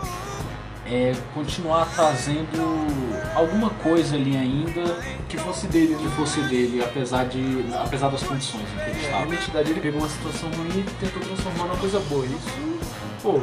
é, 0.87 1.15
continuar 1.33 1.87
trazendo 1.95 2.87
alguma 3.35 3.71
coisa 3.71 4.17
ali 4.17 4.37
ainda 4.37 4.97
Que 5.29 5.37
fosse 5.39 5.67
dele, 5.67 5.95
que 5.95 6.05
né? 6.05 6.13
fosse 6.17 6.41
dele, 6.43 6.83
apesar, 6.83 7.25
de, 7.27 7.65
apesar 7.79 8.09
das 8.11 8.23
condições 8.23 8.63
em 8.63 8.85
que 8.85 8.91
ele 8.91 8.99
A 8.99 9.03
estava. 9.03 9.27
identidade, 9.27 9.71
ele 9.71 9.81
pegou 9.81 10.01
uma 10.01 10.09
situação 10.09 10.51
ruim 10.51 10.81
e 10.81 10.83
tentou 11.01 11.23
transformar 11.23 11.65
numa 11.65 11.77
coisa 11.77 12.01
boa. 12.01 12.25
Isso, 12.27 12.79
pô, 13.23 13.41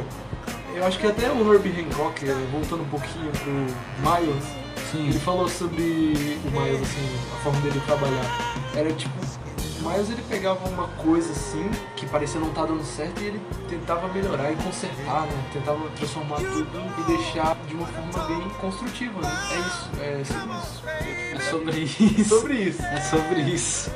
eu 0.76 0.84
acho 0.84 0.98
que 0.98 1.06
até 1.06 1.32
o 1.32 1.54
Herbie 1.54 1.80
Hancock, 1.80 2.22
eh, 2.22 2.34
voltando 2.52 2.82
um 2.82 2.88
pouquinho 2.88 3.30
pro 3.32 3.50
Miles, 3.50 4.44
Sim. 4.92 5.08
ele 5.08 5.18
falou 5.18 5.48
sobre 5.48 5.82
o 5.82 6.50
Miles, 6.50 6.82
assim, 6.82 7.18
a 7.34 7.36
forma 7.42 7.60
dele 7.62 7.80
trabalhar. 7.86 8.24
Era 8.74 8.92
tipo, 8.92 9.14
Miles 9.86 10.10
ele 10.10 10.22
pegava 10.28 10.68
uma 10.68 10.88
coisa 10.88 11.30
assim, 11.30 11.70
que 11.96 12.06
parecia 12.06 12.40
não 12.40 12.48
estar 12.48 12.66
dando 12.66 12.84
certo, 12.84 13.22
e 13.22 13.26
ele 13.26 13.40
tentava 13.68 14.08
melhorar 14.08 14.50
e 14.52 14.56
consertar, 14.56 15.22
né? 15.22 15.50
Tentava 15.52 15.88
transformar 15.90 16.36
tudo 16.36 16.68
e 17.00 17.02
deixar 17.04 17.56
de 17.66 17.74
uma 17.74 17.86
forma 17.86 18.26
bem 18.26 18.48
construtiva, 18.60 19.20
né? 19.20 19.30
É 19.52 19.58
isso, 19.60 19.90
é 20.00 20.24
sobre 20.24 20.56
isso. 20.56 20.82
É 21.36 21.40
sobre 21.40 21.78
isso. 21.78 22.28
Sobre 22.28 22.54
isso. 22.54 22.82
É 22.82 23.00
sobre 23.00 23.40
isso. 23.42 23.90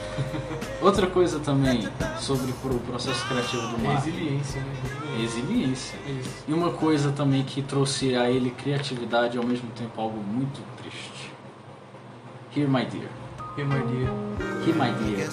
Outra 0.80 1.06
coisa 1.06 1.40
também 1.40 1.88
sobre 2.18 2.50
o 2.50 2.80
processo 2.80 3.26
criativo 3.26 3.66
do 3.68 3.78
Marvin. 3.78 4.10
Resiliência, 4.10 4.60
né? 4.60 4.72
Resiliência. 5.18 5.98
É 6.06 6.10
isso. 6.12 6.44
E 6.46 6.52
uma 6.52 6.70
coisa 6.72 7.12
também 7.12 7.42
que 7.42 7.62
trouxe 7.62 8.14
a 8.14 8.30
ele 8.30 8.50
criatividade 8.50 9.36
e 9.36 9.38
ao 9.38 9.44
mesmo 9.44 9.68
tempo 9.70 10.00
algo 10.00 10.18
muito 10.18 10.60
triste. 10.80 11.32
Here 12.54 12.68
My 12.68 12.84
Dear. 12.84 13.19
E. 13.60 14.64
Here 14.64 14.78
My 14.78 14.90
Dear. 14.92 15.28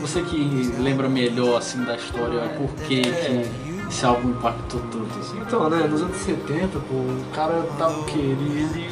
Você 0.00 0.22
que 0.22 0.72
lembra 0.78 1.08
melhor 1.08 1.58
assim 1.58 1.84
da 1.84 1.96
história, 1.96 2.40
por 2.56 2.68
que 2.86 3.02
que 3.02 3.88
esse 3.88 4.04
álbum 4.04 4.30
impactou 4.30 4.80
tanto 4.92 5.18
assim? 5.18 5.38
Então, 5.40 5.68
né, 5.68 5.86
nos 5.86 6.02
anos 6.02 6.16
70, 6.18 6.78
pô, 6.78 6.94
o 6.94 7.24
cara 7.34 7.62
tava 7.78 8.00
o 8.00 8.04
quê? 8.04 8.18
Ele, 8.18 8.88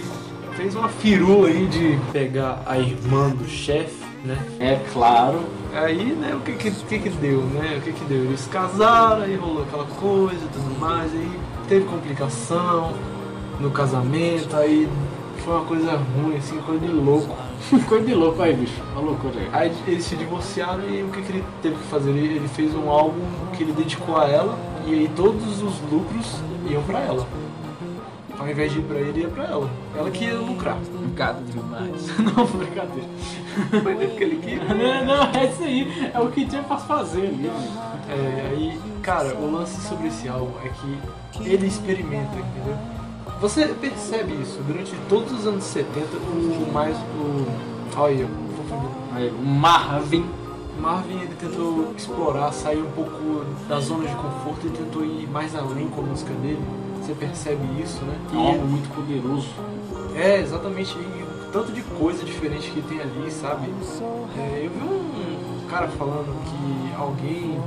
fez 0.57 0.74
uma 0.74 0.88
firula 0.88 1.49
aí 1.49 1.66
de 1.66 1.99
pegar 2.12 2.62
a 2.66 2.78
irmã 2.78 3.28
do 3.30 3.47
chefe, 3.47 4.05
né? 4.24 4.38
É 4.59 4.80
claro, 4.92 5.44
Aí, 5.74 6.14
né, 6.14 6.34
o 6.34 6.40
que 6.40 6.53
que, 6.53 6.70
que 6.70 6.99
que 6.99 7.11
deu, 7.11 7.42
né? 7.42 7.76
O 7.78 7.82
que 7.82 7.92
que 7.92 8.05
deu? 8.07 8.24
Eles 8.24 8.47
casaram, 8.47 9.22
aí 9.22 9.36
rolou 9.36 9.62
aquela 9.62 9.84
coisa 9.84 10.42
e 10.42 10.49
tudo 10.49 10.80
mais, 10.80 11.12
aí 11.12 11.30
teve 11.68 11.84
complicação 11.84 12.94
no 13.61 13.70
casamento, 13.70 14.57
aí 14.57 14.88
foi 15.44 15.55
uma 15.55 15.64
coisa 15.66 15.92
ruim, 15.97 16.36
assim, 16.36 16.57
coisa 16.62 16.80
de 16.80 16.92
louco. 16.92 17.36
coisa 17.89 18.07
de 18.07 18.14
louco 18.14 18.43
aí, 18.43 18.55
bicho. 18.55 18.81
Uma 18.93 19.01
loucura 19.01 19.35
aí. 19.39 19.49
Aí 19.53 19.73
eles 19.87 20.05
se 20.05 20.17
divorciaram 20.17 20.89
e 20.89 21.03
o 21.03 21.09
que, 21.09 21.23
que 21.23 21.33
ele 21.33 21.45
teve 21.62 21.77
que 21.77 21.85
fazer? 21.85 22.11
Ele, 22.11 22.37
ele 22.37 22.49
fez 22.49 22.75
um 22.75 22.89
álbum 22.89 23.21
que 23.57 23.62
ele 23.62 23.73
dedicou 23.73 24.17
a 24.17 24.29
ela 24.29 24.59
e 24.87 24.95
aí 24.95 25.11
todos 25.14 25.62
os 25.62 25.81
lucros 25.91 26.41
iam 26.69 26.83
pra 26.83 27.01
ela. 27.01 27.27
Ao 28.39 28.47
invés 28.47 28.71
de 28.71 28.81
ir 28.81 28.83
pra 28.83 28.99
ele, 28.99 29.21
ia 29.23 29.29
pra 29.29 29.45
ela. 29.45 29.71
Ela 29.97 30.11
que 30.11 30.25
ia 30.25 30.39
lucrar. 30.39 30.77
Obrigado 30.95 31.43
demais. 31.51 32.07
Não, 32.21 32.45
brincadeira. 32.45 33.09
Foi 33.83 33.95
dele 33.95 34.14
que 34.14 34.25
ele 34.25 34.37
queria. 34.37 34.75
Não, 34.75 35.05
não, 35.07 35.31
é 35.33 35.47
isso 35.47 35.62
aí. 35.62 36.11
É 36.12 36.21
o 36.21 36.31
que 36.31 36.45
tinha 36.45 36.62
pra 36.62 36.77
fazer 36.77 37.29
ali. 37.29 37.51
É, 38.11 38.51
aí, 38.51 38.81
cara, 39.03 39.35
o 39.35 39.51
lance 39.51 39.81
sobre 39.89 40.09
esse 40.09 40.29
álbum 40.29 40.53
é 40.62 40.69
que 40.69 41.49
ele 41.49 41.67
experimenta, 41.67 42.37
entendeu? 42.37 42.95
Você 43.41 43.66
percebe 43.66 44.32
isso, 44.41 44.61
durante 44.66 44.95
todos 45.09 45.30
os 45.32 45.47
anos 45.47 45.64
70, 45.64 46.07
o 46.16 46.72
mais. 46.72 46.97
O. 46.97 47.47
Olha, 47.99 48.12
eu. 48.22 48.28
Aí, 49.12 49.28
o 49.30 49.45
Marvin. 49.45 50.24
Marvin 50.80 51.20
ele 51.20 51.34
tentou 51.39 51.93
explorar, 51.97 52.53
sair 52.53 52.78
um 52.78 52.91
pouco 52.93 53.45
da 53.68 53.80
zona 53.80 54.07
de 54.07 54.14
conforto 54.14 54.66
e 54.66 54.70
tentou 54.70 55.05
ir 55.05 55.26
mais 55.28 55.55
além 55.55 55.89
com 55.89 56.01
a 56.01 56.05
música 56.05 56.32
dele. 56.34 56.62
Você 57.01 57.14
percebe 57.14 57.62
isso, 57.82 58.05
né? 58.05 58.18
É 58.32 58.37
um 58.37 58.47
álbum 58.47 58.66
muito 58.66 58.95
poderoso. 58.95 59.49
É, 60.14 60.41
exatamente. 60.41 60.97
E 60.97 61.22
o 61.22 61.51
tanto 61.53 61.72
de 61.72 61.82
coisa 61.82 62.24
diferente 62.24 62.70
que 62.70 62.82
tem 62.82 63.01
ali, 63.01 63.30
sabe? 63.30 63.72
É, 64.37 64.62
eu 64.64 64.70
vi 64.70 65.64
um 65.64 65.66
cara 65.68 65.89
falando 65.89 66.34
que 66.45 66.95
alguém 67.01 67.59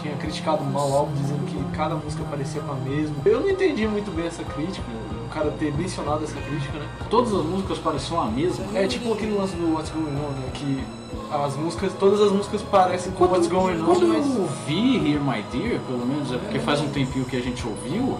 tinha 0.00 0.14
criticado 0.16 0.64
mal 0.64 0.90
o 0.90 0.94
álbum, 0.94 1.12
dizendo 1.14 1.44
que 1.46 1.76
cada 1.76 1.94
música 1.94 2.24
parecia 2.24 2.60
com 2.62 2.72
a 2.72 2.76
mesma. 2.76 3.16
Eu 3.24 3.40
não 3.40 3.50
entendi 3.50 3.86
muito 3.86 4.14
bem 4.14 4.26
essa 4.26 4.42
crítica, 4.44 4.86
cara 5.30 5.50
ter 5.52 5.72
mencionado 5.74 6.24
essa 6.24 6.40
crítica, 6.40 6.78
né? 6.78 6.86
Todas 7.08 7.32
as 7.32 7.44
músicas 7.44 7.78
pareciam 7.78 8.20
a 8.20 8.26
mesma. 8.26 8.64
É 8.74 8.86
tipo 8.86 9.12
aquele 9.12 9.32
lance 9.36 9.54
do 9.56 9.74
What's 9.74 9.90
Going 9.90 10.16
On, 10.16 10.30
né? 10.30 10.50
Que 10.52 10.84
as 11.32 11.56
músicas, 11.56 11.92
todas 11.98 12.20
as 12.20 12.32
músicas 12.32 12.62
parecem 12.62 13.12
com 13.12 13.24
What's 13.24 13.46
Going 13.48 13.80
On, 13.80 13.84
Quando 13.84 14.08
mas... 14.08 14.26
eu 14.26 14.42
ouvi 14.42 14.96
Hear 15.12 15.20
My 15.22 15.42
Dear, 15.52 15.80
pelo 15.80 16.04
menos 16.06 16.32
é 16.32 16.38
porque 16.38 16.58
faz 16.58 16.80
um 16.80 16.88
tempinho 16.88 17.24
que 17.24 17.36
a 17.36 17.40
gente 17.40 17.66
ouviu, 17.66 18.18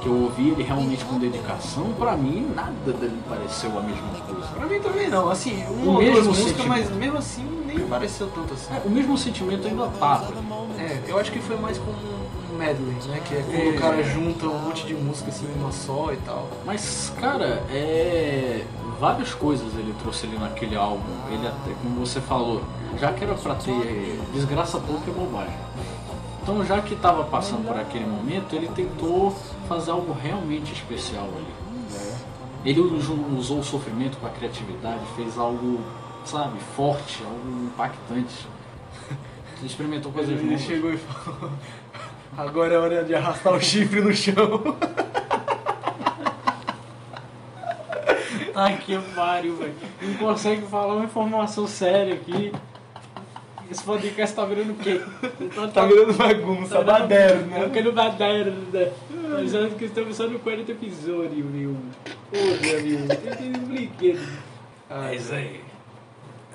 que 0.00 0.08
eu 0.08 0.14
ouvi 0.22 0.50
ele 0.50 0.62
realmente 0.62 1.04
com 1.04 1.18
dedicação, 1.18 1.92
pra 1.98 2.16
mim 2.16 2.48
nada 2.54 2.92
dele 2.92 3.18
pareceu 3.28 3.76
a 3.78 3.82
mesma 3.82 4.08
coisa. 4.26 4.46
Pra 4.48 4.66
mim 4.66 4.80
também 4.80 5.08
não, 5.08 5.28
assim, 5.28 5.64
O 5.64 5.72
uma 5.72 5.92
ou 5.92 5.98
mesmo 5.98 6.14
duas 6.14 6.26
músicas, 6.26 6.56
sentimento. 6.56 6.68
mas 6.68 6.90
mesmo 6.96 7.18
assim 7.18 7.62
nem 7.66 7.80
pareceu 7.80 8.28
tanto 8.32 8.54
assim. 8.54 8.74
É, 8.74 8.82
o 8.84 8.90
mesmo 8.90 9.18
sentimento 9.18 9.66
ainda 9.66 9.86
tava. 9.98 10.32
É, 10.78 11.02
eu 11.08 11.18
acho 11.18 11.32
que 11.32 11.40
foi 11.40 11.56
mais 11.56 11.78
como 11.78 11.96
medley, 12.56 12.94
né? 13.08 13.20
Que 13.26 13.34
é 13.36 13.42
quando 13.42 13.74
É. 13.74 13.76
o 13.76 13.80
cara 13.80 14.02
junta 14.02 14.46
um 14.46 14.58
monte 14.58 14.86
de 14.86 14.94
música 14.94 15.28
assim 15.30 15.46
em 15.46 15.60
uma 15.60 15.70
só 15.72 16.12
e 16.12 16.16
tal. 16.18 16.48
Mas, 16.64 17.12
cara, 17.20 17.62
é. 17.70 18.64
Várias 18.98 19.34
coisas 19.34 19.74
ele 19.74 19.94
trouxe 20.00 20.24
ali 20.26 20.38
naquele 20.38 20.74
álbum. 20.74 21.02
Ele 21.30 21.46
até, 21.46 21.70
como 21.82 22.00
você 22.00 22.18
falou, 22.18 22.62
já 22.98 23.12
que 23.12 23.22
era 23.24 23.34
pra 23.34 23.54
ter 23.54 24.18
desgraça 24.32 24.78
pouca 24.78 25.10
é 25.10 25.12
bobagem. 25.12 25.54
Então, 26.42 26.64
já 26.64 26.80
que 26.80 26.96
tava 26.96 27.24
passando 27.24 27.66
por 27.66 27.76
aquele 27.78 28.06
momento, 28.06 28.54
ele 28.56 28.68
tentou 28.68 29.36
fazer 29.68 29.90
algo 29.90 30.16
realmente 30.22 30.72
especial 30.72 31.24
ali. 31.24 31.54
Ele 32.64 32.80
us- 32.80 33.08
usou 33.36 33.58
o 33.58 33.64
sofrimento 33.64 34.16
com 34.18 34.26
a 34.26 34.30
criatividade, 34.30 35.00
fez 35.14 35.36
algo, 35.36 35.78
sabe, 36.24 36.58
forte, 36.74 37.22
algo 37.22 37.64
impactante. 37.66 38.46
Ele 39.58 39.66
experimentou 39.66 40.10
coisas 40.10 40.32
Ele 40.38 40.44
novas. 40.50 40.60
chegou 40.62 40.90
e 40.92 40.96
falou: 40.96 41.50
Agora 42.36 42.74
é 42.74 42.78
hora 42.78 43.04
de 43.04 43.14
arrastar 43.14 43.54
o 43.54 43.60
chifre 43.60 44.00
no 44.00 44.12
chão. 44.14 44.76
Tá 48.52 48.72
que 48.72 48.98
pariu, 49.14 49.56
velho. 49.56 49.74
Não 50.00 50.14
consegue 50.14 50.62
falar 50.66 50.94
uma 50.94 51.04
informação 51.04 51.66
séria 51.66 52.14
aqui. 52.14 52.52
Esse 53.70 53.82
podcast 53.82 54.36
tá 54.36 54.44
virando 54.44 54.72
o 54.72 54.76
quê? 54.76 55.00
Tá 55.74 55.84
virando 55.86 56.14
bagunça, 56.14 56.82
baderna. 56.82 57.56
É 57.58 57.64
aquele 57.64 57.90
baderna. 57.90 58.54
Acho 59.42 59.74
que 59.76 59.86
estamos 59.86 60.16
só 60.16 60.26
no 60.26 60.38
40 60.38 60.72
episódio, 60.72 61.44
meu. 61.44 61.76
Porra, 62.30 62.82
meu. 62.82 63.36
Tem 63.36 63.48
um 63.48 63.66
brinquedo. 63.66 64.28
Ah, 64.88 65.12
isso 65.12 65.34
aí. 65.34 65.60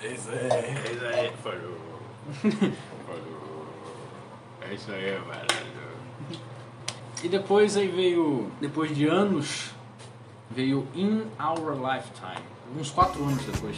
É 0.01 0.07
isso 0.07 0.29
aí. 0.29 0.49
É 0.49 0.91
isso 0.91 1.05
aí. 1.05 1.31
Falou. 1.43 2.71
É 4.71 4.73
isso 4.73 4.89
aí, 4.89 5.19
mano. 5.27 6.39
E 7.21 7.27
depois 7.27 7.75
aí 7.75 7.89
veio, 7.89 8.49
depois 8.61 8.95
de 8.95 9.05
anos, 9.05 9.71
veio 10.49 10.87
In 10.95 11.23
Our 11.37 11.73
Lifetime. 11.73 12.41
Uns 12.79 12.89
4 12.89 13.21
anos 13.21 13.43
depois. 13.43 13.75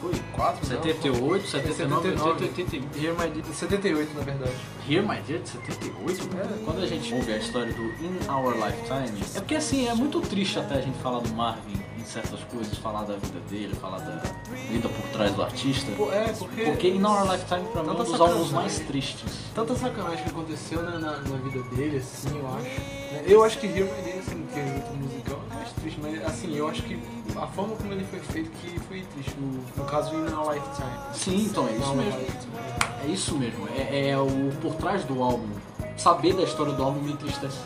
Foi? 0.00 0.12
4, 0.32 0.66
78, 0.66 1.46
79, 1.48 2.08
80, 2.10 2.44
81. 2.44 3.02
Hear 3.02 3.14
My 3.14 3.28
Dear, 3.30 3.54
78 3.54 4.14
na 4.14 4.20
verdade. 4.22 4.52
Hear 4.88 5.02
My 5.02 5.20
Dear 5.20 5.40
de 5.40 5.48
78? 5.48 6.28
Quando 6.64 6.82
a 6.82 6.86
gente 6.86 7.14
ouve 7.14 7.32
a 7.32 7.36
história 7.38 7.72
do 7.72 7.82
In 8.04 8.18
Our 8.28 8.54
Lifetime, 8.54 9.22
é 9.34 9.40
porque 9.40 9.56
assim, 9.56 9.88
é 9.88 9.94
muito 9.94 10.20
triste 10.20 10.58
até 10.58 10.76
a 10.76 10.80
gente 10.80 10.98
falar 10.98 11.20
do 11.20 11.28
Marvin 11.34 11.78
em 11.98 12.04
certas 12.04 12.40
coisas, 12.44 12.78
falar 12.78 13.02
da 13.02 13.16
vida 13.16 13.40
dele, 13.50 13.74
falar 13.74 13.98
da 13.98 14.22
vida 14.70 14.88
por 14.88 15.08
trás 15.10 15.32
do 15.34 15.42
artista. 15.42 15.90
Pô, 15.96 16.10
É, 16.12 16.32
porque. 16.32 16.62
Porque 16.62 16.88
In 16.88 17.04
Our 17.04 17.30
Lifetime 17.32 17.68
pra 17.72 17.82
mim 17.82 17.88
é 17.88 17.92
um 17.92 17.96
dos 18.04 18.20
álbuns 18.20 18.52
mais 18.52 18.78
tristes. 18.80 19.32
Tanta 19.54 19.74
sacanagem 19.74 20.24
que 20.24 20.30
aconteceu 20.30 20.82
né, 20.82 20.92
na, 20.98 21.18
na 21.18 21.36
vida 21.38 21.62
dele, 21.74 21.96
assim, 21.98 22.28
eu 22.38 22.48
acho. 22.54 22.98
Eu 23.26 23.44
acho 23.44 23.58
que 23.58 23.66
Hear 23.66 23.84
My 23.86 24.02
Dear, 24.02 24.18
assim, 24.18 24.46
que 24.52 24.58
é 24.60 24.62
muito 24.62 25.02
musical, 25.02 25.40
é 25.50 25.54
mais 25.54 25.72
triste, 25.72 25.98
mas 26.00 26.24
assim, 26.24 26.56
eu 26.56 26.68
acho 26.68 26.82
que 26.82 26.98
a 27.42 27.46
forma 27.46 27.76
como 27.76 27.92
ele 27.92 28.04
foi 28.04 28.18
feito 28.20 28.50
que 28.50 28.78
foi 28.80 29.02
triste. 29.02 29.34
No, 29.38 29.62
no 29.76 29.84
caso, 29.84 30.14
In 30.14 30.32
Our 30.32 30.54
Lifetime. 30.54 30.90
Sim, 31.14 31.46
então 31.46 31.68
é 31.68 31.72
isso 31.72 31.94
mesmo. 31.94 32.20
É 33.02 33.06
isso 33.06 33.38
mesmo. 33.38 33.68
É, 33.76 34.10
é 34.10 34.18
o 34.18 34.50
por 34.60 34.74
trás 34.74 35.04
do 35.04 35.22
álbum. 35.22 35.48
Saber 35.96 36.34
da 36.34 36.42
história 36.42 36.72
do 36.72 36.82
álbum 36.82 37.00
me 37.00 37.12
entristece. 37.12 37.58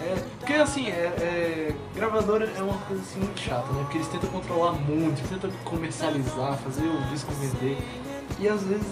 É, 0.00 0.24
porque 0.38 0.52
assim, 0.54 0.86
é, 0.86 1.06
é, 1.20 1.74
gravadora 1.94 2.50
é 2.56 2.62
uma 2.62 2.78
coisa 2.78 3.02
assim 3.02 3.18
muito 3.18 3.40
chata, 3.40 3.72
né? 3.72 3.80
Porque 3.82 3.98
eles 3.98 4.08
tentam 4.08 4.30
controlar 4.30 4.72
muito, 4.72 5.28
tentam 5.28 5.50
comercializar, 5.64 6.56
fazer 6.58 6.86
o 6.86 7.02
disco 7.10 7.32
vender. 7.32 7.78
E 8.38 8.48
às 8.48 8.62
vezes 8.62 8.86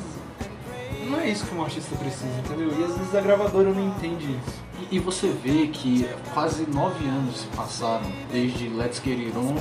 não 1.08 1.20
é 1.20 1.28
isso 1.28 1.44
que 1.46 1.54
um 1.54 1.62
artista 1.62 1.94
precisa, 1.96 2.38
entendeu? 2.44 2.68
E 2.78 2.84
às 2.84 2.96
vezes 2.96 3.14
a 3.14 3.20
gravadora 3.20 3.70
não 3.72 3.88
entende 3.88 4.24
isso. 4.26 4.64
E, 4.90 4.96
e 4.96 4.98
você 4.98 5.28
vê 5.28 5.66
que 5.68 6.08
quase 6.32 6.66
nove 6.70 7.06
anos 7.06 7.40
se 7.40 7.46
passaram 7.48 8.10
desde 8.32 8.68
Let's 8.68 9.00
Get 9.04 9.18
It 9.18 9.36
On. 9.38 9.54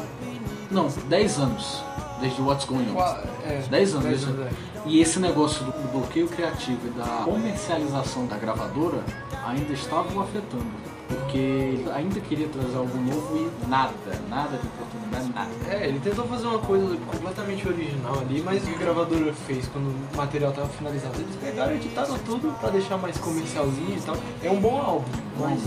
Não, 0.71 0.87
dez 1.07 1.37
anos. 1.39 1.83
Desde 2.19 2.41
What's 2.41 2.65
Going 2.65 2.89
On. 2.91 2.93
Qua- 2.93 3.23
É, 3.45 3.61
10 3.69 3.93
anos. 3.95 4.05
dez 4.05 4.23
anos, 4.23 4.39
é. 4.47 4.49
E 4.85 4.99
esse 5.01 5.19
negócio 5.19 5.63
do, 5.65 5.71
do 5.71 5.91
bloqueio 5.91 6.27
criativo 6.27 6.79
e 6.87 6.89
da 6.91 7.05
comercialização 7.25 8.25
da 8.27 8.37
gravadora 8.37 9.03
ainda 9.45 9.73
estavam 9.73 10.21
afetando. 10.21 10.65
Porque 11.07 11.37
ele 11.37 11.91
ainda 11.93 12.19
queria 12.21 12.47
trazer 12.47 12.75
algo 12.77 12.97
novo 12.97 13.37
e 13.37 13.67
nada, 13.67 13.91
nada 14.29 14.57
de 14.57 14.67
oportunidade, 14.67 15.29
nada. 15.33 15.49
É, 15.69 15.87
ele 15.87 15.99
tentou 15.99 16.25
fazer 16.25 16.47
uma 16.47 16.59
coisa 16.59 16.97
completamente 17.11 17.67
original 17.67 18.19
ali, 18.19 18.41
mas 18.41 18.63
o 18.63 18.65
que 18.67 18.75
a 18.75 18.77
gravadora 18.77 19.33
fez 19.33 19.67
quando 19.67 19.87
o 19.87 20.17
material 20.17 20.51
estava 20.51 20.69
finalizado? 20.69 21.19
Eles 21.19 21.35
pegaram 21.35 21.73
e 21.73 21.75
editaram 21.75 22.17
tudo 22.19 22.57
pra 22.59 22.69
deixar 22.69 22.97
mais 22.97 23.17
comercialzinho 23.17 23.97
e 23.97 24.01
tal. 24.01 24.15
É 24.41 24.49
um 24.49 24.59
bom 24.61 24.79
álbum, 24.79 25.05
Bom 25.37 25.49
mas, 25.49 25.61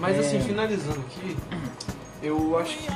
mas 0.00 0.18
assim, 0.18 0.38
É. 0.38 0.40
finalizando 0.40 1.00
aqui, 1.00 1.36
eu 2.22 2.58
acho 2.58 2.78
que 2.78 2.88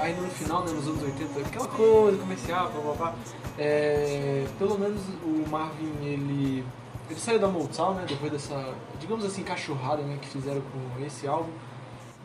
ainda 0.00 0.20
no 0.22 0.28
final, 0.28 0.64
né, 0.64 0.72
nos 0.72 0.86
anos 0.88 1.02
80, 1.02 1.40
aquela 1.40 1.68
coisa 1.68 2.18
comercial, 2.18 2.70
blá 2.72 2.80
blá 2.82 2.94
blá, 2.94 3.14
é, 3.58 4.46
pelo 4.58 4.78
menos 4.78 5.00
o 5.22 5.48
Marvin, 5.50 5.92
ele, 6.02 6.64
ele 7.08 7.20
saiu 7.20 7.38
da 7.38 7.48
Motown, 7.48 7.94
né, 7.94 8.04
depois 8.08 8.32
dessa, 8.32 8.74
digamos 8.98 9.24
assim, 9.24 9.42
cachorrada, 9.42 10.02
né, 10.02 10.18
que 10.20 10.28
fizeram 10.28 10.60
com 10.60 11.04
esse 11.04 11.26
álbum, 11.26 11.50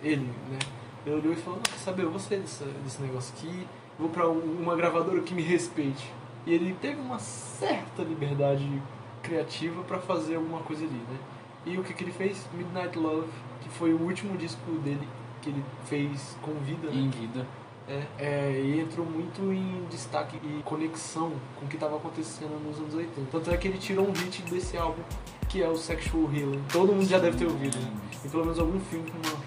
ele, 0.04 0.26
né, 0.50 0.58
ele 1.06 1.16
olhou 1.16 1.34
e 1.34 1.36
falou, 1.36 1.58
não, 1.58 1.64
quer 1.64 1.78
saber, 1.80 2.04
eu 2.04 2.12
vou 2.12 2.20
sair 2.20 2.40
dessa- 2.40 2.66
desse 2.84 3.02
negócio 3.02 3.34
aqui, 3.38 3.68
vou 4.00 4.10
pra 4.10 4.28
um- 4.30 4.58
uma 4.62 4.76
gravadora 4.76 5.22
que 5.22 5.34
me 5.34 5.42
respeite. 5.42 6.12
E 6.46 6.54
ele 6.54 6.76
teve 6.82 7.00
uma 7.00 7.20
certa 7.20 8.02
liberdade 8.02 8.82
criativa 9.22 9.84
pra 9.84 10.00
fazer 10.00 10.36
alguma 10.36 10.62
coisa 10.62 10.84
ali, 10.84 10.94
né. 11.10 11.18
E 11.66 11.78
o 11.78 11.84
que, 11.84 11.94
que 11.94 12.04
ele 12.04 12.12
fez? 12.12 12.48
Midnight 12.54 12.98
Love, 12.98 13.28
que 13.62 13.70
foi 13.70 13.94
o 13.94 14.02
último 14.02 14.36
disco 14.38 14.72
dele 14.84 15.08
que 15.42 15.50
ele 15.50 15.64
fez 15.86 16.36
com 16.42 16.54
vida, 16.56 16.88
né? 16.90 16.96
Em 16.96 17.10
vida. 17.10 17.46
É, 17.88 18.04
é, 18.20 18.62
e 18.64 18.80
entrou 18.80 19.06
muito 19.06 19.42
em 19.52 19.86
destaque 19.90 20.38
e 20.44 20.62
conexão 20.64 21.32
com 21.60 21.66
o 21.66 21.68
que 21.68 21.76
estava 21.76 21.98
acontecendo 21.98 22.58
nos 22.66 22.78
anos 22.80 22.94
80. 22.94 23.28
Tanto 23.32 23.52
é 23.52 23.58
que 23.58 23.68
ele 23.68 23.78
tirou 23.78 24.08
um 24.08 24.12
hit 24.14 24.42
desse 24.44 24.78
álbum, 24.78 25.02
que 25.50 25.62
é 25.62 25.68
o 25.68 25.76
Sexual 25.76 26.24
Healing. 26.34 26.62
Todo 26.72 26.94
mundo 26.94 27.06
já 27.08 27.20
deve 27.20 27.38
ter 27.38 27.46
ouvido, 27.46 27.78
né? 27.78 27.92
E 28.24 28.30
pelo 28.30 28.44
menos 28.46 28.60
algum 28.60 28.80
filme 28.80 29.10
com 29.12 29.18
uma, 29.28 29.38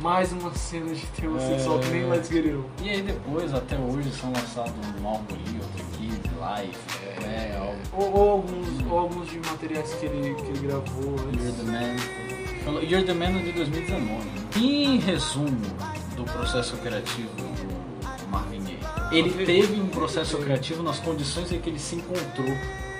mais 0.00 0.30
uma 0.32 0.52
cena 0.54 0.92
de 0.94 1.06
terror 1.06 1.38
É. 1.40 1.48
sexual 1.56 1.78
que 1.78 1.88
nem 1.88 2.06
Let's 2.10 2.28
Get 2.28 2.44
It 2.44 2.56
On. 2.56 2.64
E 2.84 2.90
aí 2.90 3.02
depois, 3.02 3.54
até 3.54 3.78
hoje, 3.78 4.10
são 4.10 4.30
lançados 4.32 4.72
um 5.00 5.06
álbum 5.08 5.34
ali, 5.34 5.58
outro 5.58 5.84
Kid, 5.96 6.20
Life, 6.36 7.24
é, 7.24 7.56
álbum 7.58 7.76
Ou, 7.92 8.12
ou 8.18 8.30
alguns, 8.32 8.90
ou 8.90 8.98
alguns 8.98 9.30
de 9.30 9.38
materiais 9.38 9.94
que 9.94 10.04
ele, 10.06 10.34
que 10.34 10.42
ele 10.42 10.66
gravou 10.66 11.02
You're 11.16 11.28
antes. 11.28 11.56
the 11.56 11.62
Man. 11.62 12.82
You're 12.82 13.04
the 13.06 13.14
Man 13.14 13.38
é 13.38 13.42
de 13.44 13.52
2019. 13.52 14.26
Em 14.56 14.98
resumo 14.98 15.56
do 16.16 16.24
processo 16.24 16.76
criativo 16.78 17.30
ele 19.12 19.44
teve 19.44 19.80
um 19.80 19.88
processo 19.88 20.36
criativo 20.38 20.82
nas 20.82 20.98
condições 20.98 21.50
em 21.52 21.60
que 21.60 21.68
ele 21.70 21.78
se 21.78 21.96
encontrou 21.96 22.46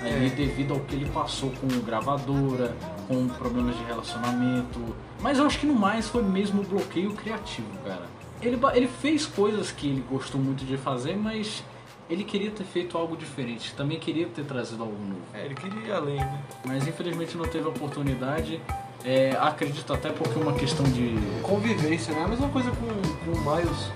ali 0.02 0.26
É. 0.26 0.30
devido 0.30 0.74
ao 0.74 0.80
que 0.80 0.94
ele 0.94 1.06
passou 1.10 1.50
com 1.52 1.66
gravadora, 1.84 2.76
com 3.08 3.26
problemas 3.28 3.76
de 3.76 3.82
relacionamento. 3.84 4.78
Mas 5.20 5.38
eu 5.38 5.46
acho 5.46 5.58
que 5.58 5.66
no 5.66 5.74
mais 5.74 6.08
foi 6.08 6.22
mesmo 6.22 6.62
o 6.62 6.64
bloqueio 6.64 7.12
criativo, 7.14 7.66
cara. 7.84 8.06
Ele, 8.42 8.58
ele 8.74 8.88
fez 9.00 9.26
coisas 9.26 9.70
que 9.72 9.88
ele 9.88 10.04
gostou 10.10 10.40
muito 10.40 10.64
de 10.64 10.76
fazer, 10.76 11.16
mas 11.16 11.64
ele 12.08 12.22
queria 12.22 12.50
ter 12.50 12.64
feito 12.64 12.96
algo 12.96 13.16
diferente. 13.16 13.74
Também 13.74 13.98
queria 13.98 14.26
ter 14.26 14.44
trazido 14.44 14.82
algo 14.82 14.94
novo 15.02 15.22
É, 15.34 15.44
ele 15.46 15.54
queria 15.54 15.80
ir 15.80 15.92
além, 15.92 16.16
né? 16.16 16.40
mas 16.64 16.86
infelizmente 16.86 17.36
não 17.36 17.46
teve 17.46 17.66
oportunidade. 17.66 18.60
É, 19.04 19.36
acredito 19.40 19.92
até 19.92 20.10
porque 20.10 20.38
é 20.38 20.42
uma 20.42 20.52
questão 20.52 20.84
de. 20.86 21.14
Convivência, 21.42 22.12
né? 22.14 22.24
A 22.24 22.28
mesma 22.28 22.48
coisa 22.48 22.70
com, 22.72 22.86
com 23.24 23.38
o 23.38 23.56
Miles, 23.56 23.90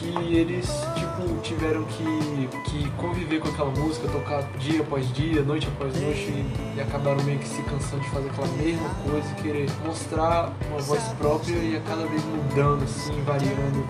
que 0.00 0.34
eles, 0.34 0.66
tipo, 0.94 1.40
tiveram 1.42 1.84
que, 1.84 2.48
que 2.70 2.90
conviver 2.92 3.38
com 3.38 3.48
aquela 3.48 3.70
música, 3.70 4.08
tocar 4.08 4.42
dia 4.58 4.80
após 4.80 5.12
dia, 5.12 5.42
noite 5.42 5.68
após 5.76 5.94
noite, 6.00 6.20
e, 6.20 6.76
e 6.76 6.80
acabaram 6.80 7.22
meio 7.22 7.38
que 7.38 7.46
se 7.46 7.62
cansando 7.64 8.00
de 8.02 8.08
fazer 8.08 8.30
aquela 8.30 8.48
mesma 8.48 8.88
coisa 9.06 9.34
querer 9.34 9.68
mostrar 9.84 10.52
uma 10.70 10.78
voz 10.80 11.02
própria 11.18 11.54
e 11.56 11.76
a 11.76 11.80
cada 11.80 12.06
vez 12.06 12.24
mudando, 12.24 12.82
assim, 12.84 13.20
variando 13.24 13.86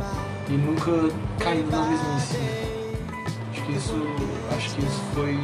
e 0.49 0.53
nunca 0.53 1.15
caindo 1.39 1.71
na 1.71 1.83
mesmice. 1.87 2.37
né? 2.39 2.67
Acho 3.53 3.63
que 3.63 3.73
isso. 3.73 3.95
Acho 4.57 4.75
que 4.75 4.83
isso 4.83 5.01
foi 5.15 5.35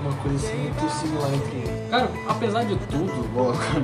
uma 0.00 0.12
coisa 0.22 0.46
assim, 0.46 0.56
muito 0.58 0.92
similar 0.92 1.34
entre 1.34 1.56
eles. 1.56 1.73
Cara, 1.90 2.10
apesar 2.28 2.64
de 2.64 2.76
tudo, 2.76 3.12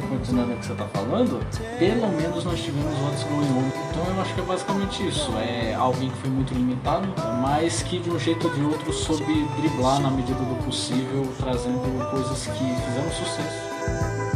continuando 0.09 0.53
o 0.53 0.57
que 0.57 0.67
você 0.67 0.75
tá 0.75 0.87
falando, 0.93 1.41
pelo 1.79 2.09
menos 2.09 2.45
nós 2.45 2.61
tivemos 2.61 2.93
What's 3.01 3.23
Going 3.25 3.51
On. 3.51 3.69
Então 3.91 4.15
eu 4.15 4.21
acho 4.21 4.35
que 4.35 4.41
é 4.41 4.45
basicamente 4.45 5.09
isso. 5.09 5.33
É 5.39 5.75
alguém 5.75 6.11
que 6.11 6.17
foi 6.17 6.31
muito 6.31 6.53
limitado, 6.53 7.09
mas 7.41 7.83
que 7.83 7.99
de 7.99 8.11
um 8.11 8.19
jeito 8.19 8.49
ou 8.49 8.55
de 8.55 8.63
outro 8.63 8.93
soube 8.93 9.47
driblar 9.61 10.01
na 10.01 10.11
medida 10.11 10.39
do 10.39 10.65
possível, 10.65 11.27
trazendo 11.39 11.81
coisas 12.11 12.47
que 12.47 12.59
fizeram 12.59 13.11
sucesso. 13.13 14.30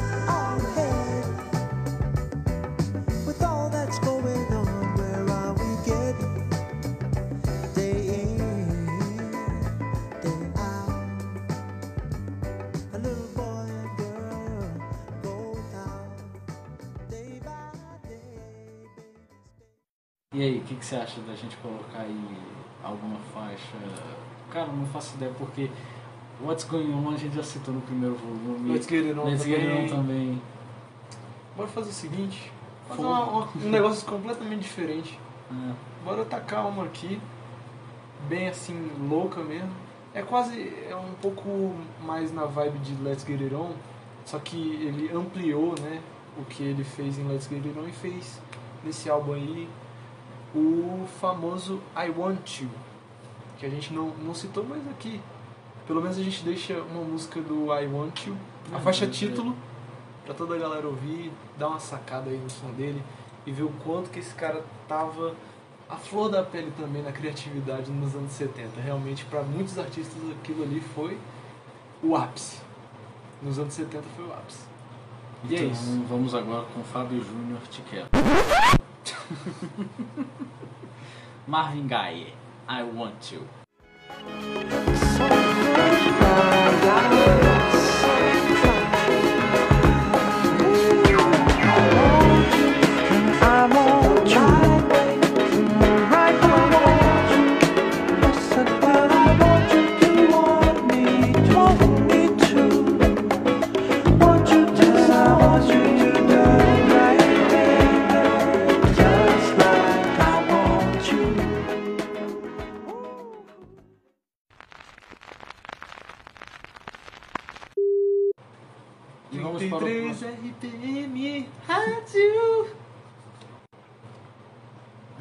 E 20.35 20.43
aí, 20.43 20.59
o 20.59 20.63
que, 20.63 20.75
que 20.75 20.85
você 20.85 20.97
acha 20.97 21.21
da 21.23 21.35
gente 21.35 21.57
colocar 21.59 22.01
aí 22.01 22.21
alguma 22.83 23.19
faixa? 23.33 23.77
Cara, 24.51 24.67
não 24.73 24.85
faço 24.87 25.15
ideia 25.17 25.33
porque 25.39 25.71
What's 26.43 26.65
Going 26.65 26.93
On 26.93 27.11
a 27.11 27.17
gente 27.17 27.37
já 27.37 27.43
citou 27.43 27.73
no 27.75 27.81
primeiro 27.81 28.17
volume. 28.17 28.73
Let's 28.73 28.89
Get 28.89 29.07
It 29.07 29.19
On 29.19 29.25
Let's 29.25 29.45
Get 29.45 29.61
It 29.61 29.69
On 29.69 29.71
também. 29.71 29.89
também. 29.89 30.43
Bora 31.57 31.69
fazer 31.69 31.91
o 31.91 31.93
seguinte: 31.93 32.53
fazer 32.89 33.03
uma- 33.03 33.25
uma- 33.25 33.49
um 33.55 33.59
negócio 33.71 34.05
completamente 34.07 34.63
diferente. 34.63 35.19
É. 35.51 35.73
Bora 36.05 36.25
tacar 36.25 36.67
uma 36.67 36.85
aqui, 36.85 37.21
bem 38.29 38.49
assim, 38.49 38.91
louca 39.09 39.41
mesmo. 39.43 39.71
É 40.13 40.23
quase, 40.23 40.61
é 40.89 40.95
um 40.97 41.13
pouco 41.21 41.75
mais 42.05 42.33
na 42.33 42.45
vibe 42.45 42.79
de 42.81 42.95
Let's 43.03 43.25
Get 43.25 43.41
It 43.41 43.55
On, 43.55 43.71
só 44.25 44.39
que 44.39 44.57
ele 44.57 45.11
ampliou, 45.13 45.75
né, 45.81 46.01
o 46.39 46.45
que 46.45 46.63
ele 46.63 46.85
fez 46.85 47.19
em 47.19 47.25
Let's 47.27 47.49
Get 47.49 47.65
It 47.65 47.77
On 47.79 47.87
e 47.89 47.93
fez 47.93 48.41
nesse 48.85 49.11
álbum 49.11 49.33
aí 49.33 49.69
o 50.55 51.07
famoso 51.21 51.81
I 51.97 52.11
Want 52.11 52.61
You, 52.61 52.69
que 53.59 53.67
a 53.67 53.71
gente 53.71 53.93
não, 53.93 54.09
não 54.25 54.35
citou, 54.35 54.65
mas 54.69 54.81
aqui, 54.89 55.21
pelo 55.87 56.01
menos 56.01 56.17
a 56.19 56.23
gente 56.23 56.43
deixa 56.45 56.81
uma 56.83 57.03
música 57.03 57.41
do 57.41 57.67
I 57.75 57.87
Want 57.87 58.27
You, 58.27 58.37
a 58.73 58.77
Uhum. 58.77 58.83
faixa 58.83 59.07
título, 59.07 59.55
pra 60.25 60.33
toda 60.35 60.55
a 60.55 60.59
galera 60.59 60.87
ouvir, 60.87 61.31
dar 61.59 61.69
uma 61.69 61.81
sacada 61.81 62.31
aí 62.31 62.39
no 62.39 62.49
som 62.49 62.71
dele 62.73 63.03
e 63.47 63.53
ver 63.53 63.65
o 63.65 63.73
quanto 63.85 64.09
que 64.11 64.19
esse 64.21 64.35
cara 64.35 64.65
tava 64.89 65.35
a 65.89 65.97
flor 65.97 66.31
da 66.31 66.43
pele 66.43 66.73
também 66.81 67.03
na 67.03 67.13
criatividade 67.13 67.91
nos 67.91 68.15
anos 68.15 68.33
70. 68.33 68.81
Realmente, 68.81 69.25
para 69.27 69.43
muitos 69.43 69.79
artistas, 69.79 70.17
aquilo 70.41 70.63
ali 70.63 70.81
foi 70.81 71.19
o 72.03 72.17
ápice. 72.17 72.57
Nos 73.43 73.59
anos 73.59 73.75
70 73.75 74.03
foi 74.17 74.25
o 74.25 74.33
ápice. 74.33 74.65
E 75.51 75.55
é 75.55 75.59
Então, 75.59 75.71
isso. 75.73 76.05
vamos 76.09 76.35
agora 76.35 76.65
com 76.75 76.83
Fábio 76.85 77.23
Júnior 77.23 77.61
Te 77.71 77.83
Quero. 77.83 78.09
Marvin 81.47 81.89
Gaye, 81.89 82.33
I 82.69 82.83
Want 82.83 83.33
You. 83.33 83.49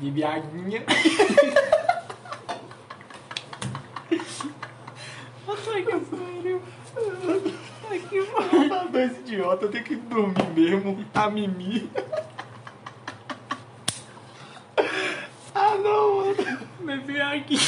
Bibiaguinha. 0.03 0.83
Puta 5.45 5.81
que 5.81 5.91
pariu. 6.05 6.61
Puta 6.93 7.99
que 8.09 8.21
pariu. 8.23 8.89
Dois 8.91 9.17
idiotas, 9.19 9.61
eu 9.63 9.71
tenho 9.71 9.83
que 9.85 9.95
dormir 9.95 10.49
mesmo. 10.53 11.05
A 11.13 11.29
mimi. 11.29 11.89
Ah 15.55 15.75
não, 15.81 16.17
mano. 16.17 16.35
Bibiaguinha. 16.81 17.61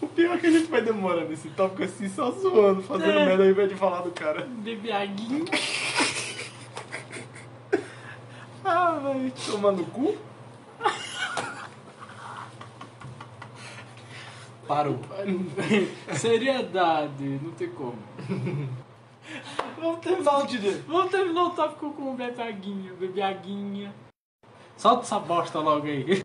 O 0.00 0.06
pior 0.08 0.34
é 0.34 0.38
que 0.38 0.46
a 0.46 0.50
gente 0.50 0.68
vai 0.68 0.82
demorar 0.82 1.24
nesse 1.26 1.48
tópico 1.50 1.84
assim, 1.84 2.08
só 2.08 2.30
zoando, 2.32 2.82
fazendo 2.82 3.12
É. 3.20 3.24
merda 3.24 3.44
ao 3.44 3.50
invés 3.50 3.68
de 3.68 3.76
falar 3.76 4.00
do 4.02 4.10
cara. 4.10 4.46
Bebiaguinho. 4.48 5.44
Ah, 5.52 5.56
vai 9.02 9.32
tomar 9.46 9.72
no 9.72 9.84
cu? 9.86 10.16
Parou. 14.66 14.98
Seriedade, 16.14 17.40
não 17.42 17.50
tem 17.52 17.68
como. 17.70 17.98
Vamos 19.78 20.00
terminar 20.00 20.46
dia. 20.46 20.82
Vamos 20.86 21.10
terminar 21.10 21.44
o 21.44 21.50
tópico 21.50 21.92
com 21.92 22.12
o 22.12 22.14
bebiaguinha, 22.14 22.92
bebiaguinha. 22.94 23.94
Solta 24.76 25.02
essa 25.02 25.18
bosta 25.18 25.58
logo 25.58 25.86
aí. 25.86 26.22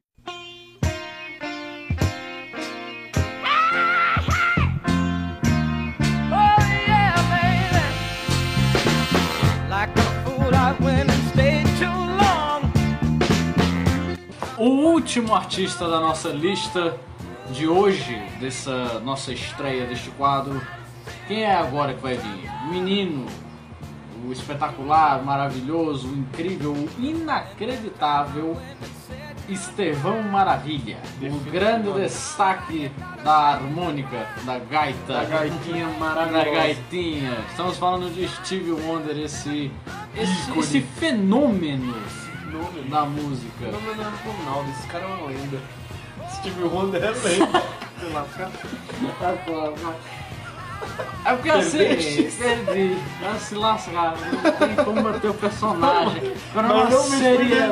Último 15.07 15.34
artista 15.34 15.88
da 15.88 16.01
nossa 16.01 16.27
lista 16.27 16.97
de 17.51 17.65
hoje, 17.65 18.21
dessa 18.41 18.99
nossa 18.99 19.31
estreia 19.31 19.85
deste 19.85 20.09
quadro. 20.11 20.61
Quem 21.29 21.43
é 21.43 21.55
agora 21.55 21.93
que 21.93 22.01
vai 22.01 22.15
vir? 22.15 22.51
O 22.65 22.67
menino, 22.67 23.25
o 24.27 24.34
espetacular, 24.34 25.23
maravilhoso, 25.23 26.09
incrível, 26.09 26.75
inacreditável 26.99 28.57
Estevão 29.47 30.21
Maravilha. 30.23 30.97
O 31.21 31.39
grande 31.51 31.89
destaque 31.93 32.91
da 33.23 33.31
harmônica, 33.53 34.27
da 34.43 34.59
gaita. 34.59 35.13
Da 35.13 35.23
gaitinha 35.23 35.88
Da 35.88 35.99
maravilhosa. 35.99 36.51
gaitinha. 36.51 37.38
Estamos 37.49 37.77
falando 37.77 38.13
de 38.13 38.27
Steve 38.27 38.71
Wonder, 38.73 39.17
esse, 39.17 39.71
esse, 40.17 40.59
esse 40.59 40.81
fenômeno 40.81 41.95
Nome. 42.57 42.89
da 42.89 43.05
música. 43.05 43.71
Não, 43.71 43.81
mas 43.81 43.97
não 43.97 44.05
é 44.05 44.13
Ronaldo, 44.25 44.69
esse 44.71 44.88
cara 44.88 45.03
é 45.03 45.07
uma 45.07 45.27
lenda. 45.27 45.59
Steve 46.35 46.63
Wonder 46.63 47.03
é 47.03 47.11
lenda. 47.11 47.63
Sei 47.99 48.09
lá, 48.13 48.25
cara. 48.35 48.51
É 51.25 51.34
porque 51.34 51.49
assim, 51.49 51.77
perdi. 51.77 52.97
Vai 53.19 53.39
se 53.39 53.55
lascar. 53.55 54.15
Não 54.17 54.51
tem 54.51 54.85
como 54.85 55.01
bater 55.01 55.31
o 55.31 55.34
personagem. 55.34 56.34
Mas 56.53 56.89
não 56.89 57.09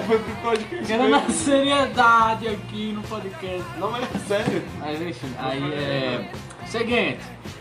pro 0.02 0.36
podcast. 0.42 0.86
Quero 0.86 1.04
uma 1.04 1.20
mesmo. 1.20 1.34
seriedade 1.34 2.48
aqui 2.48 2.92
no 2.94 3.02
podcast. 3.04 3.64
Não, 3.78 3.96
é 3.96 4.02
sério. 4.28 4.64
Mas 4.80 5.02
enfim, 5.02 5.34
aí 5.40 5.74
é. 5.74 6.32
Seguinte, 6.68 7.20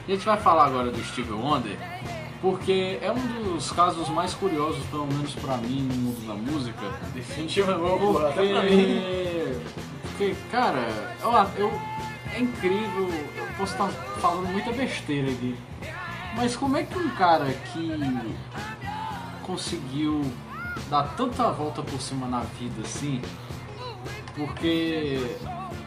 a 0.09 0.11
gente 0.11 0.25
vai 0.25 0.37
falar 0.39 0.67
agora 0.67 0.91
do 0.91 1.05
Steve 1.05 1.33
Wonder, 1.33 1.77
porque 2.45 2.99
é 3.01 3.11
um 3.11 3.55
dos 3.55 3.73
casos 3.73 4.07
mais 4.11 4.35
curiosos, 4.35 4.85
pelo 4.91 5.07
menos 5.07 5.35
pra 5.35 5.57
mim, 5.57 5.81
no 5.81 5.95
mundo 5.95 6.27
da 6.27 6.35
música. 6.35 6.93
Definitivamente, 7.15 7.99
porra, 7.99 8.29
até 8.29 8.47
pra 8.47 8.63
mim. 8.65 9.01
Porque, 10.03 10.35
porque 10.35 10.37
cara, 10.51 11.17
eu, 11.23 11.33
eu, 11.57 11.73
é 12.35 12.41
incrível, 12.41 13.09
eu 13.35 13.47
posso 13.57 13.73
estar 13.73 13.89
falando 14.21 14.53
muita 14.53 14.73
besteira 14.73 15.31
aqui, 15.31 15.57
mas 16.37 16.55
como 16.55 16.77
é 16.77 16.83
que 16.83 16.99
um 16.99 17.09
cara 17.17 17.51
que 17.51 18.37
conseguiu 19.43 20.21
dar 20.91 21.15
tanta 21.17 21.51
volta 21.51 21.83
por 21.83 21.99
cima 21.99 22.27
na 22.27 22.41
vida 22.41 22.83
assim, 22.85 23.23
Porque 24.37 25.19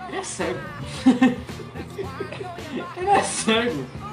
ele 0.08 0.18
é 0.18 0.24
cego. 0.24 0.60
ele 2.98 3.10
é 3.10 3.22
cego. 3.22 4.07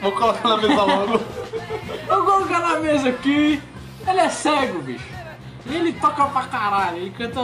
Vou 0.00 0.12
colocar 0.12 0.48
na 0.48 0.56
mesa 0.56 0.82
logo. 0.82 1.18
Vou 2.08 2.24
colocar 2.24 2.58
na 2.60 2.80
mesa 2.80 3.08
aqui. 3.08 3.60
Ele 4.06 4.20
é 4.20 4.28
cego, 4.28 4.80
bicho. 4.82 5.04
E 5.66 5.74
ele 5.74 5.92
toca 5.92 6.24
pra 6.26 6.42
caralho. 6.42 6.96
Ele 6.96 7.10
canta, 7.10 7.40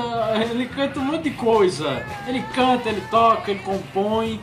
ele 0.51 0.67
canta 0.67 1.01
um 1.01 1.05
monte 1.05 1.25
de 1.25 1.31
coisa. 1.31 2.05
Ele 2.27 2.43
canta, 2.55 2.89
ele 2.89 3.03
toca, 3.11 3.51
ele 3.51 3.61
compõe. 3.61 4.41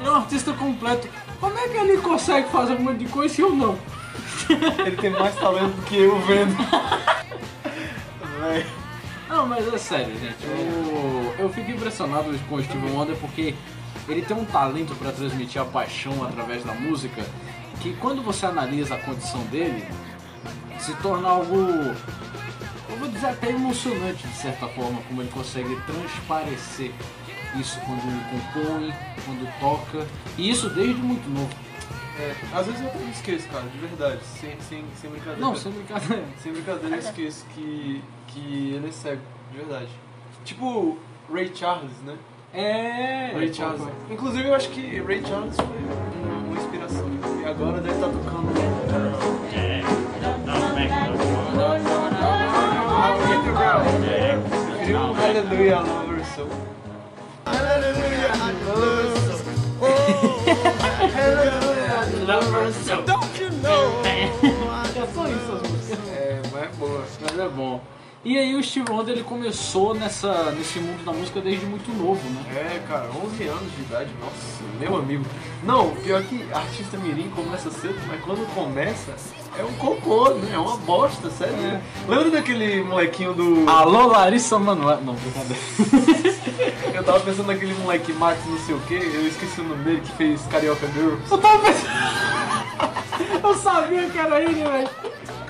Ele 0.00 0.08
é 0.08 0.10
um 0.10 0.16
artista 0.16 0.52
completo. 0.52 1.08
Como 1.38 1.58
é 1.58 1.68
que 1.68 1.76
ele 1.76 1.98
consegue 1.98 2.48
fazer 2.48 2.74
um 2.74 2.80
monte 2.80 2.98
de 2.98 3.08
coisa 3.08 3.40
e 3.40 3.44
eu 3.44 3.50
não? 3.54 3.78
Ele 4.86 4.96
tem 4.96 5.10
mais 5.10 5.34
talento 5.34 5.74
do 5.74 5.82
que 5.82 5.96
eu 5.96 6.18
vendo. 6.20 6.54
Não, 9.28 9.46
mas 9.46 9.72
é 9.72 9.78
sério, 9.78 10.12
gente. 10.18 10.44
Eu, 10.44 11.34
eu 11.38 11.48
fico 11.50 11.70
impressionado 11.70 12.38
com 12.48 12.56
o 12.56 12.62
Steve 12.62 12.90
Wonder 12.90 13.16
porque 13.16 13.54
ele 14.08 14.22
tem 14.22 14.36
um 14.36 14.44
talento 14.44 14.94
pra 14.96 15.12
transmitir 15.12 15.60
a 15.60 15.64
paixão 15.64 16.24
através 16.24 16.64
da 16.64 16.74
música 16.74 17.24
que 17.80 17.94
quando 17.96 18.22
você 18.22 18.46
analisa 18.46 18.94
a 18.94 18.98
condição 18.98 19.40
dele, 19.46 19.84
se 20.78 20.94
torna 20.96 21.28
algo, 21.28 21.56
eu 21.56 22.96
vou 22.98 23.08
dizer 23.08 23.26
até 23.26 23.50
emocionante 23.50 24.26
de 24.26 24.34
certa 24.34 24.68
forma, 24.68 25.00
como 25.08 25.22
ele 25.22 25.30
consegue 25.30 25.76
transparecer 25.86 26.92
isso 27.58 27.78
quando 27.80 28.02
compõe, 28.30 28.92
quando 29.24 29.60
toca, 29.60 30.06
e 30.38 30.48
isso 30.48 30.70
desde 30.70 31.00
muito 31.00 31.28
novo. 31.28 31.50
É, 32.18 32.34
às 32.54 32.66
vezes 32.66 32.80
eu 32.80 32.88
até 32.88 32.98
me 32.98 33.10
esqueço, 33.10 33.48
cara, 33.48 33.64
de 33.64 33.78
verdade. 33.78 34.20
Sem, 34.24 34.60
sem, 34.60 34.84
sem 35.00 35.10
brincadeira. 35.10 35.40
Não, 35.40 35.56
sem 35.56 35.72
brincadeira. 35.72 36.24
Sem 36.42 36.52
brincadeira, 36.52 36.96
eu 36.96 37.00
esqueço 37.00 37.46
que, 37.54 38.02
que 38.28 38.74
ele 38.74 38.88
é 38.88 38.92
cego, 38.92 39.22
de 39.50 39.58
verdade. 39.58 39.88
Tipo 40.44 40.98
Ray 41.32 41.50
Charles, 41.54 41.96
né? 42.04 42.16
É, 42.54 43.32
Ray 43.34 43.52
Charles. 43.52 43.80
Inclusive, 44.10 44.46
eu 44.46 44.54
acho 44.54 44.68
que 44.68 45.00
Ray 45.00 45.22
Charles 45.24 45.56
foi 45.56 45.64
uma, 45.64 46.38
uma 46.38 46.56
inspiração. 46.60 47.06
E 47.40 47.44
agora 47.46 47.80
deve 47.80 47.94
estar 47.94 48.08
tocando. 48.08 48.52
Um 54.92 55.12
Hallelujah 55.14 55.80
Lover 55.80 56.24
Soul. 56.34 56.48
Hallelujah 57.46 58.32
Lover 62.26 62.72
Soul. 62.72 63.04
É 64.94 65.06
só 65.14 65.26
isso 65.26 65.52
as 65.52 65.70
músicas. 65.70 66.08
É, 66.10 66.42
mas 66.52 66.62
é 66.62 66.68
boa. 66.76 67.04
Mas 67.22 67.38
é 67.38 67.48
bom. 67.48 67.80
E 68.24 68.38
aí 68.38 68.54
o 68.54 68.62
Steve 68.62 68.88
Wonder 68.88 69.16
ele 69.16 69.24
começou 69.24 69.94
nessa, 69.94 70.52
nesse 70.52 70.78
mundo 70.78 71.04
da 71.04 71.12
música 71.12 71.40
desde 71.40 71.66
muito 71.66 71.92
novo, 71.92 72.20
né? 72.30 72.44
É, 72.54 72.82
cara, 72.86 73.08
11 73.10 73.42
anos 73.48 73.74
de 73.74 73.82
idade, 73.82 74.10
nossa, 74.20 74.62
meu 74.78 74.96
amigo. 74.96 75.24
Não, 75.64 75.90
pior 75.96 76.22
que 76.22 76.40
artista 76.52 76.96
mirim 76.98 77.28
começa 77.30 77.68
cedo, 77.68 77.98
mas 78.06 78.20
quando 78.22 78.46
começa 78.54 79.12
é 79.58 79.64
um 79.64 79.72
cocô, 79.72 80.30
né? 80.34 80.52
É 80.54 80.58
uma 80.58 80.76
bosta, 80.76 81.30
sério. 81.30 81.56
Lembra 82.06 82.30
daquele 82.30 82.84
molequinho 82.84 83.34
do... 83.34 83.68
Alô 83.68 84.06
Larissa 84.06 84.56
Manoel. 84.56 85.00
Não, 85.00 85.14
brincadeira. 85.14 85.60
Eu 86.94 87.02
tava 87.02 87.18
pensando 87.20 87.48
naquele 87.48 87.74
moleque 87.74 88.12
Max 88.12 88.38
não 88.46 88.58
sei 88.60 88.76
o 88.76 88.80
que, 88.82 88.94
eu 88.94 89.26
esqueci 89.26 89.60
o 89.60 89.64
nome 89.64 89.82
dele 89.82 90.00
que 90.00 90.12
fez 90.12 90.42
Carioca 90.46 90.86
Girl. 90.92 91.16
Eu 91.28 91.38
tava 91.38 91.58
pensando. 91.58 91.88
Eu 93.42 93.54
sabia 93.56 94.08
que 94.08 94.18
era 94.18 94.40
ele, 94.40 94.62
velho. 94.62 94.90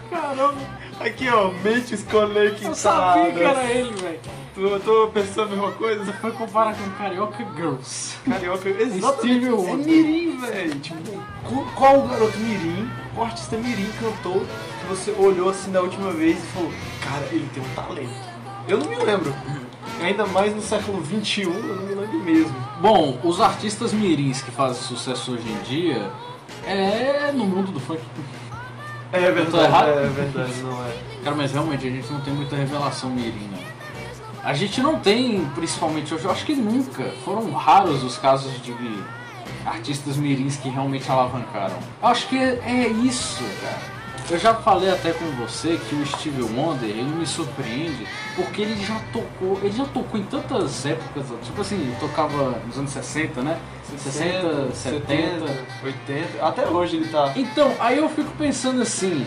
Caramba, 0.09 0.82
Aqui, 1.07 1.29
ó, 1.29 1.51
mentes 1.65 2.03
conectadas. 2.05 2.63
eu 2.63 2.75
sabia 2.75 3.33
que 3.33 3.41
era 3.43 3.65
ele, 3.65 3.93
velho. 3.95 4.21
Eu 4.55 4.81
tô 4.81 5.09
pensando 5.09 5.43
a 5.45 5.47
mesma 5.47 5.73
coisa. 5.73 6.13
Foi 6.21 6.31
comparar 6.33 6.75
com 6.75 6.91
Carioca 6.91 7.45
Girls. 7.57 8.17
Carioca, 8.29 8.59
Steve 8.71 8.83
exatamente. 8.83 9.47
É 9.49 9.77
mirim, 9.77 10.37
velho. 10.39 10.75
Tipo, 10.81 11.65
qual- 11.75 12.01
o 12.05 12.09
garoto 12.09 12.37
mirim, 12.39 12.89
qual 13.15 13.27
artista 13.27 13.57
mirim 13.57 13.89
cantou 13.99 14.41
que 14.81 14.87
você 14.89 15.11
olhou 15.13 15.49
assim 15.49 15.71
da 15.73 15.81
última 15.81 16.11
vez 16.13 16.37
e 16.39 16.47
falou, 16.49 16.71
cara, 17.01 17.27
ele 17.33 17.49
tem 17.55 17.63
um 17.63 17.69
talento. 17.75 18.33
Eu 18.69 18.79
não 18.79 18.87
me 18.89 18.97
lembro. 18.97 19.35
Ainda 20.03 20.27
mais 20.27 20.55
no 20.55 20.61
século 20.63 21.03
XXI, 21.05 21.43
eu 21.45 21.51
não 21.51 21.83
me 21.85 21.95
lembro 21.95 22.19
mesmo. 22.21 22.55
Bom, 22.81 23.19
os 23.25 23.41
artistas 23.41 23.93
mirins 23.93 24.43
que 24.43 24.51
fazem 24.51 24.83
sucesso 24.83 25.33
hoje 25.33 25.49
em 25.49 25.63
dia 25.63 26.11
é 26.67 27.33
no 27.33 27.45
mundo 27.47 27.73
do 27.73 27.81
funk. 27.81 28.01
É 29.13 29.45
tô 29.51 29.61
errado? 29.61 29.89
é 29.91 30.07
verdade, 30.09 30.55
não 30.63 30.73
é. 30.87 30.93
Cara, 31.23 31.37
mas 31.37 31.53
realmente 31.53 31.87
a 31.87 31.91
gente 31.91 32.11
não 32.11 32.21
tem 32.23 32.33
muita 32.33 32.57
revelação 32.57 33.11
mirim, 33.11 33.49
não. 33.53 33.63
A 34.43 34.55
gente 34.55 34.81
não 34.81 34.99
tem, 34.99 35.45
principalmente 35.55 36.13
hoje, 36.13 36.25
eu 36.25 36.31
acho 36.31 36.45
que 36.45 36.55
nunca. 36.55 37.05
Foram 37.25 37.53
raros 37.53 38.03
os 38.03 38.17
casos 38.17 38.61
de 38.63 38.75
artistas 39.65 40.17
mirins 40.17 40.57
que 40.57 40.69
realmente 40.69 41.09
alavancaram. 41.11 41.77
Eu 42.03 42.09
acho 42.09 42.27
que 42.29 42.37
é 42.37 42.89
isso, 42.89 43.45
cara. 43.61 43.92
Eu 44.33 44.39
já 44.39 44.55
falei 44.55 44.91
até 44.91 45.13
com 45.13 45.27
você 45.33 45.79
que 45.89 45.95
o 45.95 46.07
Steve 46.07 46.43
Wonder, 46.43 46.89
ele 46.89 47.03
me 47.03 47.27
surpreende 47.27 48.07
porque 48.35 48.63
ele 48.63 48.83
já 48.83 48.99
tocou, 49.13 49.59
ele 49.63 49.77
já 49.77 49.85
tocou 49.85 50.19
em 50.19 50.23
tantas 50.25 50.87
épocas, 50.87 51.27
tipo 51.43 51.61
assim, 51.61 51.75
ele 51.77 51.95
tocava 52.01 52.59
nos 52.67 52.79
anos 52.79 52.91
60, 52.93 53.43
né? 53.43 53.59
60, 53.99 54.73
70. 54.75 55.45
80, 55.85 56.47
até 56.47 56.67
hoje 56.67 56.97
ele 56.97 57.09
tá. 57.09 57.31
Então, 57.37 57.75
aí 57.79 57.99
eu 57.99 58.09
fico 58.09 58.31
pensando 58.39 58.81
assim, 58.81 59.27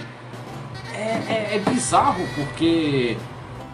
é, 0.92 0.98
é- 0.98 1.50
é 1.56 1.60
bizarro 1.70 2.26
porque 2.34 3.16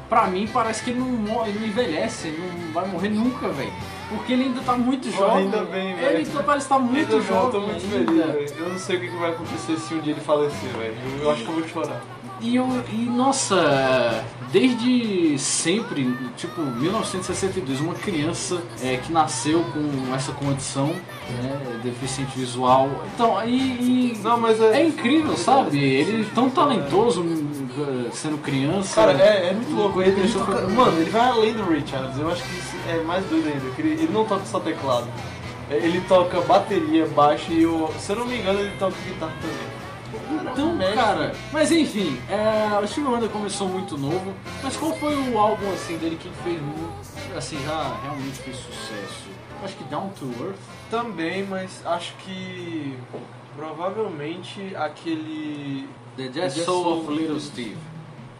pra 0.09 0.27
mim 0.27 0.49
parece 0.51 0.83
que 0.83 0.89
ele 0.89 0.99
não 0.99 1.07
morre, 1.07 1.51
ele 1.51 1.59
não 1.59 1.67
envelhece, 1.67 2.27
ele 2.27 2.41
não 2.65 2.73
vai 2.73 2.85
morrer 2.89 3.07
nunca, 3.09 3.47
velho. 3.47 3.71
Porque 4.11 4.33
ele 4.33 4.43
ainda 4.43 4.61
tá 4.61 4.73
muito 4.77 5.09
jovem. 5.11 5.45
ainda 5.45 5.63
bem, 5.63 5.95
velho. 5.95 6.17
Ele 6.17 6.25
tá- 6.29 6.43
parece 6.43 6.65
estar 6.65 6.75
tá 6.75 6.81
muito 6.81 6.97
Ainda 7.15 7.31
não, 7.31 7.43
eu 7.45 7.51
tô 7.51 7.59
jovem 7.61 7.75
muito 7.75 7.95
ainda. 8.11 8.23
feliz, 8.33 8.51
velho. 8.51 8.63
Eu 8.65 8.69
não 8.69 8.77
sei 8.79 8.97
o 8.97 8.99
que 8.99 9.07
vai 9.17 9.31
acontecer 9.31 9.77
se 9.77 9.93
um 9.93 9.99
dia 9.99 10.13
ele 10.13 10.21
falecer, 10.21 10.69
velho. 10.77 10.95
Eu, 11.21 11.31
acho 11.31 11.43
que 11.43 11.49
eu 11.49 11.55
vou 11.55 11.67
chorar. 11.67 12.01
E, 12.41 12.55
eu, 12.55 12.67
e 12.91 12.95
nossa, 13.05 14.23
desde 14.51 15.38
sempre, 15.38 16.17
tipo 16.35 16.59
1962, 16.59 17.79
uma 17.79 17.93
criança 17.93 18.59
é, 18.81 18.97
que 18.97 19.11
nasceu 19.11 19.63
com 19.65 20.15
essa 20.15 20.31
condição, 20.31 20.88
né, 20.88 21.79
deficiente 21.83 22.38
visual. 22.38 22.89
Então, 23.13 23.38
aí. 23.38 23.77
e- 23.79 24.17
Não, 24.23 24.39
mas 24.39 24.59
é. 24.59 24.81
É 24.81 24.85
incrível, 24.88 25.38
sabe? 25.38 25.77
Ele 25.83 26.23
é 26.23 26.25
tão 26.33 26.49
talentoso 26.49 27.23
eh, 27.23 28.09
sendo 28.11 28.39
criança. 28.39 28.95
Cara, 28.95 29.13
é, 29.21 29.49
é 29.49 29.53
muito 29.53 29.75
louco. 29.75 30.01
Ele, 30.01 30.19
ele 30.19 30.73
mano, 30.75 30.99
ele 30.99 31.09
vai 31.11 31.29
além 31.29 31.53
do 31.53 31.63
Ray 31.63 31.83
Charles. 31.85 32.17
Eu 32.17 32.31
acho 32.31 32.43
que 32.43 32.70
é 32.89 33.03
mais 33.03 33.25
doido 33.25 33.47
ainda. 33.47 33.75
que 33.75 33.81
Ele, 33.81 34.03
ele 34.03 34.13
não 34.13 34.25
toca 34.25 34.45
só 34.45 34.59
teclado. 34.59 35.07
É, 35.69 35.77
Ele 35.77 36.01
toca 36.01 36.41
bateria, 36.41 37.07
baixo 37.07 37.51
e, 37.51 37.63
eu, 37.63 37.93
se 37.97 38.11
eu 38.11 38.17
não 38.17 38.25
me 38.25 38.39
engano, 38.39 38.59
ele 38.59 38.75
toca 38.77 38.95
guitarra 39.05 39.33
também. 39.41 39.81
Então, 40.51 40.77
cara, 40.93 41.33
mas 41.53 41.71
enfim, 41.71 42.19
é, 42.29 42.77
o 42.83 42.87
Steve 42.87 43.07
Wonder 43.07 43.29
começou 43.29 43.69
muito 43.69 43.97
novo, 43.97 44.33
mas 44.61 44.75
qual 44.75 44.93
foi 44.93 45.15
o 45.15 45.37
álbum 45.37 45.71
assim 45.71 45.97
dele 45.97 46.17
que 46.17 46.29
fez 46.43 46.59
assim, 47.37 47.57
já 47.63 47.95
realmente 48.03 48.37
fez 48.39 48.57
sucesso? 48.57 49.29
Acho 49.63 49.75
que 49.77 49.83
Down 49.85 50.09
to 50.19 50.25
Earth. 50.43 50.57
Também, 50.89 51.45
mas 51.45 51.81
acho 51.85 52.13
que 52.17 52.97
provavelmente 53.55 54.75
aquele. 54.75 55.87
The 56.17 56.27
Jazz 56.27 56.53
Soul 56.55 56.83
Soul 56.83 56.99
of 56.99 57.13
Little 57.13 57.39
Steve. 57.39 57.77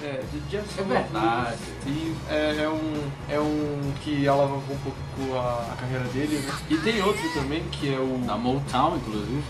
É, 0.04 0.24
Jazz 0.50 0.66
É 0.78 0.84
verdade. 0.84 1.58
Steve 1.82 2.16
é, 2.30 2.64
é 2.64 2.70
um, 2.70 3.12
é 3.30 3.40
um 3.40 3.94
que 4.04 4.28
alavancou 4.28 4.76
um 4.76 4.80
pouco 4.80 5.38
a, 5.38 5.74
a 5.74 5.76
carreira 5.76 6.06
dele, 6.06 6.40
né? 6.40 6.54
E 6.70 6.78
tem 6.78 7.02
outro 7.02 7.22
também 7.34 7.64
que 7.72 7.94
é 7.94 8.00
o 8.00 8.18
Da 8.26 8.36
Motown, 8.36 8.98
inclusive. 8.98 9.44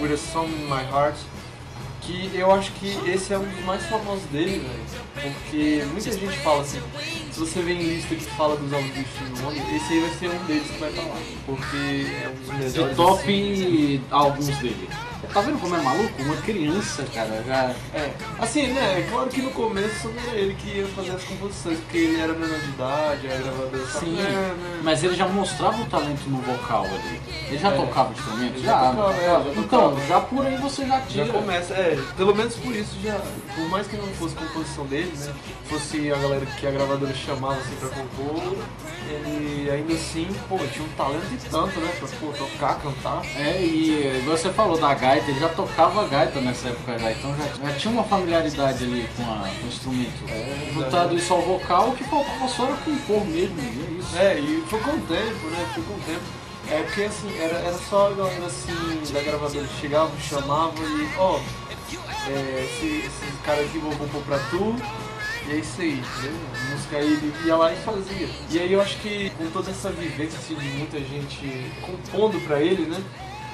With 0.00 0.12
a 0.12 0.16
Song 0.16 0.48
in 0.48 0.64
My 0.64 0.82
Heart, 0.90 1.16
que 2.02 2.30
eu 2.34 2.50
acho 2.52 2.72
que 2.72 2.98
esse 3.08 3.32
é 3.32 3.38
um 3.38 3.44
dos 3.44 3.64
mais 3.64 3.84
famosos 3.86 4.24
dele, 4.24 4.58
velho. 4.58 5.32
Porque 5.32 5.84
muita 5.92 6.12
gente 6.12 6.38
fala 6.38 6.62
assim, 6.62 6.80
se 7.30 7.38
você 7.38 7.62
vê 7.62 7.74
em 7.74 7.82
lista 7.82 8.14
que 8.14 8.24
fala 8.24 8.56
dos 8.56 8.72
álbuns 8.72 8.92
do 8.92 9.04
Steve 9.04 9.42
Wonder, 9.42 9.74
esse 9.74 9.92
aí 9.92 10.00
vai 10.00 10.10
ser 10.10 10.30
um 10.30 10.44
deles 10.46 10.70
que 10.70 10.78
vai 10.78 10.90
estar 10.90 11.02
lá. 11.02 11.16
Porque 11.46 11.76
é 11.76 12.28
um 12.28 12.34
dos 12.34 12.76
melhores. 12.76 12.96
Top 12.96 14.02
álbuns 14.10 14.58
dele. 14.58 14.88
Tá 15.32 15.40
vendo 15.40 15.58
como 15.60 15.74
é 15.74 15.80
maluco? 15.80 16.22
Uma 16.22 16.36
criança, 16.36 17.04
cara, 17.14 17.42
já. 17.46 17.74
É, 17.94 18.12
assim, 18.38 18.66
né? 18.68 18.98
É 19.00 19.08
claro 19.10 19.30
que 19.30 19.40
no 19.40 19.50
começo 19.52 20.10
era 20.28 20.36
ele 20.38 20.54
que 20.54 20.68
ia 20.78 20.86
fazer 20.88 21.12
as 21.12 21.24
composições, 21.24 21.78
porque 21.80 21.96
ele 21.96 22.20
era 22.20 22.34
menor 22.34 22.58
de 22.58 22.68
idade, 22.68 23.26
a 23.32 23.36
gravadora 23.38 23.86
só- 23.86 24.00
Sim, 24.00 24.20
É, 24.20 24.24
né? 24.24 24.80
mas 24.82 25.02
ele 25.02 25.14
já 25.14 25.26
mostrava 25.26 25.80
o 25.80 25.86
talento 25.86 26.28
no 26.28 26.36
vocal 26.42 26.84
ali. 26.84 27.20
Ele 27.48 27.58
já 27.58 27.68
É. 27.70 27.76
tocava 27.76 28.12
instrumento? 28.12 28.60
Já 28.62 28.78
tocava, 28.78 29.14
é, 29.14 29.26
já 29.54 29.60
Então, 29.60 29.96
já 30.06 30.20
por 30.20 30.44
aí 30.46 30.56
você 30.58 30.84
já 30.86 31.00
tira. 31.00 31.24
Já 31.26 31.32
começa, 31.32 31.74
é, 31.74 31.98
pelo 32.16 32.34
menos 32.34 32.54
por 32.56 32.76
isso 32.76 32.96
já, 33.02 33.18
por 33.54 33.68
mais 33.70 33.86
que 33.86 33.96
não 33.96 34.08
fosse 34.08 34.34
composição 34.34 34.84
dele, 34.86 35.12
né, 35.18 35.32
fosse 35.64 36.12
a 36.12 36.16
galera 36.16 36.44
que 36.44 36.66
a 36.66 36.70
gravadora 36.70 37.14
chamava 37.14 37.54
assim 37.54 37.74
pra 37.76 37.88
compor, 37.88 38.56
ele 39.08 39.70
ainda 39.70 39.94
assim, 39.94 40.28
pô, 40.48 40.58
tinha 40.58 40.84
um 40.84 40.88
talento 40.90 41.26
e 41.32 41.36
tanto, 41.48 41.80
né, 41.80 41.90
pra 41.98 42.08
pô, 42.20 42.26
tocar, 42.36 42.78
cantar. 42.80 43.22
É, 43.36 43.62
e 43.62 44.22
você 44.26 44.50
falou 44.50 44.78
da 44.78 44.92
gaita 44.94 45.21
gaita, 45.22 45.30
ele 45.30 45.40
já 45.40 45.48
tocava 45.48 46.08
gaita 46.08 46.40
nessa 46.40 46.68
época 46.68 46.98
já, 46.98 47.12
então 47.12 47.34
já, 47.36 47.68
já 47.68 47.78
tinha 47.78 47.94
uma 47.94 48.04
familiaridade 48.04 48.84
ali 48.84 49.08
com, 49.16 49.22
a, 49.22 49.48
com 49.48 49.64
o 49.64 49.68
instrumento. 49.68 50.28
É, 50.28 50.70
Juntado 50.74 51.16
isso 51.16 51.32
ao 51.32 51.42
vocal, 51.42 51.90
o 51.90 51.96
que 51.96 52.04
faltava 52.04 52.48
só 52.48 52.64
era 52.66 52.76
compor 52.76 53.24
mesmo, 53.26 53.56
e 53.58 53.86
é 53.86 53.98
isso. 53.98 54.18
É, 54.18 54.38
e 54.38 54.64
foi 54.68 54.80
com 54.80 54.90
o 54.90 55.00
tempo, 55.00 55.46
né? 55.46 55.70
Foi 55.74 55.82
com 55.84 55.94
o 55.94 56.00
tempo. 56.00 56.42
É 56.70 56.82
porque 56.82 57.02
assim, 57.02 57.38
era, 57.38 57.58
era 57.58 57.78
só 57.78 58.08
a 58.08 58.14
galera 58.14 58.46
assim, 58.46 59.12
da 59.12 59.20
gravadora 59.20 59.66
chegava, 59.80 60.10
chamava 60.20 60.74
e, 60.78 61.08
ó, 61.18 61.40
é, 62.28 62.64
esse, 62.64 63.06
esse 63.06 63.32
cara 63.44 63.60
aqui 63.60 63.78
vou 63.78 63.92
compor 63.92 64.22
pra 64.22 64.38
tu. 64.50 64.76
E 65.44 65.50
é 65.50 65.56
isso 65.56 65.80
aí, 65.80 65.94
entendeu? 65.94 66.38
A 66.54 66.70
música 66.70 66.96
aí 66.98 67.12
ele 67.14 67.34
ia 67.44 67.56
lá 67.56 67.72
e 67.72 67.76
fazia. 67.78 68.28
E 68.48 68.60
aí 68.60 68.72
eu 68.72 68.80
acho 68.80 68.96
que 68.98 69.30
com 69.30 69.50
toda 69.50 69.72
essa 69.72 69.90
vivência 69.90 70.38
assim, 70.38 70.54
de 70.54 70.68
muita 70.68 71.00
gente 71.00 71.72
compondo 71.80 72.40
pra 72.46 72.60
ele, 72.60 72.86
né? 72.86 73.02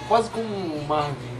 Quase 0.06 0.28
como 0.28 0.46
o 0.46 0.84
Marvin, 0.86 1.37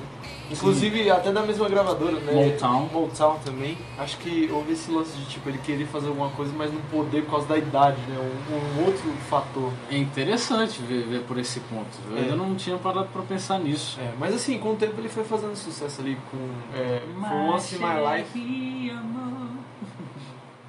Inclusive 0.50 1.10
até 1.10 1.30
da 1.30 1.42
mesma 1.42 1.68
gravadora, 1.68 2.12
né? 2.20 2.32
Motown. 2.32 2.88
Motown 2.92 3.38
também. 3.44 3.76
Acho 3.98 4.16
que 4.18 4.48
houve 4.52 4.72
esse 4.72 4.90
lance 4.90 5.16
de 5.16 5.26
tipo, 5.26 5.48
ele 5.48 5.58
querer 5.58 5.86
fazer 5.86 6.08
alguma 6.08 6.30
coisa, 6.30 6.52
mas 6.56 6.72
não 6.72 6.80
poder 6.82 7.22
por 7.24 7.32
causa 7.32 7.46
da 7.46 7.58
idade, 7.58 8.00
né? 8.08 8.16
Um, 8.18 8.80
um 8.80 8.86
outro 8.86 9.10
fator. 9.28 9.70
É 9.90 9.96
interessante 9.98 10.80
ver, 10.80 11.02
ver 11.06 11.20
por 11.24 11.38
esse 11.38 11.60
ponto. 11.60 11.88
Eu 12.10 12.16
É. 12.16 12.20
ainda 12.20 12.36
não 12.36 12.54
tinha 12.54 12.76
parado 12.78 13.08
pra 13.12 13.22
pensar 13.22 13.58
nisso. 13.58 13.98
É, 14.00 14.12
mas 14.18 14.34
assim, 14.34 14.58
com 14.58 14.72
o 14.72 14.76
tempo 14.76 14.94
ele 15.00 15.08
foi 15.08 15.24
fazendo 15.24 15.54
sucesso 15.56 16.00
ali 16.00 16.16
com 16.30 16.38
é, 16.76 17.02
For 17.28 17.54
Once 17.54 17.76
in 17.76 17.78
My 17.78 18.18
Life 18.18 18.92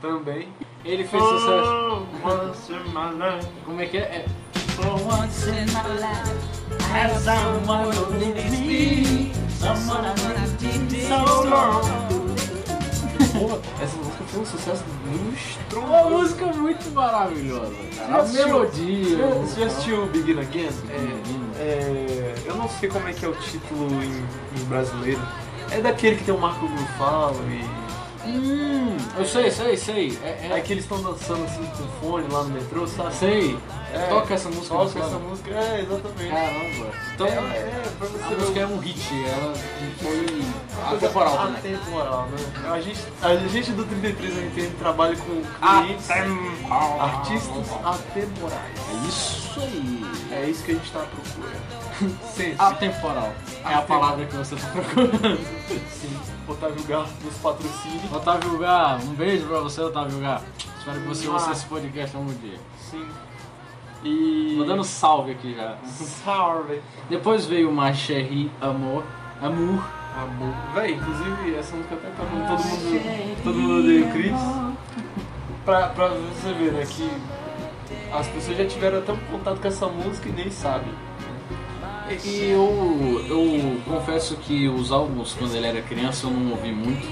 também. 0.01 0.47
Ele 0.85 1.03
fez 1.03 1.21
sucesso. 1.23 2.05
Once 2.23 2.71
in 2.71 2.79
My 2.89 3.11
Life. 3.35 3.47
Como 3.65 3.81
é 3.81 3.85
que 3.85 3.97
é? 3.97 4.01
é 4.01 4.25
For 4.81 4.95
once 5.05 5.45
in 5.47 5.67
my 5.73 5.87
life, 5.99 6.79
I 6.79 6.83
had 6.83 7.11
someone 7.19 7.91
who 7.93 8.17
needs 8.17 8.51
me, 8.51 9.33
someone 9.49 10.05
I 10.05 10.13
wanted 10.23 10.91
so 11.01 11.19
long. 11.49 12.29
Pô, 13.33 13.59
essa 13.81 13.97
música 13.97 14.23
foi 14.27 14.41
um 14.41 14.45
sucesso 14.45 14.83
muito 15.05 15.37
estrondoso. 15.37 15.93
Uma 15.93 16.09
música 16.09 16.45
muito 16.47 16.91
maravilhosa, 16.93 17.75
cara. 17.97 18.21
A 18.21 18.27
melodia. 18.27 19.17
Você 19.41 19.59
já 19.59 19.67
assistiu 19.67 20.05
Begin 20.07 20.39
Again? 20.39 20.69
É, 20.89 21.61
é, 21.61 22.35
eu 22.45 22.55
não 22.55 22.69
sei 22.69 22.89
como 22.89 23.07
é 23.07 23.13
que 23.13 23.25
é 23.25 23.27
o 23.27 23.35
título 23.35 24.01
em, 24.01 24.25
em 24.59 24.65
brasileiro. 24.65 25.21
É 25.71 25.81
daquele 25.81 26.15
que 26.15 26.23
tem 26.23 26.33
o 26.33 26.39
Marco 26.39 26.67
Grufalo 26.67 27.39
e. 27.49 27.78
Hum, 28.25 28.97
eu 29.17 29.25
sei, 29.25 29.49
sei, 29.49 29.77
sei. 29.77 30.19
É, 30.23 30.49
É 30.51 30.57
é, 30.57 30.61
que 30.61 30.73
eles 30.73 30.83
estão 30.83 31.01
dançando 31.01 31.45
assim 31.45 31.63
com 31.65 31.87
fone 31.99 32.27
lá 32.31 32.43
no 32.43 32.49
metrô, 32.49 32.85
sabe? 32.87 33.15
sei. 33.15 33.57
É, 33.93 34.05
Toca 34.07 34.33
essa 34.35 34.49
música. 34.49 34.75
Toca 34.75 34.99
no 34.99 35.05
essa 35.05 35.17
música, 35.19 35.49
é, 35.51 35.81
exatamente. 35.81 36.29
Caramba. 36.29 36.91
Então, 37.15 37.27
é, 37.27 37.57
é, 37.57 37.83
pra 37.97 38.07
você 38.07 38.23
a 38.23 38.27
ver 38.27 38.35
música 38.37 38.59
o- 38.59 38.61
é 38.61 38.65
um 38.67 38.77
hit. 38.77 39.25
Ela 39.25 39.53
foi 39.99 40.25
Coisa 40.89 41.05
atemporal 41.07 41.37
também. 41.37 41.57
Atemporal, 41.75 42.27
né? 42.27 42.69
A 42.71 42.81
gente, 42.81 42.99
a 43.21 43.35
gente 43.35 43.71
do 43.71 43.85
33 43.85 44.35
MTN 44.37 44.69
trabalha 44.77 45.15
com 45.17 45.41
Ah, 45.61 45.81
clientes, 45.81 46.09
artistas 46.99 47.67
atemporais. 47.83 48.79
É 48.89 49.07
isso 49.07 49.59
aí. 49.59 50.05
É 50.31 50.45
isso 50.49 50.63
que 50.63 50.71
a 50.71 50.75
gente 50.75 50.91
tá 50.91 50.99
procurando. 50.99 51.78
Sim, 52.33 52.55
Atemporal. 52.57 53.33
É 53.65 53.73
a 53.73 53.81
palavra 53.81 54.25
que 54.25 54.35
você 54.35 54.55
tá 54.55 54.67
procurando. 54.67 55.37
sim. 55.89 56.17
Otávio 56.47 56.83
Garro 56.85 57.09
nos 57.23 57.35
patrocínios. 57.37 58.11
Otávio 58.11 58.57
Gá, 58.57 58.97
um 59.03 59.13
beijo 59.13 59.45
pra 59.47 59.59
você, 59.59 59.81
Otávio 59.81 60.19
Gá. 60.19 60.41
Espero 60.79 61.01
que 61.01 61.07
você 61.07 61.27
Ah. 61.27 61.31
ouça 61.31 61.51
esse 61.51 61.65
podcast 61.65 62.15
algum 62.15 62.33
dia. 62.35 62.57
Sim. 62.89 63.05
E. 64.03 64.55
Tô 64.57 64.63
dando 64.65 64.83
salve 64.83 65.31
aqui 65.31 65.53
já. 65.55 65.75
salve. 65.85 66.81
Depois 67.09 67.45
veio 67.45 67.69
uma 67.69 67.93
Cherry 67.93 68.49
Amor. 68.61 69.03
Amour. 69.41 69.83
Amor. 70.17 70.53
Véi, 70.73 70.93
inclusive 70.93 71.55
essa 71.55 71.75
música 71.75 71.95
até 71.95 72.09
tá 72.09 72.23
com 72.25 72.45
todo 72.47 72.65
mundo. 72.65 73.43
Todo 73.43 73.57
mundo 73.57 73.79
odeia 73.79 74.05
o 74.07 74.11
Chris. 74.11 74.33
Pra, 75.65 75.87
pra 75.89 76.07
você 76.07 76.53
ver, 76.53 76.71
né, 76.73 76.85
que 76.85 77.09
as 78.11 78.27
pessoas 78.27 78.57
já 78.57 78.65
tiveram 78.65 79.01
tanto 79.01 79.19
contato 79.25 79.61
com 79.61 79.67
essa 79.67 79.85
música 79.87 80.29
e 80.29 80.31
nem 80.31 80.49
sabem. 80.49 80.91
E 82.23 82.49
eu, 82.51 83.25
eu 83.27 83.77
confesso 83.85 84.35
que 84.37 84.67
os 84.67 84.91
álbuns, 84.91 85.33
quando 85.33 85.55
ele 85.55 85.67
era 85.67 85.81
criança, 85.81 86.27
eu 86.27 86.31
não 86.31 86.51
ouvi 86.51 86.71
muito. 86.71 87.07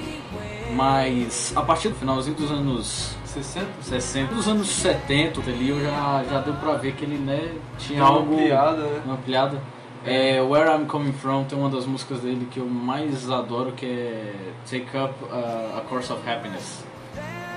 Mas 0.74 1.54
a 1.56 1.62
partir 1.62 1.90
do 1.90 1.96
finalzinho 1.96 2.36
dos 2.36 2.52
anos 2.52 3.16
60? 3.26 3.68
60, 3.82 4.34
dos 4.34 4.48
anos 4.48 4.68
70 4.68 5.40
ali, 5.42 5.70
eu 5.70 5.80
já, 5.82 6.24
já 6.30 6.42
deu 6.42 6.54
pra 6.56 6.74
ver 6.74 6.94
que 6.94 7.06
ele 7.06 7.18
né, 7.18 7.54
tinha 7.78 8.04
uma 8.04 8.10
algo. 8.10 8.34
ampliada, 8.34 8.82
né? 8.82 9.02
Uma 9.06 9.14
ampliada. 9.14 9.62
É, 10.06 10.42
Where 10.42 10.70
I'm 10.70 10.86
Coming 10.86 11.14
From 11.14 11.44
tem 11.44 11.58
uma 11.58 11.70
das 11.70 11.86
músicas 11.86 12.22
dele 12.22 12.48
que 12.50 12.60
eu 12.60 12.66
mais 12.66 13.30
adoro, 13.30 13.74
que 13.74 13.86
é 13.86 14.34
Take 14.70 14.98
Up 14.98 15.14
uh, 15.24 15.78
a 15.78 15.82
Course 15.82 16.12
of 16.12 16.28
Happiness. 16.28 16.84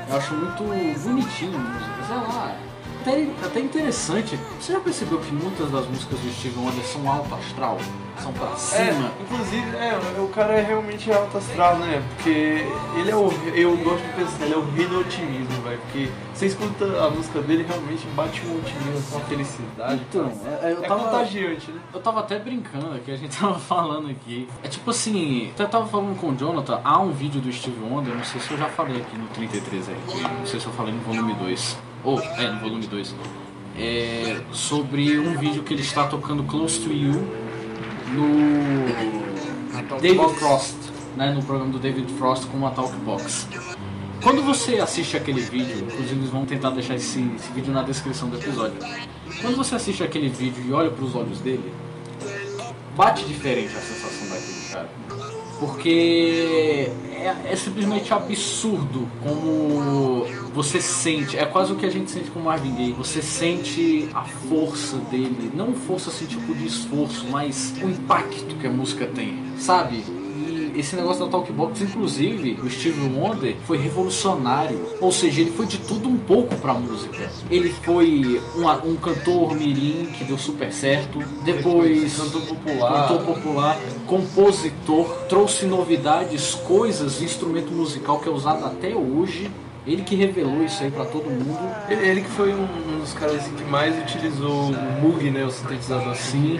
Eu 0.08 0.16
acho 0.16 0.34
muito 0.34 0.64
bonitinho 0.64 1.54
a 1.54 1.58
música, 1.58 2.04
sei 2.06 2.16
lá. 2.16 2.56
Até, 3.00 3.26
até 3.44 3.60
interessante. 3.60 4.38
Você 4.60 4.72
já 4.72 4.80
percebeu 4.80 5.18
que 5.18 5.32
muitas 5.32 5.70
das 5.70 5.86
músicas 5.86 6.18
do 6.20 6.30
Steve 6.32 6.58
Wonder 6.58 6.84
são 6.84 7.10
alto 7.10 7.34
astral? 7.34 7.78
São 8.18 8.32
pra 8.34 8.54
cima? 8.56 8.82
É, 9.18 9.22
inclusive, 9.22 9.76
é, 9.76 10.20
o 10.20 10.28
cara 10.28 10.52
é 10.52 10.62
realmente 10.62 11.10
alto 11.10 11.38
astral, 11.38 11.78
né? 11.78 12.02
Porque 12.14 12.66
ele 12.98 13.10
é 13.10 13.16
o. 13.16 13.32
Eu 13.54 13.74
gosto 13.78 14.02
de 14.06 14.12
pensar, 14.12 14.44
ele 14.44 14.52
é 14.54 14.56
o 14.58 14.70
rei 14.72 14.86
do 14.86 15.00
otimismo, 15.00 15.62
velho. 15.62 15.78
Porque 15.80 16.10
você 16.34 16.46
escuta 16.46 16.84
a 17.02 17.10
música 17.10 17.40
dele 17.40 17.64
realmente 17.66 18.06
bate 18.08 18.42
um 18.46 18.58
otimismo, 18.58 19.16
uma 19.16 19.20
felicidade. 19.24 20.02
Então, 20.08 20.30
é, 20.62 20.72
eu 20.72 20.84
é 20.84 20.86
tava- 20.86 21.04
contagiante, 21.04 21.70
né? 21.70 21.80
Eu 21.94 22.00
tava 22.00 22.20
até 22.20 22.38
brincando 22.38 22.92
aqui, 22.94 23.10
a 23.10 23.16
gente 23.16 23.34
tava 23.40 23.58
falando 23.58 24.10
aqui. 24.10 24.46
É 24.62 24.68
tipo 24.68 24.90
assim, 24.90 25.50
eu 25.58 25.68
tava 25.68 25.86
falando 25.86 26.14
com 26.20 26.28
o 26.28 26.36
Jonathan, 26.36 26.80
há 26.84 26.98
um 27.00 27.12
vídeo 27.12 27.40
do 27.40 27.50
Steve 27.50 27.80
Wonder, 27.82 28.14
não 28.14 28.24
sei 28.24 28.40
se 28.42 28.50
eu 28.50 28.58
já 28.58 28.68
falei 28.68 29.00
aqui 29.00 29.16
no 29.16 29.26
33 29.28 29.88
aí, 29.88 29.96
não 30.38 30.44
sei 30.46 30.60
se 30.60 30.66
eu 30.66 30.72
falei 30.72 30.92
no 30.92 31.00
volume 31.00 31.32
2. 31.34 31.89
Ou, 32.04 32.20
é, 32.20 32.50
no 32.50 32.60
volume 32.60 32.86
2. 32.86 33.14
É, 33.76 34.40
sobre 34.52 35.18
um 35.18 35.38
vídeo 35.38 35.62
que 35.62 35.72
ele 35.72 35.82
está 35.82 36.06
tocando 36.06 36.42
Close 36.44 36.80
to 36.80 36.92
You 36.92 37.12
no 38.12 40.00
David 40.00 40.34
Frost, 40.34 40.76
né, 41.16 41.32
no 41.32 41.42
programa 41.42 41.72
do 41.72 41.78
David 41.78 42.12
Frost 42.14 42.46
com 42.46 42.56
uma 42.56 42.70
Talkbox. 42.70 43.48
Quando 44.22 44.42
você 44.42 44.78
assiste 44.78 45.16
aquele 45.16 45.40
vídeo, 45.40 45.78
inclusive 45.78 46.20
eles 46.20 46.30
vão 46.30 46.44
tentar 46.44 46.70
deixar 46.70 46.94
esse, 46.94 47.20
esse 47.36 47.52
vídeo 47.52 47.72
na 47.72 47.82
descrição 47.82 48.28
do 48.28 48.36
episódio. 48.36 48.76
Quando 49.40 49.56
você 49.56 49.74
assiste 49.74 50.02
aquele 50.02 50.28
vídeo 50.28 50.62
e 50.66 50.72
olha 50.72 50.90
para 50.90 51.04
os 51.04 51.14
olhos 51.14 51.40
dele, 51.40 51.72
bate 52.94 53.24
diferente 53.24 53.74
a 53.74 53.80
sensação. 53.80 54.19
Porque 55.60 56.90
é, 57.12 57.52
é 57.52 57.56
simplesmente 57.56 58.12
absurdo 58.12 59.06
como 59.22 60.24
você 60.54 60.80
sente, 60.80 61.36
é 61.36 61.44
quase 61.44 61.72
o 61.72 61.76
que 61.76 61.86
a 61.86 61.90
gente 61.90 62.10
sente 62.10 62.30
com 62.30 62.40
Marvin 62.40 62.74
Gaye. 62.74 62.92
Você 62.92 63.22
sente 63.22 64.08
a 64.14 64.24
força 64.24 64.96
dele, 64.96 65.50
não 65.54 65.74
força 65.74 66.10
assim 66.10 66.26
tipo 66.26 66.54
de 66.54 66.66
esforço, 66.66 67.26
mas 67.30 67.74
o 67.82 67.88
impacto 67.88 68.56
que 68.56 68.66
a 68.66 68.70
música 68.70 69.06
tem, 69.06 69.38
sabe? 69.58 70.02
Esse 70.80 70.96
negócio 70.96 71.26
da 71.26 71.30
Talkbox, 71.30 71.82
inclusive, 71.82 72.58
o 72.62 72.70
Steve 72.70 73.02
Wonder 73.14 73.54
foi 73.66 73.76
revolucionário. 73.76 74.80
Ou 74.98 75.12
seja, 75.12 75.42
ele 75.42 75.50
foi 75.50 75.66
de 75.66 75.76
tudo 75.76 76.08
um 76.08 76.16
pouco 76.16 76.56
pra 76.56 76.72
música. 76.72 77.30
Ele 77.50 77.68
foi 77.68 78.40
um, 78.56 78.66
um 78.90 78.96
cantor 78.96 79.54
mirim 79.54 80.06
que 80.16 80.24
deu 80.24 80.38
super 80.38 80.72
certo. 80.72 81.18
Depois, 81.44 82.16
Cantor 82.16 82.40
popular. 82.40 83.08
cantor 83.08 83.22
popular, 83.26 83.78
compositor, 84.06 85.06
trouxe 85.28 85.66
novidades, 85.66 86.54
coisas, 86.54 87.20
instrumento 87.20 87.70
musical 87.70 88.18
que 88.18 88.30
é 88.30 88.32
usado 88.32 88.64
até 88.64 88.94
hoje. 88.94 89.50
Ele 89.86 90.02
que 90.02 90.16
revelou 90.16 90.64
isso 90.64 90.82
aí 90.82 90.90
pra 90.90 91.04
todo 91.04 91.24
mundo. 91.24 91.58
Ele, 91.90 92.08
ele 92.08 92.20
que 92.22 92.30
foi 92.30 92.54
um, 92.54 92.62
um 92.62 93.00
dos 93.00 93.12
caras 93.12 93.36
assim, 93.36 93.52
que 93.54 93.64
mais 93.64 93.98
utilizou 94.02 94.70
o 94.70 95.02
Moog, 95.02 95.30
né? 95.30 95.44
O 95.44 95.50
sintetizador 95.50 96.12
assim. 96.12 96.58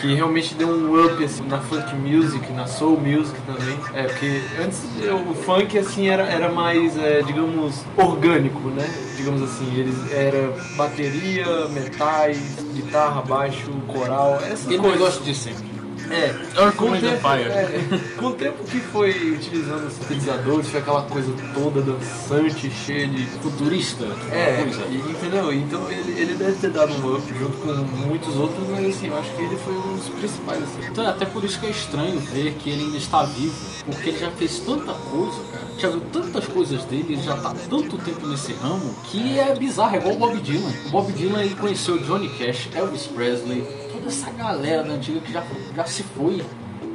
Que 0.00 0.14
realmente 0.14 0.54
deu 0.54 0.68
um 0.68 1.04
up 1.04 1.24
assim, 1.24 1.42
na 1.46 1.58
funk 1.60 1.94
music, 1.96 2.52
na 2.52 2.66
soul 2.66 3.00
music 3.00 3.36
também. 3.46 3.76
É, 3.94 4.04
porque 4.04 4.42
antes 4.62 4.82
o 5.30 5.34
funk 5.34 5.76
assim 5.78 6.08
era, 6.08 6.24
era 6.24 6.50
mais, 6.52 6.96
é, 6.96 7.22
digamos, 7.22 7.82
orgânico, 7.96 8.68
né? 8.70 8.88
Digamos 9.16 9.42
assim, 9.42 9.74
eles 9.76 10.12
era 10.12 10.52
bateria, 10.76 11.68
metais, 11.68 12.38
guitarra, 12.74 13.22
baixo, 13.22 13.70
coral, 13.88 14.36
essas 14.36 14.66
Aquele 14.66 14.78
coisas. 14.78 14.98
negócio 15.00 15.24
de 15.24 15.34
sempre. 15.34 15.67
É, 16.10 16.34
Earth, 16.60 16.76
com 16.76 16.90
o 16.90 16.96
tempo, 16.98 17.28
é, 17.28 17.78
com 18.16 18.26
o 18.26 18.32
tempo 18.32 18.64
que 18.64 18.80
foi 18.80 19.10
utilizando 19.32 19.86
os 19.86 19.92
sintetizadores, 19.94 20.68
foi 20.68 20.80
aquela 20.80 21.02
coisa 21.02 21.32
toda 21.54 21.82
dançante, 21.82 22.70
cheia 22.70 23.06
de 23.06 23.24
Futurista. 23.42 24.04
é, 24.32 24.62
coisa. 24.62 24.82
e- 24.90 25.10
entendeu? 25.10 25.52
Então 25.52 25.90
ele, 25.90 26.12
ele 26.20 26.34
deve 26.34 26.52
ter 26.58 26.70
dado 26.70 26.92
um 26.94 27.14
up 27.16 27.22
junto 27.38 27.56
com 27.58 27.72
muitos 28.06 28.36
outros, 28.36 28.66
mas 28.70 28.96
assim, 28.96 29.08
eu 29.08 29.18
acho 29.18 29.30
que 29.34 29.42
ele 29.42 29.56
foi 29.56 29.74
um 29.74 29.96
dos 29.96 30.08
principais, 30.08 30.62
assim. 30.62 30.88
Então 30.90 31.04
é 31.04 31.08
até 31.08 31.26
por 31.26 31.44
isso 31.44 31.58
que 31.60 31.66
é 31.66 31.70
estranho 31.70 32.18
ver 32.20 32.54
que 32.54 32.70
ele 32.70 32.84
ainda 32.84 32.96
está 32.96 33.22
vivo, 33.24 33.54
porque 33.86 34.10
ele 34.10 34.18
já 34.18 34.30
fez 34.30 34.58
tanta 34.60 34.92
coisa, 34.92 35.36
cara. 35.52 35.68
Já 35.78 35.88
viu 35.90 36.00
tantas 36.12 36.46
coisas 36.46 36.84
dele, 36.84 37.06
ele 37.14 37.22
já 37.22 37.36
tá 37.36 37.50
há 37.50 37.54
tanto 37.68 37.96
tempo 37.98 38.26
nesse 38.26 38.52
ramo, 38.54 38.94
que 39.04 39.38
é 39.38 39.54
bizarro, 39.54 39.94
é 39.94 39.98
igual 39.98 40.14
o 40.14 40.18
Bob 40.18 40.40
Dylan. 40.40 40.72
O 40.86 40.90
Bob 40.90 41.12
Dylan 41.12 41.42
ele 41.42 41.54
conheceu 41.54 41.98
Johnny 41.98 42.28
Cash, 42.30 42.68
Elvis 42.74 43.06
Presley, 43.06 43.64
toda 43.98 44.08
essa 44.08 44.30
galera 44.30 44.82
da 44.82 44.94
antiga 44.94 45.20
que 45.20 45.32
já, 45.32 45.42
já 45.74 45.84
se 45.84 46.02
foi. 46.02 46.42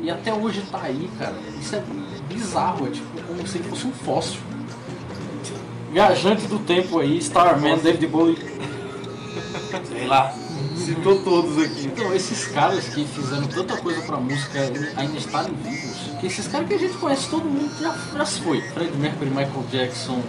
E 0.02 0.10
até 0.10 0.34
hoje 0.34 0.62
tá 0.72 0.82
aí, 0.84 1.10
cara. 1.18 1.36
Isso 1.62 1.76
é 1.76 1.84
bizarro, 2.28 2.88
é 2.88 2.90
tipo 2.92 3.22
como 3.28 3.48
se 3.48 3.60
fosse 3.60 3.88
um 3.88 3.92
fóssil. 3.92 4.40
Viajante 5.92 6.48
do 6.48 6.60
tempo 6.60 7.00
aí, 7.00 7.18
Starman, 7.20 7.78
David 7.78 8.08
Bowie. 8.08 8.38
Sei 9.88 10.08
lá. 10.08 10.34
Citou 10.76 11.20
todos 11.24 11.58
aqui. 11.64 11.86
Então, 11.86 12.14
esses 12.14 12.48
caras 12.48 12.86
que 12.86 13.06
fizeram 13.06 13.48
tanta 13.48 13.78
coisa 13.78 14.02
pra 14.02 14.18
música 14.18 14.60
ainda 14.98 15.18
estarem 15.18 15.54
vivos. 15.64 16.12
Que 16.20 16.28
esses 16.28 16.48
caras 16.48 16.68
que 16.68 16.74
a 16.74 16.78
gente 16.80 16.94
conhece, 16.98 17.30
todo 17.30 17.46
mundo 17.46 17.72
já, 17.80 17.96
já 18.18 18.26
se 18.26 18.42
foi. 18.42 18.62
Fred 18.62 18.98
Mercury, 18.98 19.30
Michael 19.30 19.64
Jackson, 19.72 20.22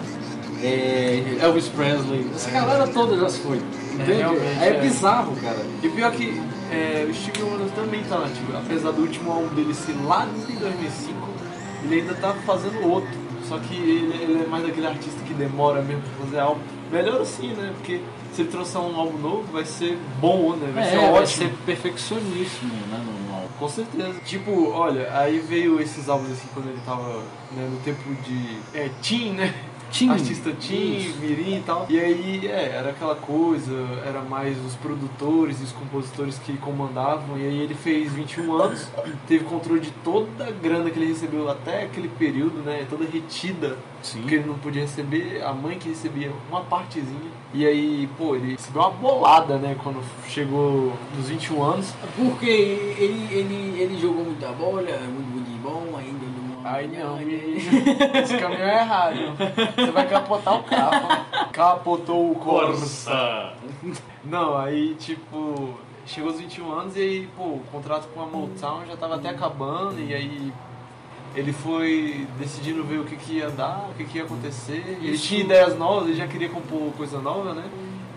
é, 0.63 1.39
Elvis 1.41 1.69
Presley. 1.69 2.31
Essa 2.35 2.51
galera 2.51 2.87
toda 2.89 3.17
já 3.17 3.29
se 3.29 3.39
foi. 3.41 3.57
Entende? 3.95 4.13
realmente, 4.13 4.63
É, 4.63 4.69
é. 4.69 4.81
bizarro, 4.81 5.35
cara. 5.37 5.65
E 5.83 5.89
pior 5.89 6.13
que 6.13 6.41
é, 6.75 7.07
o 7.09 7.15
Steve 7.15 7.43
Wonder 7.43 7.69
também 7.75 8.03
tá 8.05 8.19
nativo. 8.19 8.57
Apesar 8.57 8.91
do 8.93 9.03
último 9.03 9.31
álbum 9.33 9.55
dele 9.55 9.75
ser 9.75 9.95
lá 10.05 10.27
em 10.27 10.55
2005, 10.57 11.29
ele 11.85 12.01
ainda 12.01 12.15
tá 12.15 12.35
fazendo 12.47 12.87
outro. 12.89 13.25
Só 13.49 13.59
que 13.59 13.75
ele, 13.75 14.15
ele 14.23 14.43
é 14.43 14.47
mais 14.47 14.65
daquele 14.67 14.87
artista 14.87 15.21
que 15.27 15.35
demora 15.35 15.83
mesmo 15.83 16.03
pra 16.03 16.25
fazer 16.25 16.39
álbum. 16.41 16.61
Melhor 16.91 17.21
assim, 17.21 17.49
né? 17.49 17.73
Porque 17.77 18.01
se 18.33 18.43
ele 18.43 18.51
trouxer 18.51 18.81
um 18.81 18.97
álbum 18.99 19.19
novo, 19.19 19.45
vai 19.53 19.65
ser 19.67 19.99
bom, 20.21 20.57
né? 20.57 20.71
Vai 20.75 20.83
É, 20.85 20.91
ser 20.91 20.97
vai 20.97 21.11
ótimo. 21.11 21.27
ser 21.27 21.55
perfeccionismo, 21.67 22.69
né? 22.91 23.05
No 23.29 23.35
álbum. 23.35 23.49
Com 23.59 23.69
certeza. 23.69 24.15
Tipo, 24.25 24.71
olha, 24.71 25.11
aí 25.17 25.39
veio 25.41 25.81
esses 25.81 26.09
álbuns 26.09 26.33
assim 26.33 26.49
quando 26.55 26.69
ele 26.71 26.81
tava 26.87 27.19
né, 27.53 27.69
no 27.71 27.79
tempo 27.81 28.03
de. 28.23 28.59
É, 28.73 28.89
teen, 29.03 29.33
né? 29.35 29.53
Artista 30.11 30.51
Isso. 30.51 31.19
mirim 31.21 31.59
e 31.59 31.63
tal. 31.65 31.87
E 31.89 32.01
aí, 32.01 32.47
é, 32.47 32.75
era 32.77 32.91
aquela 32.91 33.15
coisa, 33.15 33.73
era 34.05 34.21
mais 34.23 34.59
os 34.65 34.75
produtores 34.75 35.61
e 35.61 35.65
os 35.65 35.73
compositores 35.73 36.39
que 36.39 36.57
comandavam. 36.57 37.39
E 37.39 37.43
aí 37.43 37.61
ele 37.61 37.75
fez 37.75 38.13
21 38.13 38.53
anos, 38.55 38.89
teve 39.29 39.45
controle 39.45 39.81
de 39.81 39.93
toda 40.03 40.49
a 40.49 40.51
grana 40.51 40.91
que 40.91 40.99
ele 40.99 41.07
recebeu 41.07 41.49
até 41.49 41.85
aquele 41.85 42.09
período, 42.09 42.63
né? 42.63 42.87
Toda 42.91 43.05
retida. 43.05 43.77
Sim. 44.03 44.21
Porque 44.21 44.35
ele 44.35 44.47
não 44.47 44.59
podia 44.59 44.83
receber, 44.83 45.43
a 45.43 45.53
mãe 45.53 45.79
que 45.79 45.89
recebia 45.89 46.31
uma 46.51 46.61
partezinha. 46.61 47.31
E 47.55 47.65
aí, 47.65 48.09
pô, 48.19 48.35
ele 48.35 48.53
recebeu 48.53 48.83
uma 48.83 48.91
bolada, 48.91 49.57
né? 49.57 49.77
Quando 49.83 50.03
chegou 50.29 50.93
nos 51.17 51.29
21 51.29 51.63
anos. 51.63 51.95
Porque 52.17 52.47
ele, 52.47 53.29
ele, 53.31 53.81
ele 53.81 53.99
jogou 53.99 54.25
muita 54.25 54.49
bola, 54.49 54.83
muito, 54.83 55.34
ainda 56.65 56.99
não. 56.99 57.15
Ai 57.15 57.17
não, 57.17 57.17
menino. 57.19 58.19
Esse 58.23 58.39
caminhão 58.39 58.69
é 58.69 58.81
errado. 58.81 59.17
Você 59.77 59.91
vai 59.91 60.09
capotar 60.09 60.59
o 60.59 60.63
carro. 60.65 61.25
Capotou 61.53 62.31
o 62.31 62.35
Corsa. 62.37 63.53
Não, 64.25 64.57
aí 64.57 64.95
tipo. 64.95 65.75
Chegou 66.07 66.31
aos 66.31 66.39
21 66.39 66.71
anos 66.71 66.97
e 66.97 67.01
aí, 67.01 67.29
pô, 67.35 67.45
o 67.45 67.63
contrato 67.73 68.09
com 68.13 68.21
a 68.21 68.27
Motown 68.27 68.85
já 68.87 68.95
tava 68.95 69.15
até 69.15 69.31
acabando 69.31 69.99
e 69.99 70.13
aí 70.13 70.53
ele 71.35 71.53
foi 71.53 72.27
decidindo 72.39 72.85
ver 72.85 72.99
o 72.99 73.05
que, 73.05 73.17
que 73.17 73.39
ia 73.39 73.51
dar, 73.51 73.89
o 73.91 73.95
que, 73.95 74.05
que 74.05 74.19
ia 74.19 74.25
acontecer. 74.25 74.99
Ele 75.03 75.19
tinha 75.19 75.41
ideias 75.41 75.77
novas, 75.79 76.09
ele 76.09 76.17
já 76.17 76.27
queria 76.27 76.49
compor 76.49 76.93
coisa 76.93 77.19
nova, 77.21 77.55
né? 77.55 77.65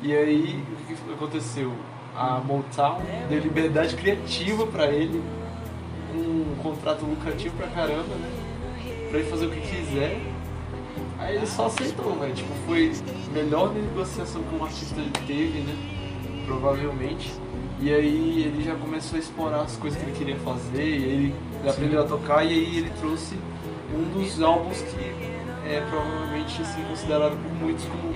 E 0.01 0.13
aí 0.13 0.63
o 0.71 0.85
que, 0.85 0.95
que 0.95 1.13
aconteceu? 1.13 1.73
A 2.15 2.39
Motown 2.39 3.01
deu 3.29 3.39
liberdade 3.39 3.95
criativa 3.95 4.67
pra 4.67 4.87
ele, 4.87 5.23
um 6.47 6.55
contrato 6.55 7.05
lucrativo 7.05 7.55
pra 7.57 7.67
caramba, 7.67 8.15
né? 8.15 8.29
Pra 9.09 9.19
ele 9.19 9.29
fazer 9.29 9.45
o 9.45 9.51
que 9.51 9.61
quiser. 9.61 10.19
Aí 11.19 11.35
ele 11.35 11.47
só 11.47 11.67
aceitou, 11.67 12.17
velho. 12.19 12.33
Tipo, 12.33 12.53
foi 12.65 12.91
a 13.29 13.33
melhor 13.33 13.73
negociação 13.73 14.41
que 14.43 14.55
um 14.55 14.63
artista 14.63 15.01
teve, 15.25 15.59
né? 15.59 15.75
Provavelmente. 16.45 17.33
E 17.79 17.93
aí 17.93 18.43
ele 18.43 18.63
já 18.63 18.75
começou 18.75 19.17
a 19.17 19.19
explorar 19.19 19.61
as 19.61 19.75
coisas 19.75 19.99
que 19.99 20.05
ele 20.05 20.17
queria 20.17 20.35
fazer, 20.37 20.83
e 20.83 21.03
ele, 21.03 21.35
ele 21.59 21.69
aprendeu 21.69 22.01
a 22.01 22.05
tocar 22.05 22.43
e 22.43 22.49
aí 22.49 22.77
ele 22.77 22.89
trouxe 22.99 23.35
um 23.93 24.19
dos 24.19 24.41
álbuns 24.41 24.81
que 24.81 24.99
é 25.69 25.85
provavelmente 25.89 26.61
assim, 26.61 26.83
considerado 26.85 27.37
por 27.41 27.53
muitos 27.53 27.85
como 27.85 28.13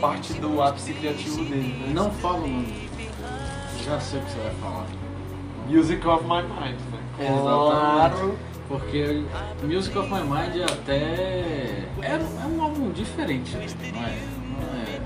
parte 0.00 0.34
do 0.34 0.62
ápice 0.62 0.92
criativo 0.92 1.44
dele, 1.44 1.76
né? 1.80 1.92
Não 1.92 2.10
fala 2.12 2.38
o 2.38 2.46
nome. 2.46 2.88
Já 3.84 3.98
sei 3.98 4.20
o 4.20 4.22
que 4.22 4.30
você 4.30 4.38
vai 4.38 4.54
falar. 4.54 5.03
Music 5.66 6.06
of 6.06 6.24
My 6.24 6.42
Mind, 6.42 6.78
né? 6.92 7.00
Exatamente. 7.18 8.36
Porque 8.68 9.22
Music 9.62 9.96
of 9.98 10.10
My 10.10 10.20
Mind 10.20 10.56
é 10.56 10.64
até. 10.64 10.94
É, 12.02 12.12
é 12.12 12.46
um 12.46 12.62
álbum 12.62 12.90
diferente, 12.90 13.54
né? 13.56 13.66
não 13.92 14.02
é? 14.02 14.18
Não 14.60 14.68
é. 14.80 15.00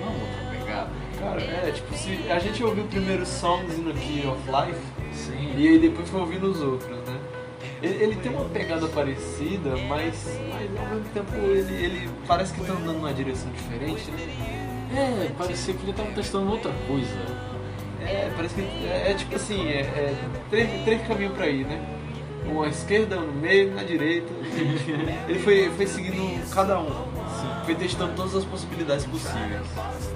Não 0.00 0.06
é 0.06 0.20
outra 0.20 0.58
pegada. 0.58 0.90
Cara, 1.18 1.40
é, 1.40 1.72
tipo, 1.72 1.94
se 1.94 2.30
a 2.30 2.38
gente 2.38 2.62
ouviu 2.62 2.84
primeiro 2.84 3.24
Songs 3.24 3.78
in 3.78 3.84
the 3.84 3.92
Key 3.92 4.26
of 4.26 4.40
Life, 4.50 4.80
Sim. 5.12 5.54
e 5.56 5.68
aí 5.68 5.78
depois 5.78 6.08
foi 6.08 6.20
ouvindo 6.20 6.50
os 6.50 6.60
outros, 6.60 6.96
né? 7.08 7.18
Ele, 7.82 8.02
ele 8.02 8.16
tem 8.16 8.32
uma 8.32 8.44
pegada 8.46 8.86
parecida, 8.88 9.76
mas, 9.88 10.38
mas 10.50 10.80
ao 10.80 10.86
mesmo 10.86 11.08
tempo 11.12 11.34
ele, 11.34 11.84
ele 11.84 12.10
parece 12.26 12.52
que 12.54 12.64
tá 12.64 12.72
andando 12.72 12.94
numa 12.94 13.12
direção 13.12 13.50
diferente, 13.52 14.10
né? 14.10 14.54
É, 14.94 15.30
parecia 15.36 15.74
que 15.74 15.82
ele 15.82 15.92
tava 15.92 16.10
testando 16.12 16.50
outra 16.50 16.72
coisa. 16.86 17.53
É, 18.06 18.30
parece 18.36 18.54
que 18.54 18.60
é, 18.86 19.10
é 19.10 19.14
tipo 19.14 19.34
assim, 19.36 19.68
é, 19.68 19.80
é 19.80 20.14
três, 20.50 20.68
três 20.84 21.06
caminhos 21.06 21.34
pra 21.34 21.46
ir, 21.48 21.64
né? 21.66 21.80
Um 22.46 22.62
à 22.62 22.68
esquerda, 22.68 23.18
um 23.18 23.26
no 23.26 23.32
meio, 23.32 23.74
na 23.74 23.82
direita. 23.82 24.30
Ele 25.28 25.38
foi, 25.38 25.70
foi 25.70 25.86
seguindo 25.86 26.50
cada 26.50 26.78
um. 26.78 26.90
Foi 27.64 27.74
testando 27.74 28.12
todas 28.14 28.36
as 28.36 28.44
possibilidades 28.44 29.06
possíveis. 29.06 29.62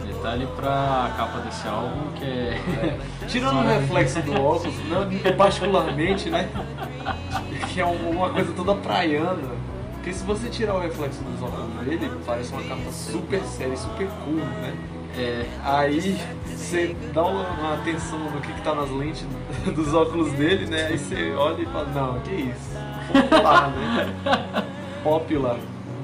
Detalhe 0.06 0.46
pra 0.54 1.14
capa 1.16 1.38
desse 1.40 1.66
álbum 1.66 2.12
que 2.12 2.24
é. 2.24 2.60
Tirando 3.26 3.60
o 3.60 3.66
reflexo 3.66 4.20
do 4.22 4.38
óculos, 4.38 4.74
não, 4.88 5.34
particularmente, 5.36 6.28
né? 6.28 6.48
Que 7.72 7.80
é 7.80 7.86
um- 7.86 8.10
uma 8.10 8.30
coisa 8.30 8.52
toda 8.52 8.74
praiana. 8.74 9.56
Porque 9.94 10.12
se 10.12 10.24
você 10.24 10.48
tirar 10.48 10.74
o 10.74 10.80
reflexo 10.80 11.22
dos 11.22 11.42
óculos 11.42 11.84
dele, 11.84 12.10
parece 12.26 12.52
uma 12.52 12.62
capa 12.62 12.90
super 12.92 13.40
séria, 13.42 13.76
super 13.76 14.06
cool, 14.24 14.36
né? 14.36 14.74
É 15.20 15.46
Aí 15.64 16.16
você 16.46 16.94
dá 17.14 17.22
uma, 17.24 17.74
atenção 17.74 18.18
no 18.18 18.40
que, 18.40 18.52
que 18.52 18.60
tá 18.62 18.74
nas 18.74 18.90
lentes 18.90 19.24
dos 19.74 19.94
óculos 19.94 20.32
dele, 20.32 20.66
né? 20.66 20.86
Aí 20.88 20.98
você 20.98 21.32
olha 21.36 21.62
e 21.62 21.66
fala, 21.66 21.88
não, 21.94 22.20
que 22.20 22.34
isso? 22.34 22.70
Popular, 23.12 23.70
né? 23.70 24.14
Popular. 25.02 25.56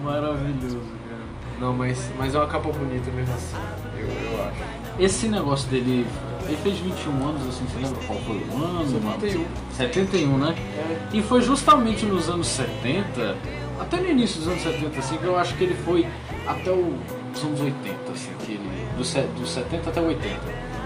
maravilhoso, 0.03 0.79
cara. 1.09 1.21
Não, 1.61 1.73
mas, 1.75 2.11
mas 2.19 2.35
é 2.35 2.39
uma 2.39 2.47
capa 2.47 2.71
bonita 2.71 3.11
mesmo 3.11 3.35
assim, 3.35 3.57
eu, 3.99 4.07
eu 4.09 4.45
acho. 4.45 4.57
Esse 4.99 5.29
negócio 5.29 5.69
dele. 5.71 6.07
Ele 6.47 6.59
fez 6.59 6.79
21 6.79 7.27
anos, 7.27 7.49
assim, 7.49 7.65
você 7.67 7.83
lembra 7.87 8.05
qual 8.07 8.19
foi 8.21 8.37
o 8.37 8.63
ano? 8.63 8.87
71. 9.19 9.45
71, 9.73 10.37
né? 10.39 10.55
É. 10.77 11.17
E 11.17 11.23
foi 11.23 11.41
justamente 11.41 12.05
nos 12.05 12.29
anos 12.29 12.47
70, 12.49 13.35
até 13.81 13.97
no 13.99 14.11
início 14.11 14.41
dos 14.41 14.49
anos 14.49 14.63
70, 14.63 14.99
assim, 14.99 15.17
que 15.17 15.25
eu 15.25 15.39
acho 15.39 15.55
que 15.57 15.65
ele 15.65 15.75
foi 15.75 16.07
até 16.47 16.71
o- 16.71 16.99
os 17.35 17.43
anos 17.45 17.61
80, 17.63 18.13
assim, 18.13 18.31
que 18.45 18.53
ele, 18.53 18.64
do, 18.97 19.05
se- 19.05 19.21
dos 19.39 19.51
70 19.51 19.91
até 19.91 20.01
80, 20.01 20.39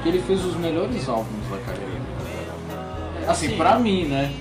que 0.03 0.09
ele 0.09 0.21
fez 0.23 0.45
os 0.45 0.57
melhores 0.57 1.09
álbuns 1.09 1.49
da 1.51 1.59
carreira 1.59 1.87
dele. 1.87 3.29
Assim, 3.29 3.49
Sim. 3.51 3.57
pra 3.57 3.79
mim, 3.79 4.05
né? 4.07 4.33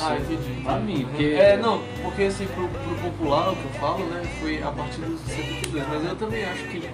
Ah, 0.00 0.16
entendi. 0.16 0.62
Pra 0.62 0.76
mim, 0.76 1.04
porque... 1.08 1.24
É, 1.38 1.56
não, 1.56 1.80
porque 2.02 2.22
assim, 2.24 2.46
pro, 2.46 2.66
pro 2.68 2.94
popular, 3.10 3.50
o 3.52 3.56
que 3.56 3.64
eu 3.64 3.70
falo, 3.80 4.04
né, 4.06 4.22
foi 4.40 4.62
a 4.62 4.70
partir 4.70 5.00
dos 5.02 5.20
72, 5.20 5.84
mas 5.88 6.04
eu 6.08 6.16
também 6.16 6.44
acho 6.44 6.64
que, 6.64 6.88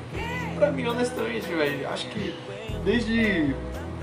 pra 0.57 0.71
mim, 0.73 0.87
honestamente, 0.87 1.47
velho, 1.47 1.89
acho 1.89 2.07
que 2.09 2.35
desde 2.85 3.55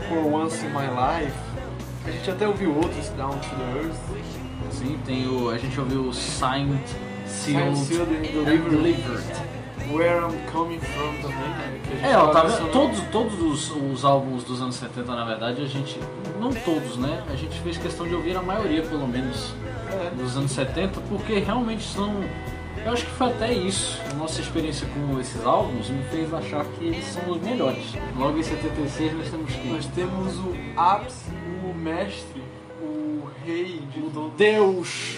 For 0.07 0.25
Once 0.33 0.65
in 0.65 0.69
My 0.69 0.87
Life, 0.87 1.35
a 2.05 2.11
gente 2.11 2.31
até 2.31 2.47
ouviu 2.47 2.73
outros, 2.75 3.09
Down 3.09 3.31
to 3.37 3.49
the 3.49 3.79
Earth, 3.83 3.95
Sim, 4.71 4.97
tem 5.05 5.27
o... 5.27 5.49
A 5.49 5.57
gente 5.57 5.79
ouviu 5.79 6.01
o 6.07 6.13
Signed, 6.13 6.81
Sealed, 7.27 7.75
Signed, 7.77 7.85
Sealed 7.85 8.09
and 8.15 8.39
and 8.49 8.69
Delivered. 8.69 9.23
Where 9.91 10.19
I'm 10.25 10.51
Coming 10.51 10.79
From 10.79 11.13
também, 11.21 11.49
né, 11.49 11.79
É, 12.03 12.13
tá 12.13 12.25
vendo? 12.25 12.43
mencionando. 12.43 12.71
Todos, 12.71 12.99
todos 13.11 13.41
os, 13.41 13.71
os 13.93 14.05
álbuns 14.05 14.43
dos 14.43 14.61
anos 14.61 14.75
70, 14.75 15.15
na 15.15 15.25
verdade, 15.25 15.61
a 15.61 15.67
gente. 15.67 15.99
Não 16.39 16.51
todos, 16.51 16.97
né? 16.97 17.23
A 17.31 17.35
gente 17.35 17.59
fez 17.61 17.77
questão 17.77 18.07
de 18.07 18.13
ouvir 18.15 18.35
a 18.35 18.41
maioria, 18.41 18.81
pelo 18.83 19.07
menos, 19.07 19.53
É. 19.91 20.09
dos 20.15 20.35
anos 20.37 20.51
70, 20.51 20.99
porque 21.01 21.39
realmente 21.39 21.83
são. 21.83 22.13
Eu 22.85 22.93
acho 22.93 23.05
que 23.05 23.11
foi 23.13 23.27
até 23.27 23.51
isso. 23.53 23.99
A 24.11 24.13
nossa 24.15 24.41
experiência 24.41 24.87
com 24.87 25.19
esses 25.19 25.43
álbuns 25.45 25.89
me 25.89 26.03
fez 26.05 26.31
achar 26.33 26.63
que 26.65 26.85
eles 26.85 27.05
são 27.05 27.29
os 27.31 27.41
melhores. 27.41 27.83
Logo 28.17 28.37
em 28.37 28.43
76 28.43 29.13
nós 29.13 29.29
temos 29.29 29.51
que. 29.53 29.67
Nós 29.69 29.85
temos 29.87 30.35
o 30.37 30.53
ápice, 30.77 31.31
o 31.63 31.73
mestre, 31.73 32.43
o 32.81 33.23
rei 33.45 33.81
de 33.91 34.01
todo 34.01 34.31
Deus, 34.37 35.17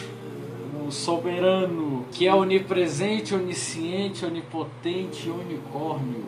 o 0.87 0.91
soberano, 0.91 2.05
que 2.11 2.25
é 2.25 2.33
onipresente, 2.33 3.35
onisciente, 3.35 4.25
onipotente, 4.25 5.29
unicórnio. 5.29 6.25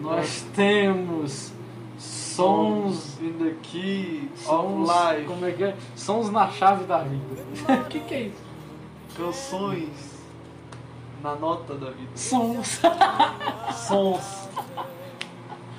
Nós 0.00 0.46
temos 0.54 1.52
sons 1.98 3.20
in 3.20 3.32
the 3.32 3.54
key 3.62 4.30
of 4.34 4.44
Sons, 4.44 4.88
life. 4.88 5.26
como 5.26 5.44
é 5.44 5.52
que 5.52 5.64
é? 5.64 5.76
Sons 5.94 6.30
na 6.30 6.48
chave 6.50 6.84
da 6.84 6.98
vida. 6.98 7.42
O 7.68 7.84
que, 7.84 8.00
que 8.00 8.14
é 8.14 8.20
isso? 8.22 8.50
Canções 9.16 10.22
na 11.22 11.34
nota 11.34 11.74
da 11.74 11.90
vida. 11.90 12.10
Sons. 12.14 12.80
Sons. 13.86 14.48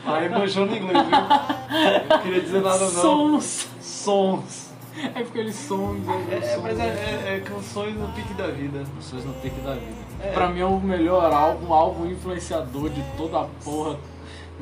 Aí 0.06 0.30
manjou 0.30 0.66
no 0.68 0.76
inglês, 0.76 0.98
viu? 1.08 2.10
Não 2.10 2.20
queria 2.20 2.42
dizer 2.42 2.62
nada 2.62 2.80
não. 2.80 2.90
Sons. 2.90 3.68
Sons. 3.82 4.71
É 5.16 5.24
porque 5.24 5.40
eles 5.40 5.56
songs, 5.56 6.04
é, 6.08 6.36
É, 6.54 6.58
mas 6.58 6.80
é, 6.80 6.84
é- 6.84 7.36
é 7.38 7.40
canções 7.40 7.96
no 7.96 8.08
pique 8.10 8.34
da 8.34 8.48
vida. 8.48 8.84
Pessoas 8.98 9.24
no 9.26 9.34
pique 9.36 9.60
da 9.62 9.74
vida. 9.74 9.96
É. 10.20 10.32
Pra 10.32 10.50
mim 10.50 10.60
é 10.60 10.66
o 10.66 10.80
melhor 10.80 11.32
álbum, 11.34 11.74
álbum 11.74 12.06
influenciador 12.08 12.90
de 12.90 13.02
toda 13.18 13.42
a 13.42 13.46
porra. 13.64 13.98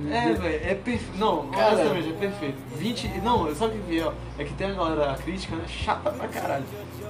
É, 0.10 0.32
velho, 0.32 0.62
é 0.66 0.76
perfeito. 0.76 1.18
Não, 1.18 1.48
Cara. 1.48 1.74
honestamente, 1.74 2.10
é 2.10 2.14
perfeito. 2.14 2.58
20. 2.78 3.08
Não, 3.22 3.54
só 3.54 3.68
que 3.68 3.78
vi, 3.80 4.02
ó. 4.02 4.14
É 4.38 4.46
que 4.46 4.54
tem 4.54 4.68
a 4.72 4.74
galera 4.74 5.12
a 5.12 5.16
crítica, 5.16 5.56
né? 5.58 5.64
Chata 5.68 6.10
pra 6.12 6.28
caralho. 6.30 6.64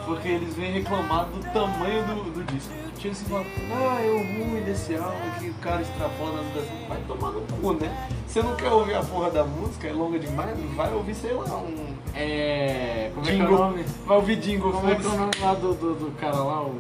Porque 0.10 0.28
eles 0.28 0.56
vêm 0.56 0.72
reclamar 0.72 1.26
do 1.26 1.40
tamanho 1.54 2.04
do, 2.04 2.32
do 2.32 2.44
disco. 2.52 2.74
Chega 2.98 3.12
assim 3.12 3.26
e 3.26 3.30
fala, 3.30 3.46
ah, 3.46 4.02
é 4.04 4.10
o 4.10 4.18
ruim 4.18 4.64
desse 4.64 4.96
álbum 4.96 5.30
que 5.40 5.50
o 5.50 5.54
cara 5.56 5.84
extrapola 5.84 6.42
nas 6.42 6.54
das. 6.56 6.66
Vai 6.90 6.98
tomar 7.08 7.32
no 7.32 7.42
cu, 7.42 7.74
né? 7.74 8.10
Você 8.26 8.42
não 8.42 8.56
quer 8.56 8.72
ouvir 8.72 8.96
a 8.96 9.04
porra 9.04 9.30
da 9.30 9.44
música, 9.44 9.88
é 9.88 9.94
longa 9.94 10.18
demais, 10.18 10.58
vai 10.76 10.92
ouvir, 10.92 11.14
sei 11.14 11.32
lá, 11.32 11.58
um. 11.58 11.94
É. 12.16 13.12
Como 13.14 13.30
é 13.30 13.36
que 13.36 13.40
é 13.40 13.46
o 13.46 13.52
nome? 13.52 13.86
Vai 14.08 14.18
ouvir 14.18 14.36
jingle, 14.38 14.72
Como 14.72 14.90
é 14.90 14.96
que 14.96 15.06
é 15.06 15.10
o 15.10 15.16
nome 15.16 15.32
lá 15.40 15.54
do, 15.54 15.74
do, 15.76 15.94
do 15.94 16.12
cara 16.18 16.38
lá, 16.38 16.64
o 16.64 16.76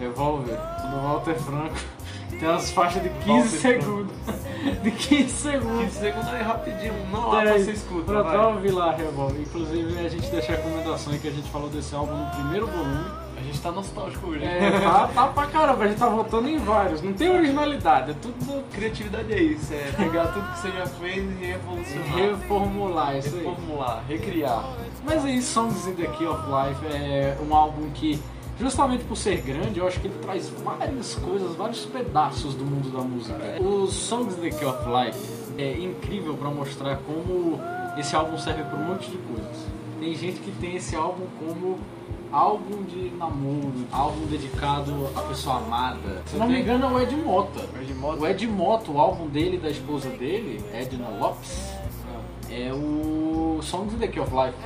Revolver, 0.00 0.56
do 0.56 0.96
Walter 0.96 1.34
Franco? 1.34 1.76
Tem 2.42 2.50
umas 2.50 2.72
faixas 2.72 3.00
de 3.04 3.08
15 3.08 3.28
Walter 3.28 3.48
segundos. 3.60 4.12
de 4.82 4.90
15 4.90 5.28
segundos. 5.30 5.78
15 5.84 5.98
segundos 6.00 6.28
aí 6.28 6.42
rapidinho, 6.42 6.92
não 7.12 7.28
lá 7.30 7.42
Peraí, 7.42 7.62
você 7.64 7.70
escuta. 7.70 8.02
Pra 8.02 8.22
vai. 8.22 8.36
ouvir 8.36 8.72
lá, 8.72 8.90
Revolver. 8.90 9.40
Inclusive 9.42 9.98
a 10.04 10.08
gente 10.08 10.28
deixa 10.28 10.52
a 10.52 10.56
recomendação 10.56 11.12
aí 11.12 11.20
que 11.20 11.28
a 11.28 11.30
gente 11.30 11.48
falou 11.50 11.68
desse 11.70 11.94
álbum 11.94 12.16
no 12.16 12.26
primeiro 12.32 12.66
volume. 12.66 13.04
A 13.38 13.44
gente 13.44 13.60
tá 13.60 13.70
nostálgico 13.70 14.26
hoje. 14.26 14.44
É, 14.44 14.70
tá, 14.80 15.08
tá 15.14 15.26
pra 15.28 15.46
caramba, 15.46 15.84
a 15.84 15.86
gente 15.88 15.98
tá 15.98 16.08
voltando 16.08 16.48
em 16.48 16.58
vários. 16.58 17.00
Não 17.00 17.12
tem 17.12 17.30
originalidade, 17.30 18.10
é 18.10 18.14
tudo 18.14 18.64
Criatividade 18.72 19.32
é 19.32 19.40
isso, 19.40 19.72
é 19.72 19.92
pegar 19.96 20.26
tudo 20.32 20.44
que 20.52 20.58
você 20.58 20.70
já 20.72 20.86
fez 20.86 21.40
e 21.40 21.44
revolucionar. 21.44 22.14
reformular 22.16 23.16
isso 23.18 23.36
aí. 23.36 23.44
Reformular, 23.46 24.02
recriar. 24.08 24.64
Mas 25.04 25.24
aí, 25.24 25.40
Songs 25.40 25.86
in 25.86 25.94
the 25.94 26.06
Key 26.08 26.26
of 26.26 26.40
Life 26.46 26.86
é 26.92 27.36
um 27.48 27.54
álbum 27.54 27.88
que, 27.90 28.20
justamente 28.58 29.04
por 29.04 29.16
ser 29.16 29.40
grande, 29.40 29.78
eu 29.78 29.86
acho 29.86 30.00
que 30.00 30.06
ele 30.06 30.18
traz 30.20 30.48
várias 30.48 31.14
coisas, 31.14 31.56
vários 31.56 31.84
pedaços 31.86 32.54
do 32.54 32.64
mundo 32.64 32.90
da 32.90 33.02
música. 33.02 33.38
O 33.60 33.86
Songs 33.86 34.36
in 34.38 34.40
the 34.40 34.50
Key 34.50 34.64
of 34.64 34.78
Life 34.88 35.42
é 35.58 35.78
incrível 35.78 36.34
pra 36.34 36.50
mostrar 36.50 36.98
como 36.98 37.60
esse 37.98 38.14
álbum 38.14 38.38
serve 38.38 38.62
pra 38.64 38.78
um 38.78 38.84
monte 38.84 39.10
de 39.10 39.18
coisas. 39.18 39.66
Tem 40.00 40.14
gente 40.14 40.40
que 40.40 40.50
tem 40.52 40.76
esse 40.76 40.96
álbum 40.96 41.26
como 41.38 41.78
álbum 42.32 42.82
de 42.84 43.10
namoro, 43.10 43.86
álbum 43.92 44.26
dedicado 44.26 45.10
à 45.14 45.20
pessoa 45.22 45.58
amada. 45.58 46.22
Se 46.26 46.36
não 46.36 46.48
me 46.48 46.60
engano, 46.60 46.86
é 46.86 46.88
o 46.88 47.00
Ed 47.00 47.14
Mota. 47.16 47.60
Ed 47.80 47.94
Mota. 47.94 48.20
O 48.20 48.26
Ed 48.26 48.46
Mota, 48.46 48.90
o 48.90 48.98
álbum 48.98 49.26
dele 49.28 49.56
e 49.56 49.60
da 49.60 49.68
esposa 49.68 50.08
dele, 50.08 50.64
Edna 50.72 51.08
Lopes, 51.20 51.72
é 52.50 52.72
o 52.72 53.60
Songs 53.62 53.98
the 53.98 54.08
Key 54.08 54.20
of 54.20 54.32
Life. 54.34 54.56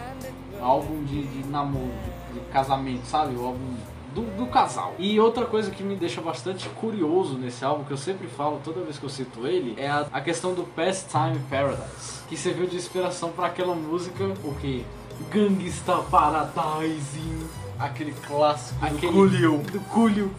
Álbum 0.61 1.05
de, 1.05 1.25
de 1.25 1.49
namoro, 1.49 1.91
de, 2.05 2.16
de 2.41 2.47
casamento, 2.53 3.05
sabe? 3.07 3.35
O 3.35 3.45
álbum 3.47 3.75
do, 4.15 4.23
do 4.37 4.47
casal. 4.47 4.95
E 4.99 5.19
outra 5.21 5.45
coisa 5.45 5.71
que 5.71 5.83
me 5.83 5.95
deixa 5.97 6.21
bastante 6.21 6.69
curioso 6.71 7.37
nesse 7.37 7.65
álbum, 7.65 7.85
que 7.85 7.93
eu 7.93 7.97
sempre 7.99 8.27
falo 8.29 8.61
toda 8.65 8.81
vez 8.83 8.99
que 8.99 9.05
eu 9.05 9.11
cito 9.11 9.47
ele, 9.47 9.75
é 9.77 9.89
a, 9.89 10.07
a 10.13 10.21
questão 10.21 10.55
do 10.55 10.63
Pastime 10.65 11.39
Paradise. 11.51 12.21
Que 12.29 12.37
serviu 12.37 12.67
de 12.67 12.77
inspiração 12.77 13.31
para 13.31 13.47
aquela 13.47 13.75
música, 13.75 14.25
o 14.45 14.55
que? 14.55 14.85
Gangsta 15.31 15.97
Paradise. 16.11 17.47
Aquele 17.79 18.13
clássico 18.27 18.83
Aquele- 18.83 19.01
do 19.09 19.13
Coolio. 19.13 19.59
Do 19.59 19.81
Coolio. 19.81 20.31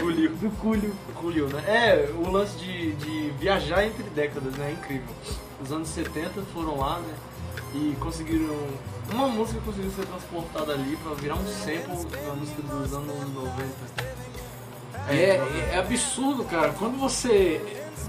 Coolio. 0.00 0.30
Do 0.42 0.50
Coolio. 0.56 0.92
Coolio, 1.14 1.46
né? 1.48 1.62
É, 1.68 2.10
o 2.16 2.28
lance 2.32 2.56
de, 2.58 2.92
de 2.94 3.30
viajar 3.38 3.86
entre 3.86 4.02
décadas, 4.10 4.54
né? 4.56 4.70
É 4.70 4.72
incrível. 4.72 5.14
Os 5.62 5.70
anos 5.70 5.86
70 5.88 6.42
foram 6.52 6.76
lá, 6.78 6.98
né? 6.98 7.14
E 7.74 7.96
conseguiram... 8.00 8.56
Uma 9.12 9.28
música 9.28 9.60
conseguiu 9.64 9.90
ser 9.90 10.04
transportada 10.06 10.72
ali 10.72 10.96
pra 11.02 11.14
virar 11.14 11.36
um 11.36 11.46
sample 11.46 12.04
da 12.26 12.34
música 12.34 12.62
dos 12.62 12.92
anos 12.92 13.34
90. 13.34 14.18
É, 15.08 15.40
é 15.72 15.78
absurdo, 15.78 16.44
cara. 16.44 16.72
Quando 16.78 16.98
você. 16.98 17.60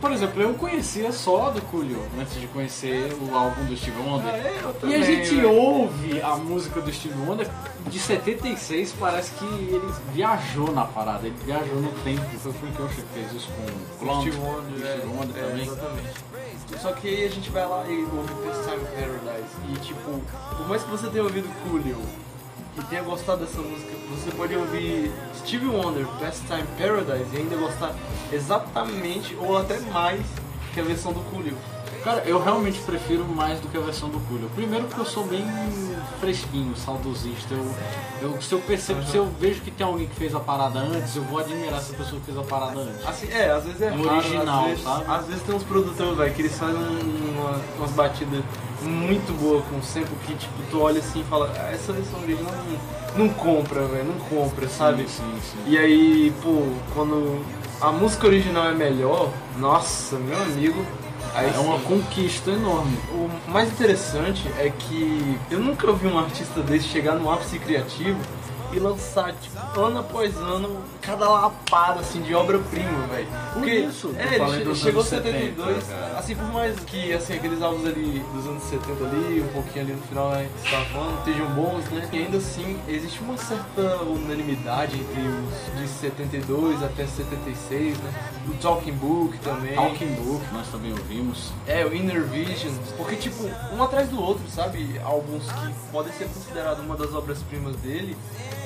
Por 0.01 0.11
exemplo, 0.11 0.41
eu 0.41 0.53
conhecia 0.53 1.11
só 1.11 1.49
do 1.49 1.61
Coolio 1.63 2.01
antes 2.19 2.39
de 2.39 2.47
conhecer 2.47 3.13
o 3.21 3.35
álbum 3.35 3.65
do 3.65 3.75
Steve 3.75 3.97
Wonder. 3.99 4.33
Ah, 4.33 4.37
é? 4.37 4.59
Eu 4.61 4.67
E 4.67 4.69
a 4.69 4.73
também, 4.73 5.03
gente 5.03 5.35
velho. 5.35 5.51
ouve 5.51 6.21
a 6.21 6.35
música 6.35 6.79
do 6.79 6.91
Steve 6.91 7.19
Wonder 7.21 7.49
de 7.87 7.99
76, 7.99 8.93
parece 8.99 9.31
que 9.31 9.45
ele 9.45 9.93
viajou 10.13 10.71
na 10.71 10.85
parada, 10.85 11.25
ele 11.25 11.35
viajou 11.43 11.81
no 11.81 11.91
tempo. 12.03 12.21
Foi 12.39 12.51
o 12.51 12.89
que 12.89 13.01
fez 13.13 13.33
isso 13.33 13.49
com 13.51 13.63
o 13.63 14.05
Blonde, 14.05 14.31
Steve 14.31 14.45
Wonder, 14.45 14.85
é, 14.85 14.97
Steve 14.97 15.07
Wonder 15.07 15.43
é, 15.43 15.47
também. 15.47 15.65
Exatamente. 15.65 16.28
Só 16.77 16.91
que 16.93 17.07
aí 17.07 17.25
a 17.25 17.29
gente 17.29 17.49
vai 17.49 17.67
lá 17.67 17.83
e 17.87 18.03
ouve 18.03 18.33
Pastime 18.45 18.85
Paradise. 18.85 19.55
E 19.69 19.79
tipo, 19.79 20.21
por 20.57 20.67
mais 20.67 20.83
que 20.83 20.89
você 20.89 21.07
tenha 21.09 21.23
ouvido 21.23 21.49
Coolio 21.63 21.97
e 22.77 22.83
tenha 22.83 23.01
gostado 23.01 23.45
dessa 23.45 23.61
música, 23.61 23.91
você 24.09 24.31
pode 24.31 24.55
ouvir 24.55 25.11
Stevie 25.37 25.67
Wonder, 25.67 26.05
Pastime 26.19 26.67
Paradise 26.77 27.35
e 27.35 27.37
ainda 27.37 27.55
gostar 27.57 27.93
exatamente 28.31 29.35
ou 29.35 29.57
até 29.57 29.79
mais 29.79 30.21
que 30.73 30.79
a 30.79 30.83
versão 30.83 31.11
do 31.11 31.19
Coolio. 31.31 31.57
Cara, 32.03 32.23
eu 32.25 32.41
realmente 32.41 32.79
prefiro 32.79 33.25
mais 33.25 33.59
do 33.59 33.67
que 33.67 33.77
a 33.77 33.81
versão 33.81 34.09
do 34.09 34.19
Coolio. 34.21 34.49
Primeiro 34.55 34.85
porque 34.85 35.01
eu 35.01 35.05
sou 35.05 35.25
bem 35.25 35.45
fresquinho, 36.19 36.75
saudosista. 36.75 37.53
Eu, 37.53 37.71
eu, 38.21 38.41
se 38.41 38.53
eu 38.53 38.59
percebo, 38.59 39.03
se 39.03 39.17
eu 39.17 39.27
vejo 39.39 39.61
que 39.61 39.69
tem 39.71 39.85
alguém 39.85 40.07
que 40.07 40.15
fez 40.15 40.33
a 40.33 40.39
parada 40.39 40.79
antes, 40.79 41.15
eu 41.15 41.23
vou 41.23 41.39
admirar 41.39 41.77
essa 41.79 41.93
pessoa 41.93 42.19
que 42.19 42.25
fez 42.27 42.37
a 42.37 42.43
parada 42.43 42.79
antes. 42.79 43.05
Assim, 43.05 43.27
é, 43.31 43.51
às 43.51 43.63
vezes 43.65 43.81
é 43.81 43.89
No 43.91 44.03
raro, 44.05 44.17
original, 44.17 44.61
às 44.63 44.69
vezes, 44.69 44.83
sabe? 44.83 45.03
Às 45.07 45.25
vezes 45.27 45.43
tem 45.43 45.55
uns 45.55 45.63
produtores, 45.63 46.17
velho, 46.17 46.33
que 46.33 46.41
eles 46.41 46.57
fazem 46.57 46.75
um, 46.75 47.39
uma- 47.39 47.61
umas 47.77 47.91
batidas 47.91 48.43
muito 48.81 49.33
boas 49.39 49.63
com 49.65 49.81
sample 49.81 50.15
que, 50.25 50.35
tipo, 50.35 50.53
tu 50.71 50.81
olha 50.81 50.99
assim 50.99 51.19
e 51.19 51.23
fala, 51.25 51.51
ah, 51.59 51.71
essa 51.73 51.91
versão 51.91 52.19
original 52.21 52.53
não, 53.17 53.25
não 53.27 53.33
compra, 53.33 53.85
velho, 53.85 54.05
não 54.05 54.19
compra, 54.25 54.69
sabe? 54.69 55.03
Sim, 55.09 55.37
sim. 55.41 55.57
E 55.67 55.77
aí, 55.77 56.33
pô, 56.41 56.63
quando 56.93 57.43
a 57.81 57.91
música 57.91 58.25
original 58.27 58.67
é 58.67 58.73
melhor, 58.73 59.29
nossa, 59.57 60.15
meu 60.17 60.41
amigo, 60.41 60.85
aí 61.33 61.51
É 61.53 61.59
uma 61.59 61.77
sim. 61.79 61.85
conquista 61.85 62.51
enorme. 62.51 62.97
O 63.11 63.29
mais 63.51 63.69
interessante 63.71 64.47
é 64.57 64.69
que 64.69 65.37
eu 65.49 65.59
nunca 65.59 65.91
vi 65.93 66.07
um 66.07 66.17
artista 66.17 66.61
desse 66.61 66.87
chegar 66.87 67.15
no 67.15 67.31
ápice 67.31 67.59
criativo 67.59 68.19
e 68.71 68.79
lançar, 68.79 69.33
tipo, 69.33 69.79
ano 69.79 69.99
após 69.99 70.35
ano, 70.37 70.83
cada 71.01 71.27
lapada, 71.29 71.99
assim, 72.01 72.21
de 72.21 72.33
obra-prima, 72.35 73.07
velho. 73.07 73.27
Porque, 73.53 73.71
isso, 73.71 74.13
é, 74.17 74.37
eu 74.37 74.53
ele 74.53 74.75
che- 74.75 74.75
chegou 74.75 75.01
em 75.03 75.07
anos 75.07 75.07
72, 75.09 75.83
70, 75.83 75.99
cara. 76.01 76.17
assim, 76.19 76.35
por 76.35 76.53
mais 76.53 76.79
que, 76.81 77.13
assim, 77.13 77.33
aqueles 77.33 77.61
álbuns 77.61 77.85
ali 77.85 78.23
dos 78.33 78.45
anos 78.45 78.63
70 78.63 79.03
ali, 79.05 79.41
um 79.41 79.53
pouquinho 79.53 79.85
ali 79.85 79.93
no 79.93 80.01
final, 80.03 80.29
né, 80.31 80.47
que 80.55 80.69
você 80.69 80.75
tava 80.75 80.85
falando, 80.85 81.17
estejam 81.19 81.47
bons, 81.47 81.83
né, 81.89 82.09
e 82.13 82.17
ainda 82.17 82.37
assim, 82.37 82.79
existe 82.87 83.19
uma 83.21 83.37
certa 83.37 83.81
unanimidade 84.03 84.95
entre 84.99 85.21
os 85.21 85.81
de 85.81 85.87
72 85.87 86.83
até 86.83 87.05
76, 87.07 87.97
né, 87.97 88.13
o 88.47 88.53
Talking 88.61 88.93
Book 88.93 89.37
também. 89.39 89.75
Talking 89.75 90.13
Book, 90.15 90.43
nós 90.53 90.67
também 90.67 90.91
ouvimos. 90.91 91.51
É, 91.67 91.85
o 91.85 91.93
Inner 91.95 92.23
Vision, 92.23 92.73
porque 92.97 93.15
tipo, 93.15 93.49
um 93.73 93.81
atrás 93.83 94.09
do 94.09 94.21
outro, 94.21 94.43
sabe? 94.49 94.99
Álbuns 95.03 95.43
que 95.51 95.73
podem 95.91 96.11
ser 96.13 96.25
considerados 96.25 96.83
uma 96.83 96.95
das 96.95 97.13
obras-primas 97.13 97.75
dele. 97.77 98.15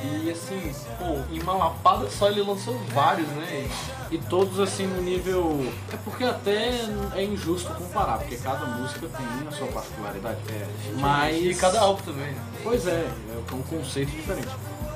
E 0.04 0.30
assim, 0.32 0.74
pô, 1.00 1.34
em 1.34 1.42
uma 1.42 1.54
lapada 1.54 2.10
só 2.10 2.30
ele 2.30 2.42
lançou 2.42 2.78
vários, 2.94 3.28
né? 3.30 3.70
E 4.12 4.18
todos 4.18 4.60
assim 4.60 4.86
no 4.86 5.02
nível. 5.02 5.72
É 5.92 5.98
porque 5.98 6.24
até 6.24 6.80
é 7.16 7.24
injusto 7.24 7.74
comparar, 7.74 8.18
porque 8.20 8.36
cada 8.38 8.66
música 8.66 9.08
tem 9.08 9.48
a 9.48 9.52
sua 9.52 9.68
particularidade. 9.68 10.40
É. 10.50 10.68
Mas. 11.00 11.44
E 11.44 11.56
cada 11.56 11.80
álbum 11.80 12.02
também, 12.04 12.32
né? 12.32 12.44
Pois 12.64 12.86
é, 12.88 13.10
é 13.30 13.56
um 13.56 13.62
conceito 13.62 14.12
diferente. 14.12 14.50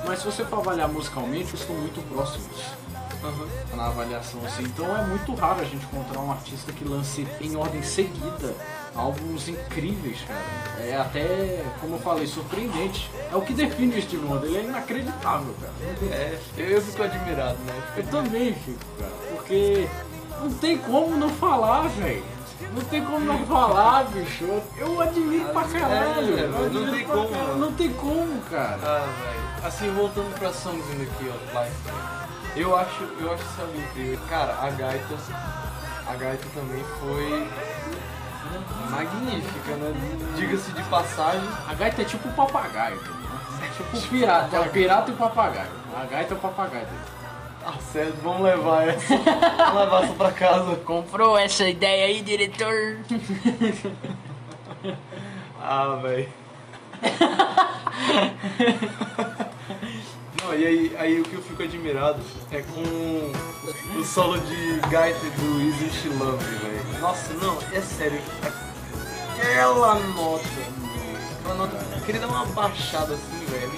Mas 0.06 0.20
se 0.20 0.26
você 0.26 0.44
for 0.44 0.60
avaliar 0.60 0.88
musicalmente, 0.88 1.50
eles 1.50 1.60
estão 1.60 1.74
muito 1.74 2.00
próximos 2.08 2.46
na 3.74 3.86
avaliação 3.86 4.40
assim. 4.44 4.62
Então 4.62 4.96
é 4.96 5.04
muito 5.04 5.34
raro 5.34 5.60
a 5.60 5.64
gente 5.64 5.84
encontrar 5.84 6.20
um 6.20 6.30
artista 6.30 6.72
que 6.72 6.84
lance 6.84 7.26
em 7.40 7.56
ordem 7.56 7.82
seguida 7.82 8.54
álbuns 8.94 9.48
incríveis, 9.48 10.18
cara. 10.26 10.86
É 10.86 10.96
até, 10.96 11.64
como 11.80 11.96
eu 11.96 11.98
falei, 12.00 12.26
surpreendente. 12.26 13.10
É 13.30 13.36
o 13.36 13.42
que 13.42 13.52
define 13.52 13.98
o 13.98 14.02
Steve 14.02 14.24
Wonder, 14.24 14.48
ele 14.48 14.58
é 14.58 14.64
inacreditável, 14.64 15.54
cara. 15.60 15.72
É, 16.12 16.38
eu, 16.56 16.80
fico 16.80 17.02
admirado, 17.02 17.58
né? 17.58 17.82
Eu 17.96 18.06
também 18.06 18.54
fico, 18.54 18.78
cara. 18.98 19.12
Porque 19.30 19.88
não 20.40 20.52
tem 20.54 20.78
como 20.78 21.16
não 21.16 21.28
falar, 21.30 21.88
velho. 21.88 22.24
Não 22.74 22.82
tem 22.82 23.04
como 23.04 23.20
não 23.20 23.46
falar, 23.46 24.04
bicho. 24.06 24.44
Eu 24.76 25.00
admiro 25.00 25.48
pra 25.50 25.64
caralho. 25.64 26.38
É, 26.38 26.42
eu 26.42 26.70
não 26.70 26.92
tem 26.92 27.04
como, 27.04 27.28
caralho. 27.28 27.48
mano. 27.48 27.58
Não 27.58 27.72
tem 27.72 27.92
como, 27.92 28.40
cara. 28.50 28.78
Ah, 28.82 29.06
velho. 29.22 29.66
Assim, 29.66 29.90
voltando 29.90 30.32
pra 30.38 30.50
Key 30.50 31.28
of 31.28 31.44
Life, 31.46 32.56
eu 32.56 32.76
acho, 32.76 33.02
eu 33.20 33.32
acho 33.32 33.42
esse 33.42 33.60
álbum 33.60 33.78
incrível. 33.78 34.20
Cara, 34.28 34.56
a 34.60 34.70
gaita, 34.70 35.14
a 36.06 36.14
gaita 36.14 36.46
também 36.54 36.84
foi 37.00 37.48
magnífica, 38.90 39.76
né? 39.76 39.92
Diga-se 40.36 40.72
de 40.72 40.82
passagem. 40.84 41.48
A 41.68 41.74
gaita 41.74 42.02
é 42.02 42.04
tipo 42.04 42.28
o 42.28 42.32
papagaio, 42.32 42.96
entendeu? 42.96 43.14
É 43.62 43.68
tipo 43.68 43.96
o 43.96 44.00
pirata. 44.02 44.56
É 44.56 44.60
o 44.60 44.70
pirata 44.70 45.10
e 45.10 45.14
o 45.14 45.16
papagaio. 45.16 45.70
A 45.96 46.04
gaita 46.04 46.34
é 46.34 46.36
o 46.36 46.40
papagaio 46.40 46.86
dele. 46.86 46.98
Tá 47.64 47.74
certo, 47.92 48.16
vamos 48.22 48.42
levar 48.42 48.88
essa. 48.88 49.16
vamos 49.16 49.80
levar 49.80 50.04
essa 50.04 50.14
pra 50.14 50.32
casa. 50.32 50.76
Comprou 50.84 51.36
essa 51.36 51.68
ideia 51.68 52.06
aí, 52.06 52.22
diretor? 52.22 52.98
Ah, 55.60 55.98
velho. 56.02 56.28
Não, 60.48 60.54
e 60.54 60.66
aí, 60.66 60.96
aí 60.98 61.20
o 61.20 61.24
que 61.24 61.34
eu 61.34 61.42
fico 61.42 61.62
admirado 61.62 62.22
é 62.50 62.62
com 62.62 63.98
o 64.00 64.04
solo 64.04 64.38
de 64.38 64.80
gaita 64.88 65.18
do 65.20 65.90
She 65.92 66.08
Lovely, 66.08 66.56
velho. 66.56 67.00
Nossa, 67.00 67.34
não, 67.34 67.58
é 67.70 67.80
sério. 67.82 68.18
Aquela 69.38 69.94
nota, 69.98 70.44
aquela 71.40 71.54
nota, 71.54 71.76
eu 71.96 72.00
queria 72.00 72.20
dar 72.22 72.28
uma 72.28 72.46
baixada 72.46 73.12
assim, 73.12 73.44
velho. 73.50 73.72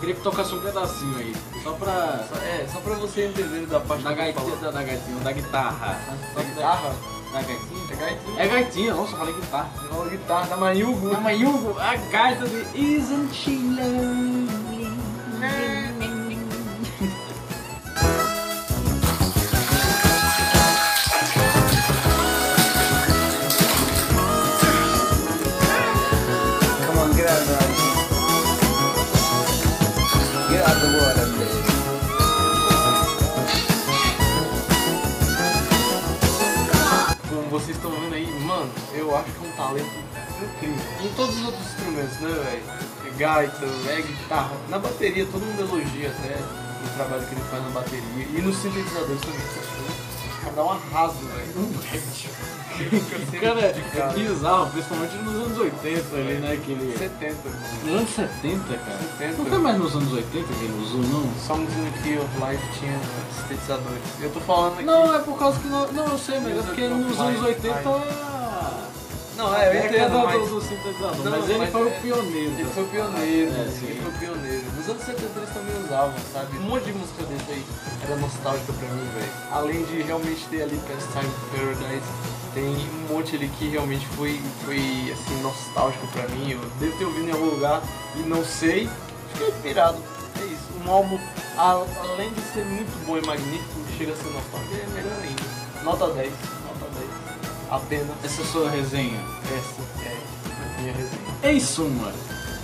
Queria 0.00 0.14
que 0.16 0.20
tocasse 0.22 0.52
um 0.52 0.60
pedacinho 0.62 1.16
aí. 1.18 1.36
Só 1.62 1.72
pra. 1.74 2.24
Só- 2.28 2.40
É, 2.42 2.66
só 2.72 2.80
pra 2.80 2.94
você 2.94 3.26
entender 3.26 3.66
da 3.66 3.78
parte 3.78 4.02
Da 4.02 4.10
eu 4.10 4.16
gaitinha, 4.16 4.56
da, 4.56 4.70
da 4.72 4.82
gaitinha, 4.82 5.20
da 5.20 5.30
guitarra. 5.32 6.00
Da 6.34 6.42
guitarra? 6.42 6.94
Da 7.32 7.42
gaitinha? 7.42 7.84
É 7.90 7.94
gaitinha? 7.96 8.42
É 8.42 8.48
gaitinha, 8.48 8.94
nossa, 8.94 9.12
eu 9.12 9.18
falei 9.18 9.34
guitarra. 9.34 9.70
Não, 9.92 10.08
guitarra, 10.08 10.46
da 10.48 10.56
Mayugo. 10.56 11.14
A 11.14 11.20
Mayugo, 11.20 11.78
a 11.78 11.94
gaita 11.96 12.48
de 12.48 12.66
Isn't 12.74 13.32
She 13.34 13.50
Lovely? 13.56 14.69
Vocês 37.50 37.76
estão 37.76 37.90
vendo 37.90 38.14
aí, 38.14 38.26
mano, 38.40 38.70
eu 38.94 39.14
acho 39.16 39.30
que 39.32 39.44
é 39.44 39.48
um 39.48 39.52
talento 39.52 39.90
incrível. 40.40 40.84
Em 41.02 41.14
todos 41.14 41.36
os 41.36 41.44
outros 41.44 41.66
instrumentos, 41.66 42.20
né, 42.20 42.28
velho? 42.28 42.89
Gaita, 43.20 43.66
é 43.86 44.00
guitarra. 44.00 44.56
Na 44.70 44.78
bateria, 44.78 45.26
todo 45.26 45.44
mundo 45.44 45.60
elogia 45.60 46.08
até 46.08 46.36
o 46.36 46.96
trabalho 46.96 47.26
que 47.26 47.34
ele 47.34 47.44
faz 47.50 47.62
na 47.62 47.68
bateria. 47.68 48.26
E 48.32 48.40
nos 48.40 48.56
sintetizadores 48.56 49.20
também. 49.20 49.40
O 49.40 50.40
cara 50.40 50.52
dá 50.56 50.64
um 50.64 50.70
arraso, 50.70 51.18
velho. 51.18 52.50
Cara, 53.42 53.60
é 53.60 54.12
bizarro, 54.14 54.70
principalmente 54.70 55.14
nos 55.16 55.34
anos 55.34 55.58
80 55.58 56.16
ali, 56.16 56.34
né? 56.38 56.52
Aquele... 56.54 56.96
70. 56.96 57.36
Nos 57.84 57.94
anos 57.94 58.10
70, 58.10 58.78
cara. 58.78 58.98
70. 59.18 59.36
Não 59.36 59.44
foi 59.44 59.58
mais 59.58 59.78
nos 59.78 59.96
anos 59.96 60.12
80 60.14 60.30
que 60.30 60.64
ele 60.64 60.82
usou, 60.82 61.02
não? 61.02 61.30
Songs 61.46 61.70
in 61.76 61.90
the 61.90 62.02
Key 62.02 62.16
of 62.16 62.30
Life 62.38 62.78
tinha 62.78 62.98
sintetizadores. 63.36 64.02
Eu 64.22 64.30
tô 64.30 64.40
falando 64.40 64.72
aqui. 64.76 64.84
Não, 64.84 65.14
é 65.14 65.18
por 65.18 65.38
causa 65.38 65.60
que... 65.60 65.68
Não, 65.68 65.92
não 65.92 66.06
eu 66.06 66.18
sei, 66.18 66.40
mas 66.40 66.56
é 66.56 66.62
porque 66.62 66.88
nos 66.88 67.20
anos 67.20 67.42
80... 67.42 68.29
Não, 69.40 69.56
é, 69.56 69.68
eu 69.68 69.72
É 69.72 69.86
entendo, 69.86 70.18
mas... 70.26 70.48
do, 70.48 70.54
do 70.56 70.60
sintetizador, 70.60 71.16
Não, 71.24 71.30
mas 71.30 71.48
ele 71.48 71.58
mas 71.58 71.70
foi 71.72 71.80
é- 71.80 71.84
o 71.84 72.00
pioneiro. 72.02 72.52
Ele 72.58 72.64
foi 72.74 72.82
o 72.82 72.86
pioneiro, 72.88 73.50
É, 73.52 73.68
sim. 73.70 73.86
ele 73.86 74.00
foi 74.02 74.10
o 74.12 74.18
pioneiro. 74.18 74.64
Nos 74.76 74.88
anos 74.90 75.02
70 75.02 75.38
eles 75.38 75.50
também 75.54 75.82
usavam, 75.84 76.14
sabe? 76.32 76.58
Um 76.58 76.62
monte 76.62 76.84
de 76.84 76.92
música 76.92 77.22
desse 77.24 77.50
aí 77.52 77.64
era 78.04 78.16
nostálgica 78.16 78.72
pra 78.74 78.88
mim, 78.88 79.08
velho. 79.14 79.32
Além 79.50 79.82
de 79.84 80.02
realmente 80.02 80.46
ter 80.50 80.62
ali 80.62 80.78
Pastime 80.86 81.32
Paradise, 81.52 82.06
tem 82.52 82.64
um 82.66 83.14
monte 83.14 83.36
ali 83.36 83.48
que 83.58 83.68
realmente 83.68 84.06
foi, 84.08 84.38
foi 84.66 84.76
assim, 85.12 85.40
nostálgico 85.42 86.06
pra 86.08 86.28
mim. 86.28 86.50
Eu 86.52 86.60
devo 86.78 86.98
ter 86.98 87.04
ouvido 87.06 87.28
em 87.28 87.32
algum 87.32 87.46
lugar 87.46 87.82
e 88.16 88.18
não 88.20 88.44
sei. 88.44 88.90
Fiquei 89.32 89.48
inspirado. 89.48 89.96
É 90.38 90.44
isso. 90.44 90.68
Um 90.84 90.90
álbum, 90.90 91.18
além 91.56 92.30
de 92.34 92.42
ser 92.52 92.64
muito 92.66 93.06
bom 93.06 93.16
e 93.16 93.26
magnífico, 93.26 93.80
chega 93.96 94.12
a 94.12 94.16
ser 94.16 94.30
nostálgico. 94.30 94.74
É 94.74 94.86
melhor 94.92 95.16
ainda. 95.22 95.60
Nota 95.82 96.08
10. 96.08 96.14
Nota 96.14 96.14
10. 96.14 96.59
Apenas 97.70 98.16
Essa 98.24 98.42
é 98.42 98.44
a 98.44 98.48
sua 98.48 98.70
resenha. 98.70 99.20
essa 99.44 99.82
é 100.04 100.76
a 100.76 100.80
minha 100.80 100.92
resenha. 100.92 101.20
Em 101.42 101.60
suma, 101.60 102.12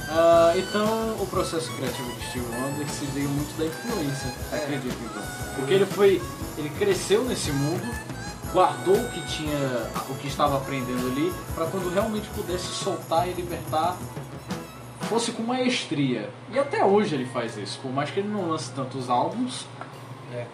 ah, 0.09 0.53
então 0.57 1.16
o 1.20 1.27
processo 1.27 1.70
criativo 1.73 2.11
de 2.12 2.27
Steve 2.27 2.47
Wonder 2.55 2.89
se 2.89 3.05
veio 3.07 3.28
muito 3.28 3.57
da 3.59 3.66
influência, 3.66 4.33
acredito 4.53 4.97
então. 5.05 5.23
Porque 5.57 5.74
ele 5.74 5.87
foi, 5.87 6.23
ele 6.59 6.70
cresceu 6.70 7.24
nesse 7.24 7.51
mundo, 7.53 7.87
guardou 8.53 8.97
o 8.97 9.09
que 9.11 9.20
tinha, 9.27 9.91
o 10.09 10.15
que 10.15 10.28
estava 10.28 10.57
aprendendo 10.57 11.07
ali, 11.07 11.33
para 11.55 11.66
quando 11.66 11.93
realmente 11.93 12.28
pudesse 12.35 12.66
soltar 12.66 13.28
e 13.28 13.33
libertar, 13.33 13.97
fosse 15.09 15.33
com 15.33 15.43
maestria. 15.43 16.31
E 16.53 16.59
até 16.59 16.85
hoje 16.85 17.15
ele 17.15 17.27
faz 17.27 17.57
isso, 17.57 17.78
por 17.81 17.93
mais 17.93 18.11
que 18.11 18.20
ele 18.20 18.28
não 18.28 18.49
lance 18.49 18.70
tantos 18.73 19.09
álbuns, 19.09 19.66
É. 20.33 20.45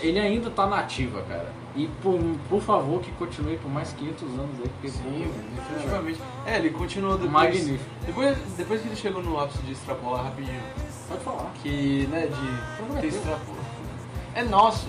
ele 0.00 0.18
ainda 0.18 0.50
tá 0.50 0.66
nativa, 0.66 1.22
cara. 1.22 1.52
E 1.74 1.88
por, 2.02 2.18
por 2.48 2.62
favor 2.62 3.00
que 3.00 3.10
continue 3.12 3.56
por 3.58 3.70
mais 3.70 3.92
500 3.92 4.22
anos 4.22 4.60
aí, 4.62 4.68
porque 4.68 4.88
Sim, 4.88 5.30
pô, 5.32 5.62
definitivamente. 5.62 6.20
É, 6.46 6.56
ele 6.56 6.70
continuou 6.70 7.14
depois. 7.14 7.32
Magnífico. 7.32 7.90
Depois, 8.06 8.38
depois 8.56 8.80
que 8.80 8.88
ele 8.88 8.96
chegou 8.96 9.22
no 9.22 9.38
ápice 9.38 9.62
de 9.62 9.72
extrapolar 9.72 10.24
rapidinho. 10.24 10.62
Pode 11.08 11.20
falar. 11.22 11.52
Que, 11.62 12.06
né, 12.10 12.26
de 12.26 13.00
ter 13.00 13.06
extrapolar. 13.08 13.64
É 14.34 14.42
nosso. 14.42 14.86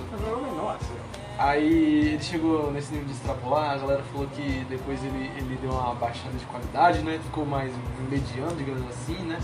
Nossa. 0.56 1.08
Aí 1.38 2.14
ele 2.14 2.24
chegou 2.24 2.72
nesse 2.72 2.92
nível 2.92 3.08
de 3.08 3.14
extrapolar, 3.14 3.72
a 3.72 3.78
galera 3.78 4.04
falou 4.12 4.28
que 4.28 4.66
depois 4.70 5.04
ele, 5.04 5.32
ele 5.38 5.56
deu 5.62 5.70
uma 5.70 5.94
baixada 5.94 6.36
de 6.36 6.46
qualidade, 6.46 7.00
né? 7.00 7.20
Ficou 7.24 7.46
mais 7.46 7.72
mediano, 8.10 8.56
digamos 8.56 8.84
assim, 8.90 9.18
né? 9.24 9.40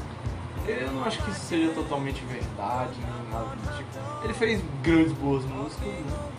Eu 0.68 0.91
não 0.91 1.03
acho 1.03 1.22
que 1.23 1.31
isso 1.31 1.41
seja 1.41 1.73
totalmente 1.73 2.23
verdade, 2.26 2.94
nem 2.98 3.31
nada 3.31 3.56
do 3.56 3.77
tipo. 3.77 4.23
Ele 4.23 4.34
fez 4.34 4.61
grandes 4.81 5.11
boas 5.14 5.44
músicas, 5.45 5.88
né? 5.88 6.30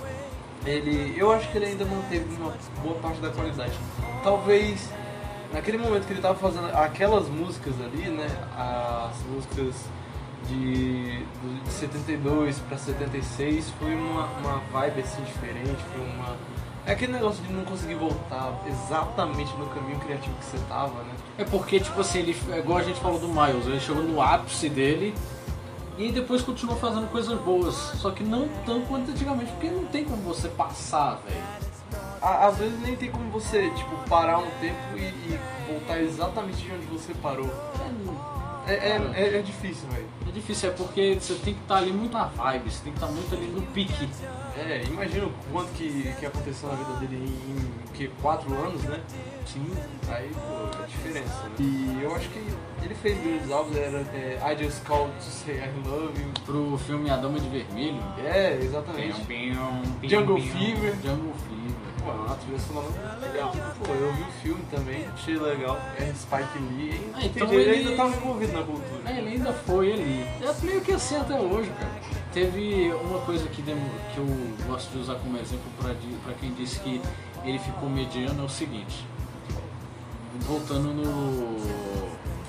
Ele, 0.67 1.15
eu 1.17 1.31
acho 1.31 1.51
que 1.51 1.59
ele 1.59 1.67
ainda 1.67 1.85
manteve 1.85 2.25
uma 2.37 2.55
boa 2.83 2.95
parte 2.97 3.21
da 3.21 3.29
qualidade. 3.29 3.73
Talvez 4.23 4.91
naquele 5.53 5.79
momento 5.79 6.07
que 6.07 6.13
ele 6.13 6.23
tava 6.23 6.37
fazendo 6.37 6.67
aquelas 6.75 7.29
músicas 7.29 7.75
ali, 7.81 8.09
né? 8.09 8.27
As 8.57 9.23
músicas 9.27 9.75
de, 10.49 11.23
de 11.65 11.71
72 11.71 12.59
para 12.61 12.77
76 12.79 13.71
foi 13.79 13.95
uma, 13.95 14.27
uma 14.39 14.59
vibe 14.73 15.01
assim 15.01 15.23
diferente, 15.23 15.83
foi 15.93 16.01
uma. 16.01 16.37
É 16.87 16.93
aquele 16.93 17.13
negócio 17.13 17.43
de 17.43 17.53
não 17.53 17.65
conseguir 17.65 17.95
voltar 17.95 18.61
exatamente 18.67 19.57
no 19.57 19.67
caminho 19.69 19.99
criativo 20.01 20.37
que 20.37 20.45
você 20.45 20.59
tava, 20.69 21.03
né? 21.03 21.15
É 21.39 21.45
porque, 21.45 21.81
tipo 21.81 21.99
assim, 22.01 22.19
ele, 22.19 22.37
é 22.51 22.59
igual 22.59 22.79
a 22.79 22.83
gente 22.83 23.01
falou 23.01 23.19
do 23.19 23.29
Miles, 23.29 23.67
ele 23.67 23.81
chegou 23.81 24.03
no 24.03 24.21
ápice 24.21 24.69
dele 24.69 25.15
e 25.97 26.13
depois 26.13 26.43
continuou 26.43 26.79
fazendo 26.79 27.11
coisas 27.11 27.39
boas. 27.41 27.75
Só 27.75 28.11
que 28.11 28.23
não 28.23 28.49
tanto 28.67 28.87
quanto 28.87 29.11
antigamente, 29.11 29.51
porque 29.53 29.71
não 29.71 29.87
tem 29.87 30.05
como 30.05 30.21
você 30.23 30.49
passar, 30.49 31.21
velho. 31.27 31.43
Às 32.21 32.59
vezes 32.59 32.79
nem 32.81 32.97
tem 32.97 33.11
como 33.11 33.31
você, 33.31 33.71
tipo, 33.71 33.97
parar 34.09 34.39
um 34.39 34.51
tempo 34.61 34.79
e, 34.97 35.03
e 35.03 35.41
voltar 35.67 36.01
exatamente 36.01 36.59
de 36.59 36.73
onde 36.73 36.87
você 36.87 37.15
parou. 37.15 37.51
É, 38.67 38.73
é, 38.73 39.11
é, 39.15 39.39
é 39.39 39.43
difícil, 39.43 39.89
velho. 39.89 40.07
É 40.27 40.31
difícil, 40.33 40.71
é 40.71 40.73
porque 40.73 41.19
você 41.21 41.35
tem 41.35 41.55
que 41.55 41.61
estar 41.61 41.77
ali 41.77 41.93
muito 41.93 42.13
na 42.13 42.25
vibe, 42.25 42.71
você 42.71 42.85
tem 42.85 42.93
que 42.93 42.99
estar 42.99 43.13
muito 43.13 43.35
ali 43.35 43.47
no 43.47 43.63
pique. 43.63 44.09
É, 44.57 44.85
imagina 44.87 45.27
o 45.27 45.33
quanto 45.53 45.73
que, 45.73 46.15
que 46.19 46.27
aconteceu 46.27 46.69
na 46.69 46.77
vida 46.77 46.93
dele 47.01 47.17
em, 47.17 47.89
em 47.89 47.93
que, 47.93 48.09
quatro 48.23 48.53
anos, 48.55 48.83
né? 48.85 49.01
Sim. 49.45 49.67
Aí, 50.09 50.31
pô, 50.33 50.79
é 50.79 50.85
a 50.85 50.87
diferença, 50.87 51.43
né? 51.45 51.51
E 51.59 52.03
eu 52.03 52.15
acho 52.15 52.29
que 52.29 52.39
ele 52.83 52.95
fez 52.95 53.19
grandes 53.21 53.51
álbuns, 53.51 53.77
era 53.77 53.99
é, 54.15 54.39
I 54.53 54.63
Just 54.63 54.85
Called 54.85 55.13
to 55.17 55.23
Say 55.23 55.57
I 55.57 55.89
Love 55.89 56.21
You. 56.21 56.29
Pro 56.47 56.79
filme 56.79 57.11
A 57.11 57.17
Dama 57.17 57.41
de 57.41 57.49
Vermelho. 57.49 58.03
É, 58.25 58.57
exatamente. 58.63 59.21
Jungle 59.21 60.09
Jungle 60.09 60.41
Fever. 60.41 60.95
Jungle 61.03 61.35
Fever. 61.49 61.74
Pô, 62.05 62.11
a 62.33 62.37
trilha 62.37 62.59
sonora 62.59 62.89
legal. 63.21 63.53
Pô, 63.83 63.93
eu 63.93 64.13
vi 64.13 64.23
o 64.23 64.33
filme 64.43 64.63
também, 64.71 65.07
achei 65.15 65.39
legal. 65.39 65.79
É 65.99 66.13
Spike 66.15 66.59
Lee. 66.77 67.01
Ah, 67.15 67.25
então 67.25 67.47
Entendi, 67.47 67.55
ele 67.55 67.71
ele- 67.71 67.89
ainda 67.89 67.97
tava 67.97 68.15
envolvido 68.17 68.53
na 68.53 68.63
cultura. 68.63 69.01
É, 69.11 69.19
ele 69.19 69.29
ainda 69.31 69.53
foi 69.53 69.93
ali. 69.93 70.21
É 70.43 70.55
meio 70.67 70.81
que 70.83 70.93
assim 70.93 71.17
até 71.17 71.35
hoje, 71.41 71.71
cara. 71.71 71.93
Teve 72.33 72.93
uma 72.93 73.21
coisa 73.21 73.47
que, 73.49 73.63
que 73.63 73.71
eu 74.19 74.27
gosto 74.67 74.91
de 74.91 74.99
usar 74.99 75.15
como 75.15 75.39
exemplo 75.39 75.65
pra 76.23 76.35
quem 76.35 76.53
disse 76.53 76.81
que 76.81 77.01
ele 77.45 77.59
ficou 77.59 77.89
mediano 77.89 78.43
é 78.43 78.45
o 78.47 78.49
seguinte. 78.51 79.07
Voltando 80.41 80.93
no 80.93 81.57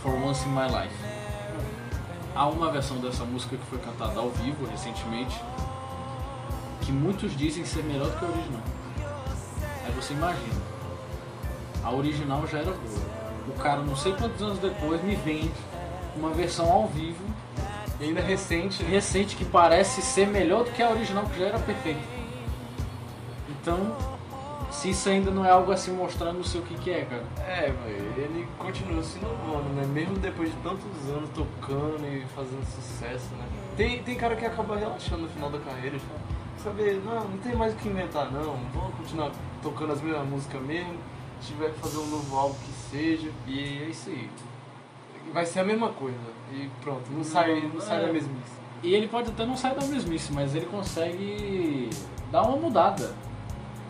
For 0.02 0.14
Once 0.16 0.46
in 0.48 0.52
My 0.52 0.64
Life. 0.68 0.96
Há 2.36 2.48
uma 2.48 2.70
versão 2.72 2.98
dessa 2.98 3.24
música 3.24 3.56
que 3.56 3.66
foi 3.68 3.78
cantada 3.80 4.20
ao 4.20 4.30
vivo 4.32 4.66
recentemente 4.66 5.40
que 6.82 6.92
muitos 6.92 7.36
dizem 7.38 7.64
ser 7.66 7.84
melhor 7.84 8.10
do 8.10 8.18
que 8.20 8.26
a 8.26 8.28
original. 8.28 8.62
Aí 9.86 9.92
você 9.92 10.14
imagina. 10.14 10.62
A 11.84 11.92
original 11.92 12.46
já 12.48 12.60
era 12.60 12.72
boa. 12.72 13.16
O 13.48 13.54
cara, 13.60 13.82
não 13.82 13.96
sei 13.96 14.14
quantos 14.14 14.42
anos 14.42 14.58
depois, 14.60 15.04
me 15.04 15.16
vende 15.16 15.54
uma 16.16 16.32
versão 16.32 16.72
ao 16.72 16.88
vivo, 16.88 17.24
E 18.00 18.06
ainda 18.06 18.22
recente, 18.22 18.82
né? 18.84 18.90
recente, 18.90 19.36
que 19.36 19.46
parece 19.46 20.02
ser 20.02 20.28
melhor 20.28 20.64
do 20.64 20.72
que 20.72 20.82
a 20.82 20.90
original, 20.90 21.26
que 21.26 21.40
já 21.40 21.46
era 21.48 21.60
perfeita. 21.60 22.00
Então, 23.50 23.96
se 24.72 24.90
isso 24.90 25.08
ainda 25.10 25.30
não 25.30 25.46
é 25.46 25.52
algo 25.52 25.72
assim 25.72 25.92
mostrando, 25.92 26.38
não 26.38 26.44
sei 26.44 26.62
o 26.62 26.64
que, 26.64 26.76
que 26.76 26.90
é, 26.92 27.06
cara. 27.06 27.24
É, 27.48 27.72
velho, 27.72 28.14
ele 28.18 28.48
continua 28.58 29.04
se 29.04 29.18
inovando, 29.20 29.70
né? 29.70 29.86
Mesmo 29.86 30.16
depois 30.18 30.50
de 30.50 30.58
tantos 30.58 31.10
anos 31.10 31.30
tocando 31.30 32.04
e 32.06 32.26
fazendo 32.36 32.66
sucesso, 32.66 33.30
né? 33.36 33.46
Tem, 33.78 34.02
tem 34.04 34.16
cara 34.16 34.36
que 34.36 34.46
acaba 34.46 34.76
relaxando 34.76 35.24
no 35.24 35.30
final 35.30 35.50
da 35.50 35.60
carreira, 35.60 35.98
já. 35.98 36.35
Saber, 36.66 37.00
não, 37.06 37.14
não 37.26 37.38
tem 37.38 37.56
mais 37.56 37.74
o 37.74 37.78
que 37.78 37.88
inventar, 37.90 38.32
não. 38.32 38.58
Vamos 38.74 38.96
continuar 38.98 39.32
tocando 39.62 39.94
as 39.94 40.02
mesmas 40.02 40.28
músicas 40.28 40.62
mesmo. 40.64 40.96
Se 41.40 41.54
tiver 41.54 41.72
que 41.72 41.80
fazer 41.80 42.00
um 42.00 42.08
novo 42.08 42.36
álbum 42.36 42.56
que 42.56 42.72
seja. 42.90 43.30
E 43.46 43.84
é 43.84 43.90
isso 43.90 44.10
aí. 44.10 44.28
vai 45.32 45.46
ser 45.46 45.60
a 45.60 45.64
mesma 45.64 45.90
coisa. 45.90 46.18
E 46.52 46.70
pronto, 46.82 47.04
não 47.12 47.24
sai, 47.24 47.70
não 47.74 47.80
sai 47.80 48.04
É. 48.04 48.08
da 48.08 48.14
mesmice. 48.14 48.52
E 48.82 48.94
ele 48.94 49.08
pode 49.08 49.30
até 49.30 49.46
não 49.46 49.56
sair 49.56 49.76
da 49.76 49.86
mesmice, 49.86 50.32
mas 50.34 50.54
ele 50.56 50.66
consegue 50.68 51.90
dar 52.32 52.44
uma 52.44 52.58
mudada. 52.58 53.14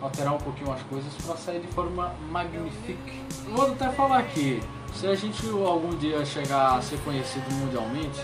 Alterar 0.00 0.34
um 0.34 0.38
pouquinho 0.38 0.70
as 0.72 0.82
coisas 0.82 1.12
pra 1.24 1.34
sair 1.36 1.60
de 1.60 1.66
forma 1.68 2.14
magnifique. 2.30 3.22
Vou 3.54 3.66
até 3.72 3.88
falar 3.90 4.18
aqui, 4.18 4.60
se 4.94 5.06
a 5.06 5.14
gente 5.14 5.46
algum 5.48 5.90
dia 5.96 6.24
chegar 6.24 6.76
a 6.76 6.82
ser 6.82 6.98
conhecido 7.00 7.50
mundialmente, 7.54 8.20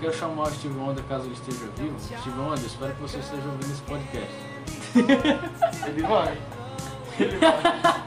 quero 0.00 0.14
chamar 0.14 0.44
o 0.44 0.50
Steve 0.50 0.78
Wonder 0.78 1.04
caso 1.04 1.24
ele 1.26 1.34
esteja 1.34 1.68
vivo. 1.76 1.94
Steve 2.00 2.38
Wonder, 2.40 2.64
espero 2.64 2.94
que 2.94 3.02
você 3.02 3.18
esteja 3.18 3.42
ouvindo 3.46 3.70
esse 3.70 3.82
podcast. 3.82 4.30
Ele 5.86 6.02
vai. 6.02 6.36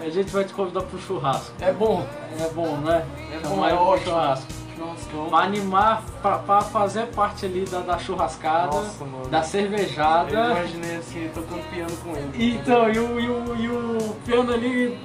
A 0.00 0.10
gente 0.10 0.30
vai 0.30 0.44
te 0.44 0.52
convidar 0.52 0.82
pro 0.82 0.98
churrasco. 0.98 1.52
É 1.60 1.72
bom. 1.72 2.06
É 2.38 2.48
bom, 2.50 2.76
né? 2.78 3.04
É 3.32 3.40
Chamar 3.40 3.56
bom, 3.56 3.64
ele 3.64 3.74
é 3.74 3.78
ótimo. 3.80 4.10
churrasco. 4.10 4.46
Churrascão. 4.76 5.28
Pra 5.28 5.38
animar, 5.38 6.02
pra, 6.22 6.38
pra 6.38 6.60
fazer 6.60 7.06
parte 7.08 7.46
ali 7.46 7.64
da, 7.64 7.80
da 7.80 7.98
churrascada, 7.98 8.66
Nossa, 8.76 9.04
da 9.28 9.38
Eu 9.38 9.42
cervejada. 9.42 10.32
imaginei 10.32 10.96
assim, 10.96 11.28
tocando 11.34 11.68
piano 11.70 11.96
com 12.04 12.10
ele. 12.14 12.30
Então, 12.54 12.88
e 12.92 12.98
o, 12.98 13.18
e, 13.20 13.28
o, 13.28 13.56
e 13.56 13.68
o 13.68 14.14
piano 14.24 14.52
ali 14.52 14.96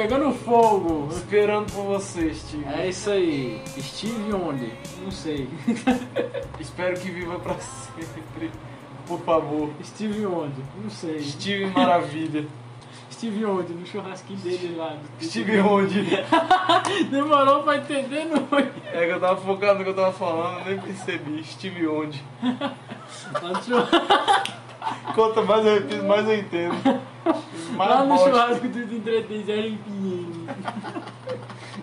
pegando 0.00 0.32
fogo. 0.32 1.08
Esperando 1.12 1.70
por 1.70 1.84
você, 1.84 2.32
Steve. 2.32 2.64
É 2.64 2.88
isso 2.88 3.10
aí. 3.10 3.60
Steve 3.78 4.32
onde? 4.32 4.72
Não 5.02 5.10
sei. 5.10 5.46
Espero 6.58 6.98
que 6.98 7.10
viva 7.10 7.38
pra 7.38 7.54
sempre. 7.58 8.50
Por 9.06 9.20
favor. 9.20 9.68
Steve 9.84 10.24
onde? 10.24 10.62
Não 10.82 10.88
sei. 10.88 11.20
Steve 11.20 11.66
Maravilha. 11.66 12.46
Steve 13.12 13.44
onde? 13.44 13.74
No 13.74 13.86
churrasquinho 13.86 14.38
dele 14.38 14.74
lá. 14.74 14.96
Steve 15.20 15.60
onde? 15.60 16.02
Demorou 17.10 17.62
pra 17.62 17.76
entender, 17.76 18.24
não 18.24 18.46
foi? 18.46 18.70
É 18.94 19.06
que 19.06 19.12
eu 19.12 19.20
tava 19.20 19.38
focado 19.38 19.80
no 19.80 19.84
que 19.84 19.90
eu 19.90 19.94
tava 19.94 20.12
falando, 20.12 20.64
nem 20.64 20.78
percebi. 20.78 21.44
Steve 21.44 21.86
onde? 21.86 22.24
Quanto 25.14 25.44
mais 25.44 25.66
eu 25.66 25.74
repito, 25.74 26.04
mais 26.04 26.28
eu 26.28 26.38
entendo. 26.38 26.74
Mais 27.76 27.90
lá 27.90 28.04
no 28.04 28.08
bosta. 28.08 28.30
churrasco 28.30 28.68
do 28.68 28.94
Entretenido 28.94 29.52
RPM. 29.52 30.48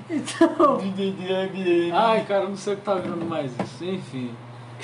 Então. 0.10 0.78
De 0.78 0.90
DDMN. 0.92 1.92
Ai, 1.92 2.24
cara, 2.26 2.44
eu 2.44 2.50
não 2.50 2.58
sei 2.58 2.74
o 2.74 2.78
que 2.78 2.84
tá 2.84 2.96
virando 2.96 3.26
mais 3.26 3.52
isso. 3.60 3.84
Enfim. 3.84 4.34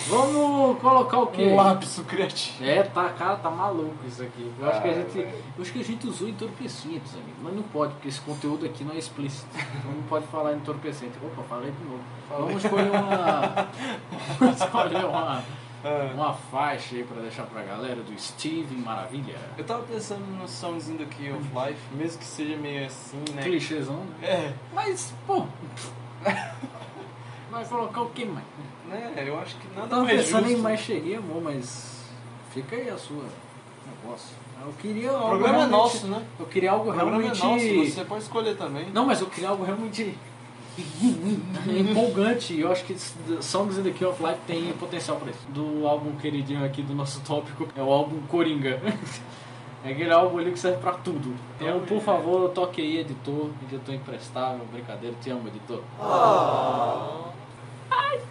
Vamos 0.08 0.80
colocar 0.80 1.20
o 1.20 1.28
quê? 1.28 1.44
Um 1.44 1.56
lapso 1.56 2.04
criativo. 2.04 2.64
É, 2.64 2.82
tá, 2.84 3.10
cara, 3.10 3.36
tá 3.36 3.50
maluco 3.50 3.96
isso 4.08 4.24
aqui. 4.24 4.52
Eu 4.60 4.68
acho 4.68 4.82
que 4.82 4.88
a 4.88 4.94
gente. 4.94 5.20
Eu 5.20 5.62
acho 5.62 5.72
que 5.72 5.80
a 5.80 5.84
gente 5.84 6.08
usou 6.08 6.28
entorpecentes, 6.28 7.14
amigo. 7.14 7.38
Mas 7.44 7.56
não 7.56 7.64
pode, 7.64 7.94
porque 7.94 8.08
esse 8.08 8.20
conteúdo 8.22 8.66
aqui 8.66 8.84
não 8.84 8.94
é 8.94 8.98
explícito. 8.98 9.48
Então 9.56 9.92
não 9.92 10.04
pode 10.04 10.26
falar 10.28 10.54
entorpecente. 10.54 11.14
Opa, 11.24 11.44
falei 11.44 11.72
de 11.72 11.84
novo. 11.86 12.04
Vamos 12.30 12.64
escolher 12.64 12.90
uma. 12.90 13.68
Vamos 14.40 14.62
escolher 14.62 15.06
uma. 15.06 15.44
Ah. 15.84 16.12
Uma 16.14 16.34
faixa 16.34 16.96
aí 16.96 17.04
pra 17.04 17.22
deixar 17.22 17.44
pra 17.44 17.62
galera 17.62 17.98
do 18.02 18.18
Steve 18.20 18.74
Maravilha. 18.76 19.36
Eu 19.58 19.64
tava 19.66 19.84
pensando 19.84 20.22
no 20.26 20.48
Songs 20.48 20.90
in 20.90 20.96
the 20.98 21.06
Key 21.06 21.30
of 21.32 21.44
Life, 21.54 21.80
mesmo 21.94 22.20
que 22.20 22.26
seja 22.26 22.56
meio 22.56 22.86
assim, 22.86 23.22
né? 23.34 23.42
Clichêzão. 23.44 24.02
É, 24.22 24.54
Mas, 24.74 25.14
pô. 25.28 25.46
Vai 27.52 27.66
colocar 27.66 28.02
o 28.02 28.10
que 28.10 28.26
mais? 28.26 28.46
né? 28.88 29.14
Eu 29.28 29.40
acho 29.40 29.56
que 29.58 29.68
nada 29.76 29.88
Tava 29.88 30.04
mais 30.04 30.22
pensando 30.22 30.46
em 30.46 30.50
justo. 30.52 30.64
mais 30.64 30.80
cheguei, 30.80 31.16
amor, 31.16 31.42
mas. 31.42 32.02
Fica 32.52 32.76
aí 32.76 32.90
a 32.90 32.98
sua 32.98 33.24
negócio. 34.04 34.36
Eu 34.66 34.74
queria 34.74 35.12
O 35.12 35.16
algo 35.16 35.30
programa 35.30 35.50
é 35.50 35.58
realmente- 35.60 35.72
nosso, 35.78 36.08
né? 36.08 36.26
Eu 36.40 36.46
queria 36.46 36.72
algo 36.72 36.90
O 36.90 36.94
programa 36.94 37.18
realmente. 37.20 37.42
é 37.42 37.46
nosso, 37.82 37.94
você 37.96 38.06
pode 38.06 38.24
escolher 38.24 38.56
também. 38.58 38.90
Não, 38.92 39.06
mas 39.06 39.20
eu 39.22 39.28
queria 39.28 39.50
algo 39.50 39.64
realmente 39.64 40.18
empolgante. 41.68 42.54
E 42.54 42.62
eu 42.62 42.72
acho 42.72 42.84
que 42.86 42.96
Songs 43.42 43.78
in 43.78 43.84
the 43.84 43.92
Key 43.92 44.06
of 44.06 44.22
Life 44.24 44.40
tem 44.48 44.72
potencial 44.74 45.18
pra 45.18 45.30
isso. 45.30 45.46
Do 45.50 45.88
álbum 45.88 46.16
queridinho 46.16 46.66
aqui 46.66 46.82
do 46.82 46.94
nosso 46.94 47.22
tópico 47.22 47.68
é 47.76 47.82
o 47.82 47.92
álbum 47.92 48.22
Coringa. 48.28 48.82
É 49.86 49.92
aquele 49.92 50.14
álbum 50.14 50.38
ali 50.38 50.50
que 50.50 50.60
serve 50.60 50.78
pra 50.78 50.94
tudo. 50.94 51.36
Então, 51.60 51.82
por 51.82 52.02
favor, 52.02 52.50
toque 52.52 52.82
aí, 52.82 53.00
editor. 53.00 53.50
Editor 53.70 53.94
imprestável, 53.94 54.66
brincadeira. 54.72 55.14
Te 55.22 55.30
amo, 55.30 55.50
editor. 55.50 55.82
Ai. 57.92 58.22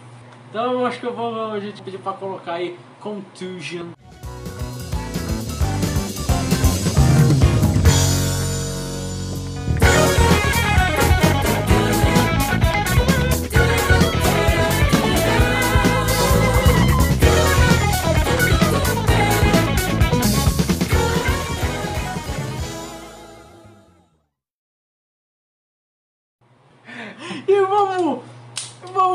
Então, 0.49 0.71
eu 0.71 0.85
acho 0.87 0.99
que 0.99 1.05
eu 1.05 1.13
vou 1.13 1.51
a 1.51 1.59
gente 1.59 1.83
pedir 1.83 1.99
pra 1.99 2.13
colocar 2.13 2.53
aí 2.53 2.75
Contusion. 2.99 3.89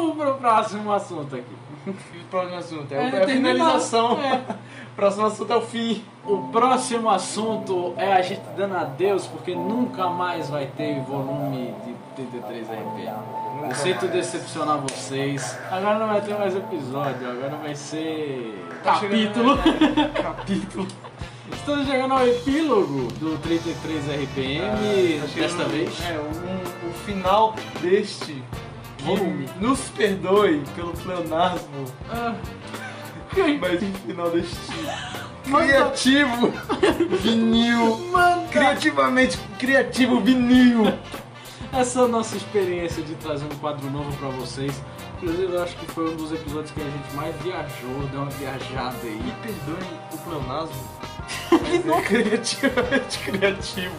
Vamos 0.00 0.16
pro 0.16 0.34
próximo 0.34 0.92
assunto 0.92 1.36
aqui. 1.36 1.56
O 1.88 2.30
próximo 2.30 2.58
assunto 2.58 2.92
é, 2.92 2.96
É, 2.96 3.08
é 3.16 3.24
a 3.24 3.26
finalização. 3.26 4.20
É. 4.20 4.34
O 4.92 4.94
próximo 4.96 5.24
assunto 5.26 5.52
é 5.52 5.56
o 5.56 5.60
fim. 5.62 6.04
O 6.26 6.38
próximo 6.52 7.08
assunto 7.08 7.94
é 7.96 8.12
a 8.12 8.20
gente 8.20 8.42
dando 8.54 8.76
adeus, 8.76 9.26
porque 9.26 9.54
nunca 9.54 10.06
mais 10.10 10.50
vai 10.50 10.66
ter 10.66 11.00
volume 11.00 11.74
de 11.86 11.94
33 12.16 12.66
RPA. 12.68 13.24
Eu 13.70 13.74
sinto 13.74 14.06
decepcionar 14.08 14.78
vocês. 14.82 15.56
Agora 15.70 15.98
não 15.98 16.08
vai 16.08 16.20
ter 16.20 16.34
mais 16.38 16.54
episódio, 16.54 17.30
agora 17.30 17.56
vai 17.56 17.74
ser 17.74 18.66
Tá 18.84 19.00
capítulo. 19.00 19.56
Capítulo. 20.22 20.86
Estamos 21.50 21.86
chegando 21.86 22.12
ao 22.14 22.26
epílogo 22.26 23.08
do 23.18 23.38
33 23.38 24.04
RPM 24.24 24.76
chegando- 24.78 25.34
desta 25.34 25.64
vez. 25.64 25.98
É, 26.06 26.18
um, 26.18 26.88
o 26.90 26.92
final 27.06 27.54
deste 27.80 28.42
Volume. 29.04 29.48
Nos 29.60 29.80
perdoe 29.90 30.62
pelo 30.74 30.92
pleonasmo, 30.92 31.84
Ah, 32.10 32.34
mas 33.60 33.82
o 33.82 33.92
final 34.06 34.30
deste 34.30 34.56
criativo 35.44 36.52
vinil. 37.22 37.96
Manda- 38.10 38.46
Criativamente 38.50 39.38
criativo 39.58 40.20
vinil. 40.20 40.92
Essa 41.72 42.00
é 42.00 42.04
a 42.04 42.08
nossa 42.08 42.36
experiência 42.36 43.02
de 43.02 43.14
trazer 43.16 43.44
um 43.44 43.56
quadro 43.58 43.90
novo 43.90 44.10
pra 44.16 44.28
vocês. 44.30 44.82
Inclusive, 45.16 45.52
eu 45.52 45.62
acho 45.62 45.76
que 45.76 45.86
foi 45.86 46.10
um 46.12 46.16
dos 46.16 46.32
episódios 46.32 46.70
que 46.70 46.80
a 46.80 46.84
gente 46.84 47.14
mais 47.14 47.34
viajou, 47.42 48.08
deu 48.10 48.20
uma 48.22 48.30
viajada 48.30 48.96
aí. 49.02 49.20
Me 49.22 49.32
perdoem 49.42 49.98
o 50.12 50.18
pleonasmo. 50.18 50.88
Mas 51.50 51.86
é 51.86 52.00
criativamente 52.02 53.18
criativo. 53.18 53.94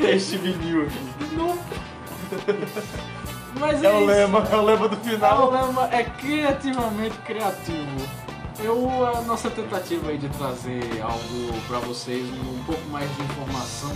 Este 0.00 0.38
vinil 0.38 0.82
aqui. 0.86 1.34
Não. 1.36 1.58
Mas 3.58 3.82
É 3.82 3.90
o 3.90 3.96
isso. 3.98 4.06
lema, 4.06 4.48
é 4.50 4.56
o 4.56 4.62
lema 4.64 4.88
do 4.88 4.96
O 4.96 5.00
final. 5.00 5.50
lema 5.50 5.88
é 5.92 6.04
criativamente 6.04 7.16
criativo. 7.18 8.08
Eu, 8.60 9.06
a 9.06 9.20
nossa 9.22 9.50
tentativa 9.50 10.10
aí 10.10 10.18
de 10.18 10.28
trazer 10.30 10.80
algo 11.02 11.52
pra 11.66 11.78
vocês, 11.80 12.24
um 12.28 12.62
pouco 12.64 12.88
mais 12.90 13.08
de 13.16 13.22
informação. 13.22 13.92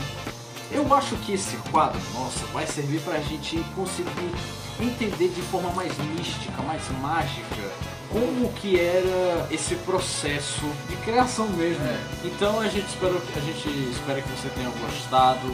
Eu 0.71 0.93
acho 0.95 1.17
que 1.17 1.33
esse 1.33 1.57
quadro, 1.71 1.99
nossa, 2.15 2.45
vai 2.53 2.67
servir 2.67 3.01
pra 3.01 3.19
gente 3.21 3.65
conseguir 3.75 4.35
entender 4.81 5.29
de 5.29 5.41
forma 5.43 5.71
mais 5.73 5.97
mística, 5.99 6.61
mais 6.63 6.83
mágica, 7.01 7.71
como 8.11 8.53
que 8.55 8.79
era 8.79 9.47
esse 9.51 9.75
processo 9.77 10.67
de 10.89 10.97
criação 10.97 11.47
mesmo. 11.49 11.83
Então 12.25 12.61
a 12.61 12.69
gente 12.69 12.87
espera, 12.89 13.15
a 13.15 13.41
gente 13.41 13.69
espera 13.91 14.21
que 14.21 14.29
você 14.29 14.49
tenha 14.51 14.69
gostado, 14.71 15.49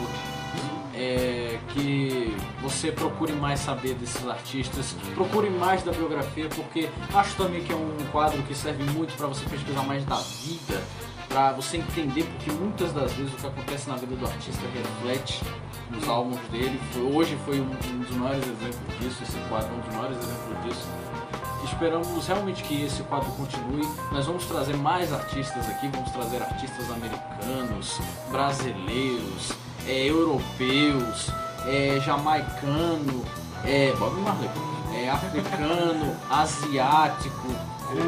é, 0.95 1.59
que 1.69 2.35
você 2.61 2.91
procure 2.91 3.33
mais 3.33 3.59
saber 3.59 3.93
desses 3.95 4.27
artistas, 4.27 4.95
procure 5.13 5.49
mais 5.49 5.83
da 5.83 5.91
biografia, 5.91 6.47
porque 6.49 6.89
acho 7.13 7.35
também 7.35 7.63
que 7.63 7.71
é 7.71 7.75
um 7.75 7.97
quadro 8.11 8.41
que 8.43 8.55
serve 8.55 8.83
muito 8.91 9.15
para 9.15 9.27
você 9.27 9.45
pesquisar 9.45 9.83
mais 9.83 10.05
da 10.05 10.15
vida, 10.15 10.81
para 11.27 11.51
você 11.51 11.77
entender, 11.77 12.23
porque 12.23 12.51
muitas 12.51 12.93
das 12.93 13.11
vezes 13.13 13.33
o 13.33 13.35
que 13.35 13.47
acontece 13.47 13.89
na 13.89 13.95
vida 13.97 14.15
do 14.15 14.25
artista 14.25 14.61
reflete 14.73 15.43
nos 15.91 16.07
álbuns 16.07 16.39
dele. 16.49 16.79
Hoje 17.13 17.37
foi 17.45 17.59
um, 17.59 17.65
um 17.65 17.99
dos 17.99 18.15
maiores 18.15 18.43
exemplos 18.43 18.99
disso, 18.99 19.23
esse 19.23 19.37
quadro 19.49 19.69
é 19.69 19.73
um 19.73 19.79
dos 19.81 19.93
maiores 19.95 20.17
exemplos 20.17 20.63
disso. 20.63 20.87
Esperamos 21.65 22.27
realmente 22.27 22.63
que 22.63 22.83
esse 22.83 23.01
quadro 23.03 23.29
continue. 23.31 23.85
Nós 24.11 24.27
vamos 24.27 24.45
trazer 24.45 24.77
mais 24.77 25.11
artistas 25.11 25.67
aqui, 25.67 25.87
vamos 25.87 26.11
trazer 26.11 26.41
artistas 26.41 26.91
americanos, 26.91 27.99
brasileiros, 28.29 29.51
é, 29.87 30.09
europeus, 30.09 31.29
é, 31.65 31.99
jamaicano, 32.03 33.23
é, 33.63 33.93
Bob 33.97 34.19
Marley, 34.21 34.49
é, 34.93 35.09
africano, 35.09 36.15
asiático, 36.29 37.47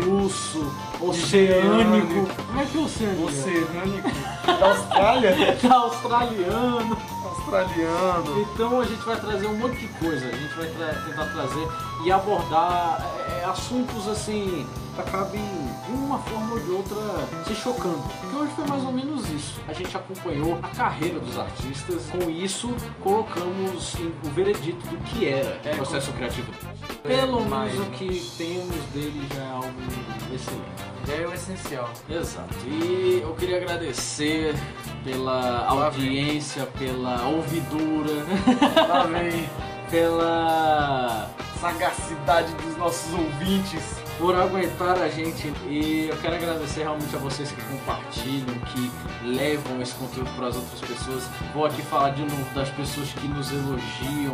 russo, 0.06 0.72
oceânico. 1.00 2.28
Como 2.48 2.60
é 2.60 2.66
que 2.66 2.78
é 2.78 2.82
oceânico? 2.82 3.26
Oceânico. 3.26 4.38
Da 4.48 4.66
Austrália. 4.66 5.58
australiano. 5.70 6.98
Australiano. 7.28 8.42
Então 8.42 8.80
a 8.82 8.86
gente 8.86 9.04
vai 9.06 9.20
trazer 9.20 9.48
um 9.48 9.58
monte 9.58 9.78
de 9.78 9.88
coisa. 10.00 10.28
A 10.28 10.32
gente 10.32 10.54
vai 10.56 10.68
tra- 10.70 11.02
tentar 11.06 11.26
trazer 11.26 11.68
e 12.06 12.12
abordar 12.12 13.06
é, 13.42 13.46
assuntos 13.46 14.08
assim 14.08 14.66
que 14.96 15.02
acabem 15.02 15.42
de 15.86 15.92
uma 15.92 16.18
forma 16.20 16.54
ou 16.56 16.60
de 16.60 16.72
outra 16.72 16.98
se 17.46 17.54
chocando. 17.56 18.02
Porque 18.20 18.36
hoje 18.36 18.52
foi 18.56 18.66
mais 18.66 18.84
ou 18.84 18.92
menos 18.92 19.30
isso. 19.30 19.60
A 19.68 19.74
gente 19.74 19.96
acompanhou 19.96 20.58
a 20.64 20.68
carreira 20.70 21.20
dos 21.20 21.38
artistas. 21.38 22.08
Com 22.12 22.30
isso, 22.30 22.76
colocamos 23.04 23.94
o 24.24 24.30
veredito 24.32 24.86
do 24.88 24.98
que 25.04 25.28
era 25.28 25.60
o 25.74 25.76
processo 25.78 26.12
criativo. 26.14 26.52
Pelo 27.04 27.42
menos 27.46 27.80
o 27.80 27.86
que 27.92 28.08
temos 28.38 28.76
dele 28.94 29.28
já 29.36 29.42
é 29.44 29.52
algo 29.52 29.72
excelente. 30.34 30.88
É 31.10 31.26
o 31.28 31.34
essencial. 31.34 31.90
Exato. 32.10 32.54
E 32.66 33.22
eu 33.24 33.34
queria 33.36 33.58
agradecer 33.58 34.56
pela 35.08 35.66
audiência, 35.68 36.66
pela 36.78 37.26
ouvidura, 37.30 38.26
pela 39.90 41.30
sagacidade 41.62 42.52
dos 42.56 42.78
nossos 42.78 43.14
ouvintes. 43.14 43.82
por 44.18 44.36
aguentar 44.36 45.00
a 45.00 45.08
gente 45.08 45.54
e 45.70 46.08
eu 46.10 46.18
quero 46.18 46.36
agradecer 46.36 46.82
realmente 46.82 47.16
a 47.16 47.20
vocês 47.20 47.52
que 47.52 47.62
compartilham, 47.62 48.60
que 48.66 48.92
levam 49.24 49.80
esse 49.82 49.94
conteúdo 49.94 50.30
para 50.36 50.48
as 50.48 50.56
outras 50.56 50.82
pessoas. 50.82 51.24
Vou 51.54 51.66
aqui 51.66 51.82
falar 51.84 52.10
de 52.10 52.24
novo 52.24 52.54
das 52.54 52.68
pessoas 52.70 53.10
que 53.14 53.28
nos 53.28 53.52
elogiam 53.52 54.34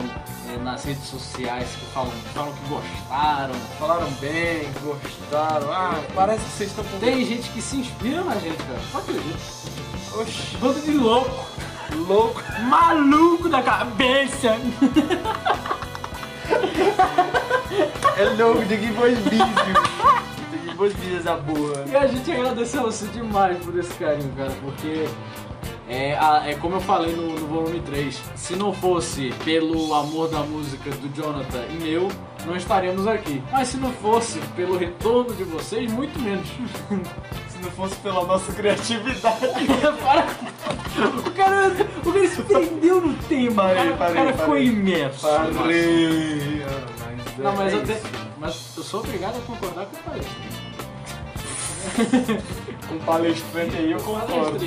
eh, 0.49 0.57
nas 0.63 0.85
redes 0.85 1.03
sociais, 1.03 1.69
que 1.69 1.85
falam, 1.93 2.11
falam 2.33 2.53
que 2.53 2.69
gostaram. 2.69 3.53
Falaram 3.77 4.09
bem, 4.21 4.71
gostaram. 4.81 5.71
Ah, 5.71 6.01
parece 6.15 6.43
que 6.45 6.51
vocês 6.51 6.69
estão 6.69 6.85
com. 6.85 6.99
Tem 6.99 7.25
gente 7.25 7.49
que 7.49 7.61
se 7.61 7.75
inspira 7.75 8.23
na 8.23 8.35
gente, 8.35 8.57
cara. 8.63 8.79
Não 8.93 9.01
acredito. 9.01 10.02
Oxi, 10.15 10.57
Bando 10.57 10.79
de 10.81 10.91
louco, 10.91 11.45
louco. 12.07 12.41
maluco 12.69 13.49
da 13.49 13.61
cabeça. 13.61 14.57
É 18.15 18.25
louco, 18.37 18.63
tem 18.67 18.77
que 18.77 18.85
ir 18.85 18.93
pros 18.93 19.17
vídeos. 19.17 19.49
Tem 20.51 20.59
que 20.69 20.75
pros 20.75 20.93
vídeos 20.93 21.23
da 21.23 21.35
boa. 21.37 21.85
E 21.87 21.95
a 21.95 22.05
gente 22.05 22.31
agradeceu 22.31 22.83
você 22.83 23.07
demais 23.07 23.57
por 23.63 23.77
esse 23.77 23.93
carinho, 23.95 24.31
cara, 24.37 24.51
porque 24.61 25.07
é, 25.89 26.11
é 26.51 26.55
como 26.61 26.75
eu 26.75 26.81
falei 26.81 27.15
no, 27.15 27.33
no 27.39 27.47
volume 27.47 27.79
3, 27.81 28.21
se 28.35 28.55
não 28.55 28.73
fosse 28.73 29.33
pelo 29.43 29.93
amor 29.93 30.29
da 30.29 30.39
música 30.39 30.89
do 30.91 31.09
Jonathan 31.15 31.63
e 31.71 31.73
meu, 31.83 32.07
não 32.45 32.55
estaríamos 32.55 33.05
aqui. 33.07 33.41
Mas 33.51 33.67
se 33.69 33.77
não 33.77 33.91
fosse 33.91 34.39
pelo 34.55 34.77
retorno 34.77 35.33
de 35.33 35.43
vocês, 35.43 35.91
muito 35.91 36.17
menos. 36.19 36.47
Se 37.53 37.59
não 37.59 37.71
fosse 37.71 37.95
pela 37.97 38.25
nossa 38.25 38.51
criatividade. 38.51 39.37
Para. 40.03 40.25
O 41.07 41.31
cara, 41.31 41.67
o 42.03 42.11
cara 42.11 42.27
se 42.27 42.41
prendeu 42.41 42.99
no 42.99 43.13
tema, 43.23 43.63
Parei, 43.63 43.75
cara, 43.83 43.95
parei, 43.95 44.13
o 44.13 44.15
cara 44.17 44.31
ficou 44.33 44.47
parei. 44.47 44.65
imerso. 44.65 45.21
Parei. 45.21 46.63
Mas 46.65 47.37
Não, 47.37 47.55
mas 47.55 47.73
é 47.73 47.75
eu, 47.77 47.83
te- 47.85 48.01
mas 48.39 48.73
eu 48.75 48.83
sou 48.83 48.99
obrigado 49.01 49.37
a 49.37 49.41
concordar 49.41 49.85
com 49.85 49.95
o 49.95 49.99
palestra. 49.99 50.62
Com 52.87 52.99
palestrante 52.99 53.75
aí 53.77 53.91
eu 53.91 53.99
concordo. 53.99 54.65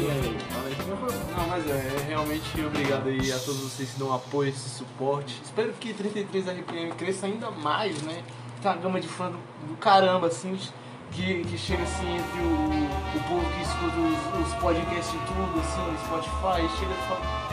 Não, 1.37 1.49
mas 1.49 1.69
é, 1.69 1.73
é 1.73 2.05
realmente 2.09 2.61
obrigado 2.65 3.09
aí 3.09 3.33
a 3.33 3.39
todos 3.39 3.61
vocês 3.61 3.91
que 3.91 3.99
dão 3.99 4.13
apoio, 4.13 4.51
esse 4.51 4.69
suporte. 4.69 5.41
Espero 5.43 5.73
que 5.75 5.93
33 5.93 6.49
RPM 6.49 6.93
cresça 6.93 7.27
ainda 7.27 7.51
mais, 7.51 8.01
né? 8.03 8.23
Tem 8.61 8.71
uma 8.71 8.77
gama 8.79 9.01
de 9.01 9.09
fã 9.09 9.31
do, 9.31 9.39
do 9.69 9.77
caramba, 9.77 10.29
assim, 10.29 10.59
que, 11.13 11.45
que 11.45 11.59
chega 11.59 11.83
assim 11.83 12.17
entre 12.17 12.41
o, 12.41 13.17
o 13.17 13.29
povo 13.29 13.45
que 13.55 13.63
escuta 13.63 13.97
os, 13.97 14.47
os 14.47 14.55
podcasts 14.55 15.15
e 15.15 15.19
tudo, 15.27 15.61
assim, 15.61 15.97
Spotify, 16.07 16.79
chega 16.79 16.93
e 16.93 17.09
fala. 17.09 17.47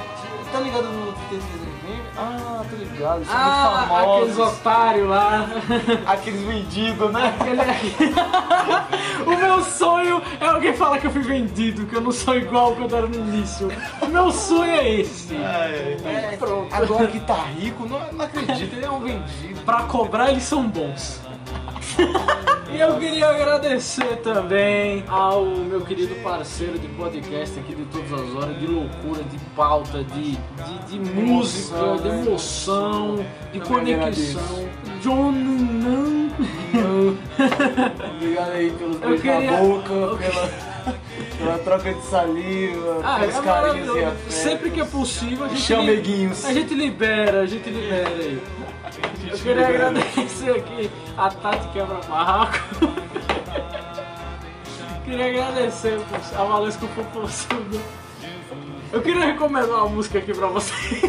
Tá 0.51 0.59
ligado 0.59 0.85
no 0.85 1.11
33 1.29 1.43
RPM? 1.43 1.72
Ah, 2.15 2.63
tô 2.69 2.75
ligado, 2.75 3.25
são 3.25 3.35
Ah, 3.35 3.85
muito 3.89 3.93
aqueles 4.11 4.35
famosos. 4.35 4.59
otários 4.59 5.09
lá. 5.09 5.47
Aqueles 6.05 6.41
vendidos, 6.41 7.11
né? 7.11 7.33
o 9.25 9.29
meu 9.35 9.63
sonho 9.63 10.21
é 10.39 10.45
alguém 10.45 10.73
falar 10.73 10.99
que 10.99 11.07
eu 11.07 11.11
fui 11.11 11.21
vendido, 11.23 11.85
que 11.85 11.95
eu 11.95 12.01
não 12.01 12.11
sou 12.11 12.37
igual 12.37 12.75
quando 12.75 12.95
era 12.95 13.07
no 13.07 13.15
início. 13.15 13.69
O 14.01 14.05
meu 14.07 14.31
sonho 14.31 14.71
é 14.71 14.89
esse. 14.99 15.35
É, 15.35 16.37
agora 16.71 17.07
que 17.07 17.19
tá 17.21 17.43
rico, 17.57 17.85
não, 17.87 17.99
não 18.13 18.25
acredito, 18.25 18.75
ele 18.75 18.85
é 18.85 18.91
um 18.91 18.99
vendido. 18.99 19.61
Pra 19.65 19.83
cobrar, 19.83 20.29
eles 20.31 20.43
são 20.43 20.63
bons. 20.67 21.19
E 22.71 22.79
eu 22.79 22.97
queria 22.97 23.27
agradecer 23.29 24.17
também 24.23 25.03
ao 25.07 25.45
meu 25.45 25.81
querido 25.81 26.15
parceiro 26.23 26.79
de 26.79 26.87
podcast 26.87 27.59
aqui 27.59 27.75
de 27.75 27.83
todas 27.85 28.11
as 28.13 28.35
horas, 28.35 28.59
de 28.59 28.65
loucura, 28.65 29.23
de 29.23 29.37
pauta, 29.55 30.03
de, 30.03 30.31
de, 30.31 30.79
de 30.89 30.99
música, 30.99 31.77
Emoção, 31.77 31.97
de 31.97 32.09
né? 32.09 32.21
emoção, 32.25 33.15
de 33.51 33.59
Também 33.59 33.95
conexão. 33.99 34.69
John 35.01 35.31
não. 35.31 36.23
Obrigado 38.15 38.51
aí 38.53 38.71
pelos 38.71 38.97
beijos 38.97 39.21
queria- 39.21 39.51
na 39.51 39.57
boca, 39.57 40.17
pela, 40.17 40.49
pela 41.37 41.57
troca 41.59 41.93
de 41.93 42.01
saliva, 42.05 43.01
Ah, 43.03 43.19
pelos 43.19 43.35
é 43.35 43.41
carinhos 43.41 43.95
e 43.97 44.03
afetos. 44.03 44.33
Sempre 44.33 44.71
que 44.71 44.81
é 44.81 44.85
possível, 44.85 45.45
a 45.45 45.49
gente, 45.49 45.75
li- 45.75 46.31
a 46.47 46.53
gente 46.53 46.73
libera, 46.73 47.41
a 47.41 47.45
gente 47.45 47.69
libera 47.69 48.09
aí. 48.09 48.41
Eu 49.29 49.37
queria 49.37 49.67
agradecer 49.67 50.51
aqui 50.51 50.89
a 51.17 51.29
Tati 51.29 51.67
Quebra 51.69 51.99
Barraco. 52.07 52.57
queria 55.03 55.27
agradecer 55.27 55.99
a 56.35 56.43
Valesca 56.43 56.87
Popoçudo. 56.87 57.81
Eu 58.91 59.01
queria 59.01 59.25
recomendar 59.25 59.79
uma 59.79 59.89
música 59.89 60.19
aqui 60.19 60.33
pra 60.33 60.47
vocês. 60.47 61.01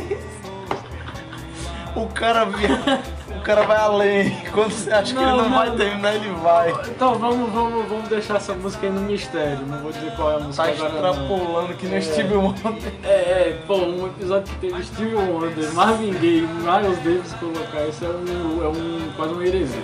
O 1.96 2.06
cara, 2.08 2.44
via- 2.44 3.00
o 3.36 3.40
cara 3.42 3.62
vai 3.62 3.76
além. 3.76 4.36
Quando 4.52 4.72
você 4.72 4.90
acha 4.90 5.12
que 5.12 5.14
Não, 5.14 5.22
ele 5.22 5.36
não, 5.42 5.48
não. 5.48 5.56
vai 5.58 5.70
terminar, 5.76 6.14
ele 6.14 6.28
vai. 6.42 6.72
Então 6.88 7.14
vamos, 7.16 7.52
vamos, 7.52 7.88
vamos 7.88 8.08
deixar 8.08 8.36
essa 8.36 8.52
música 8.54 8.86
aí 8.86 8.92
no 8.92 9.02
mistério. 9.02 9.64
Não 9.66 9.78
vou 9.78 9.92
dizer 9.92 10.10
qual 10.16 10.32
é 10.32 10.34
a 10.36 10.38
música 10.40 10.64
Tá 10.64 10.70
agora. 10.72 10.90
não. 11.00 11.10
extrapolando 11.10 11.74
que 11.74 11.86
nem 11.86 12.00
Steve 12.02 12.34
Wonder. 12.34 12.72
É, 13.04 13.08
é, 13.08 13.58
pô, 13.66 13.76
um 13.76 14.06
episódio 14.06 14.52
que 14.52 14.58
teve 14.68 14.82
Steve 14.84 15.14
Wonder, 15.14 15.72
Marvin 15.72 16.12
Gaye, 16.14 16.40
Miles 16.48 16.98
Davis 17.04 17.32
colocar 17.38 17.86
isso 17.88 18.04
é 18.04 18.08
um, 18.08 18.64
é 18.64 18.68
um 18.68 19.12
quase 19.16 19.32
uma 19.34 19.46
heresia. 19.46 19.80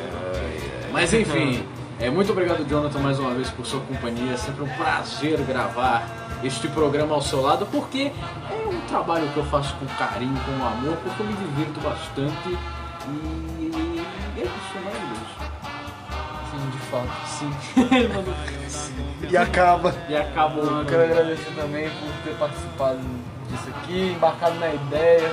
Mas 0.92 1.12
enfim, 1.14 1.62
é, 2.00 2.10
muito 2.10 2.32
obrigado 2.32 2.66
Jonathan 2.68 2.98
mais 3.00 3.18
uma 3.18 3.32
vez 3.34 3.50
por 3.50 3.66
sua 3.66 3.80
companhia, 3.80 4.32
é 4.32 4.36
sempre 4.36 4.62
um 4.62 4.68
prazer 4.68 5.38
gravar 5.42 6.02
este 6.42 6.66
programa 6.68 7.14
ao 7.14 7.20
seu 7.20 7.42
lado, 7.42 7.66
porque 7.66 8.10
é 8.50 8.68
um 8.68 8.80
trabalho 8.88 9.28
que 9.28 9.36
eu 9.36 9.44
faço 9.44 9.74
com 9.76 9.86
carinho, 9.96 10.34
com 10.44 10.52
amor, 10.66 10.96
porque 11.02 11.22
eu 11.22 11.26
me 11.26 11.34
divirto 11.34 11.80
bastante 11.80 12.48
e 13.08 13.72
é 14.38 14.42
isso, 14.42 14.76
é 14.76 14.80
maravilhoso. 14.80 15.50
Sim, 16.50 16.70
de 16.70 16.78
fato. 16.78 17.26
Sim. 17.28 17.52
Ele 17.96 18.08
mandou- 18.08 18.34
E 19.30 19.36
acaba. 19.36 19.94
e 20.08 20.16
acabou. 20.16 20.64
Eu 20.64 20.84
quero 20.86 21.02
agradecer 21.04 21.52
também 21.54 21.88
por 21.90 22.08
ter 22.24 22.34
participado 22.38 22.98
disso 23.48 23.68
aqui, 23.68 24.12
embarcado 24.16 24.58
na 24.58 24.72
ideia. 24.74 25.30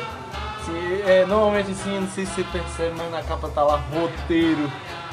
Assim, 0.59 1.01
é, 1.05 1.25
normalmente 1.25 1.71
assim, 1.71 1.99
não 1.99 2.07
sei 2.09 2.25
se 2.25 2.33
você 2.33 2.43
percebe, 2.43 2.93
mas 2.97 3.11
na 3.11 3.23
capa 3.23 3.47
tá 3.49 3.63
lá 3.63 3.77
roteiro. 3.93 4.69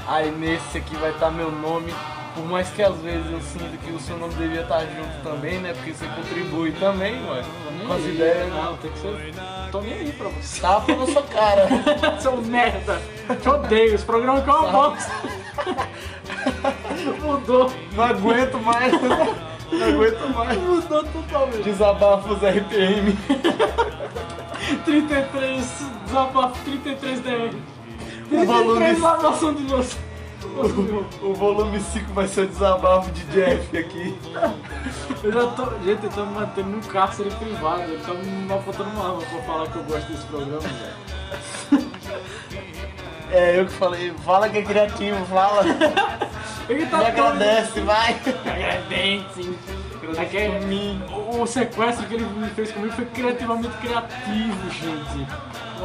Aí 0.06 0.30
nesse 0.30 0.78
aqui 0.78 0.96
vai 0.96 1.10
estar 1.10 1.30
meu 1.30 1.50
nome. 1.50 1.94
Por 2.34 2.44
mais 2.46 2.68
que 2.70 2.82
às 2.82 2.96
vezes 2.96 3.30
eu 3.30 3.40
sinta 3.40 3.76
que 3.76 3.92
o 3.92 4.00
seu 4.00 4.18
nome 4.18 4.34
devia 4.34 4.62
estar 4.62 4.80
junto 4.80 5.22
também, 5.22 5.60
né? 5.60 5.72
Porque 5.72 5.92
você 5.92 6.04
contribui 6.08 6.72
também, 6.72 7.14
ué. 7.30 7.44
Com 7.86 7.92
as 7.92 8.04
ideias. 8.04 8.48
né? 8.52 8.60
Não, 8.64 8.76
tem 8.78 8.90
que 8.90 8.98
ser. 8.98 9.34
Tô 9.70 9.80
nem 9.80 9.92
aí 9.92 10.12
pra 10.12 10.28
você. 10.30 10.60
Tapa 10.60 10.94
na 10.96 11.06
sua 11.06 11.22
cara. 11.22 11.68
Seu 12.18 12.36
merda! 12.38 13.00
Te 13.40 13.48
odeio, 13.48 13.94
esse 13.94 14.04
programa 14.04 14.38
aqui 14.40 14.50
é 14.50 14.52
uma 14.52 14.72
bosta! 14.72 15.12
Mudou, 17.22 17.70
Não 17.92 18.04
aguento 18.04 18.58
mais. 18.60 18.92
Não 19.72 19.86
aguento 19.86 20.34
mais. 20.34 20.58
mudou 20.60 21.04
totalmente. 21.04 21.62
Desabafos 21.62 22.38
RPM. 22.38 23.16
33, 24.84 25.66
desabafo 26.06 26.64
33 26.64 27.20
DR. 27.20 27.54
O 28.30 28.44
volume- 28.44 28.78
33 28.84 29.00
lavação 29.00 29.54
de 29.54 29.62
louça. 29.64 29.96
O, 30.44 31.26
o 31.30 31.34
volume 31.34 31.80
5 31.80 32.12
vai 32.12 32.28
ser 32.28 32.42
o 32.42 32.46
desabafo 32.46 33.10
de 33.12 33.24
Jeff 33.24 33.76
aqui. 33.76 34.16
Eu 35.22 35.32
já 35.32 35.46
tô. 35.48 35.64
Gente, 35.84 36.04
eu 36.04 36.10
tô 36.10 36.24
me 36.26 36.34
mantendo 36.34 36.68
num 36.70 36.80
cárcere 36.80 37.30
privado. 37.30 37.82
Ele 37.82 37.98
tá 38.02 38.12
me 38.14 38.52
apontando 38.52 38.90
uma 38.90 39.04
arma 39.08 39.22
pra 39.22 39.42
falar 39.42 39.66
que 39.68 39.76
eu 39.76 39.82
gosto 39.84 40.12
desse 40.12 40.24
programa, 40.26 40.60
velho. 40.60 41.84
É, 43.32 43.58
eu 43.58 43.66
que 43.66 43.72
falei, 43.72 44.12
fala 44.24 44.48
que 44.48 44.58
é 44.58 44.62
criativo, 44.62 45.24
fala. 45.26 45.64
Ele 46.68 46.86
tá 46.86 46.98
Me 46.98 47.04
agradece, 47.06 47.80
vai. 47.80 48.12
Agradece. 48.44 49.58
Aquele- 50.18 51.02
o, 51.10 51.42
o 51.42 51.46
sequestro 51.46 52.06
que 52.06 52.14
ele 52.14 52.26
fez 52.54 52.70
comigo 52.70 52.92
foi 52.94 53.06
criativamente 53.06 53.76
criativo, 53.78 54.70
gente. 54.70 55.26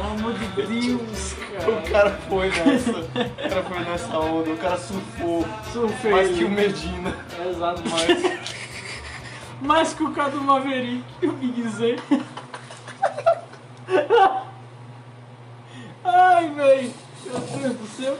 Pelo 0.00 0.12
amor 0.12 0.32
de 0.32 0.46
Deus, 0.46 1.34
cara. 1.34 1.70
O 1.70 1.82
cara 1.90 2.10
foi 2.26 2.48
nessa. 2.48 2.90
O 2.90 3.04
cara 3.50 3.62
foi 3.64 3.80
nessa 3.80 4.18
onda, 4.18 4.50
o 4.50 4.56
cara 4.56 4.78
surfou. 4.78 5.46
Surfei. 5.70 6.10
Mais 6.10 6.38
que 6.38 6.44
o 6.44 6.48
Medina. 6.48 7.14
Exato, 7.46 7.82
mais. 7.86 8.40
mais 9.60 9.92
que 9.92 10.02
o 10.02 10.10
Cadu 10.12 10.40
Maverick 10.40 11.04
e 11.20 11.26
o 11.26 11.32
Big 11.32 11.68
Z. 11.68 11.96
Ai, 16.02 16.48
velho. 16.48 16.94
Meu 17.26 17.38
Deus 17.38 17.76
do 17.76 17.86
céu. 17.88 18.16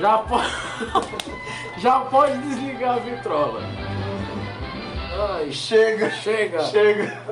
Já 0.00 0.18
pode. 0.18 0.50
Já 1.78 2.00
pode 2.00 2.38
desligar 2.38 2.96
a 2.96 3.00
vitrola. 3.00 3.60
Ai, 5.34 5.52
Chega, 5.52 6.10
chega. 6.10 6.62
chega. 6.64 7.22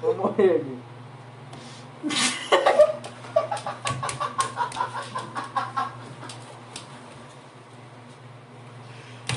Vou 0.00 0.14
morrer 0.14 0.56
aqui. 0.56 0.78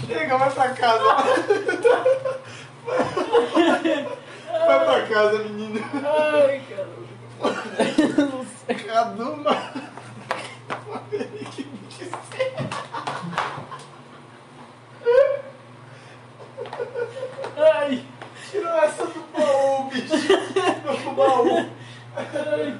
Chega, 0.07 0.37
vai 0.37 0.51
pra 0.51 0.69
casa. 0.69 1.03
Vai 4.65 4.85
pra 4.85 5.07
casa, 5.07 5.39
menino. 5.39 5.79
Ai, 6.03 6.61
cara. 6.69 6.93
Cadu, 8.85 9.37
mano. 9.37 9.73
Ai. 17.57 18.05
Tirou 18.51 18.77
essa 18.77 19.05
do 19.07 19.23
baú, 19.35 19.89
bicho. 19.89 20.15
Do 21.05 21.11
baú. 21.15 21.69
Ai. 22.15 22.79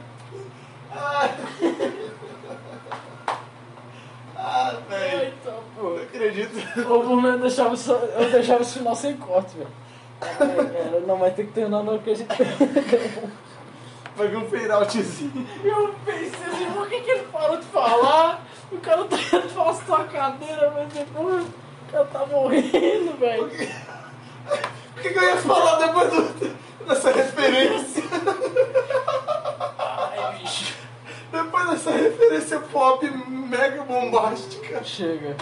Ah, 4.46 4.76
velho. 4.90 5.20
Ai, 5.20 5.34
tá, 5.44 5.52
pô. 5.76 5.90
Não 5.90 6.04
acredito. 6.04 6.80
Ô, 6.92 7.00
Bruno, 7.00 7.28
eu 7.30 7.40
deixava, 7.40 7.76
só, 7.76 7.94
eu 7.96 8.30
deixava 8.30 8.60
esse 8.74 8.80
final 8.80 8.96
sem 8.96 9.16
corte, 9.18 9.56
velho. 9.56 9.70
Ai, 10.22 10.38
cara, 10.40 11.00
não 11.06 11.18
vai 11.18 11.32
ter 11.32 11.46
que 11.46 11.52
terminar 11.54 11.84
não, 11.84 11.96
porque 11.98 12.12
a 12.12 12.16
gente... 12.16 12.30
Vai 14.16 14.28
vir 14.28 14.38
um 14.38 14.48
fade-outzinho. 14.48 15.48
Eu 15.64 15.96
pensei 16.06 16.46
assim, 16.52 16.72
por 16.72 16.88
que, 16.88 17.00
que 17.02 17.10
ele 17.10 17.28
parou 17.32 17.58
de 17.58 17.66
falar? 17.66 18.46
O 18.72 18.78
cara 18.78 19.06
tá 19.06 19.16
afastou 19.16 19.96
a 19.96 20.04
cadeira, 20.04 20.72
mas 20.76 20.94
depois 20.94 21.44
o 21.44 21.92
cara 21.92 22.06
tá 22.06 22.24
morrendo, 22.28 23.18
velho. 23.20 23.46
O 23.46 25.02
que, 25.02 25.10
que 25.10 25.18
eu 25.18 25.24
ia 25.24 25.38
falar 25.38 25.88
depois 25.88 26.12
do- 26.12 26.56
dessa 26.86 27.12
referência? 27.12 28.04
Ai, 29.80 30.38
bicho. 30.38 30.76
Depois 31.32 31.70
dessa 31.72 31.90
referência 31.92 32.60
pop 32.60 33.10
mega 33.10 33.82
bombástica. 33.84 34.84
Chega. 34.84 35.36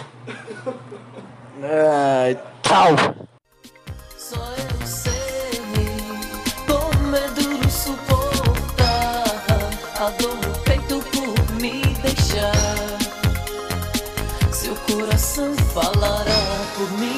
Ai, 1.62 2.40
tchau. 2.62 3.21
Falará 15.72 16.40
por 16.76 16.90
mim. 16.98 17.11